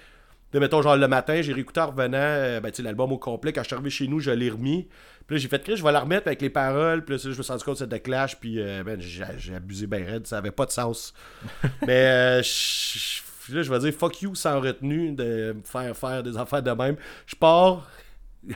là, 0.56 0.62
mettons, 0.62 0.82
genre, 0.82 0.96
le 0.96 1.08
matin, 1.08 1.42
j'ai 1.42 1.52
réécouté 1.52 1.82
en 1.82 1.88
revenant, 1.88 2.18
euh, 2.18 2.62
ben, 2.62 2.72
tu 2.72 2.78
sais, 2.78 2.84
l'album 2.84 3.12
au 3.12 3.18
complet, 3.18 3.52
quand 3.52 3.62
je 3.62 3.68
suis 3.68 3.74
arrivé 3.74 3.90
chez 3.90 4.08
nous, 4.08 4.22
je 4.22 4.32
l'ai 4.32 4.50
remis, 4.50 4.88
puis 5.28 5.36
là, 5.36 5.42
j'ai 5.42 5.50
fait, 5.50 5.62
Chris, 5.62 5.76
je 5.76 5.84
vais 5.84 5.92
la 5.92 6.00
remettre 6.00 6.28
avec 6.28 6.42
les 6.42 6.50
paroles, 6.50 7.04
puis 7.04 7.16
là, 7.16 7.22
je 7.22 7.30
me 7.30 7.34
suis 7.34 7.52
rendu 7.52 7.64
compte 7.64 7.76
que 7.76 7.80
c'était 7.80 8.00
de 8.00 8.04
Clash, 8.04 8.40
puis, 8.40 8.62
euh, 8.62 8.82
ben, 8.84 9.00
j'ai 9.00 9.54
abusé 9.54 9.86
ben 9.86 10.06
raide, 10.06 10.26
ça 10.26 10.38
avait 10.38 10.52
pas 10.52 10.66
de 10.66 10.72
sens. 10.72 11.14
mais, 11.86 11.90
euh, 11.90 12.38
là, 12.38 13.62
je 13.62 13.70
vais 13.70 13.80
dire, 13.80 13.94
fuck 13.94 14.22
you, 14.22 14.34
sans 14.34 14.62
retenue, 14.62 15.12
de 15.12 15.56
me 15.58 15.64
faire 15.64 15.96
faire 15.96 16.24
des 16.24 16.38
affaires 16.38 16.64
de 16.64 16.72
même. 16.72 16.96
Je 17.28 17.36
pars 17.36 17.90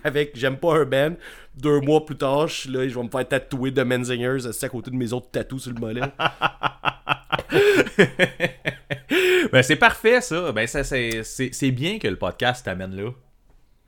avec 0.03 0.35
j'aime 0.35 0.57
pas 0.57 0.75
un 0.75 0.85
band. 0.85 1.15
Deux 1.55 1.81
mois 1.81 2.05
plus 2.05 2.15
tard, 2.15 2.47
je 2.47 2.53
suis 2.53 2.69
là, 2.69 2.87
je 2.87 2.95
vais 2.95 3.03
me 3.03 3.09
faire 3.09 3.27
tatouer 3.27 3.71
de 3.71 3.83
Menzingers 3.83 4.47
à 4.61 4.69
côté 4.69 4.91
de 4.91 4.95
mes 4.95 5.11
autres 5.11 5.31
tatous 5.31 5.63
sur 5.63 5.73
le 5.73 5.79
mollet. 5.79 6.01
Ben, 9.51 9.63
c'est 9.63 9.75
parfait, 9.75 10.21
ça. 10.21 10.51
Ben, 10.51 10.67
ça, 10.67 10.83
c'est, 10.83 11.23
c'est, 11.23 11.49
c'est 11.53 11.71
bien 11.71 11.97
que 11.99 12.07
le 12.07 12.15
podcast 12.17 12.65
t'amène 12.65 12.95
là. 12.95 13.11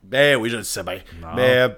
ben 0.04 0.36
oui, 0.38 0.50
je 0.50 0.58
le 0.58 0.64
sais 0.64 0.84
bien. 0.84 1.00
Mais 1.36 1.58
euh, 1.58 1.70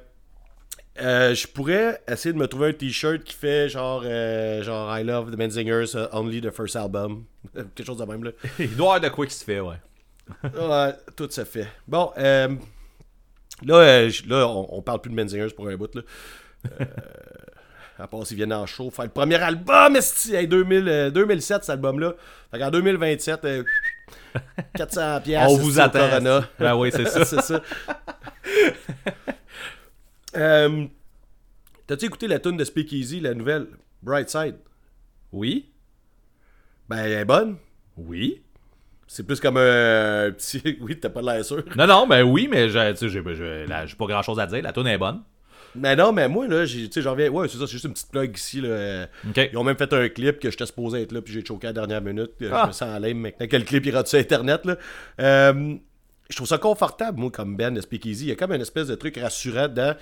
euh, 1.02 1.34
je 1.36 1.48
pourrais 1.48 2.02
essayer 2.08 2.34
de 2.34 2.38
me 2.38 2.48
trouver 2.48 2.70
un 2.70 2.74
t-shirt 2.74 3.24
qui 3.24 3.34
fait 3.34 3.68
genre 3.68 4.04
euh, 4.06 4.62
genre 4.64 4.96
I 4.98 5.04
love 5.04 5.32
the 5.32 5.38
Menzingers, 5.38 5.96
uh, 5.96 6.08
only 6.14 6.40
the 6.40 6.52
first 6.52 6.76
album. 6.76 7.26
Quelque 7.54 7.84
chose 7.86 7.98
de 7.98 8.06
même 8.06 8.24
là. 8.24 8.32
Il 8.60 8.76
doit 8.76 8.86
y 8.86 8.90
avoir 8.90 9.02
de 9.02 9.10
quoi 9.10 9.26
qui 9.26 9.34
se 9.34 9.44
fait, 9.44 9.60
ouais. 9.60 9.76
Ouais, 10.44 10.94
tout 11.18 11.28
ça 11.32 11.44
fait. 11.46 11.68
Bon, 11.88 12.12
euh, 12.18 12.56
là, 13.66 13.76
euh, 13.76 14.12
là 14.28 14.48
on, 14.48 14.68
on 14.78 14.82
parle 14.82 15.02
plus 15.02 15.12
de 15.12 15.16
Menzingers 15.16 15.54
pour 15.54 15.68
un 15.68 15.76
bout. 15.76 15.94
Là. 15.96 16.02
À 18.00 18.08
part 18.08 18.26
s'ils 18.26 18.38
viennent 18.38 18.54
en 18.54 18.66
show, 18.66 18.90
faire 18.90 19.06
le 19.06 19.12
premier 19.12 19.36
album, 19.36 19.96
esti, 19.96 20.34
hey, 20.34 20.48
2000, 20.48 20.88
euh, 20.88 21.10
2007, 21.12 21.64
cet 21.64 21.70
album-là. 21.70 22.14
Fait 22.52 22.60
qu'en 22.60 22.72
2027, 22.72 23.46
euh, 23.46 23.64
400 24.76 25.22
piastres. 25.22 25.54
On 25.54 25.58
vous 25.58 25.80
attend. 25.80 26.10
Corona. 26.10 26.44
Ben 26.60 26.76
oui, 26.76 26.90
c'est 26.92 27.08
ça. 27.08 27.26
c'est 27.26 27.42
ça. 27.42 27.62
Euh, 30.36 30.88
T'as-tu 31.86 32.06
écouté 32.06 32.28
la 32.28 32.40
tune 32.40 32.58
de 32.58 32.64
Speakeasy, 32.64 33.20
la 33.20 33.36
nouvelle 33.36 33.68
Bright 34.02 34.30
Side? 34.30 34.56
Oui? 35.32 35.70
Ben, 36.90 36.98
elle 36.98 37.12
est 37.12 37.26
bonne. 37.26 37.58
Oui? 37.98 38.42
C'est 39.06 39.28
plus 39.28 39.40
comme 39.40 39.58
un 39.58 40.32
petit... 40.32 40.80
Oui, 40.82 41.00
t'as 41.00 41.10
pas 41.10 41.22
l'air 41.22 41.46
sûr. 41.46 41.64
Non, 41.76 41.86
non, 41.86 42.08
ben 42.08 42.24
oui, 42.24 42.48
mais 42.50 42.68
j'ai, 42.70 42.94
j'ai 42.96 43.22
pas 43.22 44.06
grand 44.06 44.24
chose 44.24 44.40
à 44.40 44.48
dire. 44.48 44.64
La 44.64 44.74
tune 44.74 44.88
est 44.88 44.98
bonne. 44.98 45.22
Mais 45.76 45.96
non, 45.96 46.12
mais 46.12 46.28
moi, 46.28 46.48
là, 46.48 46.66
tu 46.66 46.90
sais, 46.92 47.02
j'en 47.02 47.12
reviens. 47.12 47.30
Ouais, 47.30 47.48
c'est 47.48 47.58
ça, 47.58 47.66
c'est 47.66 47.74
juste 47.74 47.86
une 47.86 47.94
petite 47.94 48.12
plug 48.12 48.38
ici. 48.38 48.62
Là. 48.62 49.08
Ok. 49.28 49.50
Ils 49.52 49.58
ont 49.58 49.64
même 49.64 49.78
fait 49.78 49.92
un 49.94 50.10
clip 50.10 50.40
que 50.40 50.52
j'étais 50.52 50.66
supposé 50.66 51.02
être 51.02 51.12
là, 51.12 51.22
puis 51.22 51.34
j'ai 51.34 51.46
choqué 51.46 51.68
à 51.68 51.70
la 51.70 51.74
dernière 51.74 52.02
minute. 52.02 52.32
puis 52.38 52.48
Ah. 52.52 52.62
Je 52.64 52.68
me 52.68 52.72
sens 52.74 52.90
à 52.90 53.00
l'aime 53.00 53.18
maintenant 53.20 53.48
que 53.48 53.58
le 53.58 53.64
clip 53.64 53.86
ira 53.86 54.06
sur 54.06 54.20
Internet. 54.20 54.66
Là. 54.66 54.78
Euh, 55.20 55.76
je 56.30 56.36
trouve 56.36 56.48
ça 56.48 56.58
confortable, 56.58 57.20
moi, 57.20 57.32
comme 57.32 57.56
Ben 57.56 57.74
de 57.74 57.82
Speakeasy. 57.82 58.26
Il 58.26 58.30
y 58.30 58.32
a 58.32 58.36
comme 58.36 58.52
une 58.54 58.62
espèce 58.62 58.88
de 58.88 58.96
truc 58.96 59.18
rassurant 59.18 59.68
dedans. 59.68 59.94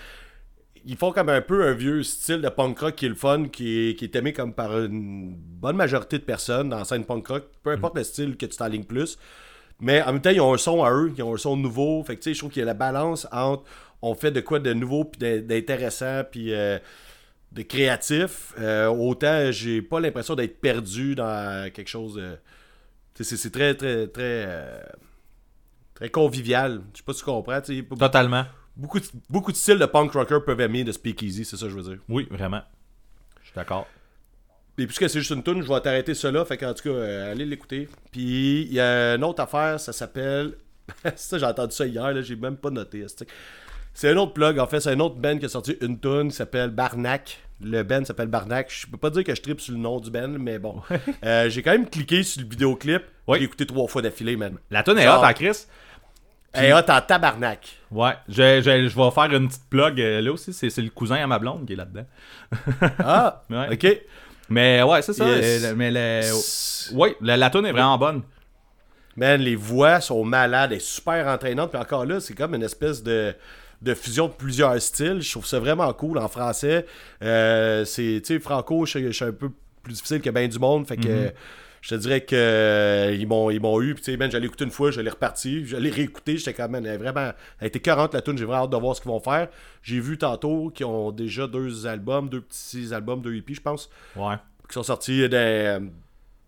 Ils 0.85 0.97
font 0.97 1.11
comme 1.11 1.29
un 1.29 1.41
peu 1.41 1.67
un 1.67 1.73
vieux 1.73 2.01
style 2.03 2.41
de 2.41 2.49
punk 2.49 2.79
rock 2.79 2.95
qui 2.95 3.05
est 3.05 3.09
le 3.09 3.15
fun, 3.15 3.45
qui 3.51 3.89
est, 3.89 3.95
qui 3.95 4.05
est 4.05 4.15
aimé 4.15 4.33
comme 4.33 4.53
par 4.53 4.77
une 4.79 5.35
bonne 5.35 5.75
majorité 5.75 6.17
de 6.17 6.23
personnes 6.23 6.69
dans 6.69 6.77
la 6.79 6.85
scène 6.85 7.05
punk 7.05 7.27
rock, 7.27 7.43
peu 7.63 7.69
importe 7.69 7.97
le 7.97 8.03
style 8.03 8.35
que 8.35 8.47
tu 8.47 8.57
t'enlignes 8.57 8.85
plus. 8.85 9.17
Mais 9.79 10.01
en 10.01 10.13
même 10.13 10.21
temps, 10.21 10.29
ils 10.31 10.41
ont 10.41 10.53
un 10.53 10.57
son 10.57 10.83
à 10.83 10.91
eux, 10.91 11.11
ils 11.15 11.23
ont 11.23 11.33
un 11.33 11.37
son 11.37 11.55
nouveau. 11.57 12.03
Fait 12.03 12.15
que 12.15 12.21
tu 12.21 12.29
sais, 12.29 12.33
je 12.33 12.39
trouve 12.39 12.51
qu'il 12.51 12.61
y 12.61 12.63
a 12.63 12.65
la 12.65 12.73
balance 12.73 13.27
entre 13.31 13.63
on 14.01 14.15
fait 14.15 14.31
de 14.31 14.41
quoi 14.41 14.59
de 14.59 14.73
nouveau, 14.73 15.05
puis 15.05 15.19
d'in- 15.19 15.41
d'intéressant, 15.41 16.23
puis 16.29 16.53
euh, 16.53 16.79
de 17.51 17.61
créatif. 17.63 18.53
Euh, 18.59 18.87
autant, 18.87 19.51
j'ai 19.51 19.81
pas 19.81 19.99
l'impression 19.99 20.35
d'être 20.35 20.59
perdu 20.59 21.15
dans 21.15 21.71
quelque 21.71 21.89
chose 21.89 22.15
de. 22.15 22.37
sais, 23.23 23.37
C'est 23.37 23.51
très, 23.51 23.75
très, 23.75 24.07
très. 24.07 24.45
euh, 24.47 24.81
très 25.93 26.09
convivial. 26.09 26.81
Je 26.93 26.97
sais 26.99 27.03
pas 27.03 27.13
si 27.13 27.19
tu 27.19 27.25
comprends. 27.25 27.61
Totalement. 27.99 28.45
Beaucoup 28.75 28.99
de, 28.99 29.05
beaucoup 29.29 29.51
de 29.51 29.57
styles 29.57 29.77
de 29.79 29.85
punk 29.85 30.13
rocker 30.13 30.39
peuvent 30.45 30.61
aimer 30.61 30.83
de 30.83 30.91
Speakeasy, 30.91 31.43
c'est 31.45 31.57
ça 31.57 31.65
que 31.65 31.71
je 31.71 31.75
veux 31.77 31.83
dire. 31.83 31.97
Oui, 32.07 32.27
vraiment. 32.31 32.61
Je 33.41 33.47
suis 33.47 33.55
d'accord. 33.55 33.87
Et 34.77 34.87
puisque 34.87 35.09
c'est 35.09 35.19
juste 35.19 35.31
une 35.31 35.43
tune, 35.43 35.61
je 35.61 35.67
vais 35.67 35.81
t'arrêter 35.81 36.13
cela. 36.15 36.45
Fait 36.45 36.57
qu'en 36.57 36.73
tout 36.73 36.83
cas, 36.83 36.89
euh, 36.89 37.31
allez 37.33 37.45
l'écouter. 37.45 37.89
Puis 38.11 38.61
il 38.61 38.73
y 38.73 38.79
a 38.79 39.15
une 39.15 39.23
autre 39.25 39.41
affaire, 39.41 39.79
ça 39.79 39.91
s'appelle. 39.93 40.55
ça, 41.15 41.37
j'ai 41.37 41.45
entendu 41.45 41.75
ça 41.75 41.85
hier, 41.85 42.11
là, 42.13 42.21
j'ai 42.21 42.35
même 42.37 42.55
pas 42.57 42.69
noté. 42.71 43.05
C'est 43.93 44.09
un 44.09 44.17
autre 44.17 44.33
plug, 44.33 44.57
en 44.59 44.67
fait, 44.67 44.79
c'est 44.79 44.91
un 44.91 44.99
autre 44.99 45.15
band 45.15 45.37
qui 45.37 45.45
a 45.45 45.49
sorti 45.49 45.77
une 45.81 45.99
tune 45.99 46.29
qui 46.29 46.35
s'appelle 46.35 46.69
Barnac. 46.69 47.39
Le 47.63 47.83
band 47.83 48.03
s'appelle 48.05 48.27
Barnac. 48.27 48.71
Je 48.71 48.87
peux 48.87 48.97
pas 48.97 49.09
dire 49.09 49.23
que 49.23 49.35
je 49.35 49.41
tripe 49.41 49.61
sur 49.61 49.73
le 49.73 49.79
nom 49.79 49.99
du 49.99 50.09
band, 50.09 50.29
mais 50.39 50.57
bon. 50.59 50.81
Euh, 51.23 51.49
j'ai 51.49 51.61
quand 51.61 51.71
même 51.71 51.87
cliqué 51.89 52.23
sur 52.23 52.41
le 52.41 52.47
vidéoclip. 52.47 53.03
Oui. 53.27 53.37
J'ai 53.39 53.45
écouté 53.45 53.65
trois 53.67 53.87
fois 53.87 54.01
d'affilée, 54.01 54.35
man. 54.35 54.55
La 54.71 54.81
tune 54.83 54.97
est 54.97 55.07
hot 55.07 55.23
en 55.23 55.33
Chris. 55.33 55.65
Hey, 56.53 56.73
hot 56.73 56.89
en 56.89 56.99
tabarnak. 57.01 57.77
Ouais, 57.91 58.13
je, 58.27 58.61
je, 58.61 58.87
je 58.89 58.95
vais 58.97 59.11
faire 59.11 59.33
une 59.33 59.47
petite 59.47 59.69
plug 59.69 60.01
euh, 60.01 60.21
là 60.21 60.31
aussi. 60.33 60.51
C'est, 60.53 60.69
c'est 60.69 60.81
le 60.81 60.89
cousin 60.89 61.15
à 61.17 61.27
ma 61.27 61.37
blonde 61.39 61.65
qui 61.65 61.73
est 61.73 61.75
là-dedans. 61.77 62.05
Ah, 62.99 63.43
Ouais. 63.49 63.73
ok. 63.73 64.01
Mais 64.49 64.81
ouais, 64.83 65.01
c'est 65.01 65.13
ça. 65.13 65.25
Yes. 65.27 65.63
euh, 65.63 65.73
mais 65.77 65.91
le... 65.91 66.95
Ouais, 66.97 67.15
la, 67.21 67.37
la 67.37 67.49
tune 67.49 67.65
est 67.65 67.71
vraiment 67.71 67.97
bonne. 67.97 68.23
Man, 69.15 69.39
les 69.39 69.55
voix 69.55 70.01
sont 70.01 70.23
malades 70.25 70.71
et 70.73 70.79
super 70.79 71.27
entraînantes. 71.27 71.71
Puis 71.71 71.79
encore 71.79 72.05
là, 72.05 72.19
c'est 72.19 72.33
comme 72.33 72.55
une 72.55 72.63
espèce 72.63 73.01
de, 73.03 73.33
de 73.81 73.93
fusion 73.93 74.27
de 74.27 74.33
plusieurs 74.33 74.79
styles. 74.81 75.21
Je 75.21 75.31
trouve 75.31 75.45
ça 75.45 75.59
vraiment 75.59 75.91
cool 75.93 76.17
en 76.17 76.27
français. 76.27 76.85
Euh, 77.23 77.83
c'est, 77.85 78.21
tu 78.23 78.33
sais, 78.35 78.39
Franco, 78.39 78.85
je 78.85 79.09
suis 79.11 79.25
un 79.25 79.31
peu 79.31 79.49
plus 79.83 79.93
difficile 79.93 80.21
que 80.21 80.29
bien 80.29 80.47
du 80.47 80.59
monde. 80.59 80.87
Fait 80.87 80.97
que 80.97 81.31
je 81.81 81.89
te 81.89 81.95
dirais 81.95 82.21
que 82.21 82.35
euh, 82.35 83.15
ils 83.19 83.27
m'ont 83.27 83.49
ils 83.49 83.59
m'ont 83.59 83.81
eu. 83.81 83.95
Puis 83.95 84.03
tu 84.03 84.15
sais, 84.15 84.29
j'allais 84.31 84.45
écouter 84.45 84.65
une 84.65 84.71
fois, 84.71 84.91
je 84.91 85.01
l'ai 85.01 85.09
reparti. 85.09 85.65
Je 85.65 85.77
l'ai 85.77 85.89
réécouté. 85.89 86.37
J'étais 86.37 86.53
quand 86.53 86.69
même, 86.69 86.85
vraiment, 86.97 87.31
elle 87.59 87.67
été 87.67 87.79
40 87.79 88.13
la 88.13 88.21
tune. 88.21 88.37
J'ai 88.37 88.45
vraiment 88.45 88.65
hâte 88.65 88.69
de 88.71 88.77
voir 88.77 88.95
ce 88.95 89.01
qu'ils 89.01 89.09
vont 89.09 89.19
faire. 89.19 89.47
J'ai 89.81 89.99
vu 89.99 90.17
tantôt 90.19 90.69
qu'ils 90.69 90.85
ont 90.85 91.11
déjà 91.11 91.47
deux 91.47 91.87
albums, 91.87 92.29
deux 92.29 92.41
petits 92.41 92.93
albums, 92.93 93.21
deux 93.21 93.35
EP, 93.35 93.53
je 93.55 93.61
pense 93.61 93.89
Ouais. 94.15 94.35
qui 94.67 94.73
sont 94.75 94.83
sortis 94.83 95.27
des, 95.27 95.79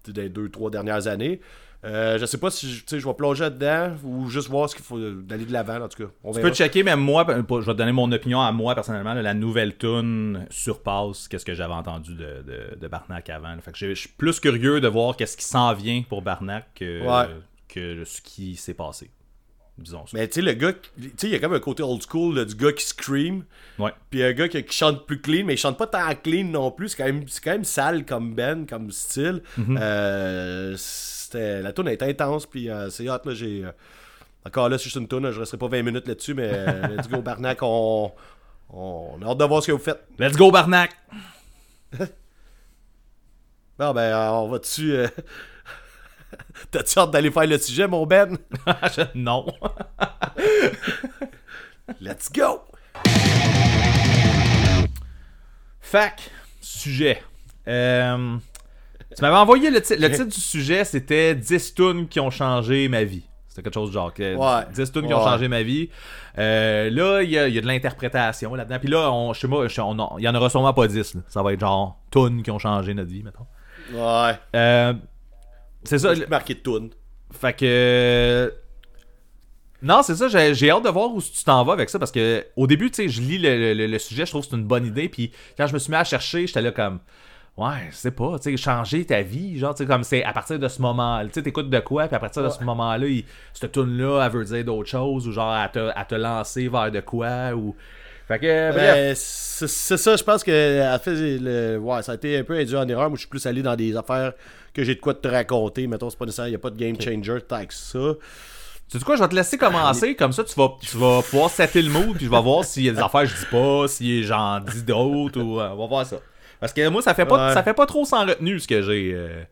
des 0.08 0.30
deux, 0.30 0.50
trois 0.50 0.70
dernières 0.70 1.08
années. 1.08 1.42
Euh, 1.86 2.18
je 2.18 2.26
sais 2.26 2.38
pas 2.38 2.50
si 2.50 2.84
je 2.88 2.96
vais 2.96 3.14
plonger 3.14 3.50
dedans 3.50 3.94
ou 4.06 4.30
juste 4.30 4.48
voir 4.50 4.70
ce 4.70 4.76
qu'il 4.76 4.86
faut 4.86 4.98
d'aller 5.00 5.46
de 5.46 5.52
l'avant, 5.52 5.82
en 5.82 5.90
tout 5.90 6.04
cas. 6.06 6.10
On 6.24 6.32
Tu 6.32 6.38
verra. 6.38 6.50
peux 6.50 6.56
checker, 6.56 6.82
même 6.84 7.02
moi, 7.02 7.26
je 7.28 7.34
vais 7.36 7.44
te 7.74 7.78
donner 7.78 7.92
mon 7.92 8.10
opinion 8.12 8.40
à 8.42 8.52
moi 8.54 8.74
personnellement. 8.74 9.14
là, 9.14 9.22
la 9.22 9.34
nouvelle 9.34 9.76
tune 9.78 10.48
surpasse 10.50 11.28
qu'est-ce 11.28 11.44
que 11.46 11.54
j'avais 11.54 11.74
entendu 11.74 12.16
de, 12.16 12.44
de, 12.48 12.78
de 12.80 12.88
Barnac 12.88 13.30
avant. 13.30 13.50
là. 13.56 13.62
Fait 13.62 13.72
que 13.72 13.78
je 13.78 13.94
suis 13.94 14.10
plus 14.10 14.40
curieux 14.40 14.80
de 14.80 14.88
voir 14.88 15.18
qu'est-ce 15.18 15.36
qui 15.36 15.46
s'en 15.46 15.74
vient 15.74 16.04
pour 16.08 16.22
Barnac 16.22 16.68
que, 16.76 17.02
Ouais. 17.06 17.30
que 17.68 18.06
ce 18.06 18.22
qui 18.22 18.56
s'est 18.56 18.74
passé. 18.76 19.10
Disons 19.76 20.06
ça. 20.06 20.16
Mais 20.16 20.28
tu 20.28 20.36
sais, 20.36 20.42
le 20.44 20.54
gars, 20.54 20.72
tu 20.72 21.12
sais, 21.18 21.28
il 21.28 21.34
y 21.34 21.36
a 21.36 21.40
comme 21.40 21.56
un 21.56 21.60
côté 21.60 21.82
old 21.82 22.00
school 22.08 22.36
là, 22.36 22.46
du 22.46 22.54
gars 22.54 22.72
qui 22.74 22.86
scream, 22.86 23.44
Ouais. 23.80 23.92
puis 24.12 24.22
un 24.22 24.32
gars 24.32 24.48
qui, 24.48 24.64
qui 24.64 24.78
chante 24.78 25.08
plus 25.08 25.20
clean, 25.20 25.46
mais 25.46 25.56
il 25.56 25.58
chante 25.58 25.80
pas 25.80 25.88
tant 25.88 26.14
clean 26.24 26.44
non 26.46 26.70
plus. 26.70 26.90
C'est 26.90 26.98
quand 26.98 27.06
même, 27.06 27.26
quand 27.44 27.52
même 27.52 27.64
sale 27.64 28.06
comme 28.06 28.36
Ben, 28.36 28.68
comme 28.68 28.92
style. 28.92 29.42
Mhm. 29.58 29.80
Euh, 29.82 30.76
c'était, 31.34 31.62
la 31.62 31.74
tune 31.74 31.88
est 31.88 32.02
intense, 32.04 32.46
puis 32.46 32.70
euh, 32.70 32.90
c'est 32.90 33.10
hot. 33.10 33.20
Là, 33.26 33.34
j'ai, 33.34 33.66
euh, 33.66 33.72
encore 34.46 34.70
là, 34.70 34.78
c'est 34.78 34.86
juste 34.86 34.96
une 34.98 35.08
tune, 35.08 35.32
je 35.32 35.40
resterai 35.40 35.58
pas 35.58 35.68
20 35.68 35.84
minutes 35.84 36.08
là-dessus, 36.08 36.34
mais 36.34 36.50
euh, 36.52 36.88
let's 36.96 37.08
go 37.10 37.22
Barnac, 37.22 37.60
on, 37.62 38.12
on 38.70 39.20
a 39.22 39.26
hâte 39.30 39.38
de 39.38 39.46
voir 39.46 39.62
ce 39.62 39.68
que 39.68 39.72
vous 39.74 39.78
faites. 39.80 40.04
Let's 40.20 40.36
go, 40.38 40.52
Barnac! 40.52 40.92
Bon, 43.80 43.92
ben, 43.92 44.16
on 44.16 44.50
va 44.50 44.60
dessus. 44.60 44.94
euh, 44.94 45.08
T'as-tu 46.72 47.00
hâte 47.00 47.10
d'aller 47.10 47.32
faire 47.32 47.48
le 47.48 47.58
sujet, 47.58 47.88
mon 47.88 48.06
Ben? 48.06 48.38
non. 49.16 49.48
Let's 52.00 52.32
go! 52.32 52.62
Fac, 55.82 56.30
sujet. 56.62 57.24
Euh, 57.68 58.38
tu 59.16 59.22
m'avais 59.22 59.36
envoyé 59.38 59.70
le, 59.72 59.82
ti- 59.82 59.96
le 59.96 60.10
titre 60.10 60.26
du 60.26 60.40
sujet, 60.42 60.84
c'était 60.86 61.36
10 61.36 61.74
tunes 61.76 62.08
qui 62.08 62.20
ont 62.20 62.30
changé 62.32 62.88
ma 62.88 63.04
vie. 63.04 63.24
C'était 63.48 63.62
quelque 63.64 63.74
chose 63.76 63.90
de 63.90 63.94
genre 63.94 64.12
que 64.14 64.36
Ouais. 64.36 64.66
10 64.74 64.92
tunes 64.92 65.06
qui 65.08 65.14
ont 65.14 65.24
changé 65.24 65.48
ma 65.48 65.62
vie. 65.62 65.90
Euh, 66.40 66.90
là, 66.90 67.22
il 67.22 67.30
y, 67.30 67.34
y 67.34 67.38
a 67.58 67.62
de 67.62 67.68
l'interprétation 67.68 68.56
là-dedans. 68.56 68.80
Puis 68.80 68.90
là, 68.90 69.12
on, 69.12 69.34
je 69.34 69.40
sais 69.42 69.80
en- 69.82 70.18
il 70.18 70.24
y 70.24 70.28
en 70.28 70.34
aura 70.36 70.50
sûrement 70.50 70.74
pas 70.74 70.88
10. 70.88 71.14
là. 71.16 71.22
Ça 71.28 71.44
va 71.44 71.54
être 71.54 71.60
genre 71.60 72.00
tunes 72.12 72.42
qui 72.42 72.50
ont 72.52 72.58
changé 72.60 72.94
notre 72.96 73.10
vie, 73.12 73.22
mettons. 73.24 73.46
Ouais. 73.94 74.34
Euh, 74.56 74.94
c'est 75.84 76.00
ça. 76.00 76.14
Marqué 76.30 76.56
toune. 76.56 76.90
Fait 77.32 77.54
que. 77.54 78.52
Non, 79.82 80.02
c'est 80.02 80.16
ça, 80.16 80.30
j'ai 80.30 80.54
j'ai 80.56 80.70
hâte 80.72 80.86
de 80.86 80.90
voir 80.90 81.14
où 81.14 81.22
tu 81.22 81.44
t'en 81.44 81.64
vas 81.66 81.74
avec 81.74 81.90
ça 81.90 82.00
parce 82.00 82.12
que 82.12 82.46
au 82.56 82.68
début, 82.68 82.90
tu 82.90 83.04
sais, 83.04 83.10
je 83.10 83.22
lis 83.22 83.38
le, 83.38 83.74
le- 83.74 83.88
le 83.88 84.00
sujet, 84.00 84.26
je 84.26 84.32
trouve 84.32 84.44
que 84.44 84.50
c'est 84.50 84.56
une 84.56 84.64
bonne 84.64 84.86
idée. 84.86 85.10
Puis 85.10 85.32
quand 85.58 85.68
je 85.68 85.74
me 85.74 85.80
suis 85.80 85.92
mis 85.92 85.98
à 85.98 86.06
chercher, 86.06 86.48
j'étais 86.48 86.62
là 86.62 86.72
comme. 86.72 87.00
Ouais, 87.56 87.88
je 87.92 87.96
sais 87.96 88.10
pas, 88.12 88.40
tu 88.40 88.50
sais, 88.50 88.58
changer 88.58 89.06
ta 89.06 89.22
vie, 89.22 89.60
genre, 89.60 89.76
tu 89.76 89.84
sais, 89.84 89.88
comme 89.88 90.04
c'est 90.04 90.24
à 90.24 90.34
partir 90.34 90.58
de 90.58 90.68
ce 90.68 90.82
moment, 90.82 91.22
tu 91.24 91.30
sais, 91.34 91.44
t'écoutes 91.44 91.70
de 91.70 91.80
quoi, 91.82 92.08
puis 92.08 92.16
à 92.16 92.20
partir 92.20 92.42
de 92.42 92.50
ce 92.50 92.64
moment-là, 92.64 93.06
il- 93.06 93.26
cette 93.54 93.72
tune-là, 93.72 94.24
elle 94.26 94.32
veut 94.32 94.44
dire 94.44 94.66
d'autres 94.66 94.90
choses, 94.90 95.28
ou 95.28 95.32
genre, 95.32 95.52
à 95.52 95.70
te, 95.70 95.92
à 95.96 96.04
te 96.04 96.16
lancer 96.16 96.68
vers 96.68 96.92
de 96.92 97.00
quoi, 97.02 97.54
ou. 97.54 97.76
Fait 98.28 98.40
que. 98.40 98.72
Ben, 98.74 99.14
c'est 99.16 99.98
ça, 99.98 100.16
je 100.16 100.24
pense 100.24 100.44
que 100.44 100.52
fait 101.04 101.14
le, 101.40 101.78
ouais, 101.78 102.02
ça 102.02 102.14
a 102.14 102.16
été 102.16 102.40
un 102.40 102.44
peu 102.44 102.58
induit 102.58 102.76
en 102.76 102.88
erreur. 102.88 103.10
Moi, 103.10 103.18
je 103.18 103.22
suis 103.22 103.30
plus 103.30 103.46
allé 103.46 103.62
dans 103.62 103.76
des 103.76 103.96
affaires 103.96 104.34
que 104.74 104.84
j'ai 104.84 104.96
de 104.96 105.00
quoi 105.00 105.14
te 105.14 105.28
raconter. 105.28 105.86
Mettons, 105.86 106.10
c'est 106.10 106.18
pas 106.18 106.26
nécessaire, 106.26 106.48
il 106.48 106.52
n'y 106.52 106.56
a 106.56 106.60
pas 106.60 106.70
de 106.72 106.78
game 106.78 106.96
changer 107.00 107.42
que 107.42 107.74
ça. 107.74 108.00
Tu 108.90 108.98
sais 108.98 109.06
quoi, 109.06 109.16
je 109.16 109.22
vais 109.24 109.30
te 109.30 109.36
laisser 109.36 109.58
commencer, 109.58 110.16
comme 110.16 110.32
ça 110.34 110.44
tu 110.44 110.56
vas, 110.56 110.70
tu 110.82 110.98
vas 110.98 111.22
pouvoir 111.22 111.50
setter 111.50 111.82
le 111.82 111.90
mood, 111.90 112.16
puis 112.16 112.26
je 112.26 112.32
vais 112.32 112.42
voir 112.42 112.64
s'il 112.64 112.84
y 112.86 112.90
a 112.90 112.94
des 112.94 113.00
affaires 113.00 113.22
que 113.22 113.28
je 113.28 113.36
dis 113.36 113.46
pas, 113.52 113.88
si 113.88 114.24
j'en 114.24 114.60
dis 114.60 114.84
d'autres, 114.84 115.40
ou 115.42 115.60
euh, 115.60 115.70
on 115.72 115.78
va 115.78 115.88
voir 115.88 116.06
ça. 116.06 116.18
Parce 116.64 116.72
que 116.72 116.88
moi, 116.88 117.02
ça 117.02 117.14
fait 117.14 117.26
pas, 117.26 117.48
Ouais. 117.50 117.54
ça 117.54 117.62
fait 117.62 117.74
pas 117.74 117.86
trop 117.86 118.06
sans 118.06 118.26
retenue 118.26 118.58
ce 118.58 118.70
que 118.70 118.82
j'ai. 118.82 119.12
euh. 119.14 119.44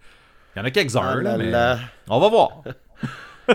Il 0.55 0.59
y 0.59 0.61
en 0.61 0.65
a 0.65 0.71
quelques-uns, 0.71 1.01
Ah 1.03 1.15
là, 1.15 1.21
là 1.21 1.37
mais 1.37 1.51
là. 1.51 1.77
on 2.07 2.19
va 2.21 2.29
voir. 2.29 2.63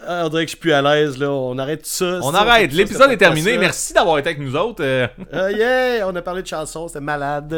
Ah, 0.00 0.22
on 0.24 0.28
dirait 0.28 0.44
que 0.44 0.50
je 0.50 0.56
suis 0.56 0.60
plus 0.60 0.72
à 0.72 0.80
l'aise, 0.80 1.18
là. 1.18 1.30
On 1.30 1.58
arrête 1.58 1.84
ça. 1.84 2.20
On 2.22 2.32
ça, 2.32 2.40
arrête, 2.42 2.72
l'épisode 2.72 3.10
est 3.10 3.16
terminé, 3.16 3.54
ça. 3.54 3.58
merci 3.60 3.92
d'avoir 3.92 4.18
été 4.18 4.30
avec 4.30 4.40
nous 4.40 4.54
autres. 4.56 4.82
euh. 4.82 5.06
Ah, 5.32 5.50
yeah, 5.50 6.06
on 6.08 6.14
a 6.16 6.22
parlé 6.22 6.42
de 6.42 6.46
chansons, 6.46 6.86
c'était 6.88 7.00
malade. 7.00 7.52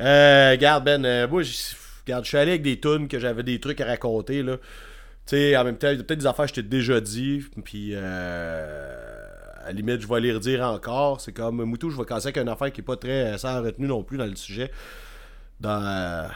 Euh, 0.00 0.50
regarde, 0.50 0.84
Ben, 0.84 1.04
euh, 1.04 1.26
moi, 1.26 1.42
je 1.42 1.52
regarde, 2.06 2.22
je 2.24 2.28
suis 2.28 2.38
allé 2.38 2.50
avec 2.52 2.62
des 2.62 2.78
tunes 2.78 3.08
que 3.08 3.18
j'avais 3.18 3.42
des 3.42 3.58
trucs 3.60 3.80
à 3.80 3.86
raconter, 3.86 4.42
là. 4.42 4.56
Tu 5.26 5.36
sais, 5.36 5.56
en 5.56 5.64
même 5.64 5.76
temps, 5.78 5.88
il 5.90 5.96
y 5.96 6.00
a 6.00 6.04
peut-être 6.04 6.20
des 6.20 6.26
affaires 6.26 6.44
que 6.44 6.50
je 6.50 6.54
t'ai 6.56 6.62
déjà 6.62 7.00
dit, 7.00 7.44
puis 7.64 7.92
euh, 7.94 9.05
à 9.66 9.70
la 9.70 9.72
limite, 9.72 10.00
je 10.00 10.06
vais 10.06 10.20
les 10.20 10.32
redire 10.32 10.62
encore. 10.62 11.20
C'est 11.20 11.32
comme, 11.32 11.62
Moutou, 11.64 11.90
je 11.90 11.96
vais 11.96 12.04
casser 12.04 12.28
avec 12.28 12.38
une 12.38 12.48
affaire 12.48 12.72
qui 12.72 12.80
est 12.80 12.84
pas 12.84 12.96
très 12.96 13.34
euh, 13.34 13.38
sans 13.38 13.62
retenue 13.62 13.88
non 13.88 14.02
plus 14.02 14.16
dans 14.16 14.26
le 14.26 14.36
sujet. 14.36 14.70
Dans, 15.60 15.82
euh, 15.84 16.28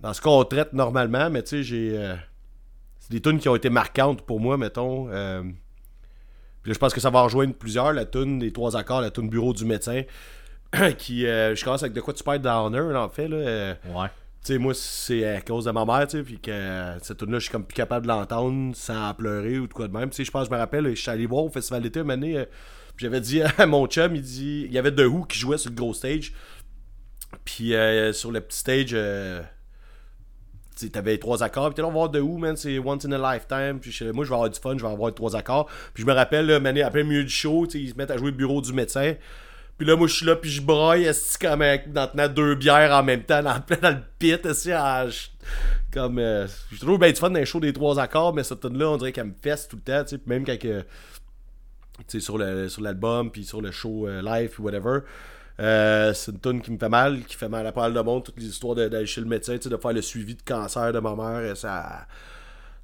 dans 0.00 0.12
ce 0.12 0.20
qu'on 0.20 0.44
traite 0.44 0.72
normalement, 0.72 1.28
mais 1.30 1.42
tu 1.42 1.48
sais, 1.48 1.62
j'ai... 1.62 1.92
euh, 1.96 2.14
c'est 2.98 3.12
des 3.12 3.20
tunes 3.20 3.38
qui 3.38 3.48
ont 3.48 3.56
été 3.56 3.68
marquantes 3.68 4.22
pour 4.22 4.40
moi, 4.40 4.56
mettons. 4.56 5.06
puis 5.06 5.12
là, 5.12 6.74
je 6.74 6.78
pense 6.78 6.94
que 6.94 7.00
ça 7.00 7.10
va 7.10 7.22
rejoindre 7.22 7.54
plusieurs, 7.54 7.92
la 7.92 8.04
tune 8.04 8.38
des 8.38 8.52
trois 8.52 8.76
accords, 8.76 9.00
la 9.00 9.10
tune 9.10 9.28
bureau 9.28 9.52
du 9.52 9.64
médecin. 9.64 10.02
qui, 10.98 11.26
euh, 11.26 11.54
je 11.54 11.64
commence 11.64 11.82
avec 11.82 11.92
de 11.92 12.00
quoi 12.00 12.14
tu 12.14 12.24
perds 12.24 12.40
là, 12.42 13.02
en 13.02 13.08
fait. 13.08 13.28
Là, 13.28 13.74
Ouais. 13.94 14.08
Sais, 14.42 14.58
moi, 14.58 14.74
c'est 14.74 15.24
à 15.24 15.40
cause 15.40 15.66
de 15.66 15.70
ma 15.70 15.84
mère, 15.84 16.06
tu 16.06 16.18
sais, 16.18 16.22
puis 16.24 16.38
que 16.38 16.94
cette 17.02 17.18
tune 17.18 17.30
là 17.30 17.38
je 17.38 17.44
suis 17.44 17.52
comme 17.52 17.64
plus 17.64 17.74
capable 17.74 18.06
de 18.06 18.12
l'entendre 18.12 18.74
sans 18.74 19.14
pleurer 19.14 19.58
ou 19.58 19.66
de 19.66 19.72
quoi 19.72 19.88
de 19.88 19.92
même. 19.92 20.10
Tu 20.10 20.16
sais, 20.16 20.24
je 20.24 20.30
pense, 20.30 20.46
je 20.46 20.50
me 20.50 20.56
rappelle, 20.56 20.88
je 20.88 21.00
suis 21.00 21.10
allé 21.10 21.26
voir 21.26 21.44
au 21.44 21.50
Festival 21.50 21.82
d'été 21.82 22.00
euh, 22.00 22.44
j'avais 22.96 23.20
dit 23.20 23.42
à 23.58 23.66
mon 23.66 23.86
chum, 23.86 24.14
il 24.16 24.22
dit, 24.22 24.64
il 24.66 24.72
y 24.72 24.78
avait 24.78 24.92
The 24.92 25.06
Who 25.06 25.24
qui 25.24 25.38
jouait 25.38 25.58
sur 25.58 25.70
le 25.70 25.76
gros 25.76 25.94
stage, 25.94 26.32
puis 27.44 27.74
euh, 27.74 28.12
sur 28.12 28.32
le 28.32 28.40
petit 28.40 28.58
stage, 28.58 28.90
euh, 28.94 29.42
tu 30.76 30.90
t'avais 30.90 31.18
trois 31.18 31.42
accords, 31.42 31.68
puis 31.68 31.76
t'es 31.76 31.82
là, 31.82 31.88
on 31.88 31.92
va 31.92 31.98
voir 31.98 32.10
The 32.10 32.16
Who, 32.16 32.38
man, 32.38 32.56
c'est 32.56 32.78
once 32.78 33.04
in 33.04 33.12
a 33.12 33.34
lifetime, 33.34 33.78
puis 33.80 33.96
moi, 34.12 34.24
je 34.24 34.30
vais 34.30 34.34
avoir 34.34 34.50
du 34.50 34.58
fun, 34.58 34.76
je 34.76 34.82
vais 34.84 34.90
avoir 34.90 35.14
trois 35.14 35.36
accords, 35.36 35.66
puis 35.94 36.02
je 36.02 36.06
me 36.06 36.12
rappelle, 36.12 36.46
là, 36.46 36.56
après 36.86 37.02
le 37.02 37.08
milieu 37.08 37.24
du 37.24 37.30
show, 37.30 37.66
tu 37.66 37.72
sais, 37.72 37.80
ils 37.80 37.90
se 37.90 37.94
mettent 37.94 38.10
à 38.10 38.16
jouer 38.16 38.30
le 38.30 38.36
bureau 38.36 38.60
du 38.60 38.72
médecin, 38.72 39.14
puis 39.82 39.90
là, 39.90 39.96
moi, 39.96 40.06
je 40.06 40.14
suis 40.14 40.26
là, 40.26 40.36
puis 40.36 40.48
je 40.48 40.62
broille, 40.62 41.02
esti, 41.06 41.36
comme 41.38 41.60
en 41.60 42.06
tenant 42.06 42.28
deux 42.28 42.54
bières 42.54 42.92
en 42.92 43.02
même 43.02 43.24
temps, 43.24 43.42
dans, 43.42 43.54
dans 43.82 43.90
le 43.90 43.98
pit, 44.16 44.38
à- 44.46 45.08
je- 45.08 45.26
comme, 45.92 46.20
euh, 46.20 46.46
je 46.70 46.78
trouve 46.78 47.00
bien 47.00 47.08
du 47.10 47.16
fun 47.16 47.30
dans 47.30 47.40
les 47.40 47.44
shows 47.46 47.58
des 47.58 47.72
trois 47.72 47.98
accords, 47.98 48.32
mais 48.32 48.44
cette 48.44 48.60
tune 48.60 48.78
là 48.78 48.88
on 48.90 48.96
dirait 48.96 49.10
qu'elle 49.10 49.26
me 49.26 49.34
fesse 49.42 49.66
tout 49.66 49.74
le 49.74 49.82
temps, 49.82 50.04
tu 50.04 50.14
sais, 50.14 50.22
même 50.26 50.44
quand 50.46 50.56
que, 50.56 50.82
tu 50.82 50.84
sais, 52.06 52.20
sur 52.20 52.38
le 52.38 52.68
sur 52.68 52.80
l'album, 52.80 53.32
puis 53.32 53.44
sur 53.44 53.60
le 53.60 53.72
show 53.72 54.06
euh, 54.06 54.22
live, 54.22 54.50
puis 54.50 54.62
whatever, 54.62 55.00
euh, 55.58 56.14
c'est 56.14 56.30
une 56.30 56.38
tune 56.40 56.62
qui 56.62 56.70
me 56.70 56.78
fait 56.78 56.88
mal, 56.88 57.24
qui 57.24 57.34
fait 57.36 57.48
mal 57.48 57.66
à 57.66 57.72
pas 57.72 57.80
mal 57.82 57.94
de 57.94 58.00
monde, 58.00 58.22
toutes 58.22 58.38
les 58.38 58.46
histoires 58.46 58.76
d'aller 58.76 59.04
chez 59.06 59.20
le 59.20 59.26
médecin, 59.26 59.56
de 59.56 59.76
faire 59.76 59.92
le 59.92 60.00
suivi 60.02 60.36
de 60.36 60.42
cancer 60.42 60.92
de 60.92 61.00
ma 61.00 61.16
mère, 61.16 61.40
euh, 61.40 61.54
ça... 61.56 62.06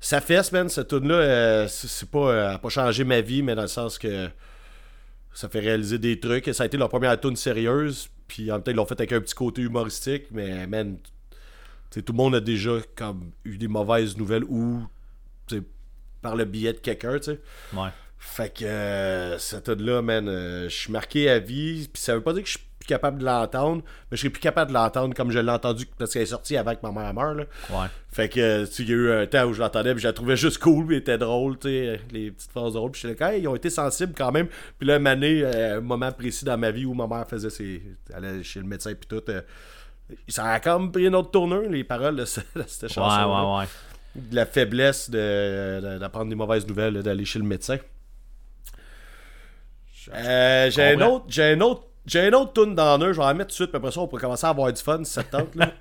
Ça 0.00 0.20
fesse, 0.20 0.50
man, 0.52 0.68
cette 0.68 0.88
tune 0.88 1.06
là 1.08 1.66
c'est 1.68 1.86
c'est 1.88 2.10
pas... 2.10 2.18
euh, 2.30 2.58
pas 2.58 2.68
changé 2.68 3.04
ma 3.04 3.20
vie, 3.20 3.42
mais 3.44 3.54
dans 3.54 3.62
le 3.62 3.68
sens 3.68 3.98
que 3.98 4.28
ça 5.32 5.48
fait 5.48 5.60
réaliser 5.60 5.98
des 5.98 6.18
trucs. 6.18 6.50
Ça 6.52 6.64
a 6.64 6.66
été 6.66 6.76
leur 6.76 6.88
première 6.88 7.18
tune 7.20 7.36
sérieuse, 7.36 8.08
puis 8.26 8.50
en 8.50 8.54
même 8.54 8.62
temps, 8.62 8.70
ils 8.70 8.76
l'ont 8.76 8.86
fait 8.86 9.00
avec 9.00 9.12
un 9.12 9.20
petit 9.20 9.34
côté 9.34 9.62
humoristique, 9.62 10.24
mais 10.30 10.66
man, 10.66 10.98
tout 11.90 12.02
le 12.08 12.14
monde 12.14 12.34
a 12.34 12.40
déjà 12.40 12.72
comme 12.94 13.30
eu 13.44 13.56
des 13.58 13.68
mauvaises 13.68 14.16
nouvelles 14.16 14.44
ou 14.44 14.82
par 16.20 16.34
le 16.34 16.44
biais 16.44 16.72
de 16.72 16.78
quelqu'un, 16.78 17.18
tu 17.18 17.24
sais. 17.24 17.40
Ouais. 17.72 17.90
Fait 18.18 18.52
que 18.52 18.64
euh, 18.64 19.38
cette 19.38 19.64
tune-là, 19.64 20.02
man, 20.02 20.28
euh, 20.28 20.68
je 20.68 20.74
suis 20.74 20.92
marqué 20.92 21.30
à 21.30 21.38
vie. 21.38 21.88
Puis 21.92 22.02
ça 22.02 22.14
veut 22.14 22.22
pas 22.22 22.32
dire 22.32 22.42
que 22.42 22.48
je 22.48 22.58
suis 22.58 22.67
capable 22.88 23.18
de 23.20 23.24
l'entendre, 23.24 23.82
mais 24.10 24.16
je 24.16 24.22
serais 24.22 24.30
plus 24.30 24.40
capable 24.40 24.70
de 24.70 24.74
l'entendre 24.74 25.14
comme 25.14 25.30
je 25.30 25.38
l'ai 25.38 25.50
entendu 25.52 25.86
parce 25.98 26.12
qu'elle 26.12 26.22
est 26.22 26.26
sortie 26.26 26.56
avant 26.56 26.74
que 26.74 26.80
ma 26.82 26.90
mère 26.90 27.14
meure. 27.14 27.34
Là. 27.34 27.44
Ouais. 27.70 27.86
Fait 28.10 28.28
que, 28.28 28.40
euh, 28.40 28.66
tu 28.66 28.82
il 28.82 28.88
y 28.88 28.92
a 28.92 28.96
eu 28.96 29.12
un 29.12 29.26
temps 29.26 29.44
où 29.44 29.52
je 29.52 29.60
l'entendais, 29.60 29.92
puis 29.92 30.02
je 30.02 30.08
la 30.08 30.12
trouvais 30.12 30.36
juste 30.36 30.58
cool, 30.58 30.86
puis 30.86 30.96
elle 30.96 31.02
était 31.02 31.18
drôle, 31.18 31.58
tu 31.58 31.68
sais, 31.68 32.00
les 32.10 32.30
petites 32.30 32.50
phrases 32.50 32.72
drôles. 32.72 32.90
Puis 32.90 33.14
là, 33.18 33.32
Hey, 33.32 33.42
ils 33.42 33.48
ont 33.48 33.54
été 33.54 33.70
sensibles 33.70 34.14
quand 34.16 34.32
même. 34.32 34.48
Puis 34.78 34.88
là, 34.88 34.96
année, 34.96 35.42
euh, 35.44 35.78
un 35.78 35.80
moment 35.80 36.10
précis 36.12 36.44
dans 36.44 36.58
ma 36.58 36.70
vie 36.70 36.84
où 36.86 36.94
ma 36.94 37.06
mère 37.06 37.26
faisait 37.28 37.50
ses. 37.50 37.82
Allait 38.12 38.42
chez 38.42 38.60
le 38.60 38.66
médecin, 38.66 38.92
puis 38.94 39.06
tout. 39.08 39.22
euh, 39.30 39.42
ça 40.26 40.46
a 40.46 40.60
quand 40.60 40.78
même 40.80 40.90
pris 40.90 41.06
une 41.06 41.14
autre 41.14 41.30
tournure, 41.30 41.68
les 41.68 41.84
paroles 41.84 42.16
de, 42.16 42.24
ce- 42.24 42.40
de 42.56 42.64
cette 42.66 42.84
Ouais, 42.84 42.88
chanson. 42.94 43.56
ouais, 43.56 43.58
ouais. 43.60 43.68
De 44.30 44.34
la 44.34 44.46
faiblesse 44.46 45.10
de- 45.10 45.80
de- 45.82 45.98
d'apprendre 45.98 46.30
des 46.30 46.34
mauvaises 46.34 46.66
nouvelles, 46.66 47.02
d'aller 47.02 47.24
chez 47.26 47.38
le 47.38 47.44
médecin. 47.44 47.76
Euh, 50.14 50.70
j'ai 50.70 50.82
un 50.82 50.92
comprends. 50.94 51.14
autre. 51.16 51.24
J'ai 51.28 51.44
un 51.52 51.60
autre. 51.60 51.82
J'ai 52.08 52.26
un 52.26 52.32
autre 52.32 52.54
tune 52.54 52.74
dans 52.74 53.00
un, 53.00 53.12
je 53.12 53.18
vais 53.18 53.24
en 53.24 53.34
mettre 53.34 53.50
tout 53.50 53.52
de 53.52 53.52
suite, 53.52 53.70
puis 53.70 53.76
après 53.76 53.92
ça, 53.92 54.00
on 54.00 54.08
pourrait 54.08 54.22
commencer 54.22 54.46
à 54.46 54.50
avoir 54.50 54.72
du 54.72 54.82
fun 54.82 55.04
si 55.04 55.12
ça 55.12 55.22
te 55.22 55.30
tente. 55.30 55.54
Là. 55.54 55.72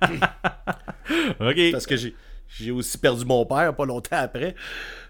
Ok. 1.40 1.72
parce 1.72 1.86
que 1.86 1.96
j'ai 1.96 2.14
j'ai 2.48 2.70
aussi 2.70 2.98
perdu 2.98 3.24
mon 3.24 3.44
père 3.44 3.74
pas 3.74 3.84
longtemps 3.84 4.16
après. 4.16 4.54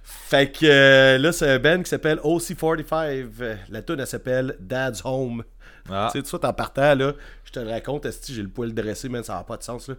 Fait 0.02 0.50
que 0.50 0.64
euh, 0.64 1.18
là, 1.18 1.32
c'est 1.32 1.48
un 1.48 1.58
band 1.58 1.82
qui 1.82 1.90
s'appelle 1.90 2.18
OC45. 2.18 3.28
Euh, 3.40 3.56
La 3.68 3.82
tune 3.82 4.00
elle 4.00 4.06
s'appelle 4.06 4.56
Dad's 4.60 5.02
Home. 5.04 5.44
Ah. 5.90 6.08
Tu 6.12 6.18
sais, 6.18 6.22
tout 6.22 6.38
ça, 6.40 6.48
en 6.48 6.52
partant, 6.52 6.94
là, 6.94 7.12
je 7.44 7.52
te 7.52 7.60
le 7.60 7.70
raconte, 7.70 8.04
esti, 8.06 8.34
j'ai 8.34 8.42
le 8.42 8.48
poil 8.48 8.74
dressé, 8.74 9.08
man, 9.08 9.24
ça 9.24 9.34
n'a 9.34 9.44
pas 9.44 9.56
de 9.56 9.62
sens, 9.62 9.88
là. 9.88 9.94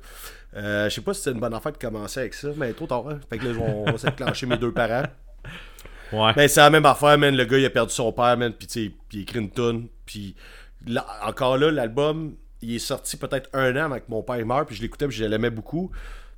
Euh, 0.55 0.89
je 0.89 0.95
sais 0.95 1.01
pas 1.01 1.13
si 1.13 1.21
c'est 1.23 1.31
une 1.31 1.39
bonne 1.39 1.53
affaire 1.53 1.71
de 1.71 1.77
commencer 1.77 2.19
avec 2.19 2.33
ça, 2.35 2.49
mais 2.55 2.73
trop 2.73 2.85
tard, 2.85 3.07
hein. 3.09 3.19
Fait 3.29 3.39
que 3.39 3.47
là, 3.47 3.59
on 3.59 3.91
va 3.91 3.97
s'enclencher 3.97 4.45
mes 4.45 4.57
deux 4.57 4.71
parents. 4.71 5.07
Ouais. 6.11 6.33
Ben, 6.33 6.47
c'est 6.47 6.59
la 6.59 6.69
même 6.69 6.85
affaire, 6.85 7.17
man. 7.17 7.35
Le 7.35 7.45
gars, 7.45 7.57
il 7.57 7.65
a 7.65 7.69
perdu 7.69 7.93
son 7.93 8.11
père, 8.11 8.37
man. 8.37 8.53
Puis, 8.53 8.67
tu 8.67 8.85
sais, 8.87 8.91
il 9.13 9.21
écrit 9.21 9.39
une 9.39 9.49
tune. 9.51 9.87
Puis, 10.05 10.35
là, 10.89 11.05
encore 11.25 11.57
là, 11.57 11.71
l'album, 11.71 12.35
il 12.61 12.75
est 12.75 12.79
sorti 12.79 13.17
peut-être 13.17 13.49
un 13.53 13.75
an 13.77 13.85
avant 13.85 13.99
que 13.99 14.09
mon 14.09 14.23
père 14.23 14.45
meure. 14.45 14.65
Puis, 14.65 14.75
je 14.75 14.81
l'écoutais, 14.81 15.07
puis 15.07 15.15
je 15.15 15.25
l'aimais 15.25 15.49
beaucoup. 15.49 15.91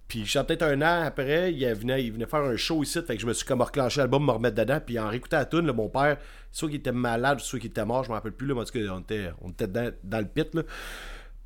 Puis, 0.08 0.24
peut-être 0.24 0.64
un 0.64 0.82
an 0.82 1.04
après, 1.06 1.54
il 1.54 1.66
venait, 1.74 2.04
il 2.04 2.12
venait 2.12 2.26
faire 2.26 2.42
un 2.42 2.58
show 2.58 2.84
ici. 2.84 3.00
Fait 3.02 3.16
que 3.16 3.22
je 3.22 3.28
me 3.28 3.34
suis 3.34 3.46
comme 3.46 3.62
reclenché 3.62 4.00
l'album, 4.00 4.26
me 4.26 4.32
remettre 4.32 4.56
dedans. 4.56 4.80
Puis, 4.86 5.00
en 5.00 5.08
réécoutant 5.08 5.38
la 5.38 5.46
tune, 5.46 5.66
là, 5.66 5.74
mon 5.74 5.90
père, 5.90 6.18
soit 6.52 6.68
qu'il 6.68 6.78
était 6.78 6.92
malade, 6.92 7.40
soit 7.40 7.60
qu'il 7.60 7.70
était 7.70 7.86
mort, 7.86 8.04
je 8.04 8.10
me 8.10 8.16
rappelle 8.16 8.34
plus. 8.34 8.48
Là, 8.48 8.56
mais 8.56 8.62
en 8.62 8.66
tout 8.66 8.74
cas, 8.74 8.80
on 8.94 9.00
était, 9.00 9.30
on 9.42 9.50
était 9.50 9.68
dans, 9.68 10.20
le 10.20 10.26
pit, 10.26 10.54
là. 10.54 10.64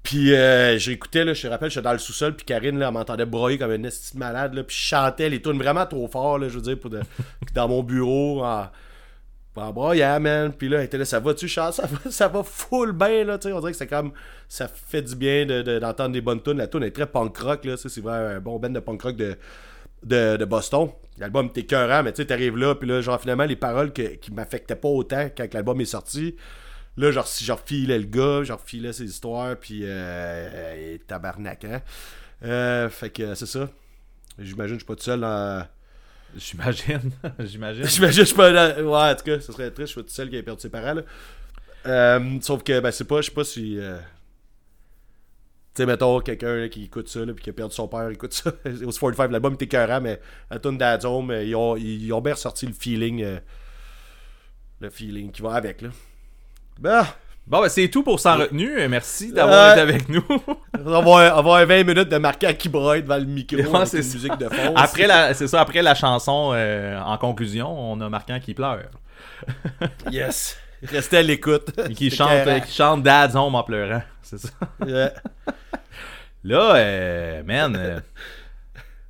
Puis 0.02 0.36
euh, 0.36 0.78
j'écoutais, 0.78 1.26
là, 1.26 1.34
je 1.34 1.42
te 1.42 1.48
rappelle, 1.48 1.72
j'étais 1.72 1.84
dans 1.84 1.92
le 1.92 1.98
sous-sol, 1.98 2.36
puis 2.36 2.46
Karine, 2.46 2.78
là, 2.78 2.92
m'entendait 2.92 3.26
broyer 3.26 3.58
comme 3.58 3.72
une 3.72 3.86
esti 3.86 4.14
de 4.14 4.20
malade, 4.20 4.54
là, 4.54 4.64
puis 4.64 4.76
je 4.76 4.82
chantais 4.82 5.30
les 5.30 5.42
tunes 5.42 5.58
vraiment 5.58 5.88
trop 5.88 6.08
fort, 6.08 6.38
là, 6.38 6.48
je 6.48 6.60
veux 6.60 6.62
dire, 6.62 6.80
pour 6.80 6.92
dans 7.56 7.68
mon 7.68 7.82
bureau, 7.82 8.46
en, 8.46 8.68
en 9.62 9.72
broyant, 9.74 10.20
man. 10.20 10.54
Puis 10.54 10.70
là, 10.70 10.84
était 10.84 11.04
ça 11.06 11.20
va-tu, 11.20 11.48
Charles? 11.48 11.74
Ça 11.74 11.88
va, 11.88 12.12
ça 12.12 12.28
va 12.28 12.44
full 12.44 12.92
bien, 12.92 13.24
là, 13.24 13.38
tu 13.38 13.52
on 13.54 13.60
dirait 13.60 13.72
que 13.72 13.78
c'est 13.78 13.88
comme, 13.88 14.12
ça 14.48 14.68
fait 14.68 15.02
du 15.02 15.16
bien 15.16 15.46
de- 15.46 15.62
de- 15.62 15.80
d'entendre 15.80 16.12
des 16.12 16.22
bonnes 16.22 16.42
tunes. 16.42 16.58
La 16.58 16.68
tune 16.68 16.84
est 16.84 16.92
très 16.92 17.08
punk 17.08 17.38
rock, 17.38 17.66
là, 17.66 17.76
c'est 17.78 18.00
vraiment 18.02 18.30
un 18.36 18.40
bon 18.40 18.60
band 18.60 18.70
de 18.70 18.80
punk 18.80 19.02
rock 19.02 19.16
de, 19.16 19.36
de, 20.04 20.38
de 20.38 20.46
Boston. 20.46 20.90
L'album 21.18 21.48
était 21.48 21.62
écœurant, 21.62 22.04
mais 22.04 22.12
tu 22.12 22.22
sais, 22.22 22.28
t'arrives 22.28 22.58
là, 22.58 22.76
puis 22.76 22.88
là, 22.88 23.02
genre, 23.02 23.20
finalement, 23.20 23.46
les 23.46 23.56
paroles 23.56 23.94
que- 23.94 24.16
qui 24.16 24.34
m'affectaient 24.34 24.76
pas 24.76 24.90
autant 24.90 25.30
quand 25.36 25.54
l'album 25.54 25.80
est 25.82 25.86
sorti, 25.86 26.36
Là, 26.98 27.12
genre, 27.12 27.28
si 27.28 27.46
le 27.46 27.98
gars, 28.04 28.44
je 28.46 28.54
refilais 28.54 28.94
ses 28.94 29.04
histoires, 29.04 29.58
puis 29.58 29.82
euh, 29.84 29.88
euh, 30.54 30.98
tabarnak, 31.06 31.66
hein. 31.66 31.82
Euh, 32.44 32.90
fait 32.90 33.10
que 33.10 33.36
c'est 33.36 33.46
ça. 33.46 33.70
J'imagine 34.40 34.76
que 34.78 34.80
je 34.82 34.86
suis 34.86 34.86
pas 34.86 34.96
tout 34.96 35.04
seul 35.04 35.20
dans. 35.22 35.66
J'imagine. 36.36 37.12
J'imagine. 37.40 37.84
J'imagine 37.88 38.22
je 38.24 38.28
suis 38.28 38.36
pas. 38.36 38.52
Ouais, 38.52 39.12
en 39.12 39.16
tout 39.16 39.24
cas, 39.24 39.40
ce 39.40 39.52
serait 39.52 39.72
triste, 39.72 39.94
je 39.94 40.00
suis 40.00 40.04
tout 40.04 40.14
seul 40.14 40.30
qui 40.30 40.38
a 40.38 40.44
perdu 40.44 40.62
ses 40.62 40.70
parents, 40.70 40.94
là. 40.94 41.02
Euh, 41.86 42.40
sauf 42.42 42.64
que, 42.64 42.80
ben, 42.80 42.92
c'est 42.92 43.06
pas, 43.06 43.22
je 43.22 43.28
sais 43.28 43.34
pas 43.34 43.44
si. 43.44 43.78
euh, 43.80 43.98
sais, 45.76 45.86
mettons, 45.86 46.20
quelqu'un 46.20 46.68
qui 46.68 46.86
écoute 46.86 47.08
ça, 47.08 47.26
puis 47.26 47.44
qui 47.44 47.50
a 47.50 47.54
perdu 47.54 47.76
son 47.76 47.88
père, 47.88 48.10
écoute 48.10 48.34
ça. 48.34 48.50
Au 48.86 48.92
45, 48.92 49.32
l'album 49.32 49.54
était 49.54 49.66
écœurant, 49.66 50.02
mais 50.02 50.20
la 50.50 50.60
tune 50.60 50.78
Dad's 50.78 51.06
Home, 51.06 51.32
euh, 51.32 51.44
ils 51.44 51.56
ont, 51.56 51.76
ils 51.78 52.12
ont 52.12 52.22
bien 52.22 52.34
ressorti 52.34 52.66
le 52.66 52.74
feeling. 52.74 53.26
le 54.80 54.90
feeling 54.90 55.32
qui 55.32 55.42
va 55.42 55.54
avec, 55.54 55.82
là. 55.82 55.90
Ben, 56.80 57.06
Bon, 57.48 57.62
ben, 57.62 57.70
c'est 57.70 57.88
tout 57.90 58.02
pour 58.02 58.20
Sans 58.20 58.38
Retenue. 58.38 58.80
Euh, 58.80 58.90
Merci 58.90 59.32
d'avoir 59.32 59.68
Ouais. 59.68 59.72
été 59.74 59.82
avec 59.82 60.10
nous. 60.10 60.24
on 60.30 60.90
va 60.90 60.98
avoir, 60.98 61.04
on 61.04 61.36
va 61.36 61.38
avoir 61.58 61.66
20 61.68 61.84
minutes 61.84 62.10
de 62.10 62.18
marquant 62.18 62.52
qui 62.58 62.70
broye 62.70 63.02
devant 63.02 63.18
le 63.18 63.26
micro 63.26 63.56
Ouais, 63.58 63.76
avec 63.76 63.88
c'est 63.88 63.98
une 63.98 64.04
ça. 64.04 64.14
musique 64.16 64.38
de 64.38 64.50
fond. 64.50 64.74
Après 64.76 65.06
la, 65.06 65.34
c'est 65.36 65.48
ça, 65.48 65.62
après 65.62 65.84
la 65.84 65.94
chanson, 65.94 66.52
euh, 66.56 67.00
en 67.00 67.18
conclusion, 67.20 67.68
on 67.70 68.02
a 68.02 68.10
Marquant 68.10 68.40
qui 68.40 68.54
pleure. 68.56 68.80
Yes. 70.12 70.58
Restez 70.84 71.18
à 71.18 71.22
l'écoute. 71.22 71.70
Et 71.90 71.94
qui 71.94 72.10
C'est 72.10 72.18
chante, 72.18 72.64
qui 72.66 72.74
chante 72.74 73.04
Dad's 73.04 73.36
Home 73.36 73.54
en 73.56 73.64
pleurant. 73.64 74.02
C'est 74.22 74.40
ça. 74.40 74.50
Yeah. 74.86 75.14
Là, 76.44 76.76
euh, 76.76 77.44
man, 77.44 77.76
euh, 77.76 78.00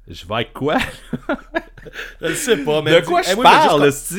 je 0.10 0.26
vais 0.26 0.34
avec 0.36 0.54
quoi? 0.54 0.78
Je 2.22 2.28
le 2.28 2.36
sais 2.36 2.58
pas, 2.58 2.82
mais. 2.82 3.02
De 3.02 3.06
quoi 3.06 3.22
je 3.22 3.34
moi, 3.36 3.44
parle, 3.44 3.86
juste- 3.86 4.14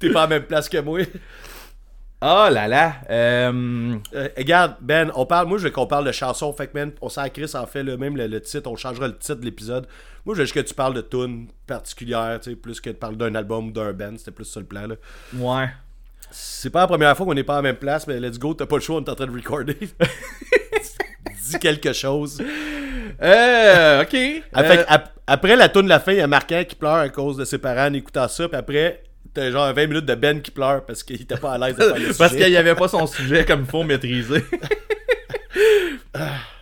T'es 0.00 0.10
pas 0.10 0.22
à 0.22 0.26
la 0.26 0.28
même 0.38 0.42
place 0.44 0.68
que 0.68 0.78
moi. 0.78 1.00
Oh 2.22 2.48
là 2.50 2.66
là. 2.68 2.94
Euh, 3.08 3.94
Euh, 4.14 4.28
regarde, 4.36 4.74
Ben, 4.80 5.10
on 5.14 5.24
parle, 5.24 5.46
moi 5.48 5.56
je 5.58 5.64
veux 5.64 5.70
qu'on 5.70 5.86
parle 5.86 6.04
de 6.06 6.12
chansons, 6.12 6.52
fait 6.52 6.66
que 6.66 6.76
man, 6.76 6.92
on 7.00 7.08
sent 7.08 7.20
à 7.20 7.30
Chris 7.30 7.50
en 7.54 7.66
fait 7.66 7.82
le 7.82 7.96
même 7.96 8.16
le, 8.16 8.26
le 8.26 8.40
titre, 8.42 8.68
on 8.70 8.76
changera 8.76 9.06
le 9.08 9.16
titre 9.16 9.36
de 9.40 9.44
l'épisode. 9.46 9.86
Moi 10.26 10.34
je 10.34 10.40
veux 10.40 10.44
juste 10.44 10.54
que 10.54 10.60
tu 10.60 10.74
parles 10.74 10.92
de 10.94 11.00
tunes 11.00 11.48
particulières, 11.66 12.38
tu 12.42 12.50
sais, 12.50 12.56
plus 12.56 12.78
que 12.80 12.90
de 12.90 12.94
parler 12.96 13.16
d'un 13.16 13.34
album 13.34 13.68
ou 13.68 13.70
d'un 13.70 13.92
band, 13.94 14.12
c'était 14.18 14.32
plus 14.32 14.44
ça 14.44 14.60
le 14.60 14.66
plan 14.66 14.86
là. 14.86 14.96
ouais. 15.34 15.68
C'est 16.32 16.70
pas 16.70 16.82
la 16.82 16.86
première 16.86 17.16
fois 17.16 17.26
qu'on 17.26 17.34
n'est 17.34 17.42
pas 17.42 17.54
à 17.54 17.56
la 17.56 17.62
même 17.62 17.76
place, 17.76 18.06
mais 18.06 18.20
let's 18.20 18.38
go, 18.38 18.54
t'as 18.54 18.66
pas 18.66 18.76
le 18.76 18.82
choix, 18.82 18.96
on 18.96 19.04
est 19.04 19.08
en 19.08 19.14
train 19.16 19.26
de 19.26 19.32
recorder. 19.34 19.76
Dis 21.48 21.58
quelque 21.58 21.92
chose. 21.92 22.40
Euh, 23.20 24.02
ok. 24.02 24.14
Euh, 24.14 24.40
fait 24.62 24.76
que 24.76 24.84
ap- 24.92 25.12
après 25.26 25.56
la 25.56 25.68
tune 25.68 25.82
de 25.82 25.88
la 25.88 25.98
fin, 26.00 26.12
il 26.12 26.18
y 26.18 26.20
a 26.20 26.26
Marquant 26.26 26.62
qui 26.68 26.76
pleure 26.76 26.94
à 26.96 27.08
cause 27.08 27.36
de 27.36 27.44
ses 27.44 27.58
parents 27.58 27.88
en 27.88 27.92
écoutant 27.94 28.28
ça, 28.28 28.46
puis 28.48 28.56
après, 28.56 29.02
t'as 29.34 29.50
genre 29.50 29.72
20 29.72 29.86
minutes 29.86 30.06
de 30.06 30.14
Ben 30.14 30.40
qui 30.42 30.50
pleure 30.50 30.84
parce 30.86 31.02
qu'il 31.02 31.20
était 31.20 31.36
pas 31.36 31.52
à 31.54 31.58
l'aise 31.58 31.76
de 31.76 31.82
faire 31.82 31.98
le 31.98 32.14
Parce 32.18 32.34
qu'il 32.34 32.48
n'y 32.48 32.56
avait 32.56 32.74
pas 32.74 32.88
son 32.88 33.06
sujet 33.06 33.44
comme 33.44 33.60
il 33.60 33.66
faut 33.66 33.82
maîtriser. 33.84 34.44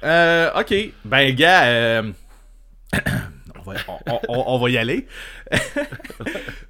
euh, 0.05 0.51
ok. 0.61 0.75
Ben, 1.05 1.35
gars, 1.35 1.65
euh, 1.67 2.13
on, 3.57 3.63
va, 3.71 3.75
on- 4.07 4.21
on- 4.29 4.45
on 4.55 4.59
va 4.59 4.71
y 4.71 4.79
aller. 4.79 5.07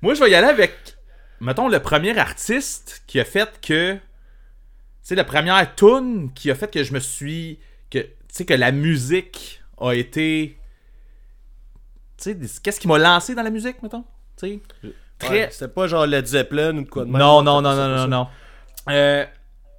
Moi, 0.02 0.14
je 0.14 0.20
vais 0.22 0.30
y 0.30 0.34
aller 0.34 0.48
avec, 0.48 0.72
mettons, 1.40 1.68
le 1.68 1.80
premier 1.80 2.16
artiste 2.18 3.02
qui 3.06 3.20
a 3.20 3.24
fait 3.24 3.60
que. 3.60 3.94
Tu 3.94 4.00
sais, 5.02 5.14
la 5.14 5.24
première 5.24 5.74
tune 5.74 6.30
qui 6.34 6.50
a 6.50 6.54
fait 6.54 6.70
que 6.70 6.82
je 6.84 6.92
me 6.92 7.00
suis. 7.00 7.58
que 7.90 7.98
Tu 7.98 8.08
sais, 8.32 8.44
que 8.44 8.54
la 8.54 8.72
musique 8.72 9.62
a 9.80 9.92
été. 9.92 10.58
Tu 12.20 12.32
sais, 12.32 12.60
qu'est-ce 12.62 12.80
qui 12.80 12.88
m'a 12.88 12.98
lancé 12.98 13.34
dans 13.34 13.42
la 13.42 13.50
musique, 13.50 13.82
mettons? 13.82 14.04
Tu 14.38 14.48
sais, 14.48 14.60
très. 15.18 15.28
Ouais, 15.30 15.48
C'était 15.50 15.68
pas 15.68 15.86
genre 15.86 16.06
Led 16.06 16.26
Zeppelin 16.26 16.76
ou 16.78 16.82
de 16.84 16.88
quoi 16.88 17.04
de 17.04 17.10
même. 17.10 17.18
Non, 17.20 17.42
non, 17.42 17.60
non, 17.62 17.74
non, 17.74 17.88
non, 17.96 18.08
non. 18.08 18.26
Euh, 18.90 19.24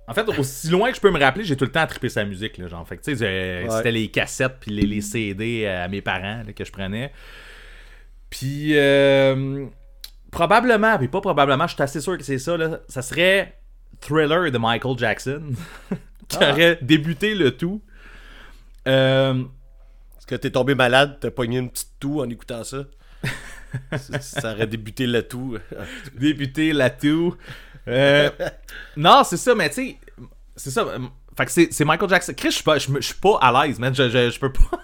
en 0.08 0.14
fait, 0.14 0.28
aussi 0.38 0.70
loin 0.70 0.90
que 0.90 0.96
je 0.96 1.02
peux 1.02 1.12
me 1.12 1.20
rappeler, 1.20 1.44
j'ai 1.44 1.56
tout 1.56 1.66
le 1.66 1.72
temps 1.72 1.86
trippé 1.88 2.10
sa 2.10 2.24
musique. 2.26 2.58
Là, 2.58 2.68
genre. 2.68 2.88
Fait 2.88 2.98
que, 2.98 3.24
euh, 3.24 3.64
Ouais. 3.64 3.70
c'était 3.78 3.92
les 3.92 4.10
cassettes 4.10 4.58
puis 4.60 4.72
les, 4.72 4.86
les 4.86 5.02
CD 5.02 5.68
à 5.68 5.88
mes 5.88 6.02
parents 6.02 6.44
là, 6.46 6.54
que 6.54 6.66
je 6.66 6.72
prenais. 6.72 7.12
Puis, 8.30 8.72
euh, 8.78 9.66
probablement, 10.32 10.98
puis 10.98 11.08
pas 11.08 11.22
probablement, 11.22 11.68
je 11.68 11.74
suis 11.74 11.82
assez 11.84 12.02
sûr 12.02 12.18
que 12.18 12.24
c'est 12.24 12.38
ça, 12.40 12.58
là, 12.58 12.80
ça 12.88 13.02
serait 13.02 13.56
Thriller 14.02 14.52
de 14.52 14.58
Michael 14.58 14.98
Jackson 14.98 15.42
qui 16.28 16.38
Ah. 16.40 16.52
aurait 16.52 16.78
débuté 16.82 17.34
le 17.36 17.52
tout. 17.58 17.82
Euh, 18.88 19.44
Parce 20.14 20.26
que 20.26 20.36
t'es 20.36 20.52
tombé 20.52 20.76
malade, 20.76 21.18
t'as 21.20 21.32
pogné 21.32 21.58
une 21.58 21.70
petite 21.70 21.92
toux 22.00 22.22
en 22.22 22.30
écoutant 22.30 22.64
ça. 22.64 22.84
ça, 24.22 24.54
aurait 24.54 24.68
débuté 24.68 25.08
le 25.08 25.22
tout. 25.24 25.58
débuté 26.16 26.74
la 26.74 26.90
tout. 26.90 27.36
Euh, 27.88 28.30
non, 28.98 29.24
c'est 29.24 29.38
ça, 29.38 29.56
mais 29.56 29.70
tu 29.70 29.76
sais, 29.76 29.98
c'est 30.56 30.72
ça. 30.72 30.82
euh, 30.82 31.00
Fait 31.38 31.46
que 31.46 31.74
c'est 31.74 31.86
Michael 31.86 32.10
Jackson. 32.10 32.34
Chris, 32.36 32.50
je 32.50 32.56
suis 32.56 32.64
pas, 32.64 32.78
pas 33.22 33.40
à 33.42 33.66
l'aise, 33.68 33.80
man. 33.80 33.94
Je, 33.96 34.10
je, 34.10 34.30
je 34.30 34.40
peux 34.40 34.52
pas. 34.52 34.82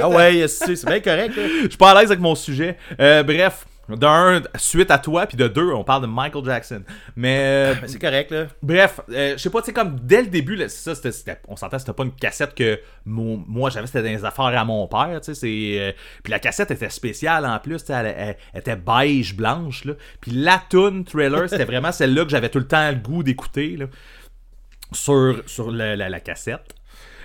Ah 0.00 0.08
ouais, 0.08 0.46
c'est 0.48 0.84
bien 0.86 1.00
correct. 1.00 1.32
Je 1.36 1.68
suis 1.68 1.76
pas 1.78 1.92
à 1.92 1.94
l'aise 2.00 2.10
avec 2.10 2.20
mon 2.20 2.34
sujet. 2.34 2.76
Euh, 3.00 3.22
bref, 3.22 3.66
d'un, 3.88 4.42
suite 4.56 4.90
à 4.90 4.98
toi, 4.98 5.26
puis 5.26 5.36
de 5.36 5.46
deux, 5.48 5.70
on 5.72 5.84
parle 5.84 6.02
de 6.02 6.06
Michael 6.06 6.44
Jackson. 6.44 6.82
Mais 7.16 7.38
euh, 7.40 7.74
Mais 7.82 7.88
C'est 7.88 7.98
correct, 7.98 8.30
là. 8.30 8.46
Bref, 8.62 9.00
euh, 9.10 9.32
je 9.32 9.36
sais 9.42 9.50
pas, 9.50 9.60
tu 9.60 9.66
sais, 9.66 9.72
comme 9.72 9.98
dès 10.00 10.22
le 10.22 10.28
début, 10.28 10.56
là, 10.56 10.68
ça, 10.68 10.94
c'était, 10.94 11.12
c'était- 11.12 11.40
on 11.48 11.56
s'entend, 11.56 11.78
c'était 11.78 11.92
pas 11.92 12.04
une 12.04 12.14
cassette 12.14 12.54
que 12.54 12.80
mon- 13.04 13.42
moi 13.46 13.70
j'avais, 13.70 13.86
c'était 13.86 14.02
dans 14.02 14.08
les 14.08 14.24
affaires 14.24 14.44
à 14.46 14.64
mon 14.64 14.86
père, 14.88 15.20
tu 15.22 15.26
sais, 15.26 15.34
c'est... 15.34 15.78
euh, 15.80 15.92
puis 16.22 16.30
la 16.30 16.38
cassette 16.38 16.70
était 16.70 16.88
spéciale 16.90 17.44
en 17.46 17.58
plus, 17.58 17.82
elle, 17.90 18.06
elle- 18.06 18.36
elle 18.52 18.60
était 18.60 18.76
beige, 18.76 19.36
blanche, 19.36 19.84
là. 19.84 19.94
Puis 20.20 20.30
la 20.32 20.62
tune 20.70 21.04
Thriller, 21.04 21.48
c'était 21.48 21.64
vraiment 21.64 21.92
celle-là 21.92 22.24
que 22.24 22.30
j'avais 22.30 22.48
tout 22.48 22.58
le 22.60 22.66
temps 22.68 22.88
le 22.90 22.96
goût 22.96 23.22
d'écouter, 23.22 23.76
là, 23.76 23.86
sur, 24.92 25.42
sur 25.46 25.70
la 25.70 26.20
cassette. 26.20 26.74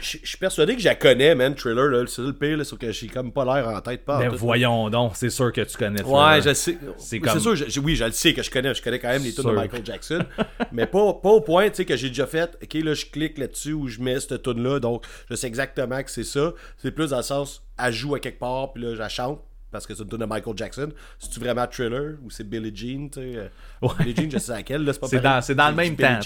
Je 0.01 0.17
suis 0.23 0.37
persuadé 0.37 0.75
que 0.75 0.81
je 0.81 0.87
la 0.87 0.95
connais, 0.95 1.35
man, 1.35 1.53
Thriller. 1.55 2.07
C'est 2.07 2.21
le 2.21 2.33
pire, 2.33 2.57
que 2.79 2.91
j'ai 2.91 3.07
comme 3.07 3.31
pas 3.31 3.43
l'air 3.45 3.67
en 3.67 3.81
tête. 3.81 4.05
Pas 4.05 4.17
en 4.17 4.19
Ben 4.19 4.29
voyons 4.29 4.89
donc, 4.89 5.13
c'est 5.15 5.29
sûr 5.29 5.51
que 5.51 5.61
tu 5.61 5.77
connais 5.77 6.01
Ouais, 6.03 6.41
je 6.41 6.53
sais. 6.53 6.77
C'est 6.97 7.19
comme- 7.19 7.39
sûr, 7.39 7.55
je- 7.55 7.79
oui, 7.79 7.95
je 7.95 8.05
le 8.05 8.11
sais 8.11 8.33
que 8.33 8.41
je 8.43 8.49
connais. 8.49 8.73
Je 8.73 8.81
connais 8.81 8.99
quand 8.99 9.09
même 9.09 9.23
les 9.23 9.33
tunes 9.33 9.43
de. 9.43 9.51
Michael 9.51 9.85
Jackson. 9.85 10.19
mais 10.71 10.85
pas, 10.85 11.13
pas 11.13 11.29
au 11.29 11.41
point, 11.41 11.69
tu 11.69 11.75
sais, 11.77 11.85
que 11.85 11.95
j'ai 11.97 12.07
déjà 12.09 12.27
fait. 12.27 12.57
Ok, 12.63 12.73
là, 12.75 12.93
je 12.93 13.05
clique 13.05 13.37
là-dessus 13.37 13.73
où 13.73 13.87
je 13.87 13.99
mets 14.01 14.19
cette 14.19 14.41
tune-là. 14.43 14.79
Donc, 14.79 15.05
je 15.29 15.35
sais 15.35 15.47
exactement 15.47 16.01
que 16.03 16.09
c'est 16.11 16.23
ça. 16.23 16.53
C'est 16.77 16.91
plus 16.91 17.09
dans 17.09 17.17
le 17.17 17.23
sens, 17.23 17.63
elle 17.77 17.93
joue 17.93 18.15
à 18.15 18.19
quelque 18.19 18.39
part, 18.39 18.73
puis 18.73 18.83
là, 18.83 18.93
je 18.95 18.99
la 18.99 19.09
chante. 19.09 19.41
Parce 19.71 19.85
que 19.85 19.93
c'est 19.93 20.01
une 20.01 20.09
tune 20.09 20.17
de 20.17 20.25
Michael 20.25 20.57
Jackson. 20.57 20.89
C'est-tu 21.19 21.39
vraiment 21.39 21.67
Thriller 21.67 22.15
ou 22.23 22.31
c'est 22.31 22.43
Billie 22.43 22.71
Jean, 22.75 23.07
tu 23.09 23.19
sais? 23.19 23.35
euh, 23.37 23.47
Ouais. 23.83 23.89
Billie 23.99 24.15
Jean, 24.15 24.29
je 24.31 24.37
sais 24.39 24.51
laquelle, 24.51 24.83
là, 24.83 24.93
c'est 24.93 24.99
pas 24.99 25.07
C'est 25.07 25.19
dans- 25.19 25.41
c'est 25.43 25.53
dans 25.53 25.69
le 25.69 25.75
même 25.75 25.95
temps. 25.95 26.19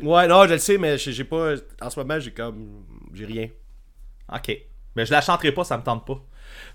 Ouais, 0.00 0.26
non, 0.28 0.44
je 0.46 0.52
le 0.54 0.58
sais, 0.58 0.78
mais 0.78 0.96
j'ai 0.98 1.24
pas. 1.24 1.54
En 1.80 1.90
ce 1.90 1.98
moment, 1.98 2.18
j'ai 2.20 2.30
comme. 2.30 2.84
J'ai 3.12 3.26
rien. 3.26 3.48
Ok. 4.34 4.56
Ben 4.94 5.06
je 5.06 5.12
la 5.12 5.20
chanterai 5.22 5.52
pas, 5.52 5.64
ça 5.64 5.76
me 5.78 5.82
tente 5.82 6.06
pas. 6.06 6.20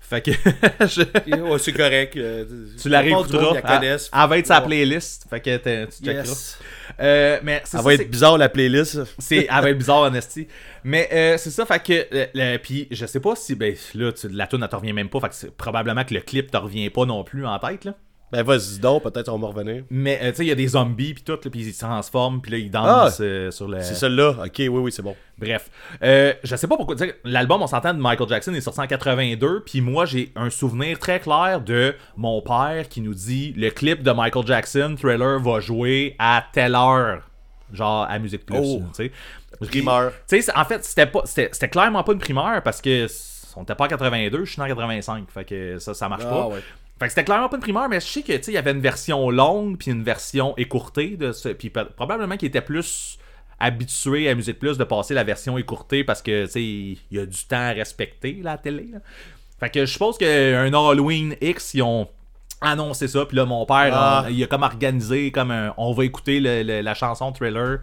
Fait 0.00 0.20
que... 0.20 0.30
je- 0.86 1.40
Ouais, 1.40 1.58
c'est 1.60 1.72
correct. 1.72 2.16
euh, 2.16 2.44
Tu 2.80 2.88
la 2.88 3.00
réécouteras. 3.00 3.54
Elle, 3.54 3.62
elle 4.12 4.28
va 4.28 4.38
être 4.38 4.46
sa 4.46 4.60
playlist. 4.60 5.26
Fait 5.30 5.40
que 5.40 5.56
tu 5.86 6.04
checkeras. 6.04 6.24
Yes. 6.24 6.58
Euh, 7.00 7.38
mais 7.44 7.60
c'est 7.64 7.72
Ça 7.72 7.78
ça, 7.78 7.84
va 7.84 7.94
être 7.94 8.10
bizarre, 8.10 8.38
la 8.38 8.48
playlist. 8.48 9.00
c'est 9.18 9.46
elle 9.48 9.62
va 9.62 9.70
être 9.70 9.78
bizarre 9.78 9.98
en 10.02 10.14
esti. 10.14 10.48
Mais 10.82 11.08
euh, 11.12 11.36
c'est 11.38 11.50
ça, 11.50 11.64
fait 11.64 11.80
que 11.82 12.06
euh, 12.36 12.58
puis 12.58 12.88
je 12.90 13.06
sais 13.06 13.20
pas 13.20 13.36
si 13.36 13.54
ben 13.54 13.74
là 13.94 14.10
tu- 14.12 14.28
la 14.30 14.46
tune 14.48 14.60
ne 14.60 14.66
te 14.66 14.74
revient 14.74 14.92
même 14.92 15.08
pas, 15.08 15.20
fait 15.20 15.28
que 15.28 15.34
c'est 15.36 15.56
probablement 15.56 16.04
que 16.04 16.14
le 16.14 16.20
clip 16.22 16.50
te 16.50 16.56
revient 16.56 16.90
pas 16.90 17.04
non 17.04 17.22
plus 17.22 17.46
en 17.46 17.58
tête 17.60 17.84
là. 17.84 17.94
Ben, 18.30 18.42
vas-y 18.42 18.78
donc, 18.78 19.02
peut-être 19.04 19.28
on 19.30 19.38
va 19.38 19.48
revenir. 19.48 19.84
Mais 19.90 20.18
euh, 20.22 20.30
tu 20.30 20.36
sais 20.36 20.44
il 20.44 20.48
y 20.48 20.52
a 20.52 20.54
des 20.54 20.68
zombies 20.68 21.14
puis 21.14 21.22
tout 21.22 21.36
puis 21.38 21.50
ils 21.60 21.72
se 21.72 21.80
transforment 21.80 22.40
puis 22.42 22.50
là 22.52 22.58
ils 22.58 22.70
dansent 22.70 23.20
Ah! 23.20 23.22
euh, 23.24 23.50
sur 23.50 23.68
le 23.68 23.80
C'est 23.80 23.94
celle-là? 23.94 24.34
Ok, 24.44 24.54
oui, 24.58 24.68
oui, 24.68 24.92
c'est 24.92 25.00
bon. 25.02 25.16
Bref, 25.38 25.70
euh, 26.02 26.34
je 26.42 26.56
sais 26.56 26.66
pas 26.66 26.76
pourquoi. 26.76 26.94
L'album, 27.24 27.62
on 27.62 27.66
s'entend 27.66 27.94
de 27.94 28.00
Michael 28.00 28.28
Jackson 28.28 28.52
est 28.54 28.60
sorti 28.60 28.80
en 28.80 28.86
82, 28.86 29.62
puis 29.64 29.80
moi 29.80 30.04
j'ai 30.04 30.30
un 30.36 30.50
souvenir 30.50 30.98
très 30.98 31.20
clair 31.20 31.60
de 31.62 31.94
mon 32.16 32.42
père 32.42 32.88
qui 32.90 33.00
nous 33.00 33.14
dit 33.14 33.54
le 33.56 33.70
clip 33.70 34.02
de 34.02 34.10
Michael 34.10 34.46
Jackson, 34.46 34.94
Thriller, 35.00 35.40
va 35.40 35.60
jouer 35.60 36.14
à 36.18 36.44
telle 36.52 36.74
heure, 36.74 37.22
genre 37.72 38.06
à 38.10 38.18
Musique 38.18 38.44
Plus. 38.44 38.58
Oh. 38.60 38.82
tu 38.94 39.04
sais. 39.04 39.12
Primeur. 39.68 40.12
Tu 40.28 40.42
sais, 40.42 40.52
en 40.56 40.64
fait, 40.64 40.84
c'était 40.84 41.06
pas, 41.06 41.22
c'était, 41.24 41.68
clairement 41.68 42.02
pas 42.04 42.12
une 42.12 42.18
primeur 42.18 42.62
parce 42.62 42.80
que 42.82 43.06
on 43.56 43.62
était 43.62 43.74
pas 43.74 43.86
en 43.86 43.88
82, 43.88 44.44
je 44.44 44.52
suis 44.52 44.60
en 44.60 44.66
85, 44.66 45.30
fait 45.30 45.44
que 45.44 45.78
ça, 45.78 45.94
ça 45.94 46.08
marche 46.08 46.24
Ah, 46.26 46.30
pas. 46.30 46.46
ouais. 46.48 46.60
Fait 46.98 47.06
que 47.06 47.10
c'était 47.10 47.24
clairement 47.24 47.48
pas 47.48 47.56
une 47.56 47.62
primeur, 47.62 47.88
mais 47.88 48.00
je 48.00 48.06
sais 48.06 48.22
que 48.22 48.32
tu 48.32 48.42
sais, 48.42 48.50
il 48.50 48.54
y 48.54 48.58
avait 48.58 48.72
une 48.72 48.80
version 48.80 49.30
longue 49.30 49.76
puis 49.78 49.90
une 49.92 50.02
version 50.02 50.54
écourtée 50.56 51.16
de 51.16 51.32
ce, 51.32 51.50
puis 51.50 51.70
probablement 51.70 52.36
qu'il 52.36 52.48
était 52.48 52.60
plus 52.60 53.18
habitué 53.60 54.28
à 54.28 54.34
Musique 54.34 54.58
Plus 54.58 54.78
de 54.78 54.84
passer 54.84 55.14
la 55.14 55.24
version 55.24 55.58
écourtée 55.58 56.04
parce 56.04 56.22
que 56.22 56.46
tu 56.46 56.50
sais, 56.52 56.62
il 56.62 56.98
y 57.10 57.18
a 57.18 57.26
du 57.26 57.44
temps 57.44 57.56
à 57.68 57.70
respecter 57.70 58.38
là, 58.42 58.50
à 58.50 58.54
la 58.54 58.58
télé. 58.58 58.88
là. 58.92 58.98
Fait 59.60 59.70
que 59.70 59.80
je 59.86 59.92
suppose 59.92 60.18
qu'un 60.18 60.72
Halloween 60.72 61.34
X, 61.40 61.74
ils 61.74 61.82
ont 61.82 62.08
annoncé 62.60 63.06
ça, 63.08 63.24
puis 63.26 63.36
là 63.36 63.44
mon 63.44 63.64
père, 63.66 63.90
Ah. 63.92 64.24
on- 64.26 64.30
il 64.30 64.42
a 64.42 64.46
comme 64.46 64.62
organisé 64.62 65.30
comme 65.30 65.50
un- 65.52 65.74
on 65.76 65.92
va 65.92 66.04
écouter 66.04 66.40
le- 66.40 66.62
le- 66.62 66.80
la 66.80 66.94
chanson 66.94 67.30
Thriller. 67.32 67.78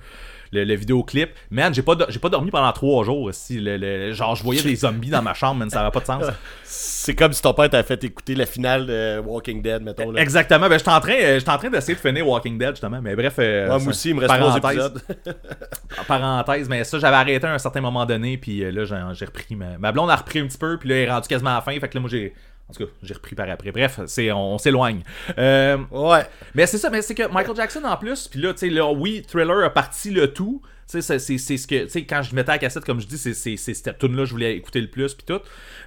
Le, 0.55 0.63
le 0.63 0.75
vidéoclip, 0.75 1.29
man, 1.51 1.73
j'ai 1.73 1.81
pas, 1.81 1.95
j'ai 2.09 2.19
pas 2.19 2.29
dormi 2.29 2.49
pendant 2.51 2.71
trois 2.71 3.03
jours. 3.03 3.29
Si, 3.33 3.59
le, 3.59 3.77
le- 3.77 4.13
genre, 4.13 4.35
je 4.35 4.43
voyais 4.43 4.61
des 4.63 4.75
zombies 4.75 5.09
dans 5.09 5.21
ma 5.21 5.33
chambre, 5.33 5.55
man, 5.59 5.69
ça 5.69 5.81
avait 5.81 5.91
pas 5.91 5.99
de 5.99 6.05
sens. 6.05 6.23
C'est 6.63 7.13
comme 7.13 7.33
si 7.33 7.41
ton 7.41 7.53
père 7.53 7.69
t'a 7.69 7.83
fait 7.83 8.03
écouter 8.03 8.33
la 8.35 8.45
finale 8.47 8.87
de 8.87 9.19
Walking 9.19 9.61
Dead, 9.61 9.81
mettons. 9.83 10.09
Là. 10.11 10.21
Exactement. 10.21 10.67
Ben, 10.67 10.77
j'étais 10.79 10.89
en 10.91 10.99
train, 10.99 11.13
euh, 11.21 11.39
en 11.47 11.57
train 11.57 11.69
d'essayer 11.69 11.93
de 11.95 11.99
finir 11.99 12.27
Walking 12.27 12.57
Dead, 12.57 12.71
justement. 12.71 12.99
Mais 13.01 13.15
bref. 13.15 13.35
euh, 13.39 13.69
Ouais, 13.69 13.79
moi 13.79 13.89
aussi, 13.89 14.09
il 14.09 14.15
me 14.15 14.21
reste 14.21 14.33
trois 14.33 14.59
parenthèse, 14.59 14.75
épisodes. 14.75 15.01
Parenthèse, 16.07 16.69
mais 16.69 16.83
ça, 16.83 16.99
j'avais 16.99 17.15
arrêté 17.15 17.45
à 17.47 17.53
un 17.53 17.57
certain 17.59 17.81
moment 17.81 18.05
donné. 18.05 18.37
Puis 18.37 18.63
euh, 18.63 18.71
là, 18.71 18.85
j'ai, 18.85 18.99
j'ai 19.13 19.25
repris. 19.25 19.55
Ma, 19.55 19.77
ma 19.77 19.91
blonde 19.91 20.09
a 20.09 20.15
repris 20.15 20.39
un 20.39 20.47
petit 20.47 20.57
peu. 20.57 20.77
Puis 20.77 20.89
là, 20.89 20.95
elle 20.95 21.07
est 21.07 21.11
rendue 21.11 21.27
quasiment 21.27 21.51
à 21.51 21.55
la 21.55 21.61
fin. 21.61 21.77
Fait 21.79 21.87
que 21.87 21.95
là, 21.95 22.01
moi, 22.01 22.09
j'ai 22.09 22.33
En 22.67 22.73
tout 22.73 22.85
cas, 22.85 22.91
j'ai 23.03 23.13
repris 23.13 23.35
par 23.35 23.49
après. 23.49 23.71
Bref, 23.71 23.99
c'est, 24.07 24.31
on, 24.31 24.53
on 24.55 24.57
s'éloigne. 24.57 25.03
Euh, 25.37 25.77
Ouais. 25.91 26.25
mais 26.55 26.65
c'est 26.65 26.77
ça, 26.79 26.89
mais 26.89 27.01
c'est 27.03 27.13
que 27.15 27.27
Michael 27.31 27.55
Jackson 27.55 27.83
en 27.83 27.95
plus, 27.97 28.27
puis 28.27 28.41
là, 28.41 28.53
tu 28.53 28.59
sais, 28.59 28.69
là, 28.69 28.91
oui, 28.91 29.23
Thriller 29.27 29.63
a 29.63 29.69
parti 29.69 30.09
le 30.11 30.33
tout. 30.33 30.61
Tu 30.89 31.01
sais, 31.01 31.19
c'est, 31.19 31.37
c'est, 31.37 31.57
ce 31.57 31.67
que, 31.67 31.83
tu 31.83 31.89
sais, 31.89 32.05
quand 32.05 32.21
je 32.23 32.33
mettais 32.35 32.51
la 32.51 32.57
cassette, 32.59 32.85
comme 32.85 32.99
je 32.99 33.07
dis, 33.07 33.17
c'est, 33.17 33.33
c'est, 33.33 33.57
c'est 33.57 33.73
cette 33.73 33.97
tune 33.99 34.15
là 34.15 34.25
je 34.25 34.31
voulais 34.31 34.55
écouter 34.55 34.81
le 34.81 34.89
plus, 34.89 35.13
puis 35.13 35.25
tout. 35.25 35.39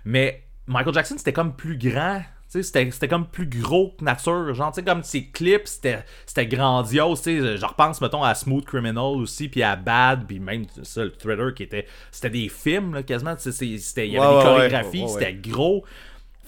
Mais 0.05 0.43
Michael 0.67 0.95
Jackson, 0.95 1.15
c'était 1.19 1.33
comme 1.33 1.55
plus 1.57 1.77
grand. 1.79 2.21
Tu 2.21 2.25
sais, 2.53 2.63
c'était, 2.63 2.91
c'était 2.91 3.09
comme 3.09 3.27
plus 3.27 3.47
gros 3.47 3.95
que 3.99 4.05
nature. 4.05 4.55
Genre, 4.55 4.73
tu 4.73 4.77
sais, 4.77 4.85
comme 4.85 5.03
ses 5.03 5.27
clips, 5.27 5.67
c'était, 5.69 6.05
c'était 6.27 6.47
grandiose. 6.47 7.21
Tu 7.23 7.41
sais, 7.43 7.57
je 7.59 7.67
repense, 7.67 8.01
mettons, 8.01 8.23
à 8.23 8.35
Smooth 8.35 8.65
Criminal 8.65 9.05
aussi, 9.21 9.49
puis 9.49 9.63
à 9.63 9.77
Bad, 9.77 10.27
puis 10.27 10.39
même 10.41 10.65
ça, 10.83 11.05
le 11.05 11.13
Thriller 11.13 11.53
qui 11.55 11.65
était. 11.65 11.87
C'était 12.11 12.31
des 12.31 12.49
films, 12.49 12.95
là, 12.95 13.03
quasiment. 13.03 13.35
Il 13.35 13.67
y 13.67 14.17
avait 14.17 14.19
Ouais, 14.19 14.29
des 14.33 14.37
ouais, 14.37 14.43
chorégraphies, 14.43 15.03
ouais, 15.03 15.09
c'était 15.09 15.35
gros. 15.35 15.85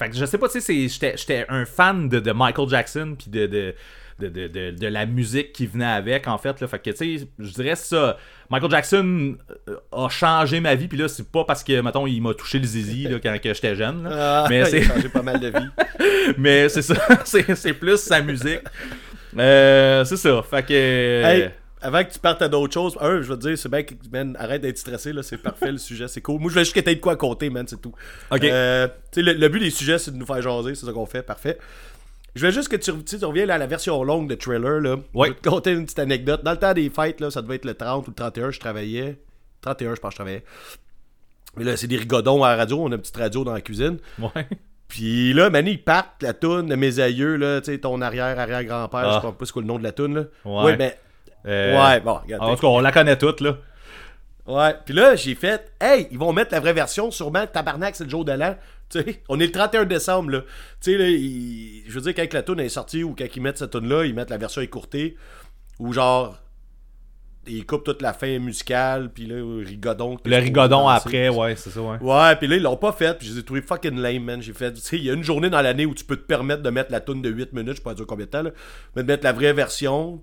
Fait 0.00 0.08
que 0.10 0.16
je 0.16 0.24
sais 0.24 0.38
pas, 0.38 0.48
tu 0.48 0.60
sais, 0.60 0.88
c'est- 0.88 1.16
j'étais 1.16 1.44
un 1.48 1.64
fan 1.64 2.08
de, 2.08 2.18
de 2.20 2.32
Michael 2.32 2.68
Jackson 2.68 3.14
puis 3.18 3.30
de, 3.30 3.46
de, 3.46 3.74
de, 4.18 4.28
de, 4.28 4.48
de- 4.48 4.70
de 4.72 4.86
la 4.86 5.06
musique 5.06 5.52
qui 5.52 5.66
venait 5.66 5.84
avec, 5.84 6.26
en 6.26 6.36
fait. 6.38 6.60
Là. 6.60 6.66
Fait 6.68 6.78
que, 6.78 6.90
tu 6.90 7.18
sais, 7.18 7.26
je 7.38 7.52
dirais 7.52 7.76
ça. 7.76 8.16
Michael 8.50 8.70
Jackson 8.70 9.36
euh, 9.68 9.76
a 9.92 10.08
changé 10.08 10.60
ma 10.60 10.74
vie, 10.74 10.88
puis 10.88 10.98
là, 10.98 11.06
c'est 11.08 11.30
pas 11.30 11.44
parce 11.44 11.62
que, 11.62 11.80
mettons, 11.80 12.06
il 12.06 12.20
m'a 12.20 12.34
touché 12.34 12.58
le 12.58 12.64
zizi 12.66 13.04
là, 13.04 13.18
quand 13.22 13.34
j'étais 13.42 13.76
jeune. 13.76 14.02
là. 14.04 14.44
Ah, 14.44 14.46
mais 14.50 14.64
c'est 14.70 14.82
changé 14.82 15.08
pas 15.08 15.22
mal 15.22 15.38
de 15.38 15.48
vie. 15.48 15.68
mais 16.38 16.68
c'est 16.68 16.82
ça, 16.82 16.94
c'est 17.24 17.54
c'est 17.54 17.74
plus 17.74 17.98
sa 17.98 18.20
musique. 18.20 18.60
Euh, 19.38 20.04
c'est 20.04 20.16
ça. 20.16 20.42
Fait 20.42 20.64
que. 20.66 20.72
Hey, 21.24 21.50
avant 21.82 22.04
que 22.04 22.12
tu 22.12 22.18
partes 22.18 22.42
à 22.42 22.48
d'autres 22.48 22.74
choses, 22.74 22.96
un, 23.00 23.22
je 23.22 23.28
veux 23.28 23.38
te 23.38 23.46
dire, 23.48 23.56
c'est 23.58 23.68
bien 23.70 23.82
que, 23.82 23.94
man, 24.12 24.36
arrête 24.38 24.62
d'être 24.62 24.78
stressé, 24.78 25.12
là, 25.12 25.22
c'est 25.22 25.38
parfait 25.38 25.72
le 25.72 25.78
sujet, 25.88 26.08
c'est 26.08 26.20
cool. 26.20 26.38
Moi, 26.40 26.48
je 26.48 26.54
voulais 26.54 26.64
juste 26.64 26.74
que 26.74 26.80
t'aies 26.80 26.94
de 26.96 27.00
quoi 27.00 27.16
compter, 27.16 27.50
man, 27.50 27.66
c'est 27.68 27.80
tout. 27.80 27.94
Ok. 28.30 28.44
Euh, 28.44 28.88
le, 29.16 29.32
le 29.32 29.48
but 29.48 29.60
des 29.60 29.70
sujets, 29.70 29.98
c'est 29.98 30.10
de 30.10 30.16
nous 30.16 30.26
faire 30.26 30.42
jaser, 30.42 30.74
c'est 30.74 30.86
ça 30.86 30.92
qu'on 30.92 31.06
fait, 31.06 31.22
parfait. 31.22 31.58
Je 32.34 32.40
voulais 32.40 32.52
juste 32.52 32.68
que 32.68 32.76
tu, 32.76 32.92
tu 33.04 33.24
reviens 33.24 33.44
là, 33.46 33.54
à 33.54 33.58
la 33.58 33.66
version 33.66 34.02
longue 34.04 34.28
de 34.28 34.34
trailer, 34.36 34.80
là. 34.80 34.96
Ouais. 35.14 35.28
Je 35.28 35.32
vais 35.32 35.38
te 35.40 35.48
conter 35.48 35.72
une 35.72 35.84
petite 35.84 35.98
anecdote. 35.98 36.44
Dans 36.44 36.52
le 36.52 36.58
temps 36.58 36.74
des 36.74 36.88
fêtes, 36.88 37.20
là, 37.20 37.30
ça 37.30 37.42
devait 37.42 37.56
être 37.56 37.64
le 37.64 37.74
30 37.74 38.06
ou 38.06 38.10
le 38.10 38.14
31, 38.14 38.50
je 38.52 38.60
travaillais. 38.60 39.18
31, 39.62 39.94
je 39.96 40.00
pense 40.00 40.10
que 40.10 40.12
je 40.12 40.16
travaillais. 40.16 40.44
Mais 41.56 41.64
là, 41.64 41.76
c'est 41.76 41.88
des 41.88 41.96
rigodons 41.96 42.44
à 42.44 42.50
la 42.50 42.56
radio, 42.56 42.78
on 42.80 42.92
a 42.92 42.94
une 42.94 43.00
petite 43.00 43.16
radio 43.16 43.42
dans 43.42 43.52
la 43.52 43.60
cuisine. 43.60 43.98
Ouais. 44.20 44.46
Puis 44.86 45.32
là, 45.32 45.50
Manny, 45.50 45.72
ils 45.72 45.82
partent 45.82 46.22
la 46.22 46.32
toune 46.34 46.74
mes 46.76 47.00
aïeux, 47.00 47.36
là, 47.36 47.60
tu 47.60 47.72
sais, 47.72 47.78
ton 47.78 48.00
arrière-arrière-grand-père, 48.00 49.00
Ah. 49.04 49.20
je 49.22 49.26
sais 49.28 49.32
pas 49.34 49.44
c'est 49.44 49.52
quoi 49.52 49.62
le 49.62 49.68
nom 49.68 49.78
de 49.78 49.82
la 49.84 49.92
toune, 49.92 50.14
là. 50.14 50.24
Ouais. 50.44 50.64
Ouais, 50.64 50.76
mais. 50.76 50.98
Euh, 51.46 51.78
Ouais, 51.78 52.00
bon, 52.00 52.14
regarde. 52.14 52.42
En 52.42 52.54
tout 52.54 52.60
cas, 52.62 52.66
on 52.68 52.80
la 52.80 52.92
connaît 52.92 53.16
toute, 53.16 53.40
là. 53.40 53.56
Ouais, 54.46 54.74
puis 54.84 54.94
là, 54.94 55.14
j'ai 55.16 55.34
fait, 55.34 55.72
hey, 55.80 56.08
ils 56.10 56.18
vont 56.18 56.32
mettre 56.32 56.52
la 56.52 56.60
vraie 56.60 56.72
version, 56.72 57.10
sûrement, 57.10 57.46
tabarnak, 57.46 57.94
c'est 57.94 58.04
le 58.04 58.10
jour 58.10 58.24
de 58.24 58.32
l'an. 58.32 58.56
Tu 58.88 59.00
sais, 59.00 59.22
on 59.28 59.38
est 59.38 59.46
le 59.46 59.52
31 59.52 59.84
décembre, 59.84 60.30
là. 60.30 60.40
Tu 60.80 60.92
sais, 60.92 60.98
là, 60.98 61.04
je 61.06 61.92
veux 61.92 62.00
dire, 62.00 62.14
quand 62.14 62.32
la 62.34 62.42
tune 62.42 62.58
est 62.60 62.68
sortie 62.68 63.04
ou 63.04 63.14
quand 63.16 63.26
ils 63.34 63.40
mettent 63.42 63.58
cette 63.58 63.70
tune-là, 63.70 64.04
ils 64.06 64.14
mettent 64.14 64.30
la 64.30 64.38
version 64.38 64.60
écourtée, 64.60 65.16
ou 65.78 65.92
genre, 65.92 66.36
ils 67.46 67.64
coupent 67.64 67.84
toute 67.84 68.02
la 68.02 68.12
fin 68.12 68.38
musicale, 68.40 69.10
puis 69.12 69.26
là, 69.26 69.36
rigodon. 69.64 70.18
Le 70.24 70.36
rigodon 70.36 70.88
après, 70.88 71.28
ouais, 71.28 71.54
c'est 71.54 71.70
ça, 71.70 71.80
ouais. 71.80 71.98
Ouais, 72.00 72.36
puis 72.36 72.48
là, 72.48 72.56
ils 72.56 72.62
l'ont 72.62 72.76
pas 72.76 72.92
fait, 72.92 73.16
puis 73.18 73.28
je 73.28 73.34
les 73.34 73.38
ai 73.40 73.42
trouvés 73.44 73.62
fucking 73.62 73.96
lame, 74.00 74.24
man. 74.24 74.42
J'ai 74.42 74.52
fait, 74.52 74.72
tu 74.72 74.80
sais, 74.80 74.96
il 74.96 75.04
y 75.04 75.10
a 75.10 75.12
une 75.12 75.22
journée 75.22 75.50
dans 75.50 75.62
l'année 75.62 75.86
où 75.86 75.94
tu 75.94 76.04
peux 76.04 76.16
te 76.16 76.26
permettre 76.26 76.62
de 76.62 76.70
mettre 76.70 76.90
la 76.90 77.00
tune 77.00 77.22
de 77.22 77.30
8 77.30 77.52
minutes, 77.52 77.72
je 77.72 77.76
sais 77.76 77.82
pas 77.82 77.94
dire 77.94 78.06
combien 78.06 78.26
de 78.26 78.30
temps, 78.30 78.42
là, 78.42 78.50
mais 78.96 79.02
de 79.02 79.06
mettre 79.06 79.22
la 79.24 79.32
vraie 79.32 79.52
version. 79.52 80.22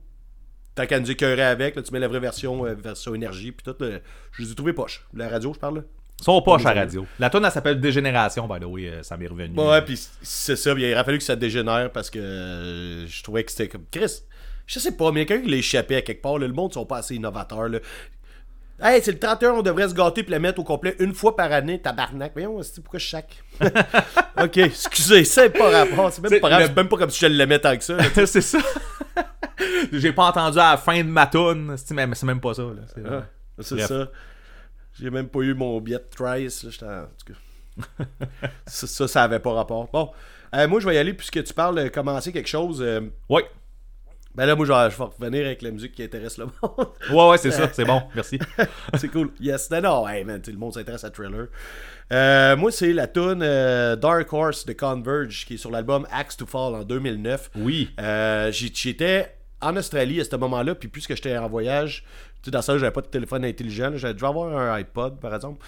Tant 0.77 0.85
qu'à 0.85 0.99
nous 0.99 1.09
écœurer 1.09 1.41
avec, 1.41 1.75
là, 1.75 1.81
tu 1.81 1.91
mets 1.91 1.99
la 1.99 2.07
vraie 2.07 2.19
version, 2.19 2.63
euh, 2.65 2.75
version 2.75 3.15
énergie, 3.15 3.51
puis 3.51 3.63
tout. 3.63 3.75
là, 3.83 3.97
je 4.31 4.43
les 4.43 4.51
ai 4.51 4.55
trouvés 4.55 4.73
poches. 4.73 5.03
La 5.13 5.27
radio, 5.27 5.51
je 5.53 5.59
parle, 5.59 5.77
là. 5.77 5.81
Son 6.21 6.39
poche 6.41 6.65
à 6.67 6.73
radio. 6.73 7.05
La 7.19 7.29
tune, 7.31 7.41
elle 7.43 7.51
s'appelle 7.51 7.79
Dégénération, 7.79 8.47
by 8.47 8.59
the 8.59 8.65
way, 8.65 8.87
euh, 8.87 9.01
ça 9.03 9.17
m'est 9.17 9.27
revenu. 9.27 9.59
Ouais, 9.59 9.81
puis 9.81 9.99
c'est 10.21 10.55
ça. 10.55 10.73
il 10.77 10.93
a 10.93 11.03
fallu 11.03 11.17
que 11.17 11.23
ça 11.23 11.35
dégénère 11.35 11.91
parce 11.91 12.09
que 12.11 12.19
euh, 12.19 13.07
je 13.07 13.23
trouvais 13.23 13.43
que 13.43 13.51
c'était 13.51 13.67
comme. 13.67 13.85
Chris, 13.91 14.21
je 14.67 14.79
sais 14.79 14.91
pas, 14.95 15.11
mais 15.11 15.25
quelqu'un 15.25 15.43
qui 15.45 15.49
l'a 15.51 15.57
échappé 15.57 15.95
à 15.95 16.01
quelque 16.03 16.21
part. 16.21 16.37
là, 16.37 16.45
le 16.47 16.53
monde 16.53 16.73
sont 16.73 16.85
pas 16.85 16.97
assez 16.97 17.15
innovateurs. 17.15 17.69
Là. 17.69 17.79
Hey, 18.79 19.01
c'est 19.03 19.11
le 19.11 19.17
31, 19.17 19.53
on 19.53 19.61
devrait 19.63 19.89
se 19.89 19.95
gâter 19.95 20.21
puis 20.21 20.31
la 20.31 20.37
mettre 20.37 20.59
au 20.59 20.63
complet 20.63 20.95
une 20.99 21.13
fois 21.15 21.35
par 21.35 21.51
année, 21.51 21.79
tabarnak. 21.81 22.33
Voyons, 22.33 22.61
c'est 22.61 22.81
pourquoi 22.83 22.99
je 22.99 23.05
chaque? 23.07 23.43
ok, 24.39 24.57
excusez, 24.57 25.23
c'est 25.23 25.49
pas 25.49 25.71
rapport. 25.71 26.11
C'est 26.11 26.21
même, 26.21 26.39
pas 26.39 26.49
grave, 26.49 26.61
le- 26.61 26.67
c'est 26.67 26.75
même 26.75 26.87
pas 26.87 26.97
comme 26.97 27.09
si 27.09 27.19
je 27.19 27.25
l'aimais 27.25 27.57
tant 27.57 27.75
que 27.75 27.83
ça. 27.83 27.97
c'est 28.27 28.41
ça. 28.41 28.59
J'ai 29.91 30.13
pas 30.13 30.27
entendu 30.27 30.59
à 30.59 30.71
la 30.71 30.77
fin 30.77 30.97
de 31.03 31.09
ma 31.09 31.27
tune, 31.27 31.75
c'est 31.77 31.93
mais 31.93 32.07
c'est 32.15 32.25
même 32.25 32.39
pas 32.41 32.53
ça. 32.53 32.63
C'est- 32.93 33.01
Ah, 33.05 33.23
Bref. 33.75 33.87
ça. 33.87 34.07
J'ai 34.99 35.09
même 35.09 35.27
pas 35.29 35.39
eu 35.39 35.53
mon 35.53 35.79
billet 35.81 35.97
de 35.99 36.05
Trice. 36.15 36.63
là, 36.81 36.87
en- 36.87 37.03
en 37.03 37.07
tout 37.17 37.33
cas. 37.33 38.05
ça, 38.65 38.87
ça, 38.87 39.07
ça 39.07 39.23
avait 39.23 39.39
pas 39.39 39.53
rapport. 39.53 39.87
Bon, 39.91 40.11
euh, 40.55 40.67
moi, 40.67 40.79
je 40.79 40.87
vais 40.87 40.95
y 40.95 40.97
aller 40.97 41.13
puisque 41.13 41.43
tu 41.43 41.53
parles 41.53 41.83
de 41.83 41.89
commencer 41.89 42.31
quelque 42.31 42.49
chose. 42.49 42.81
euh, 42.81 43.01
Ouais. 43.29 43.45
Ben 44.37 44.45
là, 44.45 44.55
moi, 44.55 44.67
je 44.67 44.71
vais, 44.71 44.91
je 44.91 44.97
vais 44.97 45.03
revenir 45.03 45.45
avec 45.47 45.63
la 45.63 45.71
musique 45.71 45.93
qui 45.93 46.03
intéresse 46.03 46.37
le 46.37 46.45
monde. 46.45 46.53
Ouais, 47.11 47.29
ouais, 47.29 47.37
c'est 47.39 47.49
ça, 47.49 47.67
c'est 47.73 47.85
bon, 47.85 48.03
merci. 48.15 48.37
c'est 48.95 49.07
cool. 49.07 49.31
Yes. 49.39 49.71
Non, 49.71 49.81
non, 49.81 50.07
hey, 50.07 50.23
man, 50.23 50.39
le 50.45 50.53
monde 50.53 50.75
s'intéresse 50.75 51.03
à 51.03 51.09
Thriller. 51.09 51.47
Euh, 52.13 52.55
moi, 52.55 52.71
c'est 52.71 52.93
la 52.93 53.07
tune 53.07 53.41
euh, 53.41 53.95
Dark 53.95 54.31
Horse 54.31 54.67
de 54.67 54.73
Converge 54.73 55.45
qui 55.47 55.55
est 55.55 55.57
sur 55.57 55.71
l'album 55.71 56.05
Axe 56.11 56.37
to 56.37 56.45
Fall 56.45 56.75
en 56.75 56.83
2009. 56.83 57.49
Oui. 57.55 57.89
Euh, 57.99 58.51
J'étais 58.51 59.35
en 59.59 59.75
Australie 59.75 60.21
à 60.21 60.23
ce 60.23 60.35
moment-là, 60.35 60.75
puis 60.75 60.87
puisque 60.87 61.15
j'étais 61.15 61.35
en 61.35 61.49
voyage, 61.49 62.03
tu 62.43 62.45
sais, 62.45 62.51
dans 62.51 62.61
ça, 62.61 62.77
j'avais 62.77 62.91
pas 62.91 63.01
de 63.01 63.07
téléphone 63.07 63.43
intelligent. 63.43 63.93
J'avais 63.95 64.13
dû 64.13 64.23
avoir 64.23 64.55
un 64.55 64.71
iPod, 64.75 65.19
par 65.19 65.33
exemple. 65.33 65.65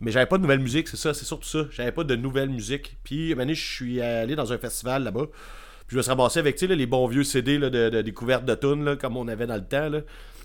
Mais 0.00 0.10
j'avais 0.10 0.26
pas 0.26 0.36
de 0.36 0.42
nouvelle 0.42 0.60
musique, 0.60 0.88
c'est 0.88 0.98
ça, 0.98 1.14
c'est 1.14 1.24
surtout 1.24 1.48
ça. 1.48 1.60
J'avais 1.70 1.90
pas 1.92 2.04
de 2.04 2.14
nouvelle 2.16 2.50
musique. 2.50 2.98
Puis, 3.02 3.30
une 3.30 3.40
année, 3.40 3.54
je 3.54 3.66
suis 3.66 4.02
allé 4.02 4.36
dans 4.36 4.52
un 4.52 4.58
festival 4.58 5.04
là-bas. 5.04 5.24
Puis, 5.88 5.94
je 5.94 5.96
me 5.96 6.02
suis 6.02 6.10
ramassé 6.10 6.38
avec, 6.38 6.60
là, 6.60 6.74
les 6.76 6.86
bons 6.86 7.06
vieux 7.08 7.24
CD 7.24 7.58
là, 7.58 7.70
de, 7.70 7.88
de 7.88 8.02
découverte 8.02 8.44
de 8.44 8.54
tunes, 8.54 8.96
comme 8.96 9.16
on 9.16 9.26
avait 9.26 9.46
dans 9.46 9.56
le 9.56 9.64
temps, 9.64 9.88
là, 9.88 10.00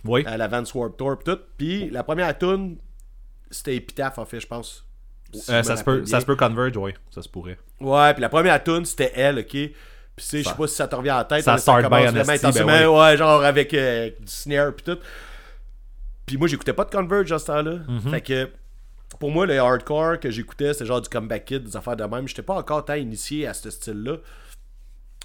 Oui. 0.06 0.24
à 0.26 0.38
la 0.38 0.48
Vans 0.48 0.64
Warped 0.74 0.98
Tour, 0.98 1.18
pis 1.20 1.26
tout. 1.26 1.40
Puis, 1.58 1.90
la 1.90 2.04
première 2.04 2.36
tune, 2.38 2.78
c'était 3.52 3.76
Epitaph, 3.76 4.18
en 4.18 4.26
fait, 4.26 4.40
je 4.40 4.48
pense. 4.48 4.86
Si 5.34 5.52
Euh, 5.52 5.62
je 5.62 5.68
ça, 5.68 5.76
se 5.78 5.84
peut, 5.84 6.06
ça 6.06 6.20
se 6.22 6.26
peut 6.26 6.36
converge, 6.36 6.78
oui, 6.78 6.94
ça 7.12 7.22
se 7.22 7.28
pourrait. 7.30 7.58
Ouais, 7.82 8.14
puis 8.14 8.22
la 8.22 8.30
première 8.30 8.64
tune, 8.64 8.86
c'était 8.86 9.12
elle, 9.16 9.40
ok? 9.40 9.48
Puis 9.50 9.72
tu 10.16 10.24
sais, 10.24 10.38
je 10.40 10.44
sais 10.44 10.50
Ça- 10.52 10.56
pas 10.56 10.68
si 10.68 10.76
ça 10.76 10.88
te 10.88 10.96
revient 10.96 11.12
en 11.12 11.24
tête. 11.26 11.44
ça 11.44 11.58
start 11.58 11.80
by 11.82 11.84
commence 11.90 12.00
Honesty, 12.10 12.14
vraiment 12.14 12.28
ben 12.28 12.34
intensément, 12.74 13.00
ouais, 13.02 13.18
genre 13.18 13.44
avec 13.44 13.74
euh, 13.74 14.10
du 14.20 14.32
snare 14.32 14.74
puis 14.76 14.84
tout. 14.86 15.00
Puis 16.26 16.38
moi, 16.38 16.48
j'écoutais 16.48 16.74
pas 16.74 16.86
de 16.86 16.92
Converge 16.92 17.32
à 17.32 17.40
ce 17.40 17.48
temps-là. 17.48 17.80
Mhm. 17.88 18.00
Fait 18.12 18.22
que 18.22 18.50
pour 19.20 19.32
moi, 19.32 19.46
le 19.46 19.58
hardcore 19.60 20.20
que 20.20 20.30
j'écoutais, 20.32 20.74
c'était 20.74 20.86
genre 20.86 21.02
du 21.02 21.10
comeback 21.10 21.46
kid, 21.46 21.64
des 21.64 21.76
affaires 21.76 21.96
de 21.96 22.04
même. 22.04 22.28
J'étais 22.28 22.42
pas 22.44 22.54
encore 22.56 22.86
tant 22.86 22.94
initié 22.94 23.48
à 23.48 23.54
ce 23.54 23.70
style-là. 23.70 24.18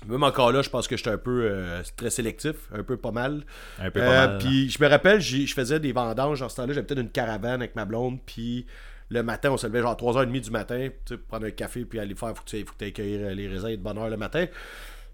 Même 0.07 0.23
encore 0.23 0.53
là, 0.53 0.63
je 0.63 0.71
pense 0.71 0.87
que 0.87 0.97
j'étais 0.97 1.11
un 1.11 1.19
peu 1.19 1.43
euh, 1.51 1.83
très 1.97 2.11
sélectif, 2.11 2.55
un 2.73 2.85
peu 2.85 2.97
pas 2.97 3.11
mal. 3.11 3.43
Un 3.81 3.91
peu 3.91 4.01
pas 4.01 4.07
Euh, 4.07 4.29
mal. 4.29 4.39
Puis 4.39 4.71
je 4.71 4.83
me 4.83 4.89
rappelle, 4.89 5.21
je 5.21 5.53
faisais 5.53 5.81
des 5.81 5.93
vendanges 5.93 6.41
en 6.41 6.49
ce 6.49 6.57
temps-là. 6.57 6.73
J'avais 6.73 6.87
peut-être 6.87 7.01
une 7.01 7.11
caravane 7.11 7.61
avec 7.61 7.75
ma 7.75 7.85
blonde. 7.85 8.19
Puis 8.25 8.67
le 9.11 9.23
matin, 9.25 9.51
on 9.51 9.57
se 9.57 9.67
levait 9.67 9.81
genre 9.81 9.97
3h30 9.97 10.41
du 10.41 10.51
matin, 10.51 10.89
tu 11.05 11.15
sais, 11.15 11.17
pour 11.19 11.27
prendre 11.27 11.47
un 11.47 11.51
café, 11.51 11.85
puis 11.85 11.99
aller 11.99 12.15
faire, 12.15 12.29
faut 12.37 12.45
que 12.45 12.49
tu 12.51 12.65
faut 12.65 12.75
que 12.79 12.85
euh, 13.01 13.35
les 13.35 13.49
raisins 13.49 13.71
de 13.71 13.77
bonne 13.77 13.99
heure 13.99 14.09
le 14.09 14.17
matin. 14.17 14.47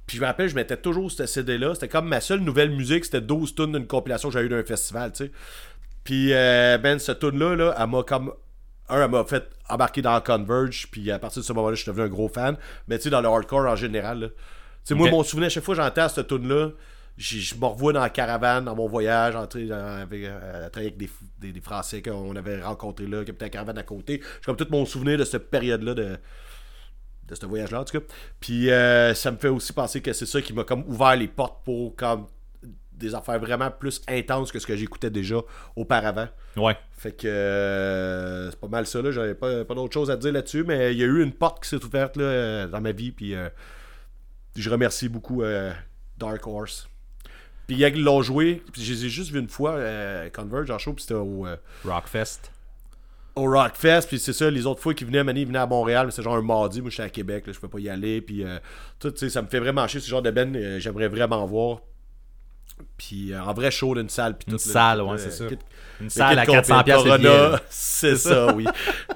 Puis 0.07 0.19
je 0.19 0.21
me 0.23 0.27
rappelle, 0.27 0.49
je 0.51 0.55
mettais 0.55 0.77
toujours 0.77 1.11
ce 1.11 1.25
CD-là. 1.25 1.73
C'était 1.75 1.89
comme 1.89 2.07
ma 2.07 2.21
seule 2.21 2.41
nouvelle 2.41 2.71
musique, 2.71 3.07
c'était 3.07 3.23
12 3.23 3.55
tunes 3.55 3.73
d'une 3.73 3.87
compilation 3.87 4.29
que 4.29 4.35
j'avais 4.35 4.47
eu 4.47 4.51
d'un 4.51 4.63
festival, 4.65 5.13
tu 5.13 5.25
sais. 5.25 5.31
Puis, 6.03 6.35
euh, 6.35 6.77
ben, 6.77 6.99
cette 6.99 7.21
tune-là, 7.21 7.57
là, 7.57 7.75
elle 7.79 7.87
m'a 7.87 8.03
comme. 8.03 8.35
Un, 8.91 9.03
elle 9.03 9.11
m'a 9.11 9.25
fait 9.25 9.45
embarquer 9.71 10.03
dans 10.03 10.21
Converge, 10.21 10.89
puis 10.91 11.11
à 11.11 11.19
partir 11.19 11.41
de 11.41 11.47
ce 11.47 11.53
moment-là, 11.55 11.75
je 11.75 11.81
suis 11.83 11.91
devenu 11.91 12.05
un 12.05 12.11
gros 12.11 12.29
fan. 12.29 12.59
Mais 12.87 12.99
tu 12.99 13.05
sais, 13.05 13.11
dans 13.11 13.23
le 13.23 13.29
hardcore 13.29 13.65
en 13.67 13.77
général, 13.77 14.19
là. 14.21 14.27
Sais, 14.85 14.95
moi, 14.95 15.11
mon 15.11 15.23
souvenir, 15.23 15.51
chaque 15.51 15.65
fois 15.65 15.75
que 15.75 15.83
j'entends 15.83 16.09
cette 16.09 16.29
tune-là, 16.29 16.71
je 17.17 17.55
me 17.55 17.65
revois 17.67 17.93
dans 17.93 18.01
la 18.01 18.11
caravane, 18.11 18.65
dans 18.65 18.75
mon 18.75 18.87
voyage, 18.87 19.35
dans- 19.35 19.43
avec, 19.43 20.25
euh, 20.25 20.69
à 20.73 20.79
avec 20.79 20.97
des, 20.97 21.09
des, 21.41 21.53
des 21.53 21.61
Français 21.61 22.03
qu'on 22.03 22.35
avait 22.37 22.61
rencontrés 22.63 23.07
là, 23.07 23.25
qui 23.25 23.31
habitaient 23.31 23.47
la 23.47 23.51
caravane 23.51 23.79
à 23.79 23.83
côté. 23.83 24.21
J'ai 24.23 24.45
comme 24.45 24.57
tout 24.57 24.67
mon 24.71 24.85
souvenir 24.85 25.17
de 25.19 25.25
cette 25.25 25.51
période-là 25.51 25.95
de 25.95 26.19
de 27.27 27.35
ce 27.35 27.47
voyage-là, 27.47 27.81
en 27.81 27.85
tout 27.85 27.99
cas. 27.99 28.05
Puis 28.39 28.71
euh, 28.71 29.15
ça 29.15 29.31
me 29.31 29.39
fait 29.39 29.49
aussi 29.49 29.73
penser 29.73 30.03
que 30.03 30.13
c'est 30.13 30.27
ça 30.27 30.43
qui 30.43 30.53
m'a 30.53 30.63
comme 30.65 30.85
ouvert 30.87 31.17
les 31.17 31.27
portes 31.29 31.65
pour 31.65 31.97
comme 31.97 32.27
des 32.93 33.15
affaires 33.15 33.39
vraiment 33.41 33.71
plus 33.71 34.03
intenses 34.09 34.53
que 34.53 34.59
ce 34.59 34.67
que 34.67 34.77
j'écoutais 34.77 35.09
déjà 35.09 35.37
auparavant. 35.75 36.29
Ouais. 36.57 36.77
Fait 36.93 37.13
que 37.13 37.27
euh, 37.27 38.51
c'est 38.51 38.61
pas 38.61 38.69
mal 38.69 38.87
ça, 38.87 39.01
là. 39.01 39.11
J'avais 39.11 39.35
pas, 39.35 39.65
pas 39.65 39.75
d'autre 39.75 39.95
chose 39.95 40.11
à 40.11 40.17
dire 40.19 40.33
là-dessus, 40.33 40.65
mais 40.65 40.93
il 40.93 40.99
y 40.99 41.03
a 41.03 41.07
eu 41.07 41.23
une 41.23 41.33
porte 41.33 41.63
qui 41.63 41.71
s'est 41.71 41.83
ouverte 41.83 42.17
là, 42.19 42.67
dans 42.67 42.81
ma 42.83 42.93
vie, 42.93 43.11
puis 43.11 43.35
euh, 43.35 43.49
je 44.63 44.71
remercie 44.71 45.09
beaucoup 45.09 45.43
euh, 45.43 45.73
Dark 46.19 46.47
Horse. 46.47 46.89
Puis 47.67 47.77
ils 47.77 48.03
l'ont 48.03 48.23
joué, 48.23 48.63
puis 48.73 48.83
je 48.83 48.93
les 48.93 49.07
ai 49.07 49.09
juste 49.09 49.31
vu 49.31 49.41
une 49.41 49.49
fois, 49.49 49.73
euh, 49.73 50.29
Converge 50.31 50.71
en 50.71 50.79
show, 50.79 50.93
puis 50.93 51.03
c'était 51.03 51.15
au, 51.15 51.47
euh, 51.47 51.57
Rockfest. 51.85 52.51
au 53.37 53.45
Rockfest, 53.51 54.03
puis 54.07 54.19
c'est 54.19 54.35
ça, 54.35 54.51
les 54.51 54.67
autres 54.67 54.83
fois 54.83 54.93
qu'ils 54.93 55.07
venaient, 55.07 55.25
Mani, 55.25 55.43
ils 55.43 55.47
venaient 55.47 55.59
à 55.59 55.67
Montréal, 55.67 56.07
mais 56.07 56.13
c'est 56.13 56.23
genre 56.23 56.37
un 56.37 56.43
mardi, 56.43 56.83
moi 56.83 56.91
j'étais 56.91 57.05
à 57.05 57.09
Québec, 57.09 57.47
là, 57.47 57.53
je 57.55 57.61
peux 57.61 57.69
pas 57.69 57.81
y 57.81 57.89
aller, 57.89 58.21
puis 58.21 58.45
euh, 58.45 58.59
tout, 58.99 59.15
ça 59.17 59.41
me 59.41 59.49
fait 59.49 59.61
vraiment 59.61 59.87
chier, 59.89 60.01
ce 60.01 60.09
genre 60.09 60.21
de 60.21 60.31
ben, 60.31 60.79
j'aimerais 60.79 61.09
vraiment 61.09 61.45
voir. 61.47 61.81
Puis 62.97 63.33
euh, 63.33 63.41
en 63.43 63.53
vrai 63.55 63.71
show 63.71 63.95
d'une 63.95 64.09
salle. 64.09 64.37
Puis 64.37 64.51
Une 64.53 64.59
salle, 64.59 65.03
ouais, 65.03 65.19
c'est 65.19 65.31
ça. 65.31 65.45
Une 65.45 65.59
le 66.07 66.09
salle 66.11 66.39
à 66.39 66.45
complet, 66.47 66.63
400 66.63 66.83
piastres 66.85 67.05
de 67.05 67.09
Corona, 67.09 67.47
billet. 67.49 67.59
C'est 67.71 68.17
ça, 68.17 68.53
oui. 68.55 68.65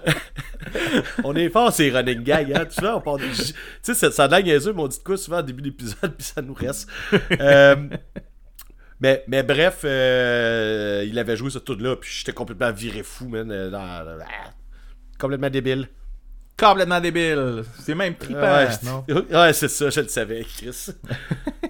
on 1.24 1.34
est 1.34 1.48
fort, 1.48 1.72
c'est 1.72 1.90
running 1.90 2.22
gag. 2.22 2.52
Hein? 2.52 2.66
Tu 2.66 2.80
vois, 2.80 2.96
on 2.96 3.00
parle 3.00 3.20
de- 3.20 3.26
Tu 3.34 3.52
sais, 3.82 3.94
ça, 3.94 4.10
ça 4.12 4.24
a 4.24 4.42
niaiseux, 4.42 4.72
mais 4.72 4.82
on 4.82 4.88
dit 4.88 4.98
de 4.98 5.02
quoi 5.02 5.16
souvent 5.16 5.38
au 5.40 5.42
début 5.42 5.62
de 5.62 5.66
l'épisode, 5.68 6.14
puis 6.18 6.26
ça 6.26 6.40
nous 6.42 6.54
reste. 6.54 6.88
Euh, 7.40 7.76
mais, 9.00 9.24
mais 9.28 9.42
bref, 9.42 9.80
euh, 9.84 11.04
il 11.06 11.18
avait 11.18 11.36
joué 11.36 11.50
ce 11.50 11.58
tout-là, 11.58 11.96
puis 11.96 12.10
j'étais 12.12 12.32
complètement 12.32 12.72
viré 12.72 13.02
fou, 13.02 13.28
man. 13.28 13.48
dans- 13.70 13.78
ah, 14.20 14.50
complètement 15.18 15.50
débile. 15.50 15.88
Complètement 16.56 17.00
débile. 17.00 17.62
C'est 17.80 17.94
même 17.94 18.14
trippant, 18.16 18.40
Ouais, 18.40 19.14
ouais, 19.32 19.52
c'est 19.52 19.68
ça, 19.68 19.90
je 19.90 20.00
le 20.00 20.08
savais, 20.08 20.42
Chris. 20.44 20.90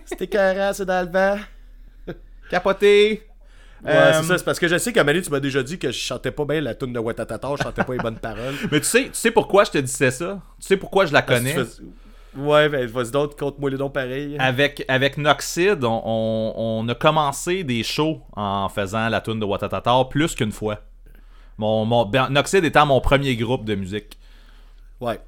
C'était 0.07 0.27
carré, 0.27 0.71
c'est 0.75 0.87
dans 0.87 1.05
le 1.07 1.11
vent. 1.13 1.39
Capoté. 2.51 3.23
Ouais, 3.85 3.93
Euh, 3.93 4.13
c'est 4.23 4.27
ça, 4.27 4.39
c'est 4.39 4.45
parce 4.45 4.59
que 4.59 4.67
je 4.67 4.77
sais 4.77 4.93
donné, 4.93 5.23
tu 5.23 5.31
m'as 5.31 5.39
déjà 5.41 5.63
dit 5.63 5.79
que 5.79 5.91
je 5.93 5.99
chantais 5.99 6.33
pas 6.33 6.45
bien 6.45 6.61
la 6.61 6.75
tune 6.75 6.93
de 6.93 6.99
Watatata, 6.99 7.49
je 7.57 7.63
chantais 7.63 7.85
pas 7.85 7.93
les 7.93 7.99
bonnes 8.01 8.19
paroles. 8.19 8.55
Mais 8.73 8.81
tu 8.81 8.87
sais, 8.87 9.05
tu 9.05 9.11
sais 9.13 9.31
pourquoi 9.31 9.63
je 9.65 9.71
te 9.71 9.79
disais 9.79 10.11
ça? 10.11 10.41
Tu 10.61 10.67
sais 10.67 10.77
pourquoi 10.77 11.07
je 11.07 11.13
la 11.13 11.23
connais? 11.23 11.53
fais- 11.53 11.83
Ouais, 12.37 12.69
ben 12.69 12.87
vas-y 12.87 13.11
donc, 13.11 13.39
compte-moi 13.39 13.71
les 13.71 13.77
dons 13.79 13.89
pareils. 13.89 14.37
Avec, 14.39 14.85
avec 14.89 15.17
Noxid, 15.17 15.83
on, 15.83 16.03
on- 16.05 16.53
on 16.57 16.89
a 16.89 16.95
commencé 16.95 17.65
des 17.65 17.83
shows 17.83 18.21
en 18.37 18.69
faisant 18.69 19.09
la 19.09 19.21
tune 19.21 19.41
de 19.41 19.45
Watatata 19.45 20.05
plus 20.11 20.35
qu'une 20.35 20.53
fois. 20.53 20.81
Mon, 21.57 21.85
mon, 21.85 22.05
ben, 22.05 22.29
Noxid 22.31 22.65
étant 22.65 22.85
mon 22.87 23.01
premier 23.01 23.35
groupe 23.37 23.65
de 23.65 23.75
musique. 23.75 24.19
Ouais, 25.01 25.19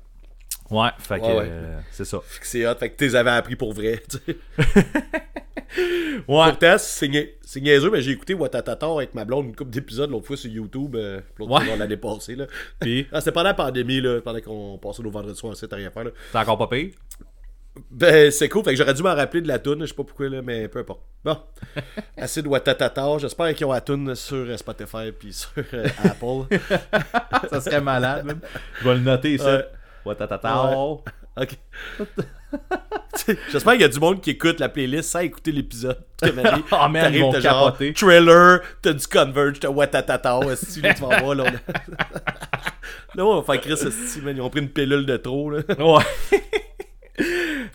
Ouais, 0.71 0.89
fait 0.99 1.19
que 1.19 1.25
Ouais, 1.25 1.35
ouais. 1.37 1.47
euh, 1.49 1.79
c'est 1.91 2.05
ça. 2.05 2.21
fait 2.25 2.41
que 2.41 2.47
c'est 2.47 2.67
hot, 2.67 2.75
fait 2.77 2.91
que 2.91 2.97
tu 2.97 3.05
les 3.05 3.17
avais 3.17 3.31
appris 3.31 3.57
pour 3.57 3.73
vrai, 3.73 4.03
tu 4.09 4.19
sais. 4.27 4.37
Ouais. 6.29 6.49
Pourtant, 6.51 6.77
c'est 6.79 7.09
nia- 7.09 7.27
c'est 7.43 7.61
niaiseux, 7.61 7.91
mais 7.91 8.03
j'ai 8.03 8.13
écouté 8.13 8.35
Watatata 8.35 8.87
avec 8.93 9.15
ma 9.15 9.25
blonde 9.25 9.47
une 9.47 9.57
couple 9.57 9.71
d'épisodes 9.71 10.11
l'autre 10.11 10.27
fois 10.27 10.37
sur 10.37 10.51
YouTube, 10.51 10.97
euh, 10.97 11.21
l'autre 11.39 11.53
Ouais. 11.53 11.65
fois 11.65 11.77
l'année 11.77 11.97
passée, 11.97 12.35
là. 12.37 12.47
Puis, 12.79 13.07
Ah, 13.13 13.21
c'était 13.21 13.33
pendant 13.33 13.49
la 13.49 13.55
pandémie, 13.55 14.01
là, 14.01 14.21
pendant 14.21 14.41
qu'on 14.41 14.79
passait 14.79 15.03
nos 15.03 15.11
vendredis 15.11 15.39
soirs, 15.39 15.57
c'était 15.57 15.77
rien 15.77 15.91
faire, 15.91 16.05
là. 16.05 16.11
c'est 16.33 16.39
encore 16.39 16.59
pas 16.59 16.67
pire? 16.69 16.91
Ben, 17.91 18.31
c'est 18.33 18.49
cool, 18.49 18.65
fait 18.65 18.71
que 18.73 18.77
j'aurais 18.77 18.95
dû 18.95 19.03
m'en 19.03 19.15
rappeler 19.15 19.41
de 19.43 19.49
la 19.49 19.59
tune, 19.61 19.81
je 19.81 19.87
sais 19.87 19.95
pas 19.95 20.03
pourquoi, 20.05 20.29
là, 20.29 20.43
mais 20.43 20.67
peu 20.69 20.81
importe. 20.81 21.03
Bon, 21.25 21.39
assez 22.17 22.43
de 22.43 22.49
Watatata, 22.49 23.19
j'espère 23.19 23.55
qu'ils 23.55 23.67
ont 23.67 23.73
la 23.73 23.81
tune 23.81 24.15
sur 24.17 24.37
euh, 24.37 24.57
Spotify 24.57 25.13
puis 25.17 25.33
sur 25.33 25.51
euh, 25.75 25.87
Apple. 26.05 26.59
ça 27.49 27.61
serait 27.61 27.81
malade, 27.81 28.25
man. 28.25 28.41
Je 28.81 28.89
vais 28.89 28.95
le 28.95 29.01
noter 29.01 29.35
ici. 29.35 29.45
Watatata. 30.05 30.73
Ok. 31.37 31.57
J'espère 33.53 33.73
qu'il 33.75 33.83
y 33.83 33.85
a 33.85 33.89
du 33.89 34.01
monde 34.01 34.21
qui 34.21 34.31
écoute 34.31 34.59
la 34.59 34.69
playlist 34.69 35.11
sans 35.11 35.21
écouter 35.21 35.53
l'épisode. 35.53 35.99
Donné, 36.23 36.43
Oh, 36.73 36.89
man, 36.89 37.15
ils 37.15 37.41
genre. 37.41 37.77
Trailer, 37.95 38.61
t'as 38.83 38.93
du 38.93 39.07
Converge, 39.07 39.61
t'as 39.61 39.69
Watatata, 39.69 40.41
là, 40.41 40.57
tu 40.57 40.81
vas 41.03 41.21
voir, 41.21 41.35
là. 41.37 41.45
Là, 43.15 43.25
on 43.25 43.41
va 43.41 43.55
faire 43.55 43.61
Chris, 43.61 43.91
ils 44.27 44.41
ont 44.41 44.51
pris 44.51 44.61
une 44.61 44.69
pilule 44.69 45.07
de 45.07 45.17
trop, 45.17 45.51
là. 45.51 45.61
Ouais. 45.79 46.05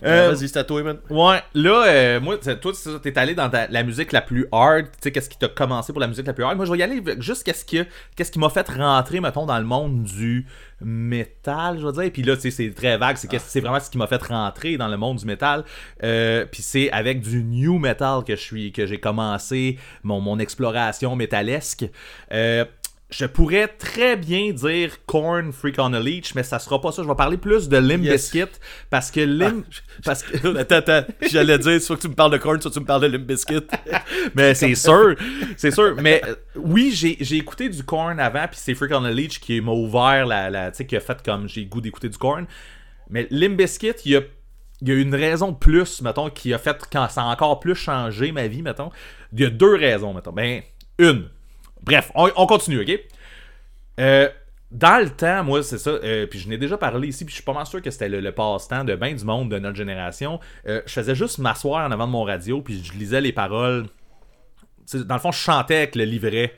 Euh, 0.04 0.32
Vas-y, 0.32 0.48
c'est 0.48 0.58
à 0.58 0.64
toi, 0.64 0.82
man. 0.82 0.98
Ouais, 1.10 1.42
là, 1.54 1.84
euh, 1.86 2.20
moi, 2.20 2.36
toi, 2.38 2.72
t'es 3.02 3.18
allé 3.18 3.34
dans 3.34 3.48
ta- 3.48 3.66
la 3.68 3.82
musique 3.82 4.12
la 4.12 4.20
plus 4.20 4.46
hard. 4.52 4.86
Tu 4.86 4.90
sais, 5.00 5.12
qu'est-ce 5.12 5.28
qui 5.30 5.38
t'a 5.38 5.48
commencé 5.48 5.92
pour 5.92 6.00
la 6.00 6.06
musique 6.06 6.26
la 6.26 6.32
plus 6.32 6.44
hard? 6.44 6.56
Moi, 6.56 6.66
je 6.66 6.72
vais 6.72 6.78
y 6.78 6.82
aller 6.82 7.02
juste 7.18 7.44
qu'est-ce 7.44 7.64
qui, 7.64 7.80
qu'est-ce 8.14 8.30
qui 8.30 8.38
m'a 8.38 8.50
fait 8.50 8.68
rentrer, 8.68 9.20
mettons, 9.20 9.46
dans 9.46 9.58
le 9.58 9.64
monde 9.64 10.02
du 10.04 10.46
métal, 10.80 11.78
je 11.80 11.86
veux 11.86 11.92
dire. 11.92 12.10
Puis 12.12 12.22
là, 12.22 12.36
tu 12.36 12.42
sais, 12.42 12.50
c'est 12.50 12.70
très 12.74 12.98
vague. 12.98 13.16
C'est, 13.16 13.60
vraiment 13.60 13.80
ce 13.80 13.90
qui 13.90 13.98
m'a 13.98 14.06
fait 14.06 14.22
rentrer 14.22 14.76
dans 14.76 14.88
le 14.88 14.96
monde 14.96 15.18
du 15.18 15.26
métal. 15.26 15.64
Euh, 16.02 16.44
puis 16.50 16.62
c'est 16.62 16.90
avec 16.90 17.20
du 17.20 17.42
new 17.42 17.78
metal 17.78 18.24
que 18.24 18.36
je 18.36 18.40
suis, 18.40 18.72
que 18.72 18.86
j'ai 18.86 18.98
commencé 19.00 19.78
mon, 20.02 20.20
mon 20.20 20.38
exploration 20.38 21.16
métalesque. 21.16 21.86
Je 23.08 23.24
pourrais 23.24 23.68
très 23.68 24.16
bien 24.16 24.52
dire 24.52 25.04
Korn, 25.06 25.52
Freak 25.52 25.76
on 25.78 25.92
a 25.92 26.00
Leech, 26.00 26.34
mais 26.34 26.42
ça 26.42 26.58
sera 26.58 26.80
pas 26.80 26.90
ça. 26.90 27.04
Je 27.04 27.08
vais 27.08 27.14
parler 27.14 27.36
plus 27.36 27.68
de 27.68 27.80
Yes. 27.80 28.32
Bizkit 28.32 28.58
parce 28.90 29.12
que 29.12 29.20
Limp, 29.20 29.64
parce 30.04 30.24
que 30.24 30.56
Attends, 30.58 30.76
attends, 30.76 31.04
j'allais 31.30 31.56
dire, 31.58 31.80
soit 31.80 31.96
que 31.96 32.02
tu 32.02 32.08
me 32.08 32.14
parles 32.14 32.32
de 32.32 32.38
corn, 32.38 32.60
soit 32.60 32.70
que 32.70 32.74
tu 32.74 32.80
me 32.80 32.84
parles 32.84 33.08
de 33.08 33.16
Bizkit. 33.16 33.60
mais 34.34 34.54
c'est 34.54 34.74
sûr, 34.74 35.14
c'est 35.56 35.70
sûr. 35.70 35.94
Mais 36.02 36.20
euh, 36.26 36.34
oui, 36.56 36.90
j'ai 36.92 37.36
écouté 37.36 37.68
du 37.68 37.84
Korn 37.84 38.18
avant, 38.18 38.48
puis 38.48 38.58
c'est 38.60 38.74
Freak 38.74 38.90
on 38.92 39.02
the 39.02 39.14
Leech 39.14 39.38
qui 39.38 39.60
m'a 39.60 39.70
ouvert 39.70 40.26
la, 40.26 40.50
la 40.50 40.72
tu 40.72 40.78
sais, 40.78 40.86
qui 40.86 40.96
a 40.96 41.00
fait 41.00 41.22
comme 41.22 41.48
j'ai 41.48 41.60
le 41.60 41.68
goût 41.68 41.80
d'écouter 41.80 42.08
du 42.08 42.18
Korn. 42.18 42.46
Mais 43.08 43.28
Bizkit, 43.30 43.92
il 44.04 44.12
y 44.12 44.16
a, 44.16 44.22
il 44.82 44.88
y 44.88 44.90
a 44.90 44.94
une 44.96 45.14
raison 45.14 45.52
de 45.52 45.56
plus, 45.56 46.02
mettons, 46.02 46.28
qui 46.28 46.52
a 46.52 46.58
fait 46.58 46.76
quand 46.90 47.08
ça 47.08 47.22
a 47.22 47.26
encore 47.26 47.60
plus 47.60 47.76
changé 47.76 48.32
ma 48.32 48.48
vie, 48.48 48.62
mettons. 48.62 48.90
Il 49.32 49.40
y 49.40 49.44
a 49.44 49.50
deux 49.50 49.76
raisons, 49.76 50.12
mettons. 50.12 50.32
Ben, 50.32 50.62
une. 50.98 51.28
Bref, 51.86 52.10
on, 52.14 52.30
on 52.36 52.46
continue, 52.46 52.80
ok? 52.82 53.00
Euh, 54.00 54.28
dans 54.70 55.02
le 55.02 55.08
temps, 55.10 55.44
moi, 55.44 55.62
c'est 55.62 55.78
ça, 55.78 55.90
euh, 55.90 56.26
puis 56.26 56.38
je 56.40 56.48
n'ai 56.48 56.58
déjà 56.58 56.76
parlé 56.76 57.08
ici, 57.08 57.24
puis 57.24 57.30
je 57.30 57.36
suis 57.36 57.44
pas 57.44 57.52
mal 57.54 57.64
sûr 57.66 57.80
que 57.80 57.90
c'était 57.90 58.08
le, 58.08 58.20
le 58.20 58.32
passe-temps 58.32 58.84
de 58.84 58.94
bien 58.96 59.14
du 59.14 59.24
monde 59.24 59.50
de 59.50 59.58
notre 59.58 59.76
génération. 59.76 60.40
Euh, 60.66 60.82
je 60.86 60.92
faisais 60.92 61.14
juste 61.14 61.38
m'asseoir 61.38 61.86
en 61.86 61.92
avant 61.92 62.06
de 62.06 62.12
mon 62.12 62.24
radio, 62.24 62.60
puis 62.60 62.82
je 62.84 62.92
lisais 62.92 63.20
les 63.20 63.32
paroles. 63.32 63.86
Dans 64.92 65.14
le 65.14 65.20
fond, 65.20 65.32
je 65.32 65.38
chantais 65.38 65.76
avec 65.76 65.94
le 65.96 66.04
livret. 66.04 66.52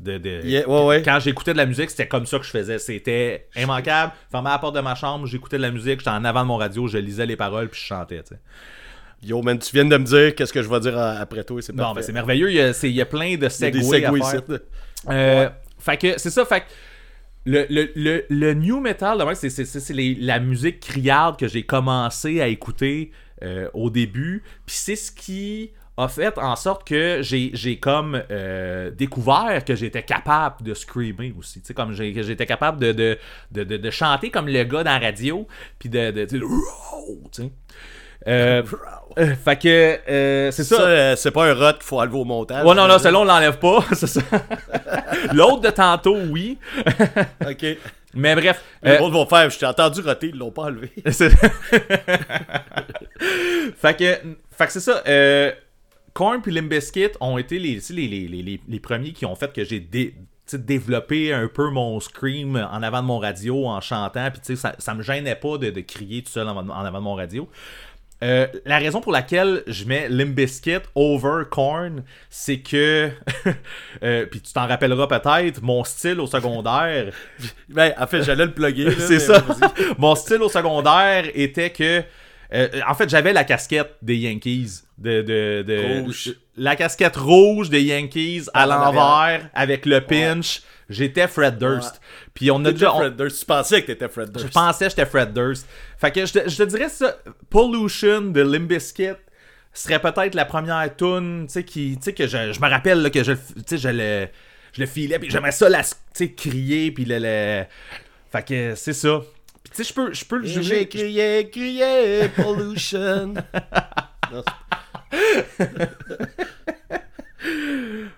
De, 0.00 0.16
de- 0.16 0.40
Yeah, 0.44 0.68
ouais, 0.68 0.84
ouais. 0.86 1.02
Quand 1.02 1.18
j'écoutais 1.18 1.52
de 1.52 1.56
la 1.58 1.66
musique, 1.66 1.90
c'était 1.90 2.06
comme 2.06 2.24
ça 2.24 2.38
que 2.38 2.44
je 2.44 2.50
faisais. 2.50 2.78
C'était 2.78 3.48
immanquable. 3.56 4.12
Fermais 4.30 4.50
la 4.50 4.58
porte 4.60 4.76
de 4.76 4.80
ma 4.80 4.94
chambre, 4.94 5.26
j'écoutais 5.26 5.56
de 5.56 5.62
la 5.62 5.72
musique, 5.72 5.98
j'étais 5.98 6.10
en 6.10 6.24
avant 6.24 6.42
de 6.42 6.46
mon 6.46 6.56
radio, 6.56 6.86
je 6.86 6.98
lisais 6.98 7.26
les 7.26 7.34
paroles, 7.34 7.68
puis 7.68 7.80
je 7.80 7.86
chantais. 7.86 8.22
tu 8.22 8.28
sais. 8.36 8.40
Yo, 9.22 9.42
man, 9.42 9.58
tu 9.58 9.70
viens 9.74 9.84
de 9.84 9.96
me 9.96 10.04
dire 10.04 10.34
qu'est-ce 10.34 10.52
que 10.52 10.62
je 10.62 10.68
vais 10.68 10.80
dire 10.80 10.96
après 10.96 11.42
toi, 11.44 11.60
c'est 11.60 11.72
Non, 11.72 11.78
parfait. 11.84 11.94
mais 11.96 12.02
c'est 12.02 12.12
merveilleux. 12.12 12.50
Il 12.50 12.56
y, 12.56 12.60
a, 12.60 12.72
il 12.84 12.90
y 12.92 13.00
a 13.00 13.06
plein 13.06 13.30
de 13.30 13.36
Il 13.36 13.42
y 13.42 13.46
a 13.46 13.50
segways, 13.50 13.70
des 13.72 13.82
segways 13.82 14.22
à 14.22 14.30
faire. 14.30 14.42
ici. 14.48 14.62
Euh, 15.10 15.48
Fait 15.78 15.96
que 15.96 16.18
c'est 16.18 16.30
ça, 16.30 16.44
fait 16.44 16.60
que 16.60 16.66
le, 17.44 17.66
le, 17.70 17.90
le, 17.96 18.24
le 18.28 18.54
new 18.54 18.78
metal, 18.80 19.24
c'est, 19.34 19.90
la 20.20 20.38
musique 20.38 20.80
criarde 20.80 21.38
que 21.38 21.48
j'ai 21.48 21.62
commencé 21.64 22.40
à 22.40 22.46
écouter 22.48 23.10
euh, 23.42 23.68
au 23.74 23.90
début. 23.90 24.42
Puis 24.66 24.76
c'est 24.76 24.96
ce 24.96 25.10
qui 25.10 25.70
a 25.96 26.06
fait 26.08 26.36
en 26.38 26.54
sorte 26.54 26.86
que 26.86 27.20
j'ai, 27.22 27.78
comme 27.80 28.22
euh, 28.30 28.90
découvert 28.92 29.64
que 29.64 29.74
j'étais 29.74 30.02
capable 30.04 30.62
de 30.62 30.74
screamer 30.74 31.34
aussi. 31.36 31.60
Tu 31.60 31.66
sais, 31.68 31.74
comme 31.74 31.92
j'étais 31.92 32.46
capable 32.46 32.78
de, 32.80 32.92
de, 32.92 33.18
de, 33.50 33.64
de- 33.64 33.76
de 33.78 33.90
chanter 33.90 34.30
comme 34.30 34.46
le 34.46 34.62
gars 34.64 34.84
dans 34.84 34.92
la 34.92 34.98
radio, 35.00 35.46
puis 35.78 35.88
de, 35.88 36.10
de, 36.12 36.24
de- 36.24 36.38
tu 36.38 36.46
sais. 37.32 37.50
Euh, 38.28 38.62
euh, 39.18 39.34
fait 39.34 39.56
que 39.60 39.98
euh, 40.08 40.50
c'est 40.52 40.62
Ça, 40.64 40.76
ça. 40.76 40.82
euh, 40.82 41.16
c'est 41.16 41.30
pas 41.30 41.46
un 41.46 41.54
rot 41.54 41.72
qu'il 41.74 41.82
faut 41.82 42.00
enlever 42.00 42.18
au 42.18 42.24
montage. 42.24 42.64
Ouais, 42.64 42.74
non, 42.74 42.86
non, 42.86 42.98
celui-là, 42.98 43.20
on 43.20 43.24
l'enlève 43.24 43.58
pas, 43.58 43.84
c'est 43.94 44.06
ça. 44.06 44.20
L'autre 45.32 45.60
de 45.62 45.70
tantôt, 45.70 46.16
oui. 46.16 46.58
Ok. 47.48 47.64
Mais 48.14 48.34
bref. 48.34 48.62
Les 48.82 48.98
autres 48.98 49.10
vont 49.12 49.26
faire, 49.26 49.50
je 49.50 49.58
t'ai 49.58 49.66
entendu 49.66 50.00
roter, 50.00 50.28
ils 50.28 50.36
l'ont 50.38 50.50
pas 50.50 50.62
enlevé. 50.64 50.90
fait 53.76 53.96
que, 53.96 54.14
fait 54.50 54.66
que 54.66 54.72
c'est 54.72 54.80
ça. 54.80 55.02
Korn 56.14 56.40
puis 56.42 56.52
Limp 56.52 56.68
Bizkit 56.70 57.10
ont 57.20 57.38
été 57.38 57.58
les, 57.58 57.80
les, 57.90 58.08
les, 58.28 58.60
les, 58.66 58.80
premiers 58.80 59.12
qui 59.12 59.24
ont 59.26 59.36
fait 59.36 59.52
que 59.52 59.62
j'ai 59.64 59.78
dé- 59.78 60.14
développé 60.52 61.32
un 61.32 61.46
peu 61.48 61.70
mon 61.70 62.00
scream 62.00 62.56
en 62.56 62.82
avant 62.82 63.02
de 63.02 63.06
mon 63.06 63.18
radio 63.18 63.66
en 63.66 63.80
chantant. 63.80 64.30
Puis 64.30 64.40
tu 64.40 64.46
sais, 64.46 64.56
ça, 64.56 64.74
ça 64.78 64.94
me 64.94 65.02
gênait 65.02 65.36
pas 65.36 65.58
de, 65.58 65.70
de 65.70 65.80
crier 65.80 66.22
tout 66.22 66.30
seul 66.30 66.48
en, 66.48 66.56
en 66.56 66.70
avant 66.84 66.98
de 66.98 67.04
mon 67.04 67.14
radio. 67.14 67.48
Euh, 68.22 68.48
la 68.64 68.78
raison 68.78 69.00
pour 69.00 69.12
laquelle 69.12 69.62
je 69.68 69.84
mets 69.84 70.08
Limp 70.08 70.34
Bizkit 70.34 70.78
over 70.96 71.44
Korn, 71.48 72.02
c'est 72.30 72.58
que, 72.58 73.10
euh, 74.02 74.26
puis 74.26 74.40
tu 74.40 74.52
t'en 74.52 74.66
rappelleras 74.66 75.06
peut-être, 75.06 75.62
mon 75.62 75.84
style 75.84 76.18
au 76.20 76.26
secondaire, 76.26 77.12
Ben, 77.68 77.92
en 77.96 78.06
fait, 78.08 78.22
j'allais 78.24 78.46
le 78.46 78.52
plugger. 78.52 78.90
c'est 78.98 79.20
ça. 79.20 79.44
Mon 79.98 80.14
style 80.16 80.42
au 80.42 80.48
secondaire 80.48 81.26
était 81.34 81.70
que. 81.70 82.02
euh, 82.54 82.68
en 82.88 82.94
fait, 82.94 83.08
j'avais 83.08 83.32
la 83.32 83.44
casquette 83.44 83.94
des 84.02 84.16
Yankees. 84.16 84.82
De, 84.98 85.22
de, 85.22 85.62
de- 85.64 86.00
Rouge. 86.02 86.34
La 86.56 86.74
casquette 86.74 87.14
rouge 87.16 87.70
des 87.70 87.82
Yankees 87.82 88.46
à 88.52 88.64
En 88.64 88.66
l'envers 88.66 89.48
avec 89.54 89.86
le 89.86 90.00
pinch. 90.00 90.62
J'étais 90.88 91.28
Fred 91.28 91.58
Durst. 91.58 92.00
Puis 92.34 92.50
on 92.50 92.64
a 92.64 92.72
déjà. 92.72 92.94
on- 92.94 92.98
Fred 92.98 93.16
Durst. 93.16 93.40
Tu 93.40 93.44
pensais 93.46 93.82
que 93.82 93.86
t'étais 93.88 94.08
Fred 94.08 94.28
je 94.34 94.38
Durst. 94.40 94.54
pensais 94.54 94.84
que 94.86 94.90
j'étais 94.90 95.06
Fred 95.06 95.32
Durst. 95.34 95.66
Fait 95.98 96.10
que 96.10 96.24
je 96.24 96.32
te, 96.32 96.48
je 96.48 96.56
te 96.56 96.62
dirais 96.62 96.88
ça. 96.88 97.16
Pollution 97.50 98.22
de 98.22 98.40
Limp 98.40 98.68
Bizkit 98.68 99.10
serait 99.74 100.00
peut-être 100.00 100.34
la 100.34 100.44
première 100.46 100.94
tune, 100.96 101.44
tu 101.46 101.52
sais, 101.52 101.64
qui, 101.64 101.96
tu 101.98 102.04
sais, 102.04 102.12
que 102.14 102.26
je, 102.26 102.52
je 102.52 102.60
me 102.60 102.68
rappelle 102.68 103.02
là, 103.02 103.10
que 103.10 103.22
je, 103.22 103.32
le 103.32 103.36
f- 103.36 103.54
tu 103.54 103.62
sais, 103.66 103.78
je 103.78 103.88
le, 103.90 104.28
je 104.72 104.80
le 104.80 104.86
filais, 104.86 105.18
puis 105.18 105.30
j'aimerais 105.30 105.52
ça 105.52 105.68
la, 105.68 105.82
tu 105.84 105.90
sais, 106.14 106.32
crier, 106.32 106.90
puis 106.90 107.04
le, 107.04 107.18
le- 107.20 107.64
fait 108.32 108.42
que 108.46 108.74
c'est 108.74 108.94
ça. 108.94 109.20
Puis 109.62 109.70
tu 109.70 109.76
sais, 109.76 109.88
je 109.88 109.92
peux, 109.94 110.12
je 110.14 110.24
peux 110.24 110.38
le 110.38 110.46
Et 110.46 110.48
J'ai 110.48 110.62
juger. 110.62 110.88
crié, 110.88 111.50
crié, 111.50 112.28
pollution. 112.34 113.34
Non, 114.32 114.42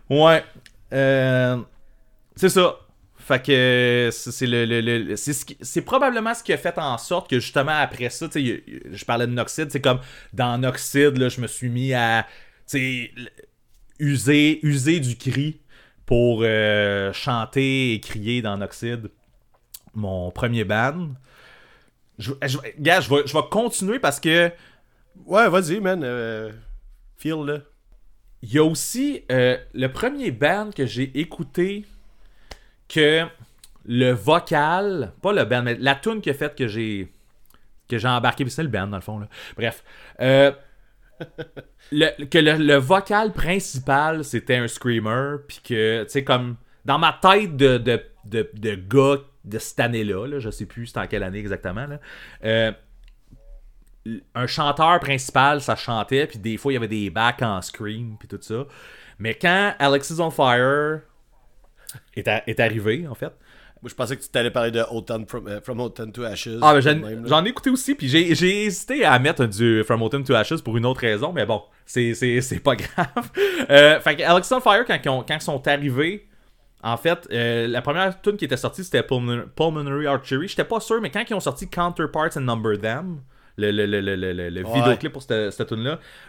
Ouais. 0.09 0.45
Euh, 0.93 1.59
c'est 2.41 2.49
ça. 2.49 2.77
Fait 3.19 3.45
que 3.45 4.09
c'est 4.13 4.47
le, 4.47 4.65
le- 4.65 4.81
le- 4.81 5.17
c'est 5.17 5.35
ce 5.63 5.81
probablement 5.81 6.35
ce 6.35 6.43
qui 6.43 6.53
a 6.53 6.59
fait 6.59 6.77
en 6.79 6.97
sorte 6.99 7.29
que 7.31 7.39
justement 7.39 7.77
après 7.79 8.09
ça, 8.11 8.27
je 8.35 9.05
parlais 9.05 9.27
de 9.27 9.33
Noxide, 9.33 9.71
c'est 9.71 9.81
comme 9.81 10.01
dans 10.33 10.59
Noxide, 10.59 11.17
là, 11.19 11.29
je 11.29 11.41
me 11.41 11.47
suis 11.47 11.69
mis 11.69 11.93
à 11.93 12.27
user, 13.99 14.61
user 14.67 15.01
du 15.01 15.17
cri 15.17 15.61
pour 16.07 16.41
euh, 16.43 17.13
chanter 17.13 17.93
et 17.95 18.01
crier 18.01 18.43
dans 18.43 18.57
Noxide, 18.57 19.11
mon 19.95 20.31
premier 20.31 20.65
band. 20.65 21.11
Je, 22.19 22.33
je, 22.47 22.59
gars, 22.79 23.01
je 23.01 23.11
vais, 23.11 23.23
je 23.27 23.33
vais 23.33 23.45
continuer 23.51 23.99
parce 23.99 24.21
que 24.21 24.51
Ouais, 25.27 25.49
vas-y, 25.49 25.81
man. 25.81 26.01
Euh, 26.03 26.51
feel, 27.17 27.45
là. 27.45 27.59
il 28.43 28.53
y 28.55 28.59
a 28.59 28.65
aussi 28.65 29.23
euh, 29.31 29.59
le 29.75 29.89
premier 29.89 30.31
band 30.31 30.71
que 30.75 30.87
j'ai 30.87 31.19
écouté 31.21 31.85
que 32.93 33.27
le 33.87 34.13
vocal, 34.13 35.13
pas 35.23 35.33
le 35.33 35.45
band, 35.45 35.63
mais 35.63 35.77
la 35.77 35.95
tune 35.95 36.21
qui 36.21 36.31
a 36.31 36.35
fait 36.35 36.55
que 36.55 36.69
j'ai 36.69 37.11
que 37.89 37.99
j'ai 37.99 38.09
embarqué, 38.09 38.49
c'est 38.49 38.63
le 38.63 38.69
band 38.69 38.87
dans 38.87 38.99
le 38.99 39.03
fond. 39.03 39.19
Là. 39.19 39.29
Bref, 39.57 39.83
euh, 40.21 40.53
que 41.91 42.39
le, 42.39 42.57
le 42.57 42.77
vocal 42.77 43.33
principal 43.33 44.25
c'était 44.25 44.57
un 44.57 44.69
screamer, 44.69 45.39
puis 45.49 45.61
que 45.65 46.05
tu 46.05 46.11
sais 46.11 46.25
comme 46.25 46.57
dans 46.85 46.99
ma 46.99 47.19
tête 47.21 47.57
de, 47.57 47.79
de, 47.79 48.03
de, 48.25 48.51
de 48.55 48.75
gars 48.75 49.23
de 49.45 49.59
cette 49.59 49.81
année-là, 49.81 50.27
là, 50.27 50.39
je 50.39 50.51
sais 50.51 50.67
plus 50.67 50.87
c'était 50.87 51.01
en 51.01 51.07
quelle 51.07 51.23
année 51.23 51.39
exactement, 51.39 51.87
là, 51.87 51.99
euh, 52.45 52.73
un 54.35 54.47
chanteur 54.47 54.99
principal, 55.01 55.61
ça 55.61 55.77
chantait, 55.77 56.27
puis 56.27 56.39
des 56.39 56.57
fois, 56.57 56.73
il 56.73 56.75
y 56.75 56.79
avait 56.79 56.89
des 56.89 57.11
backs 57.11 57.43
en 57.43 57.61
scream, 57.61 58.17
puis 58.19 58.29
tout 58.29 58.39
ça. 58.41 58.67
Mais 59.19 59.35
quand 59.35 59.75
Alexis 59.79 60.21
on 60.21 60.31
Fire 60.31 61.03
est, 62.15 62.29
est 62.47 62.61
arrivé, 62.61 63.07
en 63.09 63.15
fait, 63.15 63.33
Moi, 63.83 63.89
je 63.89 63.95
pensais 63.95 64.17
que 64.17 64.23
tu 64.23 64.29
t'allais 64.29 64.51
parler 64.51 64.71
de 64.71 64.83
Autumn 64.91 65.27
from, 65.27 65.47
euh, 65.49 65.61
From 65.61 65.81
Autumn 65.81 66.13
to 66.13 66.25
Ashes. 66.25 66.59
ah, 66.63 66.75
ben, 66.81 67.25
j'en, 67.27 67.45
ai 67.45 67.49
écouté 67.49 67.71
aussi, 67.71 67.95
puis 67.95 68.09
j'ai, 68.09 68.35
j'ai 68.35 68.65
hésité 68.65 69.05
à 69.05 69.19
mettre 69.19 69.47
du 69.47 69.83
From 69.85 70.03
Autumn 70.03 70.23
to 70.25 70.35
Ashes 70.35 70.61
pour 70.63 70.77
une 70.77 70.87
autre 70.87 71.01
raison, 71.01 71.33
mais 71.33 71.47
bon, 71.47 71.63
c'est, 71.87 72.15
c'est, 72.15 72.41
c'est 72.41 72.61
pas 72.61 72.77
grave. 72.77 73.31
Euh, 73.71 73.99
fait 74.01 74.17
que 74.17 74.55
on 74.55 74.61
Fire, 74.61 74.85
quand 74.87 74.99
quand 75.03 75.35
ils 75.35 75.41
sont 75.41 75.67
arrivés, 75.67 76.27
en 76.83 76.97
fait, 76.97 77.29
euh, 77.31 77.67
la 77.69 77.83
première 77.83 78.21
tune 78.23 78.37
qui 78.37 78.45
était 78.47 78.57
sortie, 78.57 78.85
c'était 78.85 79.03
Pulmon- 79.03 79.47
Pulmonary 79.55 80.07
Archery. 80.07 80.49
J'étais 80.49 80.65
pas 80.65 80.81
sûr, 80.81 81.01
mais 81.01 81.11
quand 81.11 81.23
ils 81.29 81.35
ont 81.35 81.41
sorti 81.41 81.69
Counterparts 81.69 82.37
and 82.37 82.41
Number 82.43 82.79
Them, 82.79 83.21
le, 83.61 83.71
le, 83.71 83.87
le, 83.87 84.01
le, 84.01 84.17
le, 84.17 84.33
le- 84.33 84.51
le 84.51 84.65
Ouais. 84.67 84.75
vidéoclip 84.75 85.13
pour 85.13 85.23
cette, 85.23 85.51
cette 85.53 85.71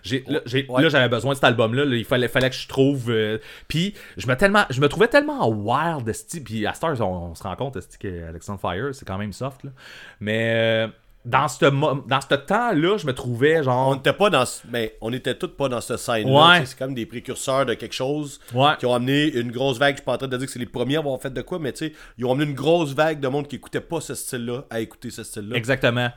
j'ai, 0.04 0.24
là, 0.28 0.42
j'ai- 0.46 0.66
Ouais. 0.70 0.84
là, 0.84 0.90
j'avais 0.90 1.10
besoin 1.10 1.32
de 1.32 1.36
cet 1.36 1.44
album-là. 1.46 1.86
là. 1.86 1.96
il 1.96 2.06
fallait, 2.06 2.28
fallait 2.28 2.50
que 2.50 2.56
je 2.56 2.68
trouve. 2.68 3.10
euh, 3.10 3.38
puis 3.68 3.94
je 4.18 4.28
me, 4.28 4.36
tellement, 4.36 4.66
je 4.70 4.80
me 4.82 4.88
trouvais 4.88 5.08
tellement 5.08 5.48
wild, 5.50 6.08
esti, 6.08 6.42
puis 6.42 6.66
à 6.68 6.74
Stars, 6.74 7.00
on, 7.02 7.32
on 7.32 7.36
se 7.36 7.44
rend 7.44 7.56
compte 7.56 7.76
esti, 7.78 7.98
que 7.98 8.28
Alexandre 8.30 8.60
Fire, 8.60 8.90
c'est 8.94 9.06
quand 9.08 9.18
même 9.18 9.34
soft. 9.34 9.64
Là. 9.64 9.72
Mais 10.20 10.54
euh, 10.56 10.88
dans 11.24 11.48
ce 11.48 11.66
dans 12.08 12.20
ce 12.22 12.34
temps-là, 12.36 12.98
je 12.98 13.06
me 13.06 13.14
trouvais 13.14 13.60
On 13.60 13.64
genre. 13.64 13.96
n'était 13.96 14.14
pas 14.14 14.32
dans 14.32 14.44
ce- 14.44 14.62
mais 14.72 14.98
on 15.02 15.14
était 15.14 15.36
tous 15.36 15.50
pas 15.50 15.70
dans 15.70 15.80
cette 15.80 15.98
scène 15.98 16.28
là 16.28 16.50
Ouais. 16.50 16.66
c'est 16.66 16.76
comme 16.80 16.96
des 16.96 17.06
précurseurs 17.06 17.68
de 17.68 17.76
quelque 17.76 17.94
chose 17.94 18.40
Ouais. 18.56 18.72
qui 18.80 18.88
ont 18.88 18.94
amené 18.96 19.32
une 19.36 19.52
grosse 19.52 19.78
vague 19.78 19.94
je 19.94 19.98
suis 20.00 20.06
pas 20.06 20.14
en 20.14 20.18
train 20.18 20.28
de 20.28 20.36
dire 20.38 20.48
que 20.48 20.52
c'est 20.52 20.58
les 20.58 20.66
premiers 20.66 20.96
à 20.96 21.00
avoir 21.00 21.22
fait 21.22 21.32
de 21.32 21.42
quoi 21.44 21.60
mais 21.60 21.74
tu 21.74 21.86
sais 21.90 21.94
ils 22.18 22.26
ont 22.26 22.32
amené 22.32 22.50
une 22.50 22.56
grosse 22.56 22.96
vague 22.96 23.20
de 23.20 23.28
monde 23.28 23.48
qui 23.48 23.58
écoutait 23.58 23.82
pas 23.82 24.02
ce 24.02 24.16
style 24.16 24.46
là 24.48 24.64
à 24.72 24.80
écouter 24.80 25.12
ce 25.12 25.24
style 25.24 25.48
là 25.50 25.58
Exactement. 25.58 26.10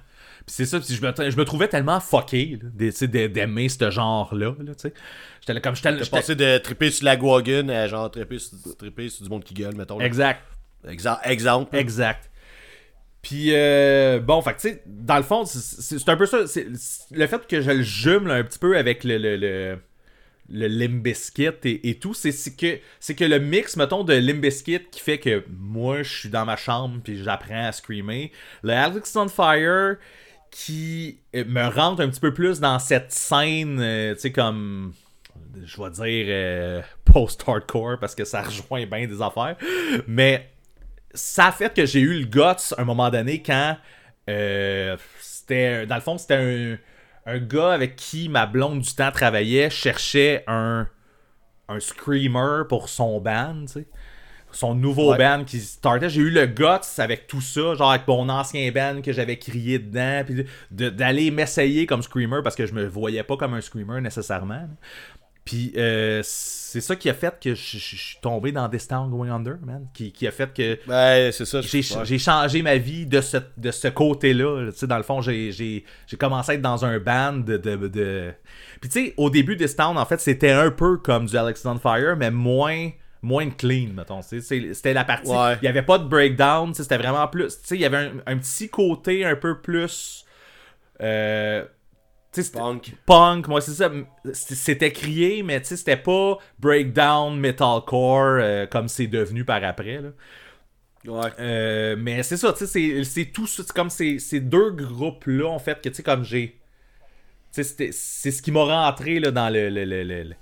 C'est 0.47 0.67
ça, 0.67 0.79
puis 0.79 0.95
je 0.95 1.01
me, 1.01 1.31
je 1.31 1.37
me 1.37 1.45
trouvais 1.45 1.69
tellement 1.69 2.01
fucké 2.01 2.59
d'aimer 2.75 3.69
ce 3.71 3.91
genre-là. 3.91 4.55
là. 4.61 4.73
J'étais 5.41 5.55
là 5.55 5.61
comme 5.61 5.75
j'étais. 5.75 5.97
Passé 6.11 6.35
de 6.35 6.59
triper 6.59 6.91
sur 6.91 7.05
la 7.07 7.17
Guagun 7.17 7.69
à 7.71 7.87
genre 7.89 8.11
triper 8.11 8.39
sur, 8.39 8.59
triper 8.77 9.09
sur 9.09 9.25
du 9.25 9.31
monde 9.31 9.43
qui 9.45 9.55
gueule 9.55 9.75
mettons 9.75 9.99
là. 9.99 10.05
Exact. 10.05 10.43
Exa- 10.87 11.21
exemple 11.25 11.75
Exact. 11.77 12.31
Puis, 13.23 13.55
euh, 13.55 14.21
bon, 14.21 14.43
fait 14.43 14.53
tu 14.57 14.61
sais, 14.69 14.83
dans 14.87 15.17
le 15.17 15.23
fond, 15.23 15.47
c'est- 15.47 16.09
un 16.11 16.17
peu 16.17 16.27
ça. 16.27 16.41
Le 17.11 17.27
fait 17.27 17.47
que 17.47 17.63
je 17.63 17.71
le 17.71 17.83
jume 17.83 18.27
là, 18.27 18.35
un 18.35 18.45
petit 18.45 18.59
peu 18.59 18.77
avec 18.77 19.03
le, 19.03 19.17
le, 19.17 19.37
le, 19.37 19.79
le 20.51 20.67
Limbiskit 20.67 21.49
et, 21.65 21.89
et 21.89 21.95
tout, 21.99 22.13
c'est 22.13 22.33
c'est 22.33 22.55
que, 22.55 22.79
c'est 23.01 23.15
que 23.15 23.25
le 23.25 23.39
mix, 23.39 23.79
mettons, 23.79 24.05
de 24.05 24.13
Limbiskit 24.13 24.81
qui 24.91 25.01
fait 25.01 25.19
que 25.19 25.43
moi, 25.49 26.03
je 26.03 26.13
suis 26.19 26.29
dans 26.29 26.45
ma 26.45 26.57
chambre 26.57 27.01
puis 27.03 27.25
j'apprends 27.25 27.65
à 27.69 27.73
screamer. 27.73 28.31
Le 28.63 28.73
Alex 28.75 29.17
on 29.17 29.29
Fire 29.29 29.97
qui 30.55 31.19
euh, 31.35 31.45
me 31.47 31.67
rentre 31.67 32.01
un 32.01 32.09
petit 32.09 32.21
peu 32.21 32.33
plus 32.33 32.61
dans 32.61 32.79
cette 32.79 33.11
scène, 33.11 33.81
euh, 33.81 34.15
tu 34.15 34.21
sais, 34.21 34.33
comme 34.33 34.95
je 35.65 35.83
vais 35.83 35.91
dire 35.91 36.27
euh, 36.29 36.83
post-hardcore 37.05 37.99
parce 37.99 38.15
que 38.15 38.25
ça 38.25 38.41
rejoint 38.43 38.87
bien 38.87 39.09
des 39.09 39.21
affaires. 39.21 39.57
Mais 40.07 40.49
ça 41.13 41.47
a 41.47 41.53
fait 41.53 41.75
que 41.75 41.85
j'ai 41.87 41.99
eu 41.99 42.21
le 42.21 42.27
guts 42.27 42.41
à 42.41 42.81
un 42.81 42.85
moment 42.85 43.11
donné 43.11 43.43
quand 43.43 43.77
c'était 45.21 45.87
dans 45.87 45.97
le 45.97 46.01
fond 46.01 46.19
c'était 46.19 46.79
un, 47.27 47.33
un 47.33 47.39
gars 47.39 47.73
avec 47.73 47.97
qui 47.97 48.29
ma 48.29 48.47
blonde 48.47 48.81
du 48.81 48.95
temps 48.95 49.11
travaillait 49.13 49.69
cherchait 49.69 50.45
un 50.47 50.89
un 51.69 51.79
screamer 51.79 52.63
pour 52.69 52.89
son 52.89 53.21
band 53.21 53.67
tu 53.67 53.81
sais 53.81 53.87
son 54.57 54.75
nouveau 54.75 55.11
Ouais. 55.13 55.19
band 55.19 55.45
qui 55.45 55.61
startait 55.61 56.09
j'ai 56.09 56.21
eu 56.21 56.31
le 56.31 56.47
guts 56.47 56.65
avec 56.99 57.27
tout 57.27 57.41
ça 57.41 57.75
genre 57.75 57.91
avec 57.91 58.07
mon 58.09 58.29
ancien 58.29 58.71
band 58.73 59.01
que 59.03 59.13
j'avais 59.13 59.37
crié 59.39 59.79
dedans 59.79 60.23
puis 60.25 60.45
de- 60.71 60.89
d'aller 60.91 61.31
m'essayer 61.31 61.87
comme 61.87 62.03
screamer 62.03 62.41
parce 62.43 62.55
que 62.57 62.67
je 62.67 62.73
me 62.73 62.87
voyais 62.87 63.23
pas 63.23 63.37
comme 63.37 63.55
un 63.55 63.61
screamer 63.61 64.01
nécessairement. 64.01 64.69
Puis 65.45 65.75
euh, 65.77 66.23
c'est 66.25 66.81
ça 66.81 66.97
qui 66.97 67.11
a 67.11 67.15
fait 67.15 67.35
que 67.39 67.55
je 67.55 67.77
je- 67.77 67.97
je 67.97 68.03
suis 68.03 68.19
tombé 68.23 68.51
dans 68.51 68.67
This 68.67 68.89
Town 68.89 69.11
Going 69.11 69.29
Under, 69.31 69.57
man. 69.63 69.87
Qui, 69.93 70.11
qui 70.11 70.27
a 70.27 70.31
fait 70.31 70.51
que 70.55 70.79
ouais 70.89 71.33
c'est 71.33 71.45
ça 71.45 71.61
j'ai 71.61 71.83
ouais. 71.99 72.19
changé 72.19 72.63
ma 72.63 72.77
vie 72.79 73.05
de 73.05 73.21
ce, 73.21 73.37
de 73.59 73.71
ce 73.71 73.89
côté-là. 73.89 74.71
Tu 74.73 74.79
sais, 74.79 74.87
dans 74.87 74.97
le 74.97 75.03
fond, 75.03 75.21
j'ai- 75.21 75.85
commencé 76.19 76.53
à 76.53 76.55
être 76.55 76.63
dans 76.63 76.87
un 76.87 76.99
band 76.99 77.35
de. 77.35 77.59
de, 77.59 77.77
de- 77.89 78.33
Puis 78.81 78.89
tu 78.89 79.05
sais, 79.07 79.15
au 79.19 79.29
début 79.29 79.59
This 79.59 79.77
Town, 79.77 79.99
en 79.99 80.07
fait, 80.07 80.19
c'était 80.19 80.51
un 80.53 80.71
peu 80.71 80.97
comme 80.97 81.27
du 81.27 81.37
Alex 81.37 81.63
on 81.67 81.79
Fire, 81.79 82.17
mais 82.17 82.31
moins 82.31 82.89
moins 83.25 83.51
clean, 83.51 83.89
mettons. 83.95 84.21
C'était 84.23 84.93
la 84.93 85.05
partie. 85.05 85.31
Ouais. 85.31 85.55
Il 85.57 85.63
n'y 85.63 85.69
avait 85.69 85.83
pas 85.83 85.99
de 85.99 86.05
breakdown, 86.05 86.73
c'était 86.75 86.99
vraiment 86.99 87.27
plus. 87.29 87.59
Il 87.71 87.79
y 87.81 87.85
avait 87.85 87.97
un, 87.97 88.13
un 88.27 88.39
petit 88.39 88.69
côté 88.69 89.25
un 89.25 89.37
peu 89.37 89.61
plus. 89.61 90.25
Euh, 91.01 91.65
Punk. 92.53 92.95
punk, 93.07 93.47
moi 93.47 93.61
c'est 93.61 93.75
ça, 93.75 93.89
c'était 94.33 94.91
crié, 94.91 95.45
mais 95.45 95.63
c'était 95.63 95.97
pas 95.97 96.37
breakdown, 96.59 97.39
metalcore 97.39 98.39
euh, 98.41 98.67
comme 98.67 98.89
c'est 98.89 99.07
devenu 99.07 99.45
par 99.45 99.63
après. 99.63 100.01
Là. 100.01 100.09
ouais 101.05 101.31
Euh, 101.39 101.95
mais 101.97 102.25
c'est 102.25 102.37
ça, 102.37 102.53
tu 102.53 102.67
sais, 102.67 103.05
c'est- 103.05 103.33
tout 103.33 103.47
ça, 103.47 103.63
c'est 103.65 103.73
comme 103.73 103.89
ces, 103.89 104.19
ces 104.19 104.41
deux 104.41 104.71
groupes-là, 104.73 105.47
en 105.49 105.61
fait, 105.61 105.81
que 105.81 105.89
tu 105.89 105.95
sais, 105.95 106.03
comme 106.03 106.25
j'ai. 106.25 106.59
C'est 107.53 107.63
ce 107.93 108.43
qui 108.43 108.51
m'a 108.51 108.65
rentré 108.65 109.21
là, 109.21 109.31
dans 109.31 109.49
le. 109.49 109.69
le- 109.71 109.85
le- 109.85 110.03
le- 110.03 110.23
le- 110.25 110.35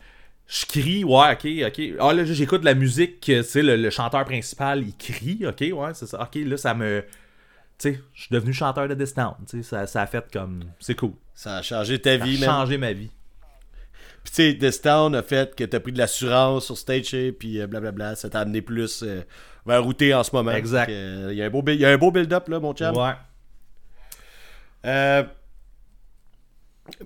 Je 0.53 0.67
crie, 0.67 1.03
ouais, 1.03 1.33
ok, 1.33 1.47
ok. 1.69 1.97
Ah 1.99 2.13
là, 2.13 2.25
j'écoute 2.27 2.61
de 2.61 2.67
la 2.67 2.75
musique, 2.75 3.21
tu 3.21 3.43
sais, 3.43 3.63
le, 3.63 3.75
le 3.75 3.89
chanteur 3.89 4.23
principal, 4.27 4.83
il 4.83 4.95
crie, 4.95 5.47
ok, 5.47 5.61
ouais, 5.73 5.95
c'est 5.95 6.07
ça. 6.07 6.21
Ok, 6.23 6.35
là, 6.35 6.59
ça 6.59 6.75
me. 6.75 7.03
Tu 7.79 7.95
sais, 7.95 8.01
je 8.13 8.21
suis 8.25 8.29
devenu 8.31 8.53
chanteur 8.53 8.87
de 8.87 8.93
Distant, 8.93 9.35
tu 9.49 9.57
sais, 9.57 9.63
ça, 9.63 9.87
ça 9.87 10.03
a 10.03 10.07
fait 10.07 10.31
comme. 10.31 10.65
C'est 10.79 10.95
cool. 10.95 11.15
ça 11.35 11.57
a 11.57 11.63
changé 11.63 11.99
ta 11.99 12.19
Ça 12.19 12.23
a 12.23 12.27
vie 12.27 12.39
man 12.39 12.49
changé 12.51 12.77
ma 12.77 12.93
vie. 12.93 13.11
Puis 14.25 14.33
tu 14.35 14.51
sais, 14.51 14.59
This 14.59 14.83
Town 14.83 15.15
a 15.15 15.23
fait 15.23 15.57
que 15.57 15.65
t'as 15.65 15.81
pris 15.81 15.93
de 15.93 15.99
l'assurance 15.99 16.67
sur 16.67 16.77
stage, 16.77 17.17
puis 17.39 17.59
euh, 17.59 17.67
blablabla, 17.67 18.15
ça 18.15 18.29
t'a 18.29 18.41
amené 18.41 18.61
plus 18.61 19.03
euh, 19.03 19.23
vers 19.65 19.87
où 19.87 19.95
t'es 19.95 20.13
en 20.13 20.23
ce 20.23 20.37
moment. 20.37 20.53
Exact. 20.53 20.91
Euh, 20.91 21.29
Il 21.33 21.39
y 21.39 21.43
a 21.43 21.47
un 21.47 21.51
beau, 21.51 21.65
a 21.67 21.89
un 21.89 21.97
beau 21.97 22.11
build-up 22.11 22.47
là, 22.49 22.61
mon 22.61 22.75
chum. 22.75 22.95
Ouais. 22.95 23.15
Euh, 24.85 25.25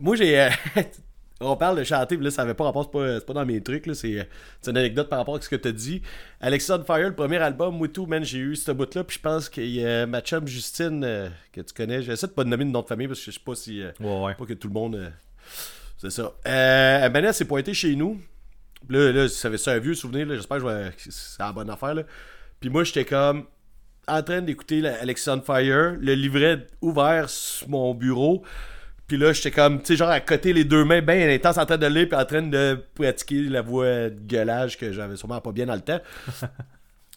moi, 0.01 0.17
j'ai. 0.17 0.49
euh, 1.43 1.47
on 1.47 1.57
parle 1.57 1.79
de 1.79 1.85
chanter, 1.85 2.17
puis 2.17 2.25
là, 2.25 2.31
ça 2.31 2.43
avait 2.43 2.55
pas 2.55 2.65
rapport, 2.65 2.91
c'est 2.93 3.27
pas, 3.27 3.33
dans 3.35 3.45
mes 3.47 3.63
trucs, 3.63 3.87
là, 3.87 3.95
c'est, 3.95 4.21
euh, 4.21 4.25
c'est 4.61 4.71
une 4.71 4.77
anecdote 4.79 5.09
par 5.09 5.19
rapport 5.19 5.37
à 5.37 5.41
ce 5.41 5.49
que 5.49 5.57
t'as 5.57 5.73
dit. 5.73 6.03
Alexa 6.41 6.79
on 6.79 6.85
Fire, 6.85 7.09
le 7.09 7.15
premier 7.15 7.37
album, 7.39 7.77
moi 7.77 7.89
tout, 7.89 8.07
man, 8.07 8.25
j'ai 8.25 8.39
eu 8.39 8.57
ce 8.57 8.71
bout-là, 8.73 9.05
puis 9.05 9.17
je 9.17 9.23
pense 9.23 9.49
qu'il 9.49 9.69
y 9.71 9.87
a 9.87 10.07
ma 10.07 10.21
chum 10.21 10.47
Justine, 10.47 11.03
euh, 11.05 11.29
que 11.53 11.61
tu 11.61 11.75
connais, 11.75 12.03
j'essaie 12.03 12.27
de 12.27 12.33
pas 12.33 12.45
de 12.45 12.49
nommer 12.49 12.65
de 12.65 12.71
nom 12.71 12.83
de 12.83 12.87
famille 12.87 13.07
parce 13.09 13.21
que 13.21 13.31
je 13.31 13.37
sais 13.37 13.43
pas 13.45 13.55
si. 13.55 13.83
euh, 13.83 13.91
Ouais, 14.01 14.25
ouais. 14.27 14.35
pas 14.35 14.45
que 14.47 14.55
tout 14.55 14.69
le 14.69 14.75
monde. 14.75 14.95
euh, 14.97 15.09
c'est 15.99 16.11
ça. 16.11 16.33
Euh, 16.47 17.09
ben 17.09 17.25
elle 17.25 17.35
s'est 17.35 17.45
pointée 17.47 17.75
chez 17.75 17.95
nous. 17.97 18.21
Là, 18.89 19.11
là, 19.13 19.29
ça 19.29 19.51
c'est 19.57 19.71
un 19.71 19.79
vieux 19.79 19.95
souvenir, 19.95 20.27
là, 20.27 20.37
j'espère 20.37 20.59
que 20.59 20.89
que 20.91 20.95
c'est 21.11 21.39
la 21.43 21.53
bonne 21.53 21.71
affaire. 21.71 21.95
Là. 21.95 22.03
Puis 22.61 22.71
moi, 22.71 22.85
j'étais 22.85 23.05
comme 23.05 23.45
en 24.09 24.23
train 24.23 24.41
d'écouter 24.41 24.81
la 24.81 25.01
Alexa 25.01 25.35
on 25.37 25.41
Fire, 25.41 25.97
le 25.99 26.15
livret 26.15 26.67
ouvert 26.81 27.29
sur 27.29 27.69
mon 27.69 27.93
bureau. 27.95 28.43
Puis 29.07 29.17
là, 29.17 29.33
j'étais 29.33 29.53
comme, 29.53 29.81
tu 29.81 29.87
sais, 29.87 29.97
genre 29.97 30.09
à 30.09 30.21
côté 30.21 30.53
les 30.53 30.65
deux 30.65 30.85
mains, 30.85 31.01
bien 31.01 31.29
intense, 31.29 31.59
en 31.59 31.67
train 31.67 31.79
de 31.79 31.87
lire, 31.87 32.09
puis 32.09 32.19
en 32.19 32.25
train 32.25 32.43
de 32.43 32.79
pratiquer 32.95 33.43
la 33.43 33.63
voix 33.63 34.11
de 34.11 34.21
gueulage 34.21 34.77
que 34.77 34.93
j'avais 34.93 35.17
sûrement 35.17 35.41
pas 35.41 35.53
bien 35.53 35.67
dans 35.67 35.75
le 35.75 35.81
temps. 35.81 36.01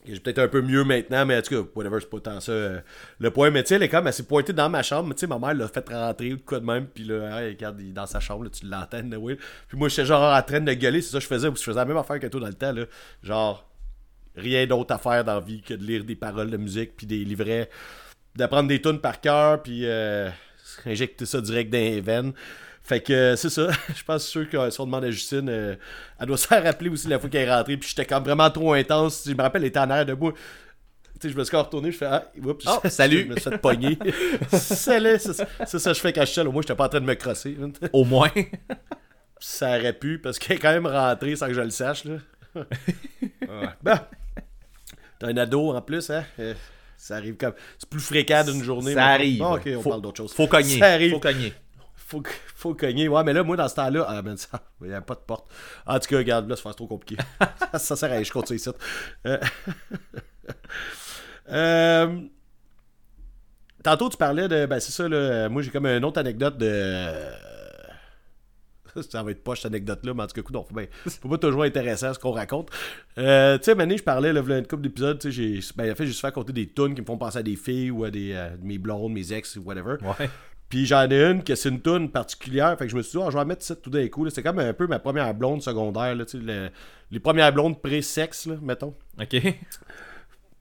Que 0.05 0.13
J'ai 0.13 0.21
peut-être 0.21 0.39
un 0.39 0.47
peu 0.47 0.61
mieux 0.61 0.85
maintenant, 0.85 1.25
mais 1.25 1.37
en 1.37 1.41
tout 1.41 1.61
cas, 1.61 1.69
whatever, 1.75 1.97
c'est 1.99 2.09
pas 2.09 2.21
tant 2.21 2.39
ça 2.39 2.53
euh, 2.53 2.79
le 3.19 3.31
point. 3.31 3.51
Mais 3.51 3.63
tu 3.63 3.69
sais, 3.69 3.75
elle 3.75 3.83
est 3.83 3.89
comme, 3.89 4.07
elle 4.07 4.13
s'est 4.13 4.23
pointée 4.23 4.53
dans 4.53 4.69
ma 4.69 4.81
chambre. 4.81 5.09
mais 5.09 5.13
Tu 5.13 5.21
sais, 5.21 5.27
ma 5.27 5.37
mère 5.37 5.53
l'a 5.53 5.67
fait 5.67 5.87
rentrer 5.89 6.31
ou 6.33 6.37
de 6.37 6.41
quoi 6.41 6.61
de 6.61 6.65
même. 6.65 6.87
Puis 6.87 7.03
là, 7.03 7.41
hey, 7.41 7.49
regarde, 7.49 7.81
il 7.81 7.89
est 7.89 7.93
dans 7.93 8.05
sa 8.05 8.21
chambre, 8.21 8.45
là, 8.45 8.49
tu 8.49 8.65
l'entends, 8.65 9.03
oui. 9.17 9.37
Puis 9.67 9.77
moi, 9.77 9.89
j'étais 9.89 10.05
genre 10.05 10.33
en 10.33 10.41
train 10.41 10.61
de 10.61 10.73
gueuler, 10.73 11.01
c'est 11.01 11.11
ça 11.11 11.17
que 11.17 11.23
je 11.23 11.27
faisais. 11.27 11.49
Je 11.49 11.61
faisais 11.61 11.75
la 11.77 11.83
même 11.83 11.97
affaire 11.97 12.17
que 12.17 12.27
toi 12.27 12.39
dans 12.39 12.47
le 12.47 12.53
temps, 12.53 12.71
là. 12.71 12.85
Genre, 13.23 13.69
rien 14.37 14.65
d'autre 14.65 14.93
à 14.95 14.97
faire 14.97 15.25
dans 15.25 15.35
la 15.35 15.41
vie 15.41 15.61
que 15.61 15.73
de 15.73 15.83
lire 15.83 16.05
des 16.05 16.15
paroles 16.15 16.49
de 16.49 16.57
musique, 16.57 16.95
puis 16.95 17.05
des 17.05 17.25
livrets, 17.25 17.69
d'apprendre 18.37 18.69
des 18.69 18.81
tunes 18.81 18.99
par 18.99 19.19
cœur, 19.19 19.61
puis 19.61 19.81
euh, 19.83 20.29
injecter 20.85 21.25
ça 21.25 21.41
direct 21.41 21.71
dans 21.71 21.77
les 21.77 22.01
veines. 22.01 22.33
Fait 22.83 23.01
que 23.01 23.13
euh, 23.13 23.35
c'est 23.35 23.49
ça. 23.49 23.69
Je 23.95 24.03
pense 24.03 24.25
que 24.25 24.31
ceux 24.31 24.45
qui 24.45 24.57
si 24.71 24.81
on 24.81 24.85
demande 24.85 25.05
à 25.05 25.11
Justine, 25.11 25.47
euh, 25.49 25.75
elle 26.19 26.27
doit 26.27 26.37
s'en 26.37 26.61
rappeler 26.61 26.89
aussi 26.89 27.07
la 27.07 27.19
fois 27.19 27.29
qu'elle 27.29 27.47
est 27.47 27.53
rentrée. 27.53 27.77
Puis 27.77 27.89
j'étais 27.89 28.05
comme 28.05 28.23
vraiment 28.23 28.49
trop 28.49 28.73
intense. 28.73 29.23
Je 29.27 29.33
me 29.33 29.41
rappelle, 29.41 29.61
elle 29.61 29.67
était 29.67 29.79
en 29.79 29.89
arrière 29.89 30.05
de 30.05 30.13
moi. 30.13 30.33
Tu 31.19 31.27
sais, 31.27 31.33
je 31.33 31.37
me 31.37 31.43
suis 31.43 31.55
encore 31.55 31.65
retourné, 31.65 31.91
je 31.91 31.97
fais 31.97 32.05
Ah, 32.05 32.31
oups, 32.43 32.65
Oh, 32.67 32.79
salut. 32.89 33.23
Je 33.23 33.27
me 33.27 33.35
suis 33.37 33.49
fait 33.49 33.57
pogner. 33.57 33.99
c'est 34.51 34.75
ça, 34.79 34.99
que 34.99 35.93
je 35.93 35.99
fais 35.99 36.13
quand 36.13 36.21
je 36.21 36.25
suis 36.27 36.35
seul. 36.35 36.47
Au 36.47 36.51
moins, 36.51 36.61
j'étais 36.61 36.75
pas 36.75 36.85
en 36.85 36.89
train 36.89 37.01
de 37.01 37.05
me 37.05 37.15
crosser. 37.15 37.57
Au 37.91 38.05
moins. 38.05 38.31
Ça 39.39 39.77
aurait 39.77 39.93
pu, 39.93 40.19
parce 40.19 40.39
qu'elle 40.39 40.57
est 40.57 40.59
quand 40.59 40.71
même 40.71 40.87
rentrée 40.87 41.35
sans 41.35 41.47
que 41.47 41.53
je 41.53 41.61
le 41.61 41.69
sache. 41.69 42.05
Là. 42.05 42.17
Ouais. 42.55 43.69
Bon. 43.83 43.99
T'as 45.19 45.27
un 45.27 45.37
ado 45.37 45.71
en 45.75 45.81
plus, 45.81 46.09
hein? 46.09 46.23
Euh, 46.39 46.53
Ça 46.99 47.15
arrive 47.15 47.37
comme. 47.37 47.53
C'est 47.77 47.89
plus 47.89 48.01
fréquent 48.01 48.43
d'une 48.43 48.61
journée. 48.61 48.93
Ça 48.93 49.07
arrive. 49.07 49.41
Ok, 49.41 49.61
on 49.67 49.81
Faut- 49.81 49.89
parle 49.89 50.01
d'autre 50.01 50.17
chose. 50.17 50.33
Faut 50.33 50.47
cogner. 50.47 50.77
Ça 50.77 50.87
arrive. 50.87 51.13
Faut 51.13 51.19
cogner. 51.19 51.53
Faut, 51.95 52.21
faut 52.55 52.73
cogner. 52.75 53.07
Ouais, 53.07 53.23
mais 53.23 53.31
là, 53.31 53.41
moi, 53.43 53.55
dans 53.55 53.69
ce 53.69 53.75
temps-là, 53.75 54.05
ah, 54.07 54.21
ben, 54.21 54.35
ça, 54.35 54.59
il 54.81 54.87
n'y 54.87 54.93
a 54.93 55.01
pas 55.01 55.15
de 55.15 55.21
porte. 55.21 55.47
En 55.85 55.97
tout 55.97 56.09
cas, 56.09 56.17
regarde, 56.17 56.49
là, 56.49 56.57
ça 56.57 56.63
fait 56.63 56.75
trop 56.75 56.87
compliqué. 56.87 57.23
ça 57.77 57.95
sert 57.95 58.09
à 58.09 58.15
rien, 58.15 58.23
je 58.23 58.31
continue 58.31 58.57
ici. 58.59 58.69
Euh, 59.25 59.37
euh, 61.51 62.19
Tantôt, 63.81 64.09
tu 64.09 64.17
parlais 64.17 64.49
de. 64.49 64.65
Ben, 64.65 64.79
c'est 64.81 64.91
ça, 64.91 65.07
là. 65.07 65.47
Moi, 65.47 65.61
j'ai 65.61 65.71
comme 65.71 65.85
une 65.85 66.03
autre 66.03 66.19
anecdote 66.19 66.57
de. 66.57 67.07
Ça 69.09 69.23
va 69.23 69.31
être 69.31 69.43
pas 69.43 69.55
cette 69.55 69.65
anecdote-là, 69.67 70.13
mais 70.13 70.23
en 70.23 70.27
tout 70.27 70.41
cas, 70.41 70.59
ben, 70.71 70.87
faut 71.05 71.29
pas 71.29 71.37
toujours 71.37 71.63
intéressant 71.63 72.13
ce 72.13 72.19
qu'on 72.19 72.31
raconte. 72.31 72.69
Euh, 73.17 73.57
tu 73.57 73.65
sais, 73.65 73.75
Mané, 73.75 73.97
je 73.97 74.03
parlais, 74.03 74.31
là, 74.33 74.41
une 74.41 74.67
couple 74.67 74.83
d'épisodes, 74.83 75.19
tu 75.19 75.31
sais, 75.31 75.31
j'ai. 75.31 75.59
Ben, 75.75 75.91
en 75.91 75.95
fait, 75.95 76.05
j'ai 76.05 76.13
souvent 76.13 76.27
raconté 76.29 76.53
des 76.53 76.67
tunes 76.67 76.95
qui 76.95 77.01
me 77.01 77.05
font 77.05 77.17
penser 77.17 77.39
à 77.39 77.43
des 77.43 77.55
filles 77.55 77.91
ou 77.91 78.03
à 78.03 78.11
des. 78.11 78.31
euh, 78.33 78.49
mes 78.61 78.77
blondes, 78.77 79.13
mes 79.13 79.33
ex, 79.33 79.55
ou 79.57 79.61
whatever. 79.63 79.95
Ouais. 80.19 80.29
Puis 80.69 80.85
j'en 80.85 81.09
ai 81.09 81.23
une 81.23 81.43
que 81.43 81.55
c'est 81.55 81.69
une 81.69 81.81
toune 81.81 82.11
particulière. 82.11 82.77
Fait 82.77 82.85
que 82.85 82.91
je 82.91 82.95
me 82.95 83.01
suis 83.01 83.17
dit, 83.17 83.23
Ah, 83.25 83.29
je 83.31 83.35
vais 83.35 83.41
en 83.41 83.45
mettre 83.45 83.63
ça 83.63 83.75
tout 83.75 83.89
d'un 83.89 84.07
coup. 84.07 84.23
là. 84.23 84.29
C'est 84.29 84.43
comme 84.43 84.59
un 84.59 84.73
peu 84.73 84.85
ma 84.85 84.99
première 84.99 85.33
blonde 85.33 85.63
secondaire. 85.63 86.13
Là, 86.15 86.25
tu 86.25 86.37
sais, 86.39 86.43
le- 86.45 86.69
les 87.09 87.19
premières 87.19 87.51
blondes 87.51 87.81
pré-sexe, 87.81 88.45
là, 88.45 88.53
mettons. 88.61 88.93
Ok. 89.19 89.35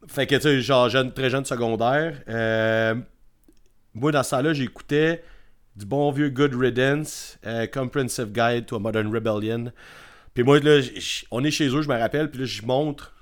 Fait 0.07 0.27
que, 0.27 0.35
tu 0.37 0.41
sais, 0.41 0.61
genre, 0.63 0.89
jeune, 0.89 1.13
très 1.13 1.29
jeune 1.29 1.45
secondaire. 1.45 2.23
Euh, 2.29 2.95
moi, 3.95 4.11
dans 4.13 4.23
ce 4.23 4.31
temps-là, 4.31 4.53
j'écoutais 4.55 5.23
du 5.79 5.87
bon 5.87 6.11
vieux 6.11 6.29
Good 6.29 6.55
Riddance, 6.55 7.39
euh, 7.47 7.67
Comprehensive 7.67 8.33
Guide 8.33 8.67
to 8.67 8.77
a 8.77 8.79
Modern 8.81 9.15
Rebellion. 9.15 9.73
Puis 10.35 10.43
moi, 10.43 10.59
là, 10.61 10.81
on 11.31 11.45
est 11.45 11.51
chez 11.51 11.69
eux, 11.69 11.83
je 11.83 11.89
me 11.89 11.97
rappelle, 11.97 12.31
puis 12.31 12.41
là, 12.41 12.47
je 12.47 12.63
montre. 12.63 13.15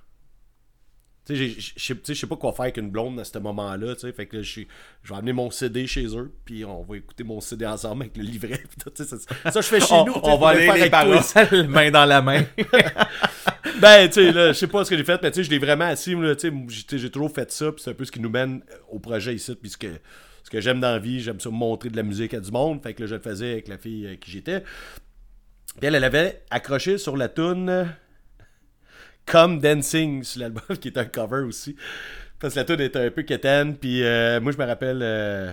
Tu 1.26 1.36
sais, 1.36 1.94
je 1.96 2.14
sais 2.14 2.26
pas 2.28 2.36
quoi 2.36 2.52
faire 2.52 2.62
avec 2.62 2.76
une 2.76 2.88
blonde 2.90 3.18
à 3.18 3.24
ce 3.24 3.36
moment-là, 3.38 3.94
tu 3.96 4.02
sais. 4.02 4.12
Fait 4.12 4.26
que 4.26 4.36
là, 4.36 4.42
je 4.44 4.60
vais 4.60 5.14
amener 5.16 5.32
mon 5.32 5.50
CD 5.50 5.86
chez 5.88 6.06
eux, 6.16 6.32
puis 6.44 6.64
on 6.64 6.82
va 6.84 6.96
écouter 6.98 7.24
mon 7.24 7.40
CD 7.40 7.66
ensemble 7.66 8.04
avec 8.04 8.16
le 8.16 8.22
livret. 8.22 8.62
tout, 8.82 8.92
ça, 8.94 9.50
ça, 9.50 9.60
je 9.60 9.66
fais 9.66 9.80
chez 9.80 9.92
On, 9.92 10.06
nous. 10.06 10.12
on 10.22 10.38
va 10.38 10.52
le 10.54 10.58
aller 10.60 10.66
faire 10.66 10.84
les 10.84 10.90
paroles 10.90 11.66
main 11.68 11.90
dans 11.90 12.04
la 12.04 12.22
main. 12.22 12.44
Ben, 13.80 14.06
tu 14.08 14.14
sais, 14.14 14.32
là, 14.32 14.48
je 14.48 14.58
sais 14.58 14.68
pas 14.68 14.84
ce 14.84 14.90
que 14.90 14.96
j'ai 14.96 15.04
fait, 15.04 15.20
mais 15.22 15.30
tu 15.30 15.36
sais, 15.36 15.44
je 15.44 15.50
l'ai 15.50 15.58
vraiment 15.58 15.84
assis, 15.84 16.14
tu 16.38 16.50
sais, 16.88 16.98
j'ai- 16.98 17.10
toujours 17.10 17.30
fait 17.30 17.50
ça, 17.52 17.70
puis 17.72 17.82
c'est 17.82 17.90
un 17.90 17.94
peu 17.94 18.04
ce 18.06 18.12
qui 18.12 18.20
nous 18.20 18.30
mène 18.30 18.62
au 18.88 18.98
projet 18.98 19.34
ici, 19.34 19.54
puis 19.54 19.70
ce 20.46 20.50
que, 20.50 20.60
j'aime 20.60 20.78
dans 20.78 20.92
la 20.92 21.00
vie, 21.00 21.20
j'aime 21.20 21.40
ça 21.40 21.50
montrer 21.50 21.90
de 21.90 21.96
la 21.96 22.04
musique 22.04 22.32
à 22.32 22.38
du 22.38 22.52
monde, 22.52 22.80
fait 22.80 22.94
que 22.94 23.02
là, 23.02 23.08
je 23.08 23.14
le 23.16 23.20
faisais 23.20 23.50
avec 23.50 23.66
la 23.66 23.78
fille 23.78 24.06
avec 24.06 24.20
qui 24.20 24.30
j'étais. 24.30 24.60
Puis 24.60 25.82
elle, 25.82 25.96
elle 25.96 26.04
avait 26.04 26.44
accroché 26.50 26.98
sur 26.98 27.16
la 27.16 27.28
toune 27.28 27.88
Come 29.26 29.58
Dancing 29.58 30.22
sur 30.22 30.40
l'album, 30.40 30.62
qui 30.80 30.88
est 30.88 30.98
un 30.98 31.04
cover 31.04 31.40
aussi, 31.40 31.74
parce 32.38 32.54
que 32.54 32.60
la 32.60 32.64
toune 32.64 32.80
était 32.80 33.06
un 33.06 33.10
peu 33.10 33.22
quétaine, 33.22 33.76
puis 33.76 34.04
euh, 34.04 34.40
moi, 34.40 34.52
je 34.52 34.58
me 34.58 34.64
rappelle... 34.64 35.00
euh, 35.02 35.52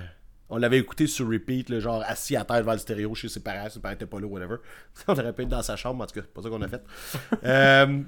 on 0.50 0.58
l'avait 0.58 0.78
écouté 0.78 1.08
sur 1.08 1.28
repeat, 1.28 1.70
là, 1.70 1.80
genre 1.80 2.04
assis 2.06 2.36
à 2.36 2.46
terre 2.46 2.60
devant 2.60 2.74
le 2.74 2.78
stéréo 2.78 3.16
chez 3.16 3.28
ses 3.28 3.40
parents, 3.40 3.68
ses 3.72 3.80
parents 3.80 3.96
étaient 3.96 4.06
pas 4.06 4.20
là, 4.20 4.28
whatever. 4.28 4.58
On 5.08 5.14
aurait 5.14 5.34
pu 5.34 5.42
être 5.42 5.48
dans 5.48 5.64
sa 5.64 5.76
chambre, 5.76 6.04
en 6.04 6.06
tout 6.06 6.14
cas, 6.14 6.22
c'est 6.22 6.34
pas 6.34 6.44
ça 6.44 6.50
qu'on 6.50 6.62
a 6.62 6.68
fait. 6.68 6.84
Euh, 7.44 8.04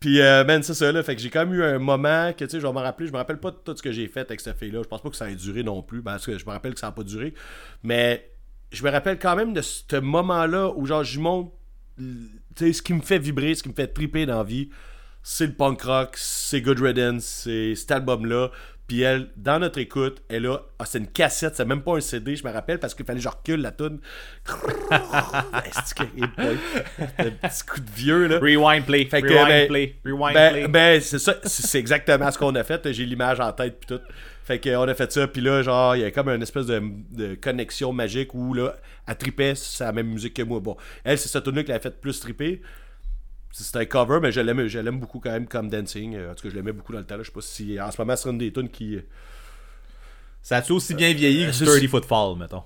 Puis, 0.00 0.20
euh, 0.22 0.62
c'est 0.62 0.74
ça, 0.74 0.90
là. 0.90 1.02
Fait 1.02 1.14
que 1.14 1.20
j'ai 1.20 1.28
quand 1.28 1.44
même 1.44 1.54
eu 1.54 1.62
un 1.62 1.78
moment 1.78 2.32
que, 2.32 2.44
tu 2.44 2.50
sais, 2.50 2.60
je 2.60 2.66
vais 2.66 2.72
m'en 2.72 2.80
rappeler. 2.80 3.06
Je 3.06 3.12
me 3.12 3.18
rappelle 3.18 3.38
pas 3.38 3.50
de 3.50 3.56
tout 3.62 3.76
ce 3.76 3.82
que 3.82 3.92
j'ai 3.92 4.08
fait 4.08 4.20
avec 4.20 4.40
cette 4.40 4.58
fille-là. 4.58 4.80
Je 4.82 4.88
pense 4.88 5.02
pas 5.02 5.10
que 5.10 5.16
ça 5.16 5.30
ait 5.30 5.34
duré 5.34 5.62
non 5.62 5.82
plus. 5.82 6.02
Parce 6.02 6.24
que 6.24 6.38
je 6.38 6.46
me 6.46 6.50
rappelle 6.50 6.72
que 6.72 6.80
ça 6.80 6.86
n'a 6.86 6.92
pas 6.92 7.02
duré. 7.02 7.34
Mais 7.82 8.30
je 8.72 8.82
me 8.82 8.90
rappelle 8.90 9.18
quand 9.18 9.36
même 9.36 9.52
de 9.52 9.60
ce 9.60 10.00
moment-là 10.00 10.72
où, 10.74 10.86
genre, 10.86 11.04
je 11.04 11.20
montre, 11.20 11.52
tu 11.98 12.30
sais, 12.56 12.72
ce 12.72 12.82
qui 12.82 12.94
me 12.94 13.02
fait 13.02 13.18
vibrer, 13.18 13.54
ce 13.54 13.62
qui 13.62 13.68
me 13.68 13.74
fait 13.74 13.88
triper 13.88 14.24
dans 14.24 14.38
la 14.38 14.44
vie, 14.44 14.70
c'est 15.22 15.46
le 15.46 15.52
punk 15.52 15.82
rock, 15.82 16.14
c'est 16.16 16.62
Good 16.62 16.80
Riddance, 16.80 17.24
c'est 17.24 17.74
cet 17.74 17.90
album-là. 17.90 18.50
Puis 18.90 19.02
elle, 19.02 19.28
dans 19.36 19.60
notre 19.60 19.78
écoute, 19.78 20.20
elle 20.28 20.46
a. 20.46 20.58
Ah, 20.80 20.84
c'est 20.84 20.98
une 20.98 21.06
cassette, 21.06 21.54
c'est 21.54 21.64
même 21.64 21.82
pas 21.82 21.96
un 21.96 22.00
CD, 22.00 22.34
je 22.34 22.44
me 22.44 22.50
rappelle, 22.50 22.80
parce 22.80 22.92
qu'il 22.92 23.06
fallait 23.06 23.20
que 23.20 23.22
je 23.22 23.28
recule 23.28 23.60
la 23.60 23.70
toune. 23.70 24.00
Que- 25.96 26.02
un 27.22 27.30
petit 27.30 27.64
coup 27.64 27.78
de 27.78 27.90
vieux, 27.94 28.26
là? 28.26 28.38
Rewind 28.40 28.84
play. 28.84 29.04
Fait 29.04 29.22
que, 29.22 29.28
Rewind 29.28 29.46
ben, 29.46 29.68
play. 29.68 29.94
Rewind 30.04 30.34
ben, 30.34 30.52
play. 30.52 30.68
ben, 30.68 31.00
c'est 31.00 31.20
ça, 31.20 31.36
c'est 31.44 31.78
exactement 31.78 32.28
ce 32.32 32.38
qu'on 32.38 32.52
a 32.56 32.64
fait. 32.64 32.92
J'ai 32.92 33.06
l'image 33.06 33.38
en 33.38 33.52
tête 33.52 33.78
puis 33.78 33.96
tout. 33.96 34.02
Fait 34.44 34.58
que 34.58 34.74
on 34.74 34.88
a 34.88 34.94
fait 34.94 35.12
ça, 35.12 35.28
puis 35.28 35.40
là, 35.40 35.62
genre, 35.62 35.94
il 35.94 36.02
y 36.02 36.04
a 36.04 36.10
comme 36.10 36.28
une 36.28 36.42
espèce 36.42 36.66
de, 36.66 36.82
de 37.12 37.36
connexion 37.36 37.92
magique 37.92 38.34
où 38.34 38.54
là, 38.54 38.74
elle 39.06 39.16
tripait, 39.16 39.54
c'est 39.54 39.84
la 39.84 39.92
même 39.92 40.08
musique 40.08 40.34
que 40.34 40.42
moi. 40.42 40.58
Bon, 40.58 40.76
elle, 41.04 41.16
c'est 41.16 41.28
cette 41.28 41.44
tune 41.44 41.62
qui 41.62 41.70
l'a 41.70 41.78
fait 41.78 42.00
plus 42.00 42.18
tripper. 42.18 42.60
C'est 43.52 43.76
un 43.76 43.84
cover, 43.84 44.20
mais 44.22 44.30
je 44.32 44.40
l'aime, 44.40 44.66
je 44.68 44.78
l'aime 44.78 45.00
beaucoup 45.00 45.18
quand 45.20 45.30
même 45.32 45.46
comme 45.48 45.68
Dancing. 45.68 46.14
Euh, 46.16 46.30
En 46.30 46.34
tout 46.34 46.44
cas, 46.44 46.48
je 46.50 46.54
l'aimais 46.54 46.72
beaucoup 46.72 46.92
dans 46.92 47.00
le 47.00 47.04
temps. 47.04 47.16
Là. 47.16 47.22
Je 47.22 47.28
sais 47.28 47.34
pas 47.34 47.40
si 47.40 47.80
en 47.80 47.90
ce 47.90 48.00
moment, 48.00 48.14
c'est 48.16 48.30
une 48.30 48.38
des 48.38 48.52
tunes 48.52 48.68
qui. 48.68 48.98
Ça 50.42 50.56
a-tu 50.58 50.72
aussi 50.72 50.94
bien 50.94 51.12
vieilli 51.12 51.46
que 51.46 51.52
c'est- 51.52 51.64
30 51.64 51.86
Foot 51.88 52.04
Fall, 52.04 52.36
mettons? 52.38 52.62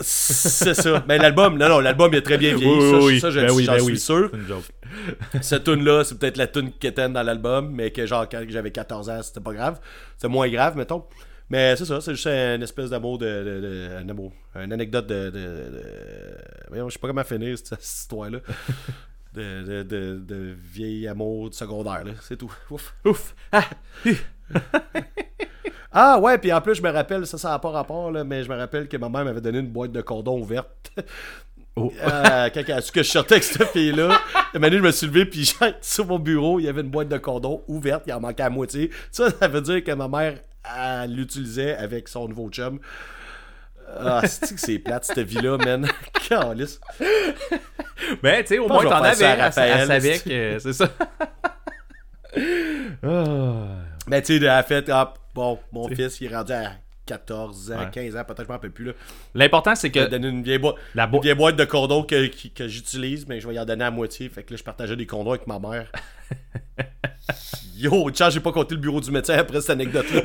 C'est 0.00 0.74
ça. 0.74 1.04
Mais 1.08 1.16
l'album, 1.18 1.56
non, 1.56 1.68
non, 1.68 1.80
l'album 1.80 2.10
il 2.12 2.16
est 2.18 2.22
très 2.22 2.36
bien 2.36 2.54
vieilli. 2.54 3.18
ça, 3.20 3.20
ça, 3.20 3.30
je- 3.30 3.40
Ben 3.40 3.50
oui, 3.52 3.64
j'en 3.64 3.72
ben 3.72 3.80
suis 3.80 3.92
oui. 3.92 3.98
sûr. 3.98 4.30
C'est. 4.32 5.42
Cette 5.42 5.64
tune 5.64 5.82
là 5.84 6.04
c'est 6.04 6.18
peut-être 6.18 6.36
la 6.36 6.46
tune 6.46 6.70
qui 6.72 6.86
était 6.86 7.08
dans 7.08 7.22
l'album, 7.22 7.70
mais 7.72 7.90
que 7.92 8.04
genre 8.06 8.28
quand 8.28 8.44
j'avais 8.48 8.70
14 8.72 9.08
ans, 9.08 9.22
c'était 9.22 9.40
pas 9.40 9.52
grave. 9.54 9.80
C'est 10.18 10.28
moins 10.28 10.48
grave, 10.50 10.76
mettons. 10.76 11.04
Mais 11.48 11.76
c'est 11.76 11.84
ça, 11.86 12.00
c'est 12.02 12.14
juste 12.14 12.26
une 12.26 12.62
espèce 12.62 12.90
d'amour 12.90 13.16
de, 13.18 13.24
de- 13.26 13.60
de- 13.60 13.88
Un 14.02 14.08
amour. 14.08 14.32
Une 14.54 14.72
anecdote 14.72 15.06
de. 15.06 15.26
de, 15.26 15.30
de- 15.30 15.82
voyons, 16.68 16.88
je 16.88 16.94
sais 16.94 16.98
pas 16.98 17.08
comment 17.08 17.24
finir 17.24 17.56
cette, 17.56 17.68
cette 17.68 17.84
histoire-là. 17.84 18.40
De, 19.36 19.62
de, 19.62 19.82
de, 19.82 20.18
de 20.18 20.56
vieil 20.58 21.06
amour 21.06 21.50
de 21.50 21.54
secondaire, 21.54 22.04
là. 22.04 22.12
C'est 22.22 22.36
tout. 22.36 22.52
Ouf. 22.70 22.94
Ouf. 23.04 23.34
Ah. 23.52 23.64
Ah 25.98 26.18
ouais, 26.18 26.36
puis 26.36 26.52
en 26.52 26.60
plus, 26.60 26.74
je 26.74 26.82
me 26.82 26.90
rappelle, 26.90 27.26
ça, 27.26 27.38
ça 27.38 27.48
n'a 27.48 27.58
pas 27.58 27.70
rapport, 27.70 28.12
là, 28.12 28.22
mais 28.22 28.42
je 28.42 28.50
me 28.50 28.54
rappelle 28.54 28.86
que 28.86 28.98
ma 28.98 29.08
mère 29.08 29.24
m'avait 29.24 29.40
donné 29.40 29.60
une 29.60 29.70
boîte 29.70 29.92
de 29.92 30.02
cordons 30.02 30.38
ouverte. 30.38 30.92
Oh. 31.74 31.92
Euh, 32.02 32.48
quand 32.54 32.62
elle 32.66 32.72
a 32.72 32.80
su 32.80 32.92
que 32.92 33.02
je 33.02 33.10
sortais 33.10 33.34
avec 33.34 33.44
cette 33.44 33.68
fille-là, 33.68 34.18
donné, 34.54 34.76
je 34.76 34.82
me 34.82 34.90
suis 34.90 35.06
levé, 35.06 35.24
puis 35.26 35.44
genre, 35.44 35.72
sur 35.80 36.06
mon 36.06 36.18
bureau, 36.18 36.58
il 36.58 36.64
y 36.64 36.68
avait 36.68 36.80
une 36.80 36.90
boîte 36.90 37.08
de 37.08 37.18
condoms 37.18 37.62
ouverte, 37.68 38.04
il 38.06 38.12
en 38.14 38.20
manquait 38.20 38.44
à 38.44 38.50
moitié. 38.50 38.90
Ça, 39.10 39.30
ça 39.30 39.48
veut 39.48 39.60
dire 39.60 39.84
que 39.84 39.92
ma 39.92 40.08
mère, 40.08 40.38
elle 40.74 41.14
l'utilisait 41.14 41.76
avec 41.76 42.08
son 42.08 42.28
nouveau 42.28 42.48
chum. 42.50 42.78
Ah, 43.98 44.22
c'est 44.26 44.54
que 44.54 44.60
c'est 44.60 44.78
plate, 44.78 45.04
cette 45.04 45.20
vie-là, 45.20 45.56
man? 45.58 45.88
Calisse. 46.28 46.80
Mais 48.22 48.42
tu 48.42 48.48
sais, 48.48 48.58
au 48.58 48.68
moins 48.68 48.82
je 48.82 48.88
t'en 48.88 49.02
avais. 49.02 49.24
Elle, 49.24 49.52
savait 49.52 50.14
c'est- 50.18 50.24
que 50.28 50.58
c'est 50.58 50.72
ça. 50.72 50.88
Ah. 53.02 53.66
Mais 54.08 54.20
tu 54.22 54.26
sais, 54.26 54.36
elle 54.36 54.48
a 54.48 54.62
fait, 54.62 54.88
ah, 54.90 55.14
bon, 55.34 55.58
mon 55.72 55.88
fils, 55.88 56.20
il 56.20 56.30
est 56.30 56.36
rendu 56.36 56.52
à 56.52 56.72
14 57.06 57.72
ans, 57.72 57.78
Ouais. 57.78 57.90
15 57.92 58.16
ans, 58.16 58.24
peut-être, 58.24 58.42
je 58.42 58.48
m'en 58.48 58.54
rappelle 58.54 58.72
plus, 58.72 58.84
là. 58.86 58.92
L'important, 59.34 59.74
c'est 59.74 59.90
que 59.90 60.06
donné 60.06 60.28
une 60.28 60.42
vieille, 60.42 60.58
boîte 60.58 60.74
la 60.94 61.08
une 61.10 61.20
vieille 61.20 61.34
boîte 61.34 61.56
de 61.56 61.64
condoms 61.64 62.02
que, 62.04 62.26
que 62.54 62.68
j'utilise, 62.68 63.26
mais 63.26 63.40
je 63.40 63.48
vais 63.48 63.54
y 63.54 63.60
en 63.60 63.64
donner 63.64 63.84
à 63.84 63.90
moitié. 63.90 64.28
Fait 64.28 64.42
que 64.42 64.52
là, 64.52 64.56
je 64.58 64.64
partageais 64.64 64.96
des 64.96 65.06
condoms 65.06 65.30
avec 65.30 65.46
ma 65.46 65.58
mère. 65.58 65.90
Yo, 67.76 68.10
tiens, 68.10 68.28
j'ai 68.30 68.40
pas 68.40 68.52
compté 68.52 68.74
le 68.74 68.80
bureau 68.80 69.00
du 69.00 69.10
médecin 69.10 69.34
après 69.38 69.60
cette 69.60 69.70
anecdote-là. 69.70 70.22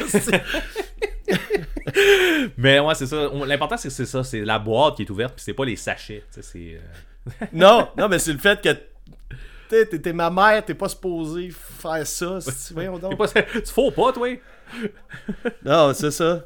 Mais 2.57 2.79
ouais, 2.79 2.95
c'est 2.95 3.05
ça. 3.07 3.29
L'important, 3.45 3.77
c'est 3.77 3.87
que 3.89 3.93
c'est 3.93 4.05
ça. 4.05 4.23
C'est 4.23 4.41
la 4.41 4.59
boîte 4.59 4.95
qui 4.95 5.03
est 5.03 5.09
ouverte, 5.09 5.35
puis 5.35 5.43
c'est 5.43 5.53
pas 5.53 5.65
les 5.65 5.75
sachets. 5.75 6.23
C'est. 6.29 6.79
euh, 6.79 7.45
non, 7.53 7.89
non, 7.97 8.07
mais 8.07 8.19
c'est 8.19 8.33
le 8.33 8.39
fait 8.39 8.61
que 8.61 9.85
t'es, 9.97 10.13
ma 10.13 10.29
mère, 10.29 10.65
t'es 10.65 10.73
pas 10.73 10.89
supposé 10.89 11.49
faire 11.51 12.05
ça. 12.05 12.39
Voyons 12.73 12.97
donc. 12.97 13.17
pas- 13.17 13.27
Tu 13.27 13.65
faux 13.67 13.91
pas, 13.91 14.11
toi? 14.11 14.27
Non, 15.65 15.93
c'est 15.93 16.11
ça. 16.11 16.45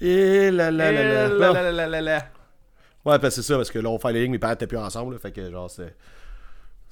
Et 0.00 0.50
là 0.50 0.70
là 0.70 0.90
là 0.92 1.02
là. 1.02 1.28
là 1.28 1.48
Bon. 1.48 1.54
là 1.54 1.72
là 1.72 1.86
là 1.86 2.00
là. 2.00 2.26
Ouais, 3.04 3.18
ben 3.18 3.28
c'est 3.30 3.42
ça, 3.42 3.56
parce 3.56 3.70
que 3.70 3.78
là, 3.78 3.88
on 3.90 3.98
fait 3.98 4.12
les 4.12 4.22
lignes, 4.22 4.32
mes 4.32 4.38
parents 4.38 4.54
étaient 4.54 4.66
plus 4.66 4.78
ensemble, 4.78 5.12
là, 5.14 5.18
fait 5.20 5.30
que 5.32 5.50
genre, 5.50 5.70
c'est. 5.70 5.94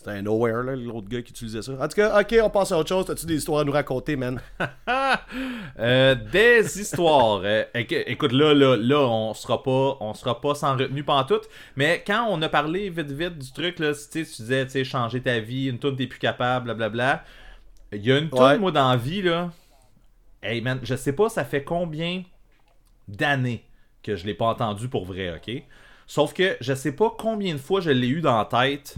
C'était 0.05 0.19
un 0.19 0.23
nowhere, 0.23 0.65
là, 0.65 0.75
l'autre 0.75 1.09
gars 1.09 1.23
qui 1.23 1.31
utilisait 1.31 1.63
ça. 1.63 1.73
En 1.73 1.87
tout 1.89 1.95
cas, 1.95 2.21
ok, 2.21 2.35
on 2.43 2.51
passe 2.51 2.73
à 2.73 2.79
autre 2.79 2.89
chose. 2.89 3.07
T'as-tu 3.07 3.25
des 3.27 3.37
histoires 3.37 3.61
à 3.61 3.65
nous 3.65 3.73
raconter, 3.73 4.17
man? 4.17 4.41
Euh, 5.79 6.15
des 6.15 6.81
histoires. 6.81 7.41
Euh, 7.45 7.65
éc- 7.75 8.05
écoute, 8.07 8.33
là, 8.33 8.53
là, 8.55 8.77
là, 8.77 8.99
on 9.01 9.33
sera 9.35 9.63
pas, 9.63 9.97
on 10.01 10.13
sera 10.15 10.41
pas 10.41 10.55
sans 10.55 10.77
retenue 10.77 11.05
pantoute. 11.05 11.49
Mais 11.77 12.03
quand 12.07 12.27
on 12.29 12.41
a 12.43 12.49
parlé 12.49 12.91
vite, 12.91 13.11
vite 13.11 13.39
du 13.39 13.53
truc, 13.53 13.79
là, 13.79 13.93
tu 13.93 14.01
sais, 14.01 14.25
tu 14.25 14.43
disais, 14.43 14.65
tu 14.67 14.73
sais, 14.73 14.85
changer 14.85 15.21
ta 15.23 15.39
vie, 15.39 15.69
une 15.69 15.79
toune 15.79 15.97
t'es 15.97 16.07
plus 16.07 16.19
capable, 16.19 16.65
blablabla. 16.67 17.25
Il 17.93 18.05
y 18.05 18.13
a 18.13 18.19
une 18.19 18.29
toune, 18.31 18.41
Ouais. 18.41 18.59
moi, 18.59 18.71
dans 18.73 18.91
la 18.91 18.97
vie, 18.97 19.23
là. 19.23 19.51
Hey, 20.43 20.61
man, 20.61 20.81
je 20.83 20.95
sais 20.97 21.13
pas, 21.13 21.29
ça 21.29 21.45
fait 21.45 21.63
combien 21.65 22.23
d'années 23.09 23.65
que 24.03 24.17
je 24.17 24.27
l'ai 24.27 24.35
pas 24.35 24.47
entendu 24.47 24.89
pour 24.89 25.05
vrai, 25.05 25.35
ok? 25.37 25.63
Sauf 26.07 26.35
que 26.35 26.57
je 26.61 26.75
sais 26.75 26.93
pas 26.93 27.15
combien 27.17 27.55
de 27.55 27.59
fois 27.61 27.81
je 27.81 27.91
l'ai 27.91 28.09
eu 28.09 28.21
dans 28.21 28.37
la 28.37 28.45
tête. 28.45 28.97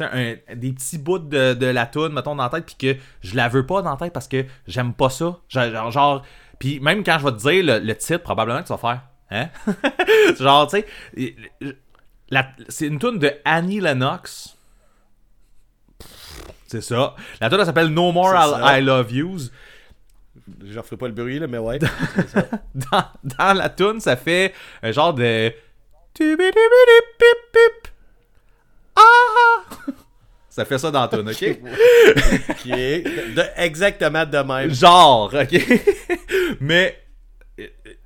Un- 0.00 0.34
des 0.56 0.72
petits 0.72 0.98
bouts 0.98 1.18
de, 1.18 1.54
de 1.54 1.66
la 1.66 1.86
toune, 1.86 2.12
mettons, 2.12 2.34
dans 2.34 2.42
la 2.42 2.48
tête, 2.50 2.66
puis 2.66 2.74
que 2.74 2.98
je 3.22 3.36
la 3.36 3.48
veux 3.48 3.64
pas 3.64 3.82
dans 3.82 3.90
la 3.92 3.96
tête 3.96 4.12
parce 4.12 4.26
que 4.28 4.44
j'aime 4.66 4.92
pas 4.92 5.10
ça. 5.10 5.38
Genre, 5.48 5.90
genre, 5.90 6.22
puis 6.58 6.80
même 6.80 7.04
quand 7.04 7.16
je 7.20 7.24
vais 7.24 7.32
te 7.32 7.36
dire 7.38 7.64
le, 7.64 7.78
le 7.84 7.96
titre, 7.96 8.22
probablement 8.24 8.62
que 8.62 8.66
tu 8.66 8.72
vas 8.72 8.78
faire, 8.78 9.02
hein? 9.30 9.48
genre, 10.40 10.66
tu 10.68 10.82
sais, 10.82 11.36
c'est 12.68 12.86
une 12.86 12.98
tune 12.98 13.18
de 13.18 13.32
Annie 13.44 13.80
Lennox. 13.80 14.56
C'est 16.66 16.80
ça. 16.80 17.14
La 17.40 17.48
tune 17.48 17.60
elle 17.60 17.66
s'appelle 17.66 17.88
No 17.88 18.10
More 18.10 18.34
I. 18.34 18.80
I 18.80 18.82
Love 18.82 19.12
Yous. 19.12 19.40
J'en 20.66 20.82
ferai 20.82 20.96
pas 20.96 21.06
le 21.06 21.14
bruit, 21.14 21.38
là, 21.38 21.46
mais 21.46 21.58
ouais. 21.58 21.78
Dans, 22.74 23.04
dans 23.22 23.52
la 23.56 23.68
tune, 23.70 24.00
ça 24.00 24.16
fait 24.16 24.52
un 24.82 24.90
genre 24.90 25.14
de. 25.14 25.52
Ça 30.54 30.64
fait 30.64 30.78
ça 30.78 30.92
dans 30.92 31.00
la 31.00 31.08
tune, 31.08 31.28
ok? 31.28 31.40
De- 33.34 33.44
exactement 33.56 34.24
de 34.24 34.38
même. 34.38 34.72
Genre, 34.72 35.34
ok? 35.34 35.80
Mais 36.60 36.96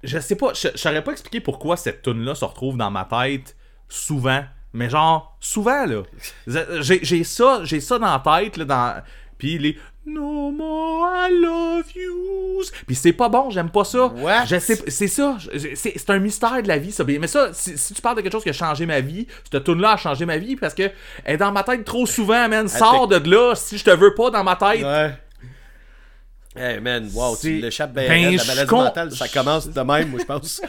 je 0.03 0.19
sais 0.19 0.35
pas, 0.35 0.55
je 0.55 0.69
saurais 0.75 1.05
pas 1.05 1.13
expliquer 1.13 1.41
pourquoi 1.41 1.77
cette 1.77 2.01
tune 2.01 2.25
là 2.25 2.35
se 2.35 2.47
retrouve 2.47 2.79
dans 2.79 2.91
ma 2.91 3.05
tête 3.05 3.55
souvent. 3.87 4.43
Mais 4.73 4.89
genre, 4.89 5.37
souvent, 5.41 5.85
là. 5.85 6.05
J'ai 6.47 7.23
ça, 7.25 7.61
j'ai 7.65 7.81
ça 7.81 7.99
dans 7.99 8.19
la 8.25 8.41
tête, 8.41 8.57
là, 8.57 8.65
dans... 8.65 9.03
Puis 9.39 9.59
les 9.59 9.79
No 10.07 10.51
more 10.51 11.07
I 11.13 11.31
love 11.31 11.85
yous. 11.95 12.71
Puis 12.87 12.97
c'est 12.97 13.13
pas 13.13 13.29
bon, 13.29 13.51
j'aime 13.51 13.69
pas 13.71 13.85
ça. 13.85 14.07
What? 14.07 14.47
Je 14.47 14.59
sais, 14.59 14.83
c'est 14.89 15.07
ça. 15.07 15.37
C'est 15.55 15.75
c'est 15.99 16.11
un 16.11 16.19
mystère 16.19 16.63
de 16.63 16.69
la 16.69 16.79
vie, 16.79 16.93
ça. 16.93 17.05
Mais 17.05 17.27
ça, 17.27 17.51
si, 17.53 17.77
si 17.77 17.93
tu 17.93 18.01
parles 18.01 18.17
de 18.17 18.23
quelque 18.23 18.33
chose 18.33 18.43
qui 18.43 18.49
a 18.49 18.55
changé 18.55 18.87
ma 18.87 19.01
vie, 19.01 19.27
cette 19.51 19.65
tune 19.65 19.81
là 19.83 19.93
a 19.93 19.97
changé 19.99 20.25
ma 20.25 20.39
vie 20.39 20.57
parce 20.57 20.73
que 20.73 20.91
elle 21.25 21.35
est 21.35 21.37
dans 21.37 21.53
ma 21.53 21.63
tête 21.63 21.85
trop 21.85 22.07
souvent, 22.07 22.49
man. 22.49 22.69
Sors 22.69 23.07
de 23.07 23.17
là 23.31 23.55
si 23.55 23.77
je 23.77 23.85
te 23.85 23.91
veux 23.91 24.15
pas 24.15 24.31
dans 24.31 24.43
ma 24.45 24.57
tête. 24.57 24.83
Ouais. 24.83 25.13
Hey 26.57 26.81
man, 26.81 27.09
wow, 27.13 27.37
C'est- 27.37 27.49
tu 27.49 27.61
l'échappes 27.61 27.93
bien. 27.93 28.09
Ben, 28.09 28.35
la 28.37 28.45
maladie 28.45 28.67
con- 28.69 28.83
mentale, 28.85 29.13
ça 29.13 29.29
commence 29.29 29.69
de 29.69 29.81
même, 29.81 30.09
moi, 30.09 30.21
je 30.21 30.25
pense. 30.25 30.61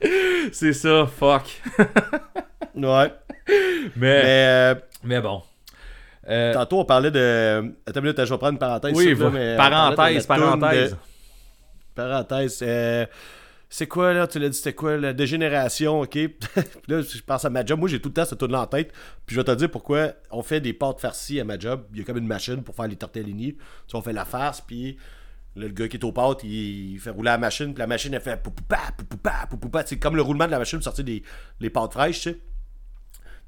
C'est 0.52 0.72
ça, 0.72 1.06
fuck. 1.06 1.44
Ouais. 2.74 3.12
Mais, 3.48 3.92
Mais 3.96 4.22
euh, 4.24 4.74
mais 5.04 5.20
bon. 5.20 5.42
Euh, 6.28 6.52
tantôt, 6.54 6.80
on 6.80 6.84
parlait 6.84 7.10
de. 7.10 7.74
Attends 7.86 8.00
une 8.00 8.06
minute, 8.06 8.24
je 8.24 8.32
vais 8.32 8.38
prendre 8.38 8.52
une 8.52 8.58
parenthèse. 8.58 8.92
oui, 8.94 9.14
là, 9.14 9.30
mais 9.30 9.56
parenthèse, 9.56 10.26
parenthèse. 10.26 10.90
de- 10.92 10.96
Parenthèse. 11.94 12.58
euh, 12.62 13.06
c'est 13.68 13.86
quoi, 13.86 14.12
là? 14.12 14.26
Tu 14.26 14.38
l'as 14.38 14.50
dit, 14.50 14.56
c'était 14.56 14.74
quoi? 14.74 14.98
La 14.98 15.12
dégénération, 15.14 16.00
OK? 16.02 16.10
Puis 16.10 16.28
là, 16.88 17.00
je 17.00 17.20
pense 17.22 17.44
à 17.44 17.50
ma 17.50 17.64
job. 17.64 17.78
Moi, 17.80 17.88
j'ai 17.88 18.00
tout 18.00 18.10
le 18.10 18.14
temps 18.14 18.24
cette 18.24 18.38
tourne 18.38 18.54
en 18.54 18.66
tête. 18.66 18.92
Puis 19.26 19.34
je 19.34 19.40
vais 19.40 19.44
te 19.44 19.50
dire 19.52 19.70
pourquoi 19.70 20.12
on 20.30 20.42
fait 20.42 20.60
des 20.60 20.74
pâtes 20.74 21.00
farcies 21.00 21.40
à 21.40 21.44
ma 21.44 21.58
job. 21.58 21.84
Il 21.92 21.98
y 21.98 22.02
a 22.02 22.04
comme 22.04 22.18
une 22.18 22.26
machine 22.26 22.62
pour 22.62 22.74
faire 22.74 22.86
les 22.86 22.96
tortellini. 22.96 23.54
Tu 23.54 23.60
sais, 23.88 23.96
on 23.96 24.02
fait 24.02 24.12
la 24.12 24.26
farce, 24.26 24.60
puis 24.60 24.98
là, 25.56 25.66
le 25.66 25.72
gars 25.72 25.88
qui 25.88 25.96
est 25.96 26.04
aux 26.04 26.12
pâtes, 26.12 26.44
il, 26.44 26.98
fait 27.00 27.10
rouler 27.10 27.30
la 27.30 27.38
machine. 27.38 27.72
Puis 27.72 27.78
la 27.80 27.86
machine, 27.86 28.12
elle 28.12 28.20
fait 28.20 28.36
poupoupa, 28.42 28.78
poupoupa, 28.96 29.46
poupoupa. 29.48 29.84
C'est 29.86 29.98
comme 29.98 30.16
le 30.16 30.22
roulement 30.22 30.46
de 30.46 30.50
la 30.50 30.58
machine 30.58 30.78
pour 30.78 30.84
sortir 30.84 31.04
des 31.04 31.22
les 31.60 31.70
pâtes 31.70 31.92
fraîches, 31.92 32.20
tu 32.20 32.30
sais. 32.30 32.38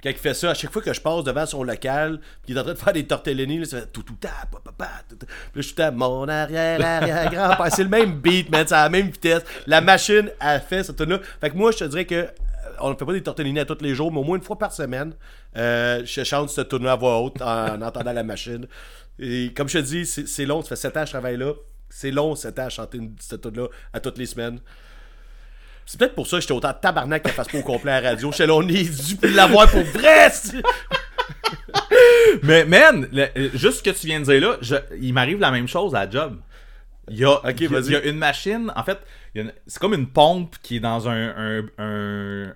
Quand 0.05 0.11
il 0.11 0.17
fait 0.17 0.35
ça, 0.35 0.51
à 0.51 0.55
chaque 0.55 0.71
fois 0.71 0.83
que 0.83 0.93
je 0.93 1.01
passe 1.01 1.25
devant 1.25 1.47
son 1.47 1.65
local, 1.65 2.21
puis 2.45 2.53
il 2.53 2.57
est 2.57 2.61
en 2.61 2.63
train 2.63 2.75
de 2.75 2.79
faire 2.79 2.93
des 2.93 3.07
tortellini, 3.07 3.59
là, 3.61 3.65
ça 3.65 3.81
fait 3.81 3.87
tout 3.87 4.03
tout 4.03 4.15
ta, 4.21 4.29
tout. 4.53 5.17
Puis 5.17 5.27
là, 5.27 5.27
je 5.57 5.63
suis 5.63 5.83
à 5.83 5.91
mon 5.91 6.29
arrière, 6.29 6.85
arrière, 6.85 7.31
grand-père. 7.31 7.75
C'est 7.75 7.83
le 7.85 7.89
même 7.89 8.21
beat, 8.21 8.51
man, 8.51 8.65
c'est 8.69 8.75
à 8.75 8.85
la 8.85 8.91
même 8.91 9.09
vitesse. 9.09 9.43
La 9.67 9.81
machine 9.81 10.31
a 10.39 10.61
fait 10.61 10.85
cette 10.85 10.97
tune 10.97 11.09
là 11.09 11.21
Fait 11.41 11.51
que 11.51 11.57
moi, 11.57 11.73
je 11.73 11.79
te 11.79 11.85
dirais 11.85 12.05
que 12.05 12.15
euh, 12.15 12.27
on 12.81 12.91
ne 12.91 12.95
fait 12.97 13.05
pas 13.07 13.13
des 13.15 13.23
tortellini 13.23 13.59
à 13.61 13.65
tous 13.65 13.79
les 13.81 13.95
jours, 13.95 14.13
mais 14.13 14.19
au 14.19 14.25
moins 14.25 14.37
une 14.37 14.43
fois 14.43 14.59
par 14.59 14.73
semaine, 14.73 15.15
euh, 15.57 16.03
je 16.05 16.23
chante 16.23 16.51
tune 16.69 16.85
là 16.85 16.93
à 16.93 16.97
voix 16.97 17.19
haute 17.21 17.41
en, 17.41 17.75
en 17.77 17.83
entendant 17.83 18.13
la 18.13 18.23
machine. 18.23 18.67
Et 19.19 19.53
comme 19.57 19.69
je 19.69 19.79
te 19.79 19.85
dis, 19.85 20.05
c'est 20.07 20.45
long, 20.45 20.61
ça 20.63 20.71
fait 20.71 20.77
7 20.77 20.97
ans 20.97 21.01
que 21.01 21.07
je 21.07 21.13
travaille 21.13 21.37
là. 21.39 21.53
C'est 21.89 22.11
long, 22.11 22.35
7 22.35 22.59
ans 22.59 22.67
à 22.67 22.69
chanter 22.69 22.99
une- 22.99 23.15
cette 23.21 23.41
tune 23.41 23.57
là 23.57 23.69
à 23.93 24.01
toutes 24.01 24.19
les 24.19 24.27
semaines. 24.27 24.59
C'est 25.87 25.99
peut-être 25.99 26.15
pour 26.15 26.27
ça 26.27 26.37
que 26.37 26.41
j'étais 26.43 26.53
autant 26.55 26.73
tabarnak 26.73 27.23
qu'elle 27.23 27.33
fasse 27.33 27.49
pas 27.49 27.59
au 27.59 27.63
complet 27.63 27.93
à 27.93 28.01
la 28.01 28.11
radio. 28.11 28.31
J'étais 28.33 28.47
là, 28.47 28.55
on 28.55 28.67
est 28.69 29.07
dû 29.07 29.17
pour 29.17 29.31
l'avoir 29.31 29.71
pour 29.71 29.83
vrai! 29.85 30.31
Mais, 32.43 32.65
man, 32.65 33.09
le- 33.13 33.51
juste 33.55 33.79
ce 33.79 33.83
que 33.83 33.91
tu 33.91 34.07
viens 34.07 34.21
de 34.21 34.25
dire 34.25 34.41
là, 34.41 34.57
je- 34.61 34.75
il 35.01 35.13
m'arrive 35.13 35.39
la 35.39 35.51
même 35.51 35.69
chose 35.69 35.95
à 35.95 36.05
la 36.07 36.11
job. 36.11 36.39
Il 37.11 37.19
y 37.19 37.25
a, 37.25 37.39
il 37.45 37.51
y 37.63 37.69
il 37.89 37.93
y 37.93 37.97
a 37.97 38.03
une 38.11 38.17
machine, 38.19 38.73
en 38.75 38.83
fait, 38.83 38.99
c'est 39.67 39.79
comme 39.79 39.95
une 39.95 40.09
pompe 40.09 40.57
qui 40.63 40.77
est 40.77 40.81
dans 40.81 41.07
un, 41.09 41.29
un, 41.37 41.63
un, 41.79 42.55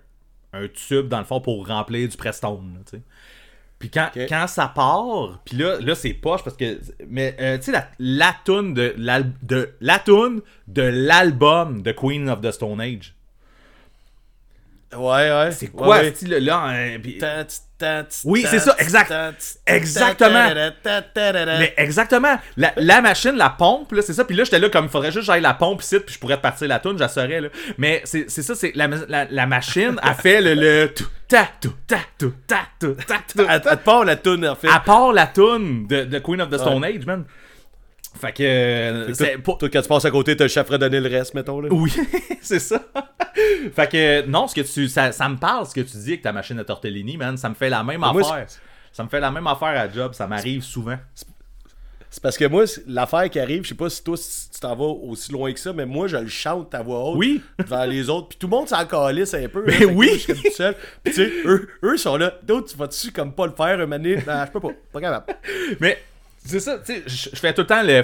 un 0.55 0.69
tube, 0.69 1.09
dans 1.09 1.19
le 1.19 1.25
fond, 1.25 1.41
pour 1.41 1.67
remplir 1.67 2.09
du 2.09 2.17
Prestone, 2.17 2.79
là. 2.93 2.99
Puis 3.79 3.91
quand, 3.91 4.09
quand 4.29 4.47
ça 4.49 4.67
part, 4.75 5.41
puis 5.45 5.57
là, 5.57 5.79
là 5.81 5.95
c'est 5.95 6.13
poche 6.13 6.43
parce 6.43 6.57
que. 6.57 6.81
Mais 7.07 7.37
euh, 7.39 7.59
tu 7.59 7.65
sais, 7.65 7.73
la, 7.73 7.87
la 8.01 8.35
toune 8.45 8.75
de, 8.75 8.93
l'al- 8.99 9.31
de 9.43 9.71
la 9.81 10.01
toune 10.01 10.41
de 10.67 10.83
l'album 10.83 11.83
de 11.83 11.93
Queen 11.93 12.29
of 12.29 12.41
the 12.41 12.51
Stone 12.51 12.81
Age. 12.81 13.15
Ouais, 14.97 15.31
ouais. 15.31 15.53
C'est 15.53 15.67
quoi 15.69 15.89
ouais, 15.89 15.97
hein, 15.99 16.03
ouais. 16.03 16.11
Oui, 18.25 18.45
c'est 18.49 18.59
ça, 18.59 18.75
exact. 18.79 19.13
Exactement. 19.67 20.49
Mais 21.59 21.75
exactement. 21.77 22.39
La, 22.57 22.73
la 22.77 23.01
machine, 23.03 23.33
la 23.37 23.51
pompe, 23.51 23.93
là, 23.93 24.03
c'est 24.03 24.15
ça. 24.15 24.25
Puis 24.25 24.35
là, 24.35 24.45
j'étais 24.45 24.59
là 24.59 24.69
comme 24.71 24.87
il 24.87 24.91
faudrait 24.91 25.13
juste 25.13 25.21
que 25.21 25.27
j'aille 25.27 25.43
la 25.43 25.55
pompe 25.55 25.83
ici, 25.83 26.01
puis 26.01 26.15
je 26.15 26.19
pourrais 26.19 26.39
te 26.39 26.43
partir 26.43 26.69
la 26.69 26.79
toune, 26.79 26.99
j'assurais, 26.99 27.41
là. 27.43 27.49
Mais 27.77 28.01
c'est 28.05 28.29
ça, 28.31 28.55
c'est 28.55 28.73
la, 28.75 28.89
la, 29.09 29.27
la 29.31 29.47
machine 29.47 29.97
a 30.03 30.15
fait 30.15 30.41
le, 30.41 30.55
le 30.55 30.89
tout, 30.95 31.07
ta, 31.29 31.49
tout, 31.61 31.75
ta, 31.87 31.99
tout, 32.19 32.33
ta, 32.47 32.61
tout, 32.81 32.95
ta, 33.07 33.17
tout. 33.31 33.45
À, 33.47 33.77
part 33.77 34.05
la 34.05 34.17
toune, 34.17 34.47
en 34.49 34.55
fait. 34.55 34.69
À 34.69 34.81
part 34.81 35.13
la 35.13 35.27
toune 35.27 35.87
de, 35.87 36.05
de 36.05 36.19
Queen 36.19 36.41
of 36.41 36.49
the 36.51 36.57
Stone 36.59 36.85
Age, 36.85 37.05
man. 37.07 37.25
Fait 38.21 38.33
que. 38.33 38.43
euh, 38.43 39.15
Toi, 39.15 39.27
pour- 39.43 39.59
toi, 39.59 39.69
quand 39.73 39.83
tu 39.83 39.89
passes 39.89 40.05
à 40.05 40.11
côté, 40.11 40.37
t'as 40.37 40.45
le 40.45 40.49
chef 40.49 40.69
redonné 40.69 41.01
le 41.01 41.09
reste, 41.09 41.35
mettons. 41.35 41.61
Là. 41.61 41.69
Oui, 41.71 41.93
c'est 42.41 42.59
ça. 42.59 42.81
fait 43.75 43.91
que 43.91 44.27
non, 44.27 44.49
ce 44.49 44.55
que 44.55 44.61
tu 44.63 44.89
ça, 44.89 45.13
ça 45.13 45.29
me 45.29 45.37
parle 45.37 45.67
ce 45.67 45.75
que 45.75 45.81
tu 45.81 45.97
dis 45.99 46.09
avec 46.11 46.23
ta 46.23 46.33
machine 46.33 46.59
à 46.59 46.65
tortellini, 46.65 47.17
man, 47.17 47.37
ça 47.37 47.49
me 47.49 47.55
fait 47.55 47.69
la 47.71 47.83
même 47.85 48.03
affaire. 48.05 48.47
Ça 48.93 49.05
me 49.05 49.09
fait 49.09 49.21
la 49.21 49.31
même 49.31 49.47
affaire 49.47 49.69
à 49.81 49.89
job, 49.89 50.15
ça 50.15 50.27
m'arrive 50.27 50.63
souvent. 50.63 50.97
C'est 52.11 52.23
parce 52.23 52.39
que 52.39 52.47
moi, 52.47 52.65
l'affaire 52.87 53.29
qui 53.29 53.39
arrive, 53.39 53.65
je 53.65 53.69
sais 53.69 53.75
pas 53.75 53.91
si 53.91 54.03
toi, 54.03 54.17
si 54.17 54.49
tu 54.51 54.59
t'en 54.61 54.75
vas 54.75 54.87
aussi 54.87 55.31
loin 55.31 55.53
que 55.53 55.61
ça, 55.61 55.75
mais 55.75 55.85
moi, 55.85 56.09
je 56.09 56.17
le 56.17 56.27
chante 56.27 56.75
à 56.75 56.83
voix 56.83 57.05
haute 57.05 57.19
Oui. 57.19 57.43
devant 57.59 57.85
les 57.85 58.09
autres. 58.09 58.29
Puis 58.29 58.39
tout 58.39 58.47
le 58.47 58.53
monde 58.57 58.67
s'en 58.67 58.85
calisse 58.87 59.35
un 59.35 59.47
peu. 59.47 59.63
Mais 59.67 59.75
hein, 59.75 59.77
fait 59.77 59.85
que 59.85 59.91
oui. 59.91 60.07
moi, 60.07 60.15
Je 60.15 60.19
suis 60.21 60.33
comme 60.33 60.43
tout 60.43 60.51
seul. 60.57 60.75
Puis 61.05 61.13
tu 61.13 61.23
sais, 61.23 61.31
eux, 61.45 61.69
eux 61.85 61.97
sont 61.99 62.17
là. 62.17 62.33
D'autres, 62.43 62.69
tu 62.73 62.79
vas-tu 62.79 63.13
comme 63.13 63.35
pas 63.35 63.47
le 63.47 63.53
faire 63.53 63.79
un 63.79 63.87
donné? 63.87 64.17
Ben, 64.17 64.47
je 64.47 64.51
peux 64.51 64.59
pas. 64.61 64.71
Pas 64.91 65.01
capable. 65.03 65.27
Mais 65.81 65.99
c'est 66.49 66.61
ça, 66.61 66.79
tu 66.79 66.93
sais, 66.95 67.03
je 67.07 67.37
fais 67.39 67.53
tout 67.53 67.61
le 67.63 67.67
temps 67.67 67.83
le 67.83 68.03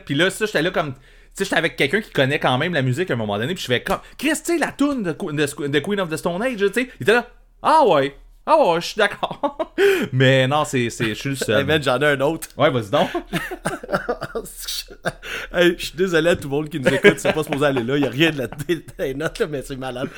puis 0.00 0.14
là 0.14 0.30
ça 0.30 0.46
j'étais 0.46 0.62
là 0.62 0.70
comme 0.70 0.92
tu 0.94 0.98
sais 1.34 1.44
j'étais 1.44 1.56
avec 1.56 1.76
quelqu'un 1.76 2.00
qui 2.00 2.10
connaît 2.10 2.38
quand 2.38 2.56
même 2.58 2.74
la 2.74 2.82
musique 2.82 3.10
à 3.10 3.14
un 3.14 3.16
moment 3.16 3.38
donné 3.38 3.54
puis 3.54 3.62
je 3.62 3.66
fais 3.68 3.82
comme 3.82 4.00
Chris, 4.18 4.30
tu 4.44 4.52
sais 4.52 4.58
la 4.58 4.72
tune 4.72 5.02
de, 5.02 5.12
Qu- 5.12 5.32
de, 5.32 5.66
de 5.68 5.78
Queen 5.78 6.00
of 6.00 6.08
the 6.10 6.16
Stone 6.16 6.42
Age, 6.42 6.56
tu 6.56 6.66
sais, 6.72 6.88
il 7.00 7.02
était 7.02 7.12
là 7.12 7.28
"Ah 7.62 7.84
ouais. 7.86 8.14
Ah 8.46 8.56
ouais, 8.58 8.80
je 8.80 8.86
suis 8.86 8.98
d'accord." 8.98 9.74
Mais 10.12 10.48
non, 10.48 10.64
c'est 10.64 10.90
c'est 10.90 11.10
je 11.10 11.14
suis 11.14 11.28
le 11.30 11.34
Hey, 11.36 11.44
seul. 11.44 11.64
man, 11.66 11.82
j'en 11.82 11.98
ai 12.00 12.06
un 12.06 12.20
autre. 12.22 12.48
ouais, 12.56 12.70
vas-y 12.70 12.90
donc. 12.90 13.08
hey, 15.52 15.74
je 15.78 15.84
suis 15.86 15.96
désolé 15.96 16.30
à 16.30 16.36
tout 16.36 16.44
le 16.44 16.54
monde 16.56 16.68
qui 16.68 16.80
nous 16.80 16.88
écoute, 16.92 17.18
c'est 17.18 17.32
pas 17.32 17.42
supposé 17.44 17.66
aller 17.66 17.82
là, 17.82 17.96
il 17.96 18.02
y 18.02 18.06
a 18.06 18.10
rien 18.10 18.30
de 18.30 18.38
la 18.38 18.46
des 18.98 19.14
notes, 19.14 19.38
là, 19.38 19.46
mais 19.46 19.62
c'est 19.62 19.76
malade. 19.76 20.08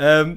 Euh, 0.00 0.34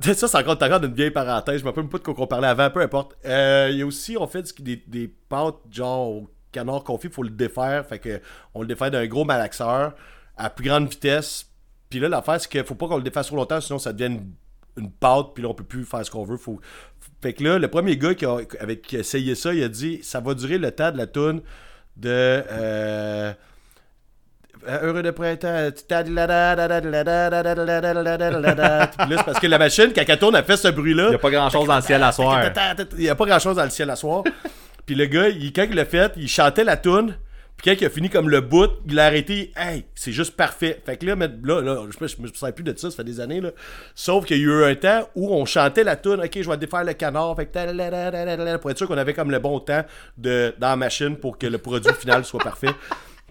ça, 0.00 0.14
c'est 0.14 0.36
encore, 0.36 0.60
encore 0.60 0.84
une 0.84 0.94
vieille 0.94 1.10
parenthèse, 1.10 1.60
je 1.60 1.64
me 1.64 1.70
rappelle 1.70 1.88
pas 1.88 1.98
de 1.98 2.02
quoi 2.02 2.14
on 2.18 2.26
parlait 2.26 2.48
avant, 2.48 2.70
peu 2.70 2.80
importe. 2.80 3.16
Euh, 3.24 3.68
Il 3.70 3.78
y 3.78 3.82
a 3.82 3.86
aussi, 3.86 4.16
on 4.18 4.26
fait 4.26 4.44
des, 4.60 4.82
des 4.86 5.08
pâtes 5.08 5.56
genre 5.70 6.22
canard 6.54 6.84
confit, 6.84 7.08
faut 7.08 7.22
le 7.22 7.30
défaire, 7.30 7.84
fait 7.86 7.98
que 7.98 8.20
on 8.54 8.62
le 8.62 8.68
défaire 8.68 8.90
d'un 8.90 9.06
gros 9.06 9.24
malaxeur 9.24 9.94
à 10.36 10.50
plus 10.50 10.64
grande 10.64 10.88
vitesse. 10.88 11.46
Puis 11.90 12.00
là, 12.00 12.08
l'affaire, 12.08 12.40
c'est 12.40 12.48
qu'il 12.48 12.64
faut 12.64 12.74
pas 12.74 12.88
qu'on 12.88 12.96
le 12.96 13.02
défasse 13.02 13.26
trop 13.26 13.36
longtemps, 13.36 13.60
sinon 13.60 13.78
ça 13.78 13.92
devient 13.92 14.14
une, 14.14 14.32
une 14.76 14.90
pâte, 14.90 15.28
puis 15.34 15.42
là, 15.42 15.50
on 15.50 15.54
peut 15.54 15.64
plus 15.64 15.84
faire 15.84 16.04
ce 16.04 16.10
qu'on 16.10 16.24
veut. 16.24 16.36
Faut... 16.36 16.60
Fait 17.20 17.32
que 17.32 17.44
là, 17.44 17.58
le 17.58 17.68
premier 17.68 17.96
gars 17.96 18.14
qui 18.14 18.24
a, 18.24 18.38
avec, 18.60 18.82
qui 18.82 18.96
essayé 18.96 19.34
ça, 19.34 19.52
il 19.52 19.62
a 19.62 19.68
dit 19.68 20.00
ça 20.02 20.20
va 20.20 20.34
durer 20.34 20.58
le 20.58 20.70
temps 20.70 20.90
de 20.90 20.98
la 20.98 21.06
toune 21.06 21.42
de. 21.96 22.10
Euh, 22.10 23.32
Heureux 24.66 25.02
de 25.02 25.10
printemps. 25.10 25.70
Parce 29.24 29.40
que 29.40 29.46
la 29.46 29.58
machine, 29.58 29.92
quand 29.94 30.02
elle 30.06 30.18
tourne, 30.18 30.36
elle 30.36 30.44
fait 30.44 30.56
ce 30.56 30.68
bruit-là. 30.68 31.06
Il 31.08 31.12
y 31.12 31.16
a 31.16 31.18
pas 31.18 31.30
grand-chose 31.30 31.66
dans 31.66 31.76
le 31.76 31.82
ciel 31.82 32.02
à 32.02 32.12
soir. 32.12 32.42
Il 32.96 33.00
n'y 33.00 33.08
a 33.08 33.14
pas 33.14 33.26
grand-chose 33.26 33.56
dans 33.56 33.64
le 33.64 33.70
ciel 33.70 33.90
à 33.90 33.96
soir. 33.96 34.24
Puis 34.86 34.94
le 34.94 35.06
gars, 35.06 35.28
il, 35.28 35.52
quand 35.52 35.66
il 35.68 35.74
l'a 35.74 35.84
fait, 35.84 36.12
il 36.16 36.28
chantait 36.28 36.64
la 36.64 36.76
toune. 36.76 37.16
Puis 37.56 37.70
quand 37.70 37.80
il 37.80 37.86
a 37.86 37.90
fini 37.90 38.10
comme 38.10 38.28
le 38.28 38.40
bout, 38.40 38.70
il 38.86 38.98
a 38.98 39.06
arrêté. 39.06 39.52
Hey, 39.56 39.84
c'est 39.94 40.12
juste 40.12 40.36
parfait. 40.36 40.82
Fait 40.84 40.96
que 40.96 41.06
là, 41.06 41.14
là, 41.14 41.60
là 41.60 41.86
je, 41.86 42.06
je 42.06 42.20
me 42.20 42.28
souviens 42.28 42.52
plus 42.52 42.64
de 42.64 42.76
ça, 42.76 42.90
ça 42.90 42.96
fait 42.96 43.04
des 43.04 43.20
années. 43.20 43.40
Là. 43.40 43.50
Sauf 43.94 44.26
qu'il 44.26 44.38
y 44.38 44.40
a 44.40 44.42
eu 44.42 44.64
un 44.64 44.74
temps 44.74 45.08
où 45.14 45.32
on 45.32 45.44
chantait 45.44 45.84
la 45.84 45.96
toune. 45.96 46.20
Ok, 46.20 46.32
je 46.34 46.50
vais 46.50 46.56
défaire 46.56 46.84
le 46.84 46.92
canard. 46.94 47.36
Fait 47.36 47.46
que 47.46 48.56
pour 48.56 48.70
être 48.70 48.78
sûr 48.78 48.88
qu'on 48.88 48.98
avait 48.98 49.14
comme 49.14 49.30
le 49.30 49.38
bon 49.38 49.60
temps 49.60 49.84
de, 50.18 50.52
dans 50.58 50.70
la 50.70 50.76
machine 50.76 51.16
pour 51.16 51.38
que 51.38 51.46
le 51.46 51.58
produit 51.58 51.92
final 51.94 52.24
soit 52.24 52.42
parfait. 52.42 52.74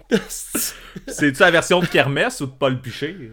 C'est-tu 1.08 1.40
la 1.40 1.52
version 1.52 1.80
de 1.80 1.86
Kermesse 1.86 2.42
ou 2.42 2.48
de 2.48 2.52
Paul 2.52 2.80
Piché? 2.82 3.32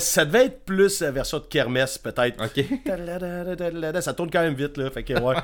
Ça 0.00 0.24
devait 0.24 0.46
être 0.46 0.64
plus 0.64 1.00
la 1.00 1.10
version 1.10 1.38
de 1.38 1.44
Kermesse, 1.44 1.98
peut-être. 1.98 2.42
Ok. 2.42 2.64
Ta-da-da-da-da-da, 2.84 4.00
Ça 4.00 4.12
tourne 4.12 4.30
quand 4.30 4.42
même 4.42 4.54
vite, 4.54 4.76
là. 4.76 4.90
Fait 4.90 5.02
que, 5.02 5.14
ouais. 5.14 5.36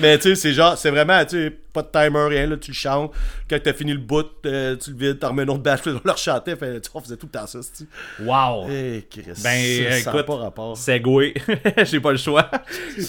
Mais 0.00 0.18
tu 0.18 0.28
sais, 0.30 0.34
c'est 0.34 0.52
genre, 0.52 0.76
c'est 0.76 0.90
vraiment, 0.90 1.24
tu 1.24 1.30
sais, 1.30 1.50
pas 1.72 1.82
de 1.82 1.88
timer, 1.88 2.26
rien, 2.28 2.46
là, 2.46 2.56
tu 2.56 2.70
le 2.70 2.76
chantes. 2.76 3.12
Quand 3.48 3.58
t'as 3.62 3.72
fini 3.72 3.92
le 3.92 3.98
bout, 3.98 4.26
euh, 4.46 4.76
tu 4.76 4.90
le 4.92 4.96
vides, 4.96 5.18
t'en 5.18 5.28
remets 5.28 5.42
un 5.42 5.48
autre 5.48 5.62
batch, 5.62 5.80
on 5.86 6.00
leur 6.04 6.18
chantait. 6.18 6.56
Fait, 6.56 6.80
tu 6.80 6.90
on 6.94 7.00
faisait 7.00 7.16
tout 7.16 7.26
le 7.26 7.38
temps 7.38 7.46
ça, 7.46 7.58
tu 7.76 7.88
Wow. 8.24 8.68
Eh, 8.70 9.06
Chris. 9.10 9.24
Ben, 9.42 9.84
ça, 9.84 10.00
ça 10.00 10.10
a 10.10 10.14
écoute, 10.14 10.26
pas 10.26 10.36
rapport. 10.36 10.76
Segway, 10.76 11.34
j'ai 11.84 12.00
pas 12.00 12.12
le 12.12 12.18
choix. 12.18 12.50
Je, 12.96 13.04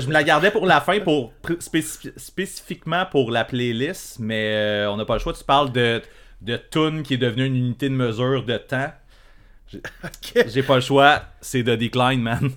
je 0.00 0.06
me 0.06 0.12
la 0.12 0.22
gardais 0.24 0.50
pour 0.50 0.66
la 0.66 0.80
fin, 0.80 1.00
pour 1.00 1.32
spécifiquement 2.16 3.06
pour 3.06 3.30
la 3.30 3.44
playlist, 3.44 4.18
mais 4.18 4.54
euh, 4.54 4.90
on 4.90 4.96
n'a 4.96 5.04
pas 5.04 5.14
le 5.14 5.20
choix. 5.20 5.32
Tu 5.32 5.44
parles 5.44 5.72
de, 5.72 6.02
de 6.42 6.56
tune 6.70 7.02
qui 7.02 7.14
est 7.14 7.18
devenue 7.18 7.46
une 7.46 7.56
unité 7.56 7.88
de 7.88 7.94
mesure 7.94 8.44
de 8.44 8.56
temps. 8.58 8.92
J'ai 10.48 10.62
pas 10.62 10.76
le 10.76 10.80
choix, 10.80 11.22
c'est 11.40 11.62
The 11.62 11.70
Decline, 11.70 12.20
man. 12.22 12.50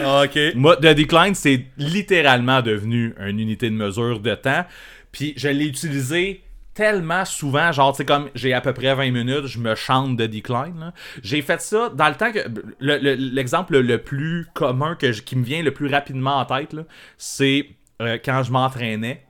Ah, 0.00 0.22
ok. 0.24 0.38
Moi, 0.54 0.76
The 0.76 0.94
Decline, 0.94 1.34
c'est 1.34 1.66
littéralement 1.78 2.62
devenu 2.62 3.14
une 3.20 3.38
unité 3.40 3.68
de 3.70 3.74
mesure 3.74 4.20
de 4.20 4.34
temps. 4.34 4.64
Puis 5.12 5.34
je 5.36 5.48
l'ai 5.48 5.66
utilisé 5.66 6.42
tellement 6.74 7.24
souvent, 7.26 7.70
genre, 7.70 7.92
tu 7.92 7.98
sais, 7.98 8.04
comme 8.06 8.30
j'ai 8.34 8.54
à 8.54 8.62
peu 8.62 8.72
près 8.72 8.94
20 8.94 9.10
minutes, 9.10 9.46
je 9.46 9.58
me 9.58 9.74
chante 9.74 10.18
The 10.18 10.22
Decline. 10.22 10.92
J'ai 11.22 11.42
fait 11.42 11.60
ça 11.60 11.90
dans 11.94 12.08
le 12.08 12.14
temps 12.14 12.32
que. 12.32 12.38
le- 12.80 12.98
le- 12.98 13.14
L'exemple 13.14 13.78
le, 13.78 13.98
plus 13.98 14.46
commun 14.54 14.94
que 14.94 15.12
je- 15.12 15.22
qui 15.22 15.36
me 15.36 15.44
vient 15.44 15.62
le 15.62 15.72
plus 15.72 15.88
rapidement 15.88 16.38
en 16.38 16.44
tête, 16.46 16.74
c'est 17.18 17.66
euh, 18.00 18.16
quand 18.24 18.42
je 18.42 18.50
m'entraînais. 18.52 19.22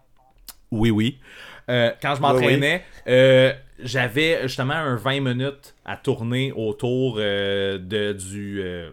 Oui, 0.70 0.90
oui. 0.90 1.18
Euh, 1.68 1.90
quand 2.00 2.14
je 2.14 2.20
m'entraînais, 2.20 2.84
euh, 3.08 3.52
j'avais 3.82 4.42
justement 4.42 4.74
un 4.74 4.96
20 4.96 5.20
minutes 5.20 5.74
à 5.84 5.96
tourner 5.96 6.52
autour 6.52 7.16
euh, 7.18 7.78
de, 7.78 8.16
euh, 8.34 8.90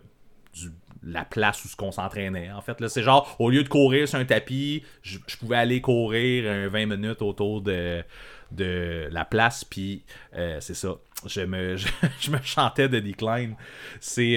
du- 0.54 0.72
la 1.04 1.24
place 1.24 1.64
où 1.64 1.68
ce 1.70 1.76
qu'on 1.76 1.92
s'entraînait. 1.92 2.52
En 2.52 2.62
fait, 2.62 2.86
c'est 2.90 3.04
genre, 3.04 3.36
au 3.40 3.50
lieu 3.50 3.64
de 3.64 3.70
courir 3.70 4.08
sur 4.08 4.20
un 4.20 4.26
tapis, 4.26 4.84
je, 5.02 5.18
pouvais 5.40 5.56
aller 5.56 5.80
courir 5.80 6.52
un 6.52 6.68
20 6.68 6.86
minutes 6.88 7.22
autour 7.22 7.62
de, 7.62 8.04
de 8.52 9.08
la 9.10 9.24
place, 9.24 9.64
puis 9.64 10.04
euh, 10.36 10.58
c'est 10.60 10.74
ça. 10.74 10.96
Je 11.26 11.42
me, 11.42 11.78
je, 12.20 12.32
me 12.32 12.38
chantais 12.44 12.90
de 12.90 13.00
Decline. 13.00 13.56
C'est. 14.02 14.36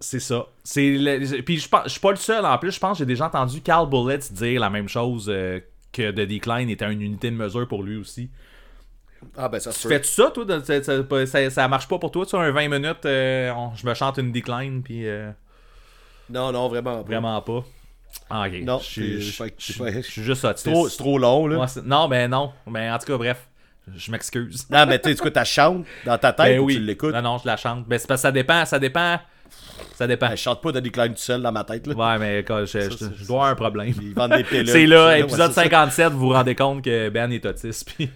c'est 0.00 0.20
ça. 0.20 0.46
C'est 0.64 1.42
Puis 1.44 1.58
je 1.58 1.68
je 1.84 1.88
suis 1.88 2.00
pas 2.00 2.10
le 2.10 2.16
seul 2.16 2.44
en 2.44 2.58
plus. 2.58 2.72
Je 2.72 2.80
pense 2.80 2.98
que 2.98 3.04
j'ai 3.04 3.06
déjà 3.06 3.26
entendu 3.26 3.60
Carl 3.60 3.88
Bullets 3.88 4.32
dire 4.32 4.60
la 4.60 4.70
même 4.70 4.88
chose 4.88 5.26
que 5.92 6.10
The 6.10 6.26
Decline 6.26 6.70
était 6.70 6.90
une 6.90 7.02
unité 7.02 7.30
de 7.30 7.36
mesure 7.36 7.66
pour 7.68 7.82
lui 7.82 7.96
aussi. 7.96 8.30
Ah, 9.36 9.48
ben, 9.48 9.58
ça 9.60 9.70
se 9.72 9.86
fais 9.86 10.02
ça, 10.02 10.30
toi 10.30 10.44
de- 10.44 10.60
ça, 10.64 10.82
ça- 10.82 11.26
ça- 11.26 11.50
ça 11.50 11.68
marche 11.68 11.86
pas 11.88 11.98
pour 11.98 12.10
toi, 12.10 12.24
tu 12.26 12.36
un 12.36 12.50
20 12.50 12.68
minutes, 12.68 13.04
euh, 13.06 13.52
on- 13.52 13.74
je 13.74 13.86
me 13.86 13.94
chante 13.94 14.18
une 14.18 14.32
Decline, 14.32 14.82
puis 14.82 15.06
euh, 15.08 15.30
Non, 16.30 16.52
non, 16.52 16.68
vraiment. 16.68 16.96
pas. 16.98 17.02
vraiment 17.02 17.42
pas. 17.42 17.64
Ah, 18.28 18.46
ok. 18.48 18.62
Non, 18.62 18.78
je 18.78 18.84
suis- 18.84 19.32
fait 19.32 19.54
juste 19.58 20.44
autiste. 20.44 20.64
C'est 20.64 20.72
trop, 20.72 20.88
c'est 20.88 20.96
trop 20.98 21.18
long, 21.18 21.46
là. 21.46 21.58
Ouais, 21.60 21.66
non, 21.84 22.08
ben 22.08 22.28
non. 22.30 22.52
Ben, 22.66 22.92
en 22.94 22.98
tout 22.98 23.06
cas, 23.06 23.16
bref, 23.18 23.46
je 23.94 24.10
m'excuse. 24.10 24.66
Non, 24.70 24.86
mais 24.86 24.98
tu 24.98 25.14
sais, 25.14 25.30
tu 25.30 25.44
chantes 25.44 25.84
dans 26.04 26.18
ta 26.18 26.32
tête 26.32 26.46
Ben 26.46 26.60
ou 26.60 26.64
oui. 26.64 26.74
tu 26.74 26.80
l'écoutes. 26.80 27.14
Non, 27.14 27.22
non, 27.22 27.38
je 27.38 27.46
la 27.46 27.56
chante. 27.56 27.86
Ben, 27.86 27.98
c'est 27.98 28.06
parce 28.08 28.20
que 28.20 28.28
ça 28.28 28.32
dépend, 28.32 28.64
ça 28.64 28.78
dépend. 28.78 29.18
Ça 29.94 30.06
dépend. 30.06 30.28
Ben, 30.28 30.36
je 30.36 30.42
chante 30.42 30.60
pas 30.62 30.72
de 30.72 30.80
Decline 30.80 31.12
tout 31.14 31.18
seul 31.20 31.42
dans 31.42 31.52
ma 31.52 31.64
tête, 31.64 31.86
là. 31.86 31.94
Ouais, 31.94 32.18
mais 32.18 32.38
quand 32.38 32.60
je, 32.60 32.66
je- 32.80 32.90
c'est- 32.90 33.14
je 33.16 33.26
dois 33.26 33.36
avoir 33.38 33.46
un 33.50 33.54
problème. 33.54 33.92
Ils 34.00 34.14
vendent 34.14 34.32
des 34.36 34.44
pilules. 34.44 34.68
C'est 34.68 34.86
là, 34.86 35.18
épisode 35.18 35.48
c'est 35.52 35.54
ça. 35.54 35.62
57, 35.64 36.12
vous 36.12 36.18
vous 36.20 36.28
rendez 36.32 36.54
compte 36.54 36.82
que 36.84 37.08
Ben 37.10 37.30
est 37.32 37.44
autiste. 37.46 37.92
Puis... 37.92 38.08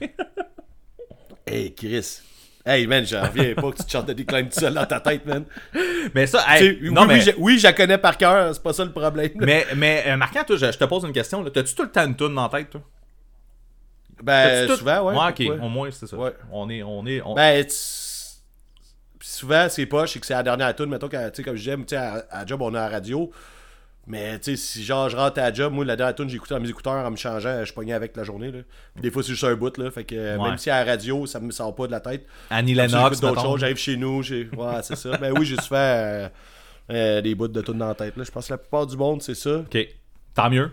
Hey, 1.47 1.75
Chris. 1.75 2.21
Hey, 2.67 2.87
man, 2.87 3.05
j'en 3.05 3.23
reviens 3.23 3.55
pas 3.55 3.71
que 3.73 3.77
tu 3.77 3.85
te 3.85 3.91
chantes 3.91 4.07
de 4.07 4.15
Decline 4.15 4.49
tout 4.49 4.59
seul 4.59 4.73
dans 4.73 4.87
ta 4.87 4.99
tête, 4.99 5.27
man. 5.27 5.45
mais 6.15 6.27
ça, 6.27 6.43
hey, 6.49 6.59
sais, 6.81 6.91
non, 6.91 7.03
oui, 7.03 7.09
mais, 7.09 7.15
oui, 7.15 7.21
je, 7.21 7.31
oui, 7.37 7.59
je 7.59 7.65
la 7.65 7.73
connais 7.75 7.99
par 7.99 8.17
cœur, 8.17 8.55
c'est 8.55 8.63
pas 8.63 8.73
ça 8.73 8.85
le 8.87 8.91
problème. 8.93 9.31
là. 9.39 9.47
mais, 9.47 9.67
mais 9.77 10.05
euh, 10.07 10.17
Marquant, 10.17 10.45
toi, 10.45 10.57
je, 10.57 10.73
je 10.73 10.79
te 10.79 10.85
pose 10.85 11.05
une 11.05 11.13
question. 11.13 11.43
là. 11.43 11.51
T'as-tu 11.51 11.75
tout 11.75 11.83
le 11.83 11.91
temps 11.91 12.07
une 12.07 12.17
toune 12.17 12.35
dans 12.35 12.45
la 12.45 12.49
tête, 12.49 12.71
toi? 12.71 12.81
Ben, 14.23 14.67
tout- 14.67 14.77
souvent, 14.77 15.03
ouais. 15.13 15.15
Ouais, 15.45 15.51
ok, 15.57 15.63
au 15.63 15.69
moins, 15.69 15.91
c'est 15.91 16.07
ça. 16.07 16.17
Ouais. 16.17 16.33
On 16.51 16.71
est. 16.71 16.83
On 16.83 17.05
est 17.07 17.21
on- 17.21 17.35
Ben, 17.35 17.63
tu- 17.67 17.75
souvent, 19.21 19.67
c'est 19.69 19.85
pas, 19.87 20.07
je 20.07 20.13
sais 20.13 20.21
que 20.21 20.27
c'est 20.27 20.33
la 20.35 20.43
dernière 20.43 20.75
tune, 20.75 20.87
mettons, 20.87 21.11
sais, 21.11 21.43
comme 21.43 21.57
je 21.57 21.63
disais, 21.71 21.77
tu 21.77 21.83
sais, 21.89 21.97
à, 21.97 22.25
à 22.31 22.47
job, 22.47 22.63
on 22.63 22.75
est 22.75 22.79
à 22.79 22.83
la 22.83 22.89
radio. 22.89 23.31
Mais, 24.07 24.39
tu 24.39 24.55
sais, 24.55 24.57
si 24.57 24.85
genre, 24.85 25.09
je 25.09 25.17
rentre 25.17 25.39
à 25.39 25.45
la 25.49 25.53
job, 25.55 25.73
moi, 25.73 25.85
la 25.85 25.97
dernière 25.97 26.15
tune, 26.15 26.29
j'écoutais 26.29 26.55
dans 26.55 26.61
mes 26.61 26.69
écouteurs 26.69 26.93
en 27.07 27.11
me 27.11 27.17
changeant, 27.17 27.65
je 27.65 27.73
pognais 27.73 27.95
avec 27.95 28.15
la 28.17 28.23
journée, 28.23 28.51
là. 28.51 28.59
Puis 28.95 29.03
des 29.03 29.11
fois, 29.11 29.23
c'est 29.23 29.31
juste 29.31 29.45
un 29.45 29.55
bout, 29.55 29.77
là. 29.79 29.91
Fait 29.91 30.05
que, 30.05 30.15
euh, 30.15 30.37
Ouais. 30.37 30.51
même 30.51 30.59
si 30.59 30.69
à 30.69 30.85
la 30.85 30.91
radio, 30.93 31.25
ça 31.27 31.41
me 31.41 31.51
sort 31.51 31.75
pas 31.75 31.87
de 31.87 31.93
la 31.93 32.01
tête. 32.01 32.27
Annie 32.51 32.75
Lennox, 32.75 33.21
d'autres 33.21 33.41
choses, 33.41 33.61
j'arrive 33.61 33.79
chez 33.79 33.97
nous, 33.97 34.23
j'ai. 34.23 34.49
Ouais, 34.57 34.83
c'est 34.83 34.97
ça. 34.97 35.17
Ben 35.17 35.33
oui, 35.37 35.47
j'ai 35.47 35.57
souvent 35.57 35.77
euh, 35.79 36.29
euh, 36.91 37.21
des 37.23 37.35
bouts 37.35 37.49
de 37.49 37.63
tunes 37.63 37.79
dans 37.79 37.89
la 37.89 37.95
tête, 37.95 38.17
là. 38.17 38.25
Je 38.25 38.31
pense 38.31 38.47
que 38.47 38.53
la 38.53 38.59
plupart 38.59 38.87
du 38.87 38.97
monde, 38.97 39.23
c'est 39.23 39.35
ça. 39.35 39.57
Ok, 39.61 39.79
tant 40.35 40.51
mieux. 40.51 40.71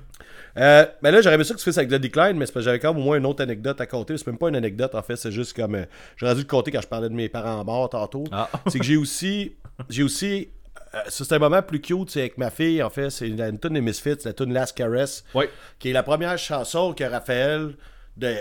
Euh, 0.58 0.86
ben 1.02 1.12
là, 1.12 1.22
j'aurais 1.22 1.36
aimé 1.36 1.46
ça 1.46 1.54
que 1.54 1.60
tu 1.60 1.64
fasses 1.66 1.78
avec 1.78 1.90
The 1.90 1.94
Decline, 1.96 2.36
mais 2.36 2.46
c'est 2.46 2.52
parce 2.52 2.66
que 2.66 2.72
j'avais 2.72 2.80
quand 2.80 2.94
même 2.94 3.02
au 3.02 3.06
moins 3.06 3.18
une 3.18 3.26
autre 3.26 3.42
anecdote 3.42 3.80
à 3.80 3.86
compter. 3.86 4.18
C'est 4.18 4.28
même 4.28 4.38
pas 4.38 4.50
une 4.50 4.58
anecdote, 4.58 4.94
en 4.94 5.02
fait, 5.02 5.16
c'est 5.16 5.32
juste 5.32 5.56
comme. 5.56 5.86
J'aurais 6.18 6.36
dû 6.36 6.42
le 6.42 6.48
compter 6.48 6.72
quand 6.72 6.82
je 6.82 6.88
parlais 6.88 7.08
de 7.08 7.14
mes 7.14 7.30
parents 7.30 7.64
morts 7.64 7.90
tantôt. 7.90 8.26
Ah. 8.34 8.50
c'est 8.68 8.80
que 8.80 8.84
j'ai 8.86 8.98
aussi. 8.98 9.54
J'ai 9.90 10.04
aussi. 10.04 10.50
Euh, 10.94 11.00
c'est 11.10 11.32
un 11.32 11.40
moment 11.40 11.62
plus 11.62 11.80
cute, 11.82 12.10
c'est 12.10 12.20
avec 12.22 12.38
ma 12.38 12.50
fille, 12.50 12.82
en 12.84 12.90
fait. 12.90 13.10
C'est 13.10 13.28
une 13.30 13.60
tune 13.60 13.74
des 13.74 13.82
Misfits, 13.82 14.18
la 14.26 14.34
tune 14.34 14.54
Last 14.54 14.76
Caress, 14.78 15.24
Ouais. 15.34 15.50
qui 15.80 15.90
est 15.90 15.94
la 15.94 16.04
première 16.04 16.38
chanson 16.38 16.94
que 16.94 17.04
Raphaël 17.04 17.76
de, 18.18 18.36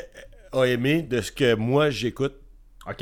a 0.53 0.65
aimé 0.65 1.03
de 1.03 1.21
ce 1.21 1.31
que 1.33 1.55
moi 1.55 1.91
j'écoute. 1.91 2.35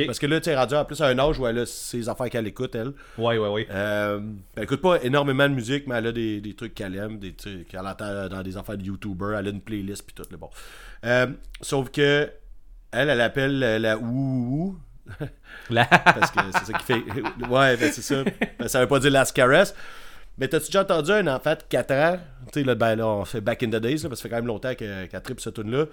Parce 0.07 0.19
que 0.19 0.27
là, 0.27 0.39
tu 0.41 0.51
es 0.51 0.57
rendu 0.57 0.75
en 0.75 0.85
plus 0.85 1.01
à 1.01 1.07
un 1.07 1.19
âge 1.19 1.39
où 1.39 1.47
elle 1.47 1.61
a 1.61 1.65
ses 1.67 2.11
affaires 2.11 2.29
qu'elle 2.29 2.47
écoute, 2.47 2.75
elle. 2.75 2.93
Ouais, 3.17 3.39
ouais, 3.39 3.49
ouais. 3.49 3.67
Euh, 3.71 4.21
elle 4.57 4.65
écoute 4.65 4.83
pas 4.83 5.03
énormément 5.03 5.49
de 5.49 5.55
musique, 5.55 5.87
mais 5.87 5.95
elle 5.95 6.09
a 6.09 6.13
des, 6.13 6.41
des 6.43 6.55
trucs 6.55 6.75
qu'elle 6.75 6.95
aime, 6.97 7.19
des 7.19 7.33
trucs 7.33 7.69
qu'elle 7.69 7.87
entend 7.87 8.29
dans 8.29 8.43
des 8.43 8.57
affaires 8.59 8.77
de 8.77 8.83
YouTuber, 8.83 9.37
elle 9.39 9.47
a 9.47 9.51
une 9.51 9.63
playlist 9.63 10.03
puis 10.05 10.15
tout 10.15 10.25
le 10.31 10.37
bon. 10.37 10.51
Euh, 11.07 11.29
sauf 11.63 11.91
que 11.91 12.29
elle, 12.91 13.09
elle 13.09 13.21
appelle 13.21 13.59
la, 13.81 13.97
ouh. 13.97 14.77
parce 16.05 16.31
que 16.31 16.41
c'est 16.53 16.73
ça 16.73 16.79
qui 16.79 16.85
fait. 16.85 17.03
Ouais, 17.49 17.77
ben 17.77 17.91
c'est 17.93 18.03
ça. 18.03 18.23
Ben, 18.59 18.69
ça 18.69 18.81
veut 18.81 18.87
pas 18.89 18.99
dire 18.99 19.11
Last 19.11 19.35
Caress. 19.35 19.75
Mais 20.39 20.47
t'as-tu 20.49 20.67
déjà 20.67 20.83
entendu 20.83 21.11
un 21.11 21.27
enfant 21.27 21.55
de 21.55 21.63
4 21.69 21.91
ans, 21.95 22.19
tu 22.53 22.61
sais, 22.61 22.65
là, 22.65 22.75
ben 22.77 22.95
là, 22.95 23.07
on 23.07 23.25
fait 23.25 23.41
Back 23.41 23.63
in 23.65 23.71
the 23.71 23.77
Days, 23.77 24.03
là, 24.05 24.09
parce 24.09 24.11
que 24.11 24.17
ça 24.17 24.23
fait 24.23 24.29
quand 24.29 24.37
même 24.37 24.47
longtemps 24.47 24.75
que- 24.75 25.07
qu'elle 25.07 25.21
tripe 25.23 25.41
cette 25.41 25.55
tune 25.55 25.71
là 25.71 25.87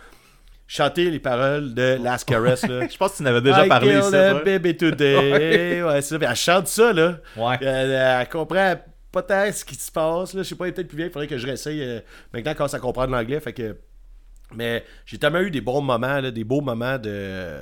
chanter 0.68 1.12
les 1.12 1.20
paroles 1.20 1.74
de 1.74 1.98
Last 2.02 2.28
Caress, 2.28 2.66
là. 2.68 2.88
Je 2.92 2.98
pense 2.98 3.12
que 3.14 3.18
tu 3.18 3.24
n'avais 3.24 3.42
déjà 3.42 3.66
I 3.66 3.70
parlé 3.70 3.90
killed 3.92 4.04
ici. 4.06 4.16
a 4.16 4.36
ouais. 4.36 4.44
baby 4.44 4.76
today. 4.78 5.84
ouais, 5.84 6.02
c'est 6.02 6.10
ça. 6.10 6.18
Puis 6.20 6.28
elle 6.28 6.36
chante 6.36 6.68
ça, 6.68 6.94
là. 6.94 7.18
Ouais. 7.38 7.58
Elle, 7.62 7.92
elle 7.92 8.30
comprend 8.30 8.76
pas 9.12 9.22
tant 9.22 9.52
ce 9.52 9.64
qui 9.64 9.76
se 9.76 9.92
passe, 9.92 10.34
là. 10.34 10.44
Je 10.44 10.48
sais 10.50 10.56
pas, 10.56 10.66
elle 10.66 10.70
est 10.70 10.74
peut-être 10.74 10.88
plus 10.88 10.98
vieille. 10.98 11.10
Il 11.10 11.14
faudrait 11.14 11.28
que 11.28 11.38
je 11.38 11.46
réessaye 11.46 11.82
euh, 11.84 12.00
maintenant 12.34 12.54
quand 12.58 12.68
ça 12.68 12.80
comprend 12.80 13.06
l'anglais. 13.06 13.40
Fait 13.40 13.54
que. 13.54 13.78
Mais 14.54 14.84
j'ai 15.06 15.18
tellement 15.18 15.40
eu 15.40 15.50
des 15.52 15.62
bons 15.62 15.82
moments, 15.82 16.20
là, 16.20 16.32
des 16.32 16.44
beaux 16.44 16.62
moments 16.62 16.98
de. 16.98 17.60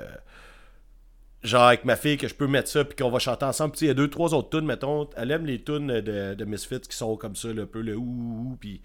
Genre 1.44 1.64
avec 1.64 1.84
ma 1.84 1.98
fille, 1.98 2.18
que 2.18 2.28
je 2.28 2.36
peux 2.36 2.48
mettre 2.48 2.70
ça, 2.70 2.86
puis 2.86 2.96
qu'on 2.96 3.10
va 3.10 3.20
chanter 3.20 3.46
ensemble. 3.46 3.74
Puis 3.74 3.86
il 3.86 3.88
y 3.90 3.92
a 3.92 3.94
deux, 3.94 4.10
trois 4.10 4.34
autres 4.34 4.50
tunes, 4.50 4.66
mettons. 4.66 5.10
Elle 5.18 5.32
aime 5.32 5.46
les 5.46 5.62
tunes 5.62 5.88
de, 5.88 6.34
de 6.34 6.46
Misfits 6.46 6.80
qui 6.80 6.96
sont 6.96 7.18
comme 7.18 7.36
ça, 7.36 7.50
un 7.50 7.66
peu 7.66 7.82
le 7.82 7.96
ouh, 7.98 8.58
puis. 8.60 8.82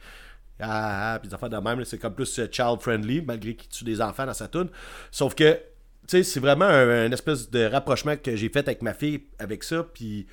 Ah, 0.60 1.14
ah, 1.14 1.18
puis 1.20 1.28
des 1.28 1.34
affaires 1.34 1.50
de 1.50 1.56
même, 1.56 1.84
c'est 1.84 1.98
comme 1.98 2.14
plus 2.14 2.38
euh, 2.38 2.48
child-friendly, 2.50 3.22
malgré 3.22 3.54
qu'il 3.54 3.68
tue 3.68 3.84
des 3.84 4.00
enfants 4.00 4.26
dans 4.26 4.34
sa 4.34 4.48
tune. 4.48 4.68
Sauf 5.10 5.34
que, 5.34 5.52
tu 5.52 5.60
sais, 6.08 6.22
c'est 6.24 6.40
vraiment 6.40 6.64
un, 6.64 7.10
espèce 7.12 7.48
de 7.50 7.64
rapprochement 7.64 8.16
que 8.16 8.34
j'ai 8.34 8.48
fait 8.48 8.66
avec 8.66 8.82
ma 8.82 8.92
fille 8.92 9.22
avec 9.38 9.62
ça, 9.62 9.84
puis 9.84 10.26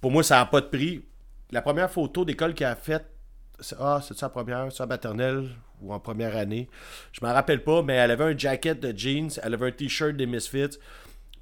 pour 0.00 0.10
moi, 0.10 0.22
ça 0.22 0.36
n'a 0.36 0.46
pas 0.46 0.60
de 0.60 0.66
prix. 0.66 1.04
La 1.50 1.62
première 1.62 1.90
photo 1.90 2.24
d'école 2.24 2.54
qu'elle 2.54 2.68
a 2.68 2.76
faite, 2.76 3.06
ah, 3.78 4.00
c'est 4.06 4.16
ça 4.16 4.26
la 4.26 4.30
première, 4.30 4.68
en 4.78 4.86
maternelle 4.86 5.48
ou 5.82 5.92
en 5.92 5.98
première 5.98 6.36
année. 6.36 6.68
Je 7.12 7.24
m'en 7.24 7.32
rappelle 7.32 7.64
pas, 7.64 7.82
mais 7.82 7.94
elle 7.94 8.12
avait 8.12 8.24
un 8.24 8.38
jacket 8.38 8.78
de 8.78 8.96
jeans, 8.96 9.30
elle 9.42 9.54
avait 9.54 9.66
un 9.66 9.72
t-shirt 9.72 10.16
des 10.16 10.26
Misfits. 10.26 10.78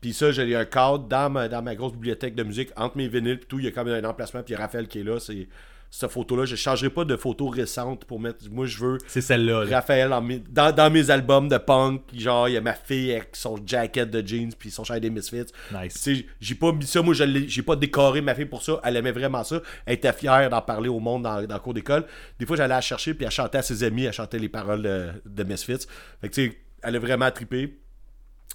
Puis 0.01 0.13
ça, 0.13 0.31
j'ai 0.33 0.55
un 0.55 0.65
cadre 0.65 1.09
dans 1.09 1.29
ma, 1.31 1.49
dans 1.49 1.63
ma 1.63 1.75
grosse 1.75 1.93
bibliothèque 1.93 2.35
de 2.35 2.43
musique, 2.45 2.71
entre 2.77 2.97
mes 2.97 3.09
vinyles 3.09 3.33
et 3.43 3.47
tout. 3.47 3.59
Il 3.59 3.65
y 3.65 3.69
a 3.69 3.73
comme 3.73 3.89
un 3.89 4.05
emplacement, 4.05 4.43
puis 4.43 4.55
il 4.55 4.57
y 4.57 4.61
a 4.61 4.63
Raphaël 4.63 4.87
qui 4.87 5.01
est 5.01 5.05
là. 5.05 5.19
C'est 5.19 5.49
cette 5.91 6.11
photo-là. 6.11 6.45
Je 6.45 6.53
ne 6.53 6.57
changerai 6.57 6.91
pas 6.91 7.05
de 7.07 7.17
photo 7.17 7.49
récente 7.49 8.05
pour 8.05 8.21
mettre. 8.21 8.45
Moi, 8.51 8.67
je 8.67 8.79
veux 8.79 8.99
C'est 9.07 9.23
celle-là. 9.23 9.65
là. 9.65 9.77
Raphaël 9.77 10.13
en 10.13 10.23
dans, 10.51 10.71
dans 10.71 10.91
mes 10.91 11.11
albums 11.11 11.49
de 11.49 11.57
punk. 11.57 12.03
Genre, 12.15 12.49
il 12.49 12.53
y 12.53 12.57
a 12.59 12.61
ma 12.61 12.75
fille 12.75 13.11
avec 13.13 13.31
son 13.35 13.57
jacket 13.65 14.09
de 14.11 14.25
jeans, 14.25 14.53
puis 14.57 14.71
son 14.71 14.85
chandail 14.85 15.01
des 15.01 15.11
Misfits. 15.11 15.47
Nice. 15.75 16.09
J'ai 16.41 16.55
pas 16.55 16.73
mis 16.73 16.87
ça, 16.87 17.01
moi, 17.01 17.15
j'ai 17.15 17.63
pas 17.63 17.75
décoré 17.75 18.21
ma 18.21 18.35
fille 18.35 18.45
pour 18.45 18.63
ça. 18.63 18.81
Elle 18.85 18.97
aimait 18.97 19.13
vraiment 19.13 19.43
ça. 19.45 19.63
Elle 19.87 19.95
était 19.95 20.13
fière 20.13 20.51
d'en 20.51 20.61
parler 20.61 20.91
au 20.91 21.01
monde 21.01 21.23
dans, 21.23 21.43
dans 21.43 21.55
le 21.55 21.61
cours 21.61 21.75
d'école. 21.75 22.05
Des 22.39 22.45
fois, 22.45 22.57
j'allais 22.57 22.75
la 22.75 22.81
chercher, 22.83 23.15
puis 23.15 23.25
elle 23.25 23.31
chantait 23.33 23.59
à 23.59 23.63
ses 23.63 23.83
amis, 23.83 24.05
elle 24.05 24.13
chantait 24.13 24.39
les 24.39 24.51
paroles 24.51 24.83
de, 24.83 25.09
de 25.25 25.43
Misfits. 25.45 25.87
Fait 26.21 26.29
que, 26.29 26.35
tu 26.35 26.51
sais, 26.51 26.59
elle 26.83 26.97
a 26.97 26.99
vraiment 26.99 27.31
trippé. 27.31 27.79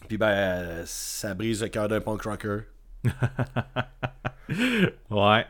Puis, 0.08 0.18
ben, 0.18 0.84
ça 0.86 1.34
brise 1.34 1.62
le 1.62 1.70
cœur 1.70 1.88
d'un 1.88 2.02
punk 2.02 2.22
rocker. 2.24 2.60
Ouais. 5.10 5.46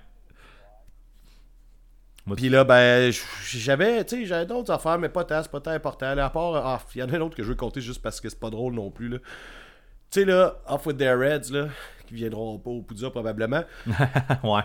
Puis 2.38 2.48
là, 2.48 2.64
ben, 2.64 3.12
j'avais, 3.50 4.06
tu 4.06 4.16
sais, 4.18 4.26
j'avais 4.26 4.46
d'autres 4.46 4.72
affaires, 4.72 4.98
mais 4.98 5.10
pas 5.10 5.26
tant, 5.26 5.42
c'est 5.44 5.52
pas 5.52 5.60
tant 5.60 5.72
important. 5.72 6.16
Là, 6.16 6.26
à 6.26 6.30
part, 6.30 6.56
ah, 6.56 6.82
il 6.96 7.00
y 7.00 7.04
en 7.04 7.10
a 7.10 7.18
un 7.18 7.22
autre 7.22 7.36
que 7.36 7.44
je 7.44 7.50
veux 7.50 7.56
compter 7.56 7.82
juste 7.82 8.02
parce 8.02 8.22
que 8.22 8.30
c'est 8.30 8.40
pas 8.40 8.50
drôle 8.50 8.74
non 8.74 8.92
plus, 8.92 9.10
là. 9.10 9.18
Tu 10.10 10.20
sais, 10.22 10.26
là, 10.26 10.58
Off 10.68 10.86
With 10.86 10.98
Their 10.98 11.18
Reds, 11.20 11.52
là, 11.52 11.68
qui 12.08 12.14
viendront 12.14 12.60
pas 12.60 12.70
au 12.70 12.82
Poudja 12.82 13.10
probablement. 13.10 13.64
ouais. 14.44 14.62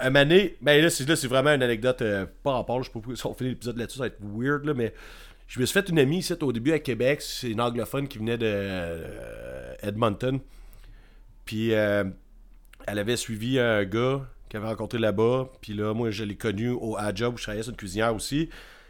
Un 0.00 0.10
donné, 0.10 0.56
ben 0.60 0.82
là, 0.82 0.90
c'est, 0.90 1.06
là, 1.08 1.14
c'est 1.14 1.28
vraiment 1.28 1.52
une 1.52 1.62
anecdote 1.62 2.02
euh, 2.02 2.26
pas 2.42 2.52
rapport. 2.54 2.78
là, 2.78 2.82
Je 2.82 2.86
sais 2.88 2.92
pas 2.92 3.00
pourquoi- 3.00 3.16
si 3.16 3.26
on 3.26 3.34
finit 3.34 3.50
l'épisode 3.50 3.76
là-dessus, 3.76 3.98
ça 3.98 4.04
va 4.04 4.08
être 4.08 4.18
weird, 4.22 4.64
là, 4.64 4.74
mais 4.74 4.92
je 5.46 5.60
me 5.60 5.66
suis 5.66 5.74
fait 5.74 5.88
une 5.88 5.98
amie 5.98 6.18
ici 6.18 6.34
au 6.40 6.52
début 6.52 6.72
à 6.72 6.78
Québec. 6.78 7.22
C'est 7.22 7.50
une 7.50 7.60
anglophone 7.60 8.08
qui 8.08 8.18
venait 8.18 8.38
de 8.38 8.46
euh, 8.48 9.74
Edmonton. 9.82 10.40
Puis 11.44 11.72
euh, 11.72 12.04
elle 12.86 12.98
avait 12.98 13.16
suivi 13.16 13.58
un 13.58 13.84
gars 13.84 14.26
qu'elle 14.48 14.60
avait 14.60 14.70
rencontré 14.70 14.98
là-bas. 14.98 15.50
Puis 15.60 15.72
là, 15.72 15.94
moi, 15.94 16.10
je 16.10 16.24
l'ai 16.24 16.36
connu 16.36 16.70
au 16.70 16.96
à 16.96 17.10
où 17.10 17.36
je 17.36 17.42
travaillais 17.42 17.62
sur 17.62 17.70
une 17.70 17.76
cuisinière 17.76 18.14
aussi. 18.14 18.48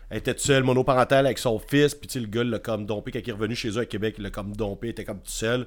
Elle 0.08 0.18
était 0.18 0.32
toute 0.32 0.44
seule, 0.44 0.62
monoparentale 0.62 1.26
avec 1.26 1.38
son 1.38 1.58
fils. 1.58 1.94
Puis 1.94 2.08
tu 2.08 2.14
sais, 2.14 2.20
le 2.20 2.26
gars 2.26 2.44
l'a 2.44 2.58
comme 2.58 2.86
dompé 2.86 3.10
quand 3.10 3.18
il 3.18 3.28
est 3.28 3.32
revenu 3.32 3.54
chez 3.54 3.70
eux 3.70 3.80
à 3.80 3.86
Québec. 3.86 4.14
Il 4.18 4.24
l'a 4.24 4.30
comme 4.30 4.56
dompé, 4.56 4.86
il 4.86 4.90
était 4.90 5.04
comme 5.04 5.20
tout 5.20 5.30
seul. 5.30 5.66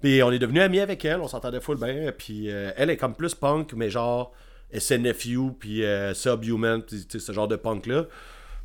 Puis 0.00 0.22
on 0.22 0.32
est 0.32 0.38
devenus 0.38 0.62
amis 0.62 0.80
avec 0.80 1.04
elle, 1.04 1.20
on 1.20 1.28
s'entendait 1.28 1.60
full 1.60 1.78
bien. 1.78 2.12
Puis 2.16 2.50
euh, 2.50 2.72
elle 2.76 2.90
est 2.90 2.96
comme 2.96 3.14
plus 3.14 3.34
punk, 3.36 3.72
mais 3.74 3.88
genre 3.88 4.32
SNFU, 4.76 5.52
puis 5.58 5.84
Subhuman, 6.12 6.82
ce 6.88 7.32
genre 7.32 7.48
de 7.48 7.56
punk-là. 7.56 8.06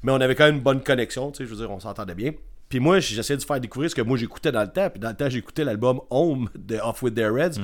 Mais 0.04 0.12
on 0.12 0.22
avait 0.22 0.36
quand 0.36 0.46
même 0.46 0.56
une 0.56 0.62
bonne 0.62 0.82
connexion, 0.84 1.32
tu 1.32 1.38
sais, 1.38 1.46
je 1.46 1.50
veux 1.50 1.58
dire, 1.58 1.72
on 1.72 1.80
s'entendait 1.80 2.16
bien. 2.16 2.32
Puis 2.70 2.80
moi, 2.80 3.00
j'essayais 3.00 3.38
de 3.38 3.44
faire 3.44 3.60
découvrir 3.60 3.90
ce 3.90 3.96
que 3.96 4.02
moi 4.02 4.18
j'écoutais 4.18 4.52
dans 4.52 4.62
le 4.62 4.68
temps. 4.72 4.90
Puis 4.90 5.00
dans 5.00 5.10
le 5.10 5.16
temps, 5.16 5.30
j'écoutais 5.30 5.64
l'album 5.64 6.02
Home 6.10 6.50
de 6.56 6.78
Off 6.78 7.02
With 7.04 7.16
Their 7.16 7.34
Reds. 7.34 7.60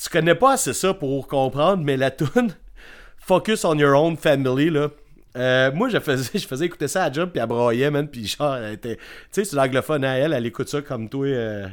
Tu 0.00 0.08
connais 0.10 0.34
pas 0.34 0.52
assez 0.52 0.72
ça 0.74 0.94
pour 0.94 1.26
comprendre, 1.26 1.82
mais 1.82 1.96
la 1.96 2.10
tune 2.10 2.54
Focus 3.18 3.64
on 3.64 3.74
Your 3.78 4.00
Own 4.00 4.16
Family, 4.16 4.70
là. 4.70 4.88
euh, 5.36 5.72
moi, 5.72 5.88
je 5.88 5.98
faisais, 5.98 6.38
je 6.38 6.46
faisais 6.46 6.66
écouter 6.66 6.88
ça 6.88 7.04
à 7.04 7.12
Job, 7.12 7.30
puis 7.30 7.40
elle 7.40 7.48
broyait, 7.48 7.90
man, 7.90 8.06
puis 8.08 8.26
genre, 8.26 8.56
elle 8.56 8.74
était... 8.74 8.96
Tu 8.96 9.02
sais, 9.32 9.44
c'est 9.44 9.56
l'anglophone 9.56 10.04
à 10.04 10.16
elle, 10.16 10.32
elle 10.32 10.46
écoute 10.46 10.68
ça 10.68 10.82
comme 10.82 11.08
toi, 11.08 11.26
euh, 11.26 11.66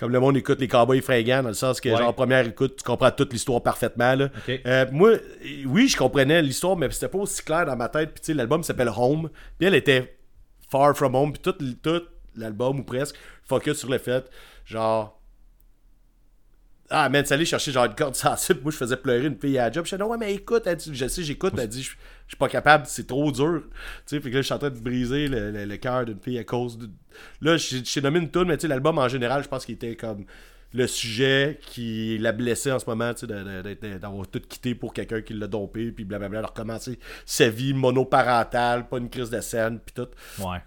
comme 0.00 0.10
le 0.12 0.18
monde 0.18 0.36
écoute 0.36 0.58
les 0.60 0.66
cowboys 0.66 1.02
fringants, 1.02 1.42
dans 1.42 1.48
le 1.50 1.54
sens 1.54 1.80
que, 1.80 1.90
Ouais. 1.90 1.96
genre, 1.98 2.14
première 2.14 2.46
écoute, 2.46 2.76
tu 2.78 2.82
comprends 2.84 3.10
toute 3.10 3.32
l'histoire 3.32 3.62
parfaitement, 3.62 4.14
là. 4.14 4.30
Euh, 4.66 4.86
moi, 4.90 5.12
oui, 5.66 5.88
je 5.88 5.96
comprenais 5.96 6.40
l'histoire, 6.40 6.76
mais 6.76 6.90
c'était 6.90 7.08
pas 7.08 7.18
aussi 7.18 7.42
clair 7.44 7.66
dans 7.66 7.76
ma 7.76 7.88
tête, 7.90 8.12
puis 8.12 8.20
tu 8.20 8.26
sais, 8.28 8.34
l'album 8.34 8.62
s'appelle 8.62 8.90
Home, 8.96 9.28
puis 9.58 9.68
elle 9.68 9.74
était 9.74 10.16
Far 10.70 10.96
From 10.96 11.14
Home, 11.14 11.32
puis 11.34 11.42
tout, 11.42 11.52
tout 11.82 12.02
l'album, 12.34 12.80
ou 12.80 12.82
presque, 12.84 13.16
focus 13.44 13.76
sur 13.76 13.90
le 13.90 13.98
fait, 13.98 14.24
genre... 14.64 15.19
Ah, 16.92 17.08
man, 17.08 17.24
c'est 17.24 17.34
allé 17.34 17.44
chercher 17.44 17.70
genre 17.70 17.84
une 17.84 17.94
corde 17.94 18.16
sensible. 18.16 18.60
Moi, 18.62 18.72
je 18.72 18.76
faisais 18.76 18.96
pleurer 18.96 19.26
une 19.26 19.38
fille 19.38 19.56
à 19.58 19.66
la 19.66 19.72
job. 19.72 19.84
Je 19.86 19.90
disais, 19.90 19.98
non, 20.02 20.10
ouais, 20.10 20.18
mais 20.18 20.34
écoute, 20.34 20.64
elle 20.66 20.76
dit, 20.76 20.90
je 20.92 21.06
sais, 21.06 21.22
j'écoute. 21.22 21.54
Elle 21.56 21.68
dit, 21.68 21.82
je 21.82 21.90
je 22.26 22.36
suis 22.36 22.38
pas 22.38 22.48
capable, 22.48 22.86
c'est 22.86 23.08
trop 23.08 23.32
dur. 23.32 23.62
Tu 24.06 24.16
sais, 24.16 24.20
fait 24.20 24.30
que 24.30 24.36
là, 24.36 24.40
je 24.42 24.46
suis 24.46 24.54
en 24.54 24.58
train 24.58 24.70
de 24.70 24.78
briser 24.78 25.26
le, 25.26 25.50
le- 25.50 25.64
le 25.64 25.76
cœur 25.78 26.04
d'une 26.04 26.20
fille 26.20 26.38
à 26.38 26.44
cause 26.44 26.78
de. 26.78 26.88
Là, 27.40 27.56
j'ai 27.56 28.00
nommé 28.00 28.20
une 28.20 28.30
tune, 28.30 28.44
mais 28.44 28.56
tu 28.56 28.62
sais, 28.62 28.68
l'album 28.68 28.98
en 28.98 29.08
général, 29.08 29.42
je 29.42 29.48
pense 29.48 29.64
qu'il 29.66 29.74
était 29.74 29.96
comme 29.96 30.24
le 30.72 30.86
sujet 30.86 31.58
qui 31.60 32.18
la 32.18 32.30
blessait 32.30 32.70
en 32.70 32.78
ce 32.78 32.86
moment, 32.86 33.12
tu 33.14 33.26
sais, 33.26 33.98
d'avoir 33.98 34.28
tout 34.28 34.38
quitté 34.48 34.76
pour 34.76 34.94
quelqu'un 34.94 35.22
qui 35.22 35.34
l'a 35.34 35.48
dompé, 35.48 35.90
puis 35.90 36.04
blablabla, 36.04 36.42
de 36.42 36.46
recommencer 36.46 37.00
sa 37.26 37.48
vie 37.48 37.74
monoparentale, 37.74 38.88
pas 38.88 38.98
une 38.98 39.10
crise 39.10 39.30
de 39.30 39.40
scène, 39.40 39.80
puis 39.84 39.92
tout. 39.92 40.08
Ouais. 40.44 40.58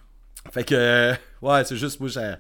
Fait 0.52 0.66
que, 0.66 0.76
euh, 0.76 1.14
ouais, 1.42 1.64
c'est 1.64 1.78
juste, 1.78 2.02
moi, 2.02 2.10
ça, 2.10 2.40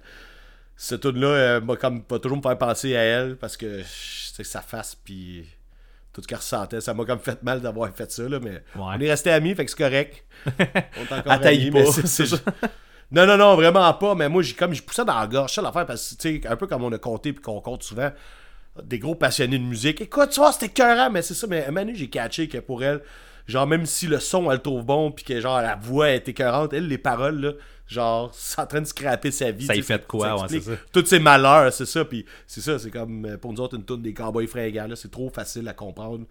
ce 0.76 0.95
tune-là 0.95 1.28
euh, 1.28 1.62
m'a 1.62 1.76
comme, 1.76 2.04
va 2.10 2.20
toujours 2.20 2.38
me 2.38 2.41
faire 2.41 2.58
penser 2.58 2.95
à 2.95 3.02
elle 3.02 3.38
parce 3.38 3.58
que, 3.58 3.82
sa 3.84 4.62
face, 4.62 4.95
puis 4.95 5.45
tout 6.12 6.22
ce 6.22 6.28
qu'elle 6.28 6.38
ressentait, 6.38 6.82
ça 6.82 6.94
m'a 6.94 7.06
comme 7.06 7.20
fait 7.20 7.41
mal 7.44 7.62
d'avoir 7.62 7.90
fait 7.94 8.12
ça, 8.12 8.28
là, 8.28 8.40
mais 8.40 8.64
on 8.76 9.00
est 9.00 9.10
restés 9.10 9.32
amis, 9.32 9.56
fait 9.56 9.66
que 9.66 9.72
c'est 9.72 9.78
correct. 9.78 10.24
On 10.45 10.52
est 10.60 11.20
encore 11.20 11.32
amis, 11.32 11.72
pas, 11.72 11.80
mais 11.80 12.70
Non, 13.12 13.28
non, 13.28 13.38
non, 13.38 13.56
vraiment 13.56 13.94
pas, 13.94 14.16
mais 14.16 14.28
moi, 14.28 14.41
j'ai 14.41 14.56
comme, 14.56 14.74
je 14.74 14.82
poussais 14.82 15.06
dans 15.06 15.20
la 15.20 15.28
gorge, 15.28 15.54
ça 15.54 15.62
l'affaire, 15.62 15.86
parce 15.86 16.16
que, 16.16 16.22
tu 16.22 16.41
sais, 16.41 16.48
un 16.48 16.56
peu 16.56 16.66
comme 16.66 16.84
on 16.84 16.91
a 16.91 16.98
compté, 16.98 17.32
puis 17.32 17.44
qu'on 17.44 17.62
compte 17.62 17.84
souvent, 17.84 18.12
des 18.82 18.98
gros 18.98 19.14
passionnés 19.14 19.60
de 19.60 19.64
musique. 19.64 20.02
Écoute, 20.02 20.32
tu 20.32 20.40
vois, 20.40 20.52
c'était 20.52 20.66
écœurant, 20.68 21.12
mais 21.12 21.22
c'est 21.22 21.36
ça, 21.36 21.45
mais 21.48 21.70
Manu, 21.70 21.95
j'ai 21.95 22.10
catché 22.10 22.48
que 22.48 22.58
pour 22.58 22.84
elle, 22.84 23.02
genre, 23.48 23.68
même 23.68 23.86
si 23.86 24.08
le 24.08 24.20
son, 24.20 24.50
elle 24.50 24.58
le 24.58 24.64
trouve 24.64 24.84
bon, 24.84 25.12
puis 25.12 25.26
que, 25.26 25.40
genre, 25.40 25.62
la 25.62 25.76
voix 25.76 26.10
est 26.10 26.28
écœurante, 26.28 26.74
elle, 26.74 26.88
les 26.88 26.98
paroles, 26.98 27.40
là, 27.40 27.52
genre, 27.88 28.31
c'est 28.34 28.60
en 28.61 28.65
train 28.68 28.81
de 28.81 28.85
scraper 28.88 29.31
sa 29.31 29.51
vie. 29.51 29.65
Ça 29.65 29.76
y 29.76 29.81
fait 29.81 29.97
de 29.99 30.03
quoi, 30.03 30.35
ouais, 30.41 30.47
c'est 30.49 30.61
ça. 30.61 30.72
Tous 30.91 31.05
ses 31.05 31.19
malheurs, 31.19 31.72
c'est 31.73 31.85
ça, 31.85 32.05
puis 32.05 32.26
c'est 32.47 32.61
ça, 32.61 32.80
c'est 32.80 32.89
comme, 32.91 33.26
euh, 33.26 33.38
pour 33.38 33.53
nous 33.53 33.60
autres, 33.61 33.76
une 33.76 33.84
tourne 33.85 34.01
des 34.01 34.14
cowboys 34.14 34.47
fringants, 34.47 34.88
là, 34.88 34.95
c'est 34.95 35.11
trop 35.11 35.30
facile 35.30 35.68
à 35.68 35.73
comprendre. 35.73 36.26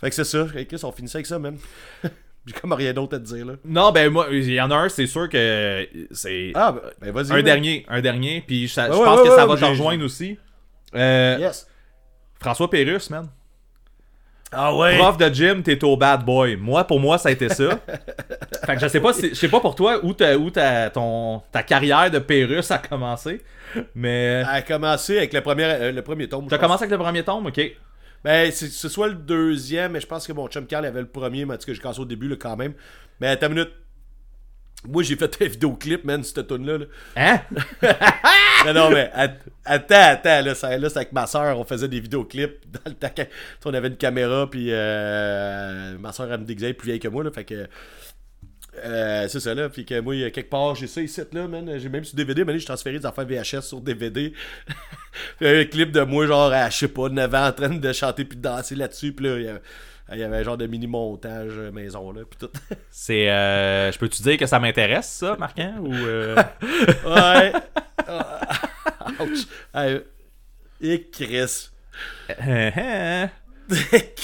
Fait 0.00 0.08
que 0.10 0.14
c'est 0.16 0.24
ça, 0.24 0.46
Chris, 0.52 0.80
on 0.82 0.92
finit 0.92 1.08
ça 1.08 1.18
avec 1.18 1.26
ça, 1.26 1.38
man. 1.38 1.56
J'ai 2.44 2.54
comme 2.54 2.72
rien 2.72 2.92
d'autre 2.92 3.16
à 3.16 3.20
te 3.20 3.24
dire, 3.24 3.46
là. 3.46 3.52
Non, 3.64 3.92
ben 3.92 4.10
moi, 4.10 4.26
il 4.32 4.52
y 4.52 4.60
en 4.60 4.68
a 4.72 4.74
un, 4.74 4.88
c'est 4.88 5.06
sûr 5.06 5.28
que 5.28 5.88
c'est 6.10 6.50
Ah, 6.56 6.72
ben, 6.72 6.80
ben 7.00 7.12
vas-y. 7.12 7.38
un 7.38 7.42
dernier, 7.42 7.86
un 7.88 8.00
dernier, 8.00 8.42
puis 8.44 8.66
je 8.66 8.80
Ouais, 8.80 8.88
pense 8.88 9.20
ouais, 9.20 9.28
que 9.28 9.34
ça 9.36 9.46
va 9.46 9.56
te 9.56 9.64
rejoindre 9.64 10.04
aussi. 10.04 10.36
Euh, 10.94 11.36
Yes. 11.38 11.68
François 12.40 12.68
Pérusse, 12.68 13.10
man. 13.10 13.28
Ah 14.52 14.74
ouais. 14.76 14.98
Prof 14.98 15.16
de 15.16 15.28
gym, 15.32 15.62
t'es 15.62 15.82
au 15.82 15.96
bad 15.96 16.24
boy. 16.24 16.56
Moi, 16.56 16.84
pour 16.84 17.00
moi, 17.00 17.16
ça 17.18 17.30
a 17.30 17.32
été 17.32 17.48
ça. 17.48 17.78
fait 18.66 18.74
que 18.74 18.80
je 18.80 18.88
sais 18.88 19.00
pas, 19.00 19.12
si- 19.12 19.30
je 19.30 19.34
sais 19.34 19.48
pas 19.48 19.60
pour 19.60 19.74
toi 19.74 19.98
où, 20.04 20.12
ta, 20.12 20.36
où 20.36 20.50
ta, 20.50 20.90
ton, 20.90 21.42
ta 21.50 21.62
carrière 21.62 22.10
de 22.10 22.18
Pérusse 22.18 22.70
a 22.70 22.78
commencé, 22.78 23.40
mais 23.94 24.42
Elle 24.42 24.46
a 24.48 24.62
commencé 24.62 25.16
avec 25.16 25.32
le 25.32 25.40
premier, 25.40 25.64
euh, 25.64 25.92
le 25.92 26.02
premier 26.02 26.28
tome. 26.28 26.46
t'as 26.48 26.58
commencé 26.58 26.84
avec 26.84 26.92
le 26.92 26.98
premier 27.02 27.22
tome, 27.22 27.46
ok. 27.46 27.60
Ben, 28.24 28.52
c'est 28.52 28.68
c'est 28.70 28.88
soit 28.88 29.08
le 29.08 29.14
deuxième, 29.14 29.92
mais 29.92 30.00
je 30.00 30.06
pense 30.06 30.26
que 30.26 30.32
mon 30.32 30.46
chum 30.48 30.66
Carl 30.66 30.84
avait 30.86 31.00
le 31.00 31.06
premier, 31.08 31.44
mais 31.44 31.54
en 31.54 31.56
tout 31.56 31.66
cas, 31.66 31.72
j'ai 31.72 31.80
commencé 31.80 32.00
au 32.00 32.04
début, 32.04 32.28
là, 32.28 32.36
quand 32.38 32.56
même. 32.56 32.74
Mais 33.20 33.28
attends 33.28 33.48
une 33.48 33.54
minute. 33.54 33.72
Moi, 34.88 35.02
j'ai 35.04 35.16
fait 35.16 35.36
un 35.40 35.46
vidéoclip, 35.46 36.04
man, 36.04 36.24
cette 36.24 36.48
tune-là. 36.48 36.78
là. 36.78 36.84
Hein? 37.16 37.40
Non, 38.64 38.74
non, 38.74 38.90
mais 38.90 39.10
att- 39.12 39.40
attends, 39.64 39.94
attends, 40.12 40.40
là, 40.44 40.54
ça- 40.54 40.78
là, 40.78 40.88
c'est 40.88 40.98
avec 40.98 41.12
ma 41.12 41.26
soeur, 41.26 41.58
on 41.58 41.64
faisait 41.64 41.88
des 41.88 41.98
vidéoclips 41.98 42.60
dans 42.72 42.80
le 42.92 42.94
sais, 43.16 43.28
On 43.64 43.74
avait 43.74 43.88
une 43.88 43.96
caméra, 43.96 44.48
puis 44.48 44.68
euh, 44.70 45.98
ma 45.98 46.12
soeur, 46.12 46.32
elle 46.32 46.40
me 46.40 46.44
déguisait, 46.44 46.72
plus 46.72 46.86
vieille 46.86 47.00
que 47.00 47.08
moi, 47.08 47.24
là, 47.24 47.30
fait 47.32 47.44
que. 47.44 47.66
euh, 48.84 49.26
c'est 49.28 49.40
ça 49.40 49.52
là, 49.54 49.68
puis 49.68 49.84
que 49.84 49.98
moi, 50.00 50.14
quelque 50.30 50.48
part, 50.48 50.76
j'ai 50.76 50.86
ça 50.86 51.00
ici, 51.00 51.20
là, 51.32 51.48
man. 51.48 51.76
J'ai 51.78 51.88
même 51.88 52.04
sur 52.04 52.14
DVD, 52.16 52.44
mais 52.44 52.56
j'ai 52.58 52.64
transféré 52.64 52.98
des 53.00 53.06
affaires 53.06 53.26
VHS 53.26 53.62
sur 53.62 53.80
DVD. 53.80 54.32
un 55.40 55.64
clip 55.64 55.90
de 55.90 56.02
moi, 56.02 56.26
genre, 56.26 56.52
à, 56.52 56.70
je 56.70 56.76
sais 56.78 56.88
pas, 56.88 57.08
9 57.08 57.34
ans, 57.34 57.46
en 57.48 57.52
train 57.52 57.68
de 57.68 57.92
chanter 57.92 58.24
puis 58.24 58.36
de 58.38 58.42
danser 58.42 58.76
là-dessus, 58.76 59.12
puis 59.12 59.26
là, 59.26 59.58
il 60.12 60.18
y 60.18 60.22
avait- 60.22 60.36
un 60.38 60.42
genre 60.42 60.56
de 60.56 60.66
mini-montage 60.66 61.52
euh, 61.56 61.70
maison, 61.72 62.12
là, 62.12 62.22
puis 62.28 62.38
tout. 62.38 62.50
C'est. 62.90 63.30
Euh, 63.30 63.90
je 63.92 63.98
peux-tu 63.98 64.22
dire 64.22 64.36
que 64.38 64.46
ça 64.46 64.58
m'intéresse, 64.58 65.08
ça, 65.08 65.36
Marquin? 65.38 65.74
Ou. 65.80 65.92
euh, 65.94 66.34
ouais. 67.06 67.52
Ah, 68.06 68.50
ouch. 69.20 69.46
Hey, 69.74 70.00
Et 70.80 71.08
Chris. 71.10 71.70
hein? 72.40 73.28
ouais, 73.70 73.78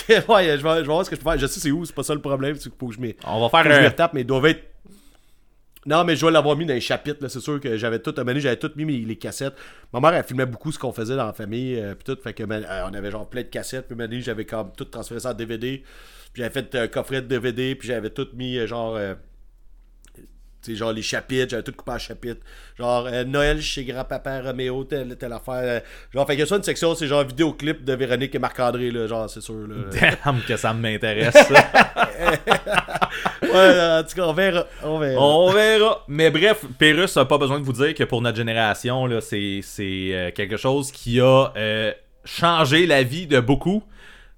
je 0.08 0.16
vais, 0.16 0.58
je 0.58 0.62
vais 0.62 0.82
voir 0.82 1.04
ce 1.04 1.10
que 1.10 1.16
je 1.16 1.20
peux 1.20 1.30
faire. 1.30 1.38
Je 1.38 1.46
sais 1.46 1.60
c'est 1.60 1.70
où, 1.70 1.84
c'est 1.84 1.94
pas 1.94 2.02
ça 2.02 2.14
le 2.14 2.20
problème. 2.20 2.56
C'est 2.56 2.68
qu'il 2.70 2.78
faut 2.78 2.88
que 2.88 2.94
je 2.94 3.00
m'y- 3.00 3.16
On 3.24 3.40
va 3.40 3.48
faut 3.48 3.56
que 3.56 3.64
je 3.64 3.74
faire 3.74 3.82
un. 3.82 3.88
retape, 3.88 4.12
mais 4.14 4.20
ils 4.22 4.26
doivent 4.26 4.46
être. 4.46 4.62
Non, 5.86 6.04
mais 6.04 6.16
je 6.16 6.20
dois 6.22 6.30
l'avoir 6.30 6.56
mis 6.56 6.66
dans 6.66 6.74
les 6.74 6.80
chapitres. 6.80 7.18
là. 7.22 7.28
C'est 7.28 7.40
sûr 7.40 7.60
que 7.60 7.76
j'avais 7.76 7.98
tout. 8.00 8.12
Donné, 8.12 8.40
j'avais 8.40 8.56
tout 8.56 8.70
mis 8.76 8.84
mes- 8.84 8.98
les 8.98 9.16
cassettes. 9.16 9.54
Ma 9.92 10.00
mère, 10.00 10.12
elle 10.14 10.24
filmait 10.24 10.44
beaucoup 10.46 10.72
ce 10.72 10.78
qu'on 10.78 10.92
faisait 10.92 11.16
dans 11.16 11.26
la 11.26 11.32
famille. 11.32 11.78
euh, 11.78 11.94
puis 11.94 12.04
tout. 12.04 12.20
Fait 12.22 12.34
que, 12.34 12.42
man, 12.42 12.66
euh, 12.68 12.88
on 12.90 12.94
avait 12.94 13.10
genre 13.10 13.28
plein 13.28 13.42
de 13.42 13.46
cassettes. 13.48 13.86
Puis, 13.86 13.96
donné, 13.96 14.20
j'avais 14.20 14.44
comme 14.44 14.72
tout 14.76 14.84
transféré 14.84 15.20
ça 15.20 15.30
en 15.30 15.34
DVD. 15.34 15.82
Puis, 16.32 16.42
j'avais 16.42 16.50
fait 16.52 16.74
un 16.74 16.88
coffret 16.88 17.22
de 17.22 17.26
DVD. 17.28 17.74
Puis, 17.74 17.88
j'avais 17.88 18.10
tout 18.10 18.28
mis 18.34 18.58
euh, 18.58 18.66
genre. 18.66 18.96
euh, 18.96 19.14
tu 20.60 20.72
sais, 20.72 20.76
genre 20.76 20.92
les 20.92 21.02
chapitres, 21.02 21.50
j'avais 21.50 21.62
tout 21.62 21.70
coupé 21.72 21.92
en 21.92 21.98
chapitres. 21.98 22.40
Genre 22.76 23.06
euh, 23.06 23.22
Noël 23.22 23.62
chez 23.62 23.84
grand-papa 23.84 24.40
Roméo, 24.42 24.82
telle, 24.82 25.16
telle 25.16 25.32
affaire. 25.32 25.54
euh, 25.62 25.80
genre, 26.12 26.26
fait 26.26 26.36
que 26.36 26.44
ça, 26.44 26.56
une 26.56 26.64
section, 26.64 26.96
c'est 26.96 27.06
genre 27.06 27.24
vidéoclip 27.24 27.84
de 27.84 27.92
Véronique 27.94 28.34
et 28.34 28.40
Marc-André, 28.40 28.90
là, 28.90 29.06
genre, 29.06 29.30
c'est 29.30 29.40
sûr. 29.40 29.68
Là. 29.68 29.76
Damn, 30.24 30.40
que 30.42 30.56
ça 30.56 30.74
m'intéresse, 30.74 31.32
ça. 31.32 31.70
ouais, 33.52 33.98
en 34.00 34.02
tout 34.04 34.14
cas, 34.14 34.22
on 34.26 34.32
verra. 34.32 34.64
On 34.82 34.98
verra. 34.98 35.20
On 35.22 35.50
verra. 35.52 36.04
Mais 36.08 36.30
bref, 36.30 36.64
Pérus 36.78 37.16
a 37.16 37.24
pas 37.24 37.38
besoin 37.38 37.58
de 37.60 37.64
vous 37.64 37.72
dire 37.72 37.94
que 37.94 38.04
pour 38.04 38.20
notre 38.22 38.36
génération, 38.36 39.06
là, 39.06 39.20
c'est, 39.20 39.60
c'est 39.62 40.10
euh, 40.12 40.30
quelque 40.30 40.56
chose 40.56 40.90
qui 40.92 41.20
a 41.20 41.52
euh, 41.56 41.92
changé 42.24 42.86
la 42.86 43.02
vie 43.02 43.26
de 43.26 43.40
beaucoup. 43.40 43.82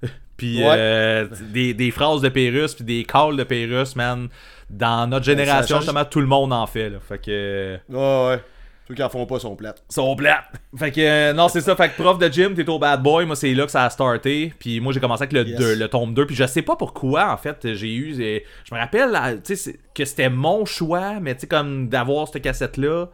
Puis 0.37 0.59
Ouais. 0.65 0.74
euh, 0.77 1.27
des, 1.53 1.74
des 1.74 1.91
phrases 1.91 2.23
de 2.23 2.28
Pérus, 2.31 2.74
puis 2.74 2.85
des 2.85 3.05
calls 3.05 3.37
de 3.37 3.45
Pérus, 3.45 3.95
man. 3.97 4.28
Dans 4.70 5.07
notre 5.09 5.24
génération, 5.27 5.77
change- 5.77 5.85
justement, 5.85 6.05
tout 6.05 6.20
le 6.20 6.27
monde 6.27 6.53
en 6.53 6.66
fait. 6.66 6.89
Là. 6.91 6.99
Fait 7.07 7.19
que. 7.19 7.78
Ouais, 7.89 8.27
ouais. 8.28 8.41
Ceux 8.90 8.96
qui 8.96 9.02
en 9.04 9.08
font 9.08 9.24
pas 9.24 9.38
sont 9.38 9.54
plates. 9.54 9.84
sont 9.88 10.16
plates. 10.16 10.46
Fait 10.76 10.90
que, 10.90 11.00
euh, 11.00 11.32
non, 11.32 11.46
c'est 11.48 11.60
ça. 11.60 11.76
Fait 11.76 11.90
que 11.90 12.02
prof 12.02 12.18
de 12.18 12.26
gym, 12.28 12.54
t'es 12.54 12.68
au 12.68 12.80
bad 12.80 13.00
boy. 13.00 13.24
Moi, 13.24 13.36
c'est 13.36 13.54
là 13.54 13.64
que 13.64 13.70
ça 13.70 13.84
a 13.84 13.90
starté. 13.90 14.52
Puis 14.58 14.80
moi, 14.80 14.92
j'ai 14.92 14.98
commencé 14.98 15.22
avec 15.22 15.32
le, 15.32 15.46
Yes. 15.46 15.56
deux- 15.56 15.76
le 15.76 15.86
tome 15.86 16.12
2. 16.12 16.26
Puis 16.26 16.34
je 16.34 16.44
sais 16.44 16.62
pas 16.62 16.74
pourquoi, 16.74 17.32
en 17.32 17.36
fait, 17.36 17.74
j'ai 17.74 17.94
eu. 17.94 18.14
Je 18.16 18.74
me 18.74 18.80
rappelle, 18.80 19.12
là, 19.12 19.36
tu 19.36 19.54
sais, 19.54 19.78
que 19.94 20.04
c'était 20.04 20.28
mon 20.28 20.64
choix, 20.64 21.20
mais 21.20 21.34
tu 21.36 21.42
sais, 21.42 21.46
comme 21.46 21.88
d'avoir 21.88 22.26
cette 22.26 22.42
cassette-là. 22.42 23.10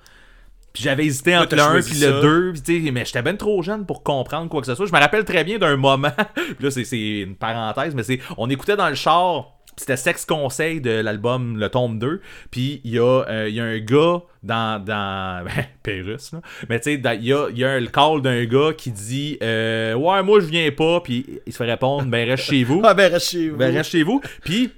Puis 0.72 0.82
j'avais 0.82 1.04
hésité 1.04 1.36
entre 1.36 1.56
le 1.56 1.60
1 1.62 1.70
choisi 1.72 1.90
puis 1.90 2.00
le 2.00 2.06
ça. 2.12 2.20
2. 2.22 2.52
Puis 2.54 2.62
tu 2.62 2.84
sais, 2.86 2.90
mais 2.90 3.04
j'étais 3.04 3.20
ben 3.22 3.36
trop 3.36 3.62
jeune 3.62 3.84
pour 3.84 4.02
comprendre 4.02 4.48
quoi 4.48 4.60
que 4.62 4.66
ce 4.66 4.74
soit. 4.74 4.86
Je 4.86 4.92
me 4.92 4.98
rappelle 4.98 5.26
très 5.26 5.44
bien 5.44 5.58
d'un 5.58 5.76
moment. 5.76 6.08
puis 6.34 6.56
là, 6.60 6.70
c'est- 6.70 6.84
c'est 6.84 7.18
une 7.20 7.36
parenthèse, 7.36 7.94
mais 7.94 8.02
c'est. 8.02 8.18
On 8.38 8.48
écoutait 8.48 8.76
dans 8.76 8.88
le 8.88 8.94
char. 8.94 9.55
C'était 9.76 9.96
Sex 9.96 10.24
Conseil 10.24 10.80
de 10.80 10.90
l'album 10.90 11.58
Le 11.58 11.68
Tome 11.68 11.98
2. 11.98 12.20
Puis 12.50 12.80
il 12.84 12.92
y, 12.92 12.98
a, 12.98 13.24
euh, 13.28 13.48
y 13.48 13.60
a 13.60 13.64
un 13.64 13.78
gars 13.78 14.22
dans. 14.42 14.82
dans 14.82 15.44
ben, 15.44 15.66
Pérus, 15.82 16.32
là. 16.32 16.40
Mais 16.68 16.80
tu 16.80 16.94
sais, 16.94 16.94
il 16.94 17.24
y 17.24 17.32
a, 17.32 17.48
y 17.50 17.64
a 17.64 17.78
le 17.78 17.86
call 17.88 18.22
d'un 18.22 18.44
gars 18.44 18.72
qui 18.76 18.90
dit 18.90 19.38
euh, 19.42 19.94
Ouais, 19.94 20.22
moi 20.22 20.40
je 20.40 20.46
viens 20.46 20.70
pas. 20.70 21.00
Puis 21.00 21.40
il 21.46 21.52
se 21.52 21.58
fait 21.58 21.70
répondre 21.70 22.06
Ben 22.06 22.28
reste 22.28 22.44
chez 22.44 22.64
vous. 22.64 22.82
Ah, 22.86 22.94
ben, 22.94 23.12
reste 23.12 23.30
chez 23.30 23.50
vous. 23.50 23.56
Ben, 23.56 23.74
reste 23.74 23.90
chez 23.90 24.02
vous. 24.04 24.20
Puis, 24.44 24.70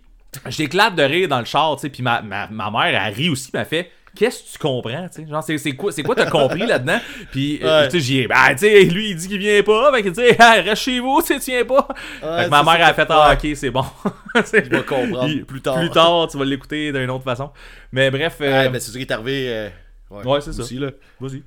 j'éclate 0.47 0.95
de 0.95 1.03
rire 1.03 1.29
dans 1.29 1.41
le 1.41 1.45
char, 1.45 1.77
tu 1.77 1.83
sais. 1.83 1.91
Puis 1.91 2.03
ma, 2.03 2.23
ma, 2.23 2.49
ma 2.49 2.71
mère, 2.71 3.03
elle 3.03 3.13
rit 3.13 3.29
aussi, 3.29 3.51
m'a 3.53 3.65
fait. 3.65 3.91
Qu'est-ce 4.19 4.43
que 4.43 4.53
tu 4.55 4.59
comprends, 4.59 5.09
tu 5.09 5.23
sais? 5.23 5.29
Genre, 5.29 5.45
c'est 5.45 5.73
quoi, 5.77 5.93
c'est 5.93 6.03
quoi 6.03 6.17
t'as 6.17 6.29
compris 6.29 6.67
là-dedans? 6.67 6.99
Puis, 7.31 7.61
euh, 7.63 7.83
Ouais. 7.83 7.89
tu 7.89 8.01
sais, 8.01 8.05
j'y 8.05 8.19
ai. 8.19 8.27
Ben, 8.27 8.49
tu 8.51 8.59
sais, 8.59 8.83
lui, 8.85 9.11
il 9.11 9.17
dit 9.17 9.29
qu'il 9.29 9.39
vient 9.39 9.63
pas. 9.63 9.93
Fait 9.95 10.03
tu 10.03 10.15
sais, 10.15 10.31
Hey, 10.41 10.61
reste 10.63 10.83
chez 10.83 10.99
vous, 10.99 11.23
tu 11.25 11.39
tu 11.39 11.51
viens 11.53 11.65
pas. 11.65 11.87
fait 12.21 12.45
que 12.47 12.51
ma 12.51 12.65
mère, 12.65 12.85
a 12.89 12.95
fait, 12.95 13.07
ah, 13.11 13.33
ok, 13.41 13.49
c'est 13.55 13.71
bon. 13.71 13.85
Je 14.35 14.69
vais 14.69 14.83
comprendre 14.83 15.45
plus 15.45 15.61
tard. 15.61 15.77
Plus 15.79 15.91
tard, 15.91 16.27
tu 16.29 16.37
vas 16.37 16.45
l'écouter 16.45 16.91
d'une 16.91 17.11
autre 17.11 17.23
façon. 17.23 17.51
Mais 17.93 18.11
bref, 18.11 18.39
euh, 18.41 18.65
Ouais, 18.65 18.69
ben, 18.69 18.81
c'est 18.81 18.91
ça 18.91 18.99
qui 18.99 19.05
est 19.05 19.13
arrivé. 19.13 19.45
euh, 19.49 19.69
Ouais, 20.11 20.41
c'est 20.41 20.53
ça. 20.53 20.63
là. 20.75 20.91
vas-y. 21.21 21.43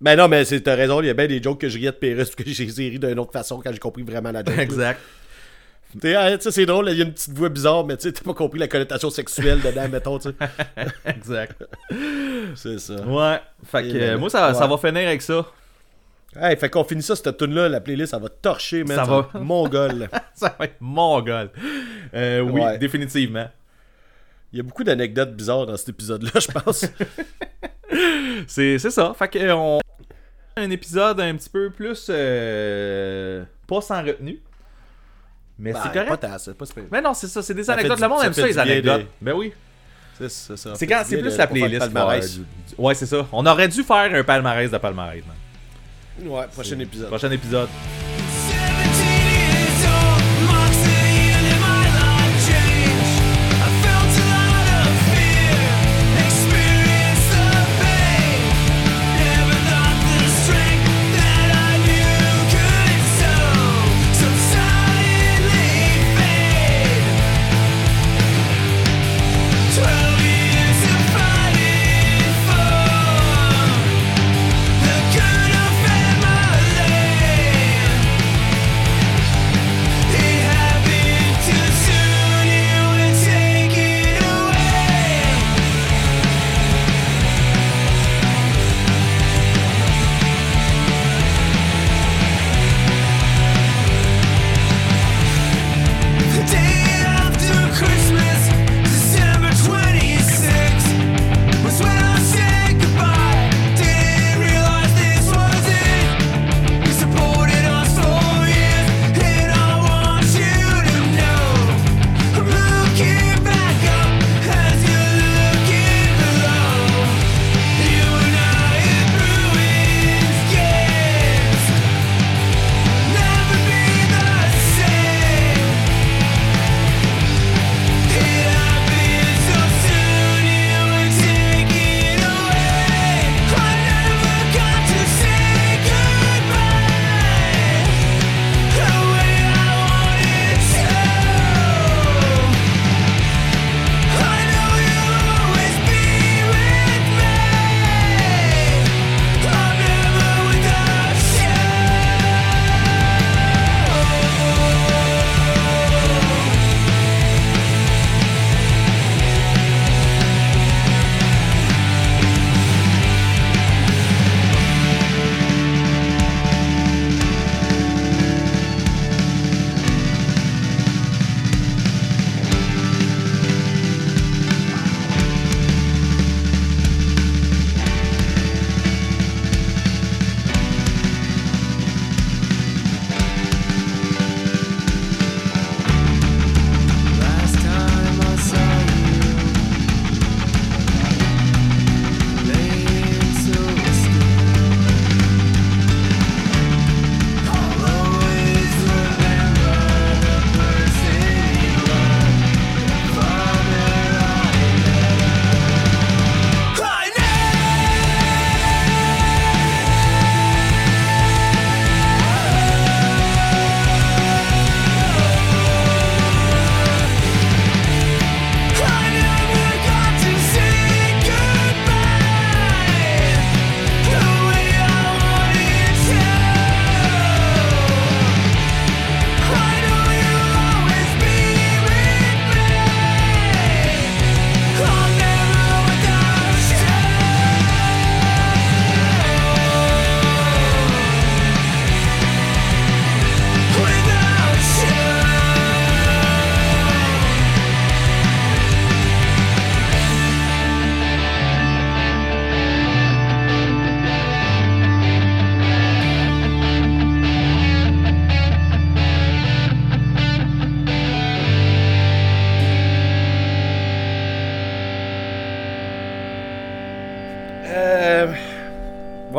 Ben 0.00 0.16
non, 0.16 0.28
mais 0.28 0.44
c'est- 0.44 0.60
t'as 0.60 0.74
raison, 0.76 1.00
il 1.00 1.06
y 1.06 1.10
a 1.10 1.14
bien 1.14 1.26
des 1.26 1.42
jokes 1.42 1.60
que 1.60 1.68
je 1.68 1.76
riais 1.78 1.90
de 1.90 1.96
Pérus 1.96 2.30
que 2.34 2.44
j'ai 2.46 2.88
ri 2.88 2.98
d'une 3.00 3.18
autre 3.18 3.32
façon 3.32 3.60
quand 3.64 3.72
j'ai 3.72 3.78
compris 3.78 4.02
vraiment 4.02 4.30
la 4.30 4.44
joke. 4.44 4.58
Exact. 4.58 5.00
Tu 5.92 6.00
sais, 6.00 6.50
c'est 6.50 6.66
drôle, 6.66 6.88
il 6.90 6.98
y 6.98 7.00
a 7.00 7.04
une 7.04 7.12
petite 7.12 7.32
voix 7.36 7.48
bizarre, 7.48 7.84
mais 7.84 7.96
tu 7.96 8.12
t'as 8.12 8.22
pas 8.22 8.34
compris 8.34 8.58
la 8.58 8.68
connotation 8.68 9.10
sexuelle 9.10 9.60
dedans, 9.62 9.88
mettons, 9.90 10.18
tu. 10.18 10.28
Exact. 11.06 11.64
C'est 12.54 12.78
ça. 12.78 12.94
Ouais. 13.06 13.40
Fait 13.64 13.82
que, 13.82 13.88
euh, 13.96 14.12
ben, 14.12 14.16
moi, 14.18 14.30
ça, 14.30 14.52
ça 14.54 14.66
va 14.66 14.76
finir 14.76 15.06
avec 15.08 15.22
ça. 15.22 15.46
Hey, 16.36 16.56
fait 16.56 16.68
qu'on 16.68 16.84
finit 16.84 17.02
ça, 17.02 17.16
cette 17.16 17.36
tune 17.38 17.54
là 17.54 17.68
la 17.68 17.80
playlist, 17.80 18.10
ça 18.10 18.18
va 18.18 18.28
torcher, 18.28 18.84
man. 18.84 18.96
Ça 18.98 19.04
Ça, 19.06 19.10
va. 19.10 19.40
Mongol. 19.40 20.08
Ça 20.34 20.54
va 20.58 20.66
être 20.66 20.76
mongol. 20.80 21.50
Euh, 22.14 22.40
oui, 22.40 22.60
Ouais. 22.60 22.78
définitivement. 22.78 23.48
Il 24.52 24.58
y 24.58 24.60
a 24.60 24.62
beaucoup 24.62 24.84
d'anecdotes 24.84 25.34
bizarres 25.34 25.66
dans 25.66 25.76
cet 25.76 25.88
épisode-là, 25.88 26.30
je 26.34 26.46
pense. 26.48 26.84
C'est 28.46 28.78
c'est 28.78 28.90
ça. 28.90 29.14
Fait 29.18 29.28
que 29.28 29.38
euh, 29.38 29.54
on 29.56 29.80
un 30.56 30.70
épisode 30.70 31.20
un 31.20 31.34
petit 31.36 31.50
peu 31.50 31.70
plus 31.70 32.06
euh, 32.10 33.44
pas 33.66 33.80
sans 33.80 34.02
retenue. 34.04 34.40
Mais 35.58 35.72
Ben, 35.72 35.80
c'est 35.82 35.92
correct. 35.92 36.08
Pas. 36.08 36.16
Mais 36.92 37.00
non, 37.00 37.14
c'est 37.14 37.26
ça, 37.26 37.42
c'est 37.42 37.54
des 37.54 37.64
Ça 37.64 37.72
anecdotes. 37.72 37.96
du- 37.96 38.02
Le 38.02 38.08
monde 38.08 38.20
ça 38.20 38.26
aime 38.26 38.32
ça, 38.32 38.46
les 38.46 38.52
du 38.52 38.58
anecdotes. 38.60 39.06
Ben 39.20 39.32
oui. 39.34 39.52
C'est 40.18 40.28
ça. 40.56 40.74
C'est 40.74 40.86
quand 40.86 41.02
du 41.08 41.16
plus 41.18 41.36
la 41.36 41.46
playlist. 41.46 41.82
euh, 41.94 42.44
Ouais, 42.76 42.94
c'est 42.94 43.06
ça. 43.06 43.26
On 43.32 43.44
aurait 43.46 43.68
dû 43.68 43.82
faire 43.82 44.12
un 44.14 44.24
palmarès 44.24 44.70
de 44.70 44.78
palmarès. 44.78 45.22
man. 45.26 46.28
Ouais, 46.28 46.46
prochain 46.52 46.78
épisode. 46.78 47.06
Prochain 47.08 47.30
épisode. 47.30 47.68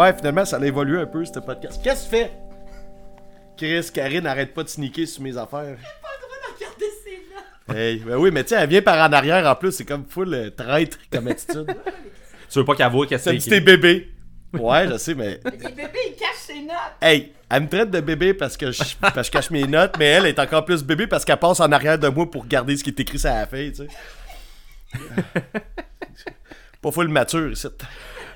Ouais, 0.10 0.16
finalement, 0.18 0.44
ça 0.44 0.58
a 0.58 0.66
évolué 0.66 1.00
un 1.00 1.06
peu, 1.06 1.24
ce 1.24 1.40
podcast. 1.40 1.80
Qu'est-ce 1.84 2.10
que 2.10 2.16
tu 2.16 2.24
fais? 2.24 2.32
Chris, 3.56 3.92
Karine, 3.94 4.26
arrête 4.26 4.56
pas 4.56 4.64
de 4.64 4.70
sneaker 4.70 5.08
sur 5.08 5.22
mes 5.22 5.38
affaires. 5.38 5.50
Pas 5.52 5.68
le 5.68 6.22
droit 6.22 6.38
de 6.48 6.56
regarder 6.56 6.86
ses 7.04 7.22
notes. 7.32 7.78
Hey, 7.78 7.98
ben 8.00 8.16
oui, 8.16 8.32
mais 8.32 8.44
tu 8.44 8.50
sais, 8.50 8.56
elle 8.56 8.70
vient 8.70 8.82
par 8.82 9.08
en 9.08 9.14
arrière 9.14 9.46
en 9.46 9.54
plus, 9.54 9.72
c'est 9.72 9.86
comme 9.86 10.06
full 10.10 10.34
euh, 10.34 10.50
traître 10.50 10.98
comme 11.12 11.28
attitude. 11.32 11.76
Tu 12.50 12.58
veux 12.58 12.66
pas 12.66 12.74
qu'elle 12.74 12.92
voit 12.92 13.06
qu'est-ce 13.06 13.30
que 13.30 13.50
tes 13.50 13.60
bébés. 13.60 14.10
Ouais, 14.54 14.88
je 14.88 14.98
sais, 14.98 15.14
mais. 15.14 15.40
Mais 15.46 15.52
les 15.52 15.76
bébés, 15.76 16.00
ils 16.08 16.16
cachent 16.16 16.48
ses 16.48 16.62
notes. 16.62 16.96
Hey, 17.02 17.34
elle 17.52 17.64
me 17.64 17.70
traite 17.70 17.92
de 17.92 18.00
bébé 18.00 18.34
parce 18.34 18.58
que 18.58 18.72
je, 18.72 18.82
parce 19.00 19.14
que 19.14 19.24
je 19.24 19.32
cache 19.32 19.52
mes 19.52 19.68
notes, 19.68 19.96
mais 20.00 20.06
elle 20.06 20.26
est 20.26 20.40
encore 20.40 20.66
plus 20.66 20.84
bébé 20.84 21.06
parce 21.06 21.24
qu'elle 21.24 21.38
passe 21.38 21.60
en 21.60 21.72
arrière 21.72 22.00
de 22.00 22.08
moi 22.08 22.32
pour 22.32 22.44
regarder 22.44 22.76
ce 22.76 22.84
qui 22.84 22.90
est 22.90 23.00
écrit 23.00 23.20
sur 23.20 23.30
la 23.30 23.46
feuille, 23.46 23.74
tu 23.74 23.84
sais. 23.84 25.00
Pas 26.82 26.92
full 26.92 27.10
mature 27.10 27.52
ici. 27.52 27.68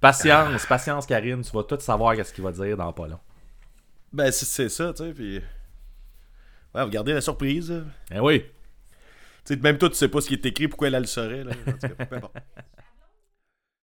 Patience, 0.00 0.66
patience, 0.66 1.06
Karine. 1.06 1.42
Tu 1.42 1.50
vas 1.52 1.62
tout 1.64 1.78
savoir 1.80 2.16
qu'est-ce 2.16 2.32
qu'il 2.32 2.42
va 2.44 2.52
dire 2.52 2.76
dans 2.76 2.92
pas 2.92 3.06
long. 3.06 3.20
Ben, 4.12 4.30
c'est- 4.32 4.46
c'est 4.46 4.68
ça, 4.68 4.92
tu 4.92 5.04
sais, 5.04 5.12
puis. 5.12 5.40
Ouais, 6.74 6.82
regardez 6.82 7.12
la 7.12 7.20
surprise. 7.20 7.82
Eh 8.12 8.20
oui. 8.20 8.44
Tu 9.44 9.54
sais, 9.54 9.56
même 9.60 9.78
toi, 9.78 9.88
tu 9.88 9.96
sais 9.96 10.08
pas 10.08 10.20
ce 10.20 10.28
qui 10.28 10.34
est 10.34 10.46
écrit, 10.46 10.68
pourquoi 10.68 10.88
elle, 10.88 10.94
elle 10.94 11.02
le 11.02 11.06
saurait, 11.06 11.44
là. 11.44 11.52
En 11.66 11.72
tout 11.72 11.94
cas, 11.94 12.06
peu 12.06 12.16
importe. 12.16 12.36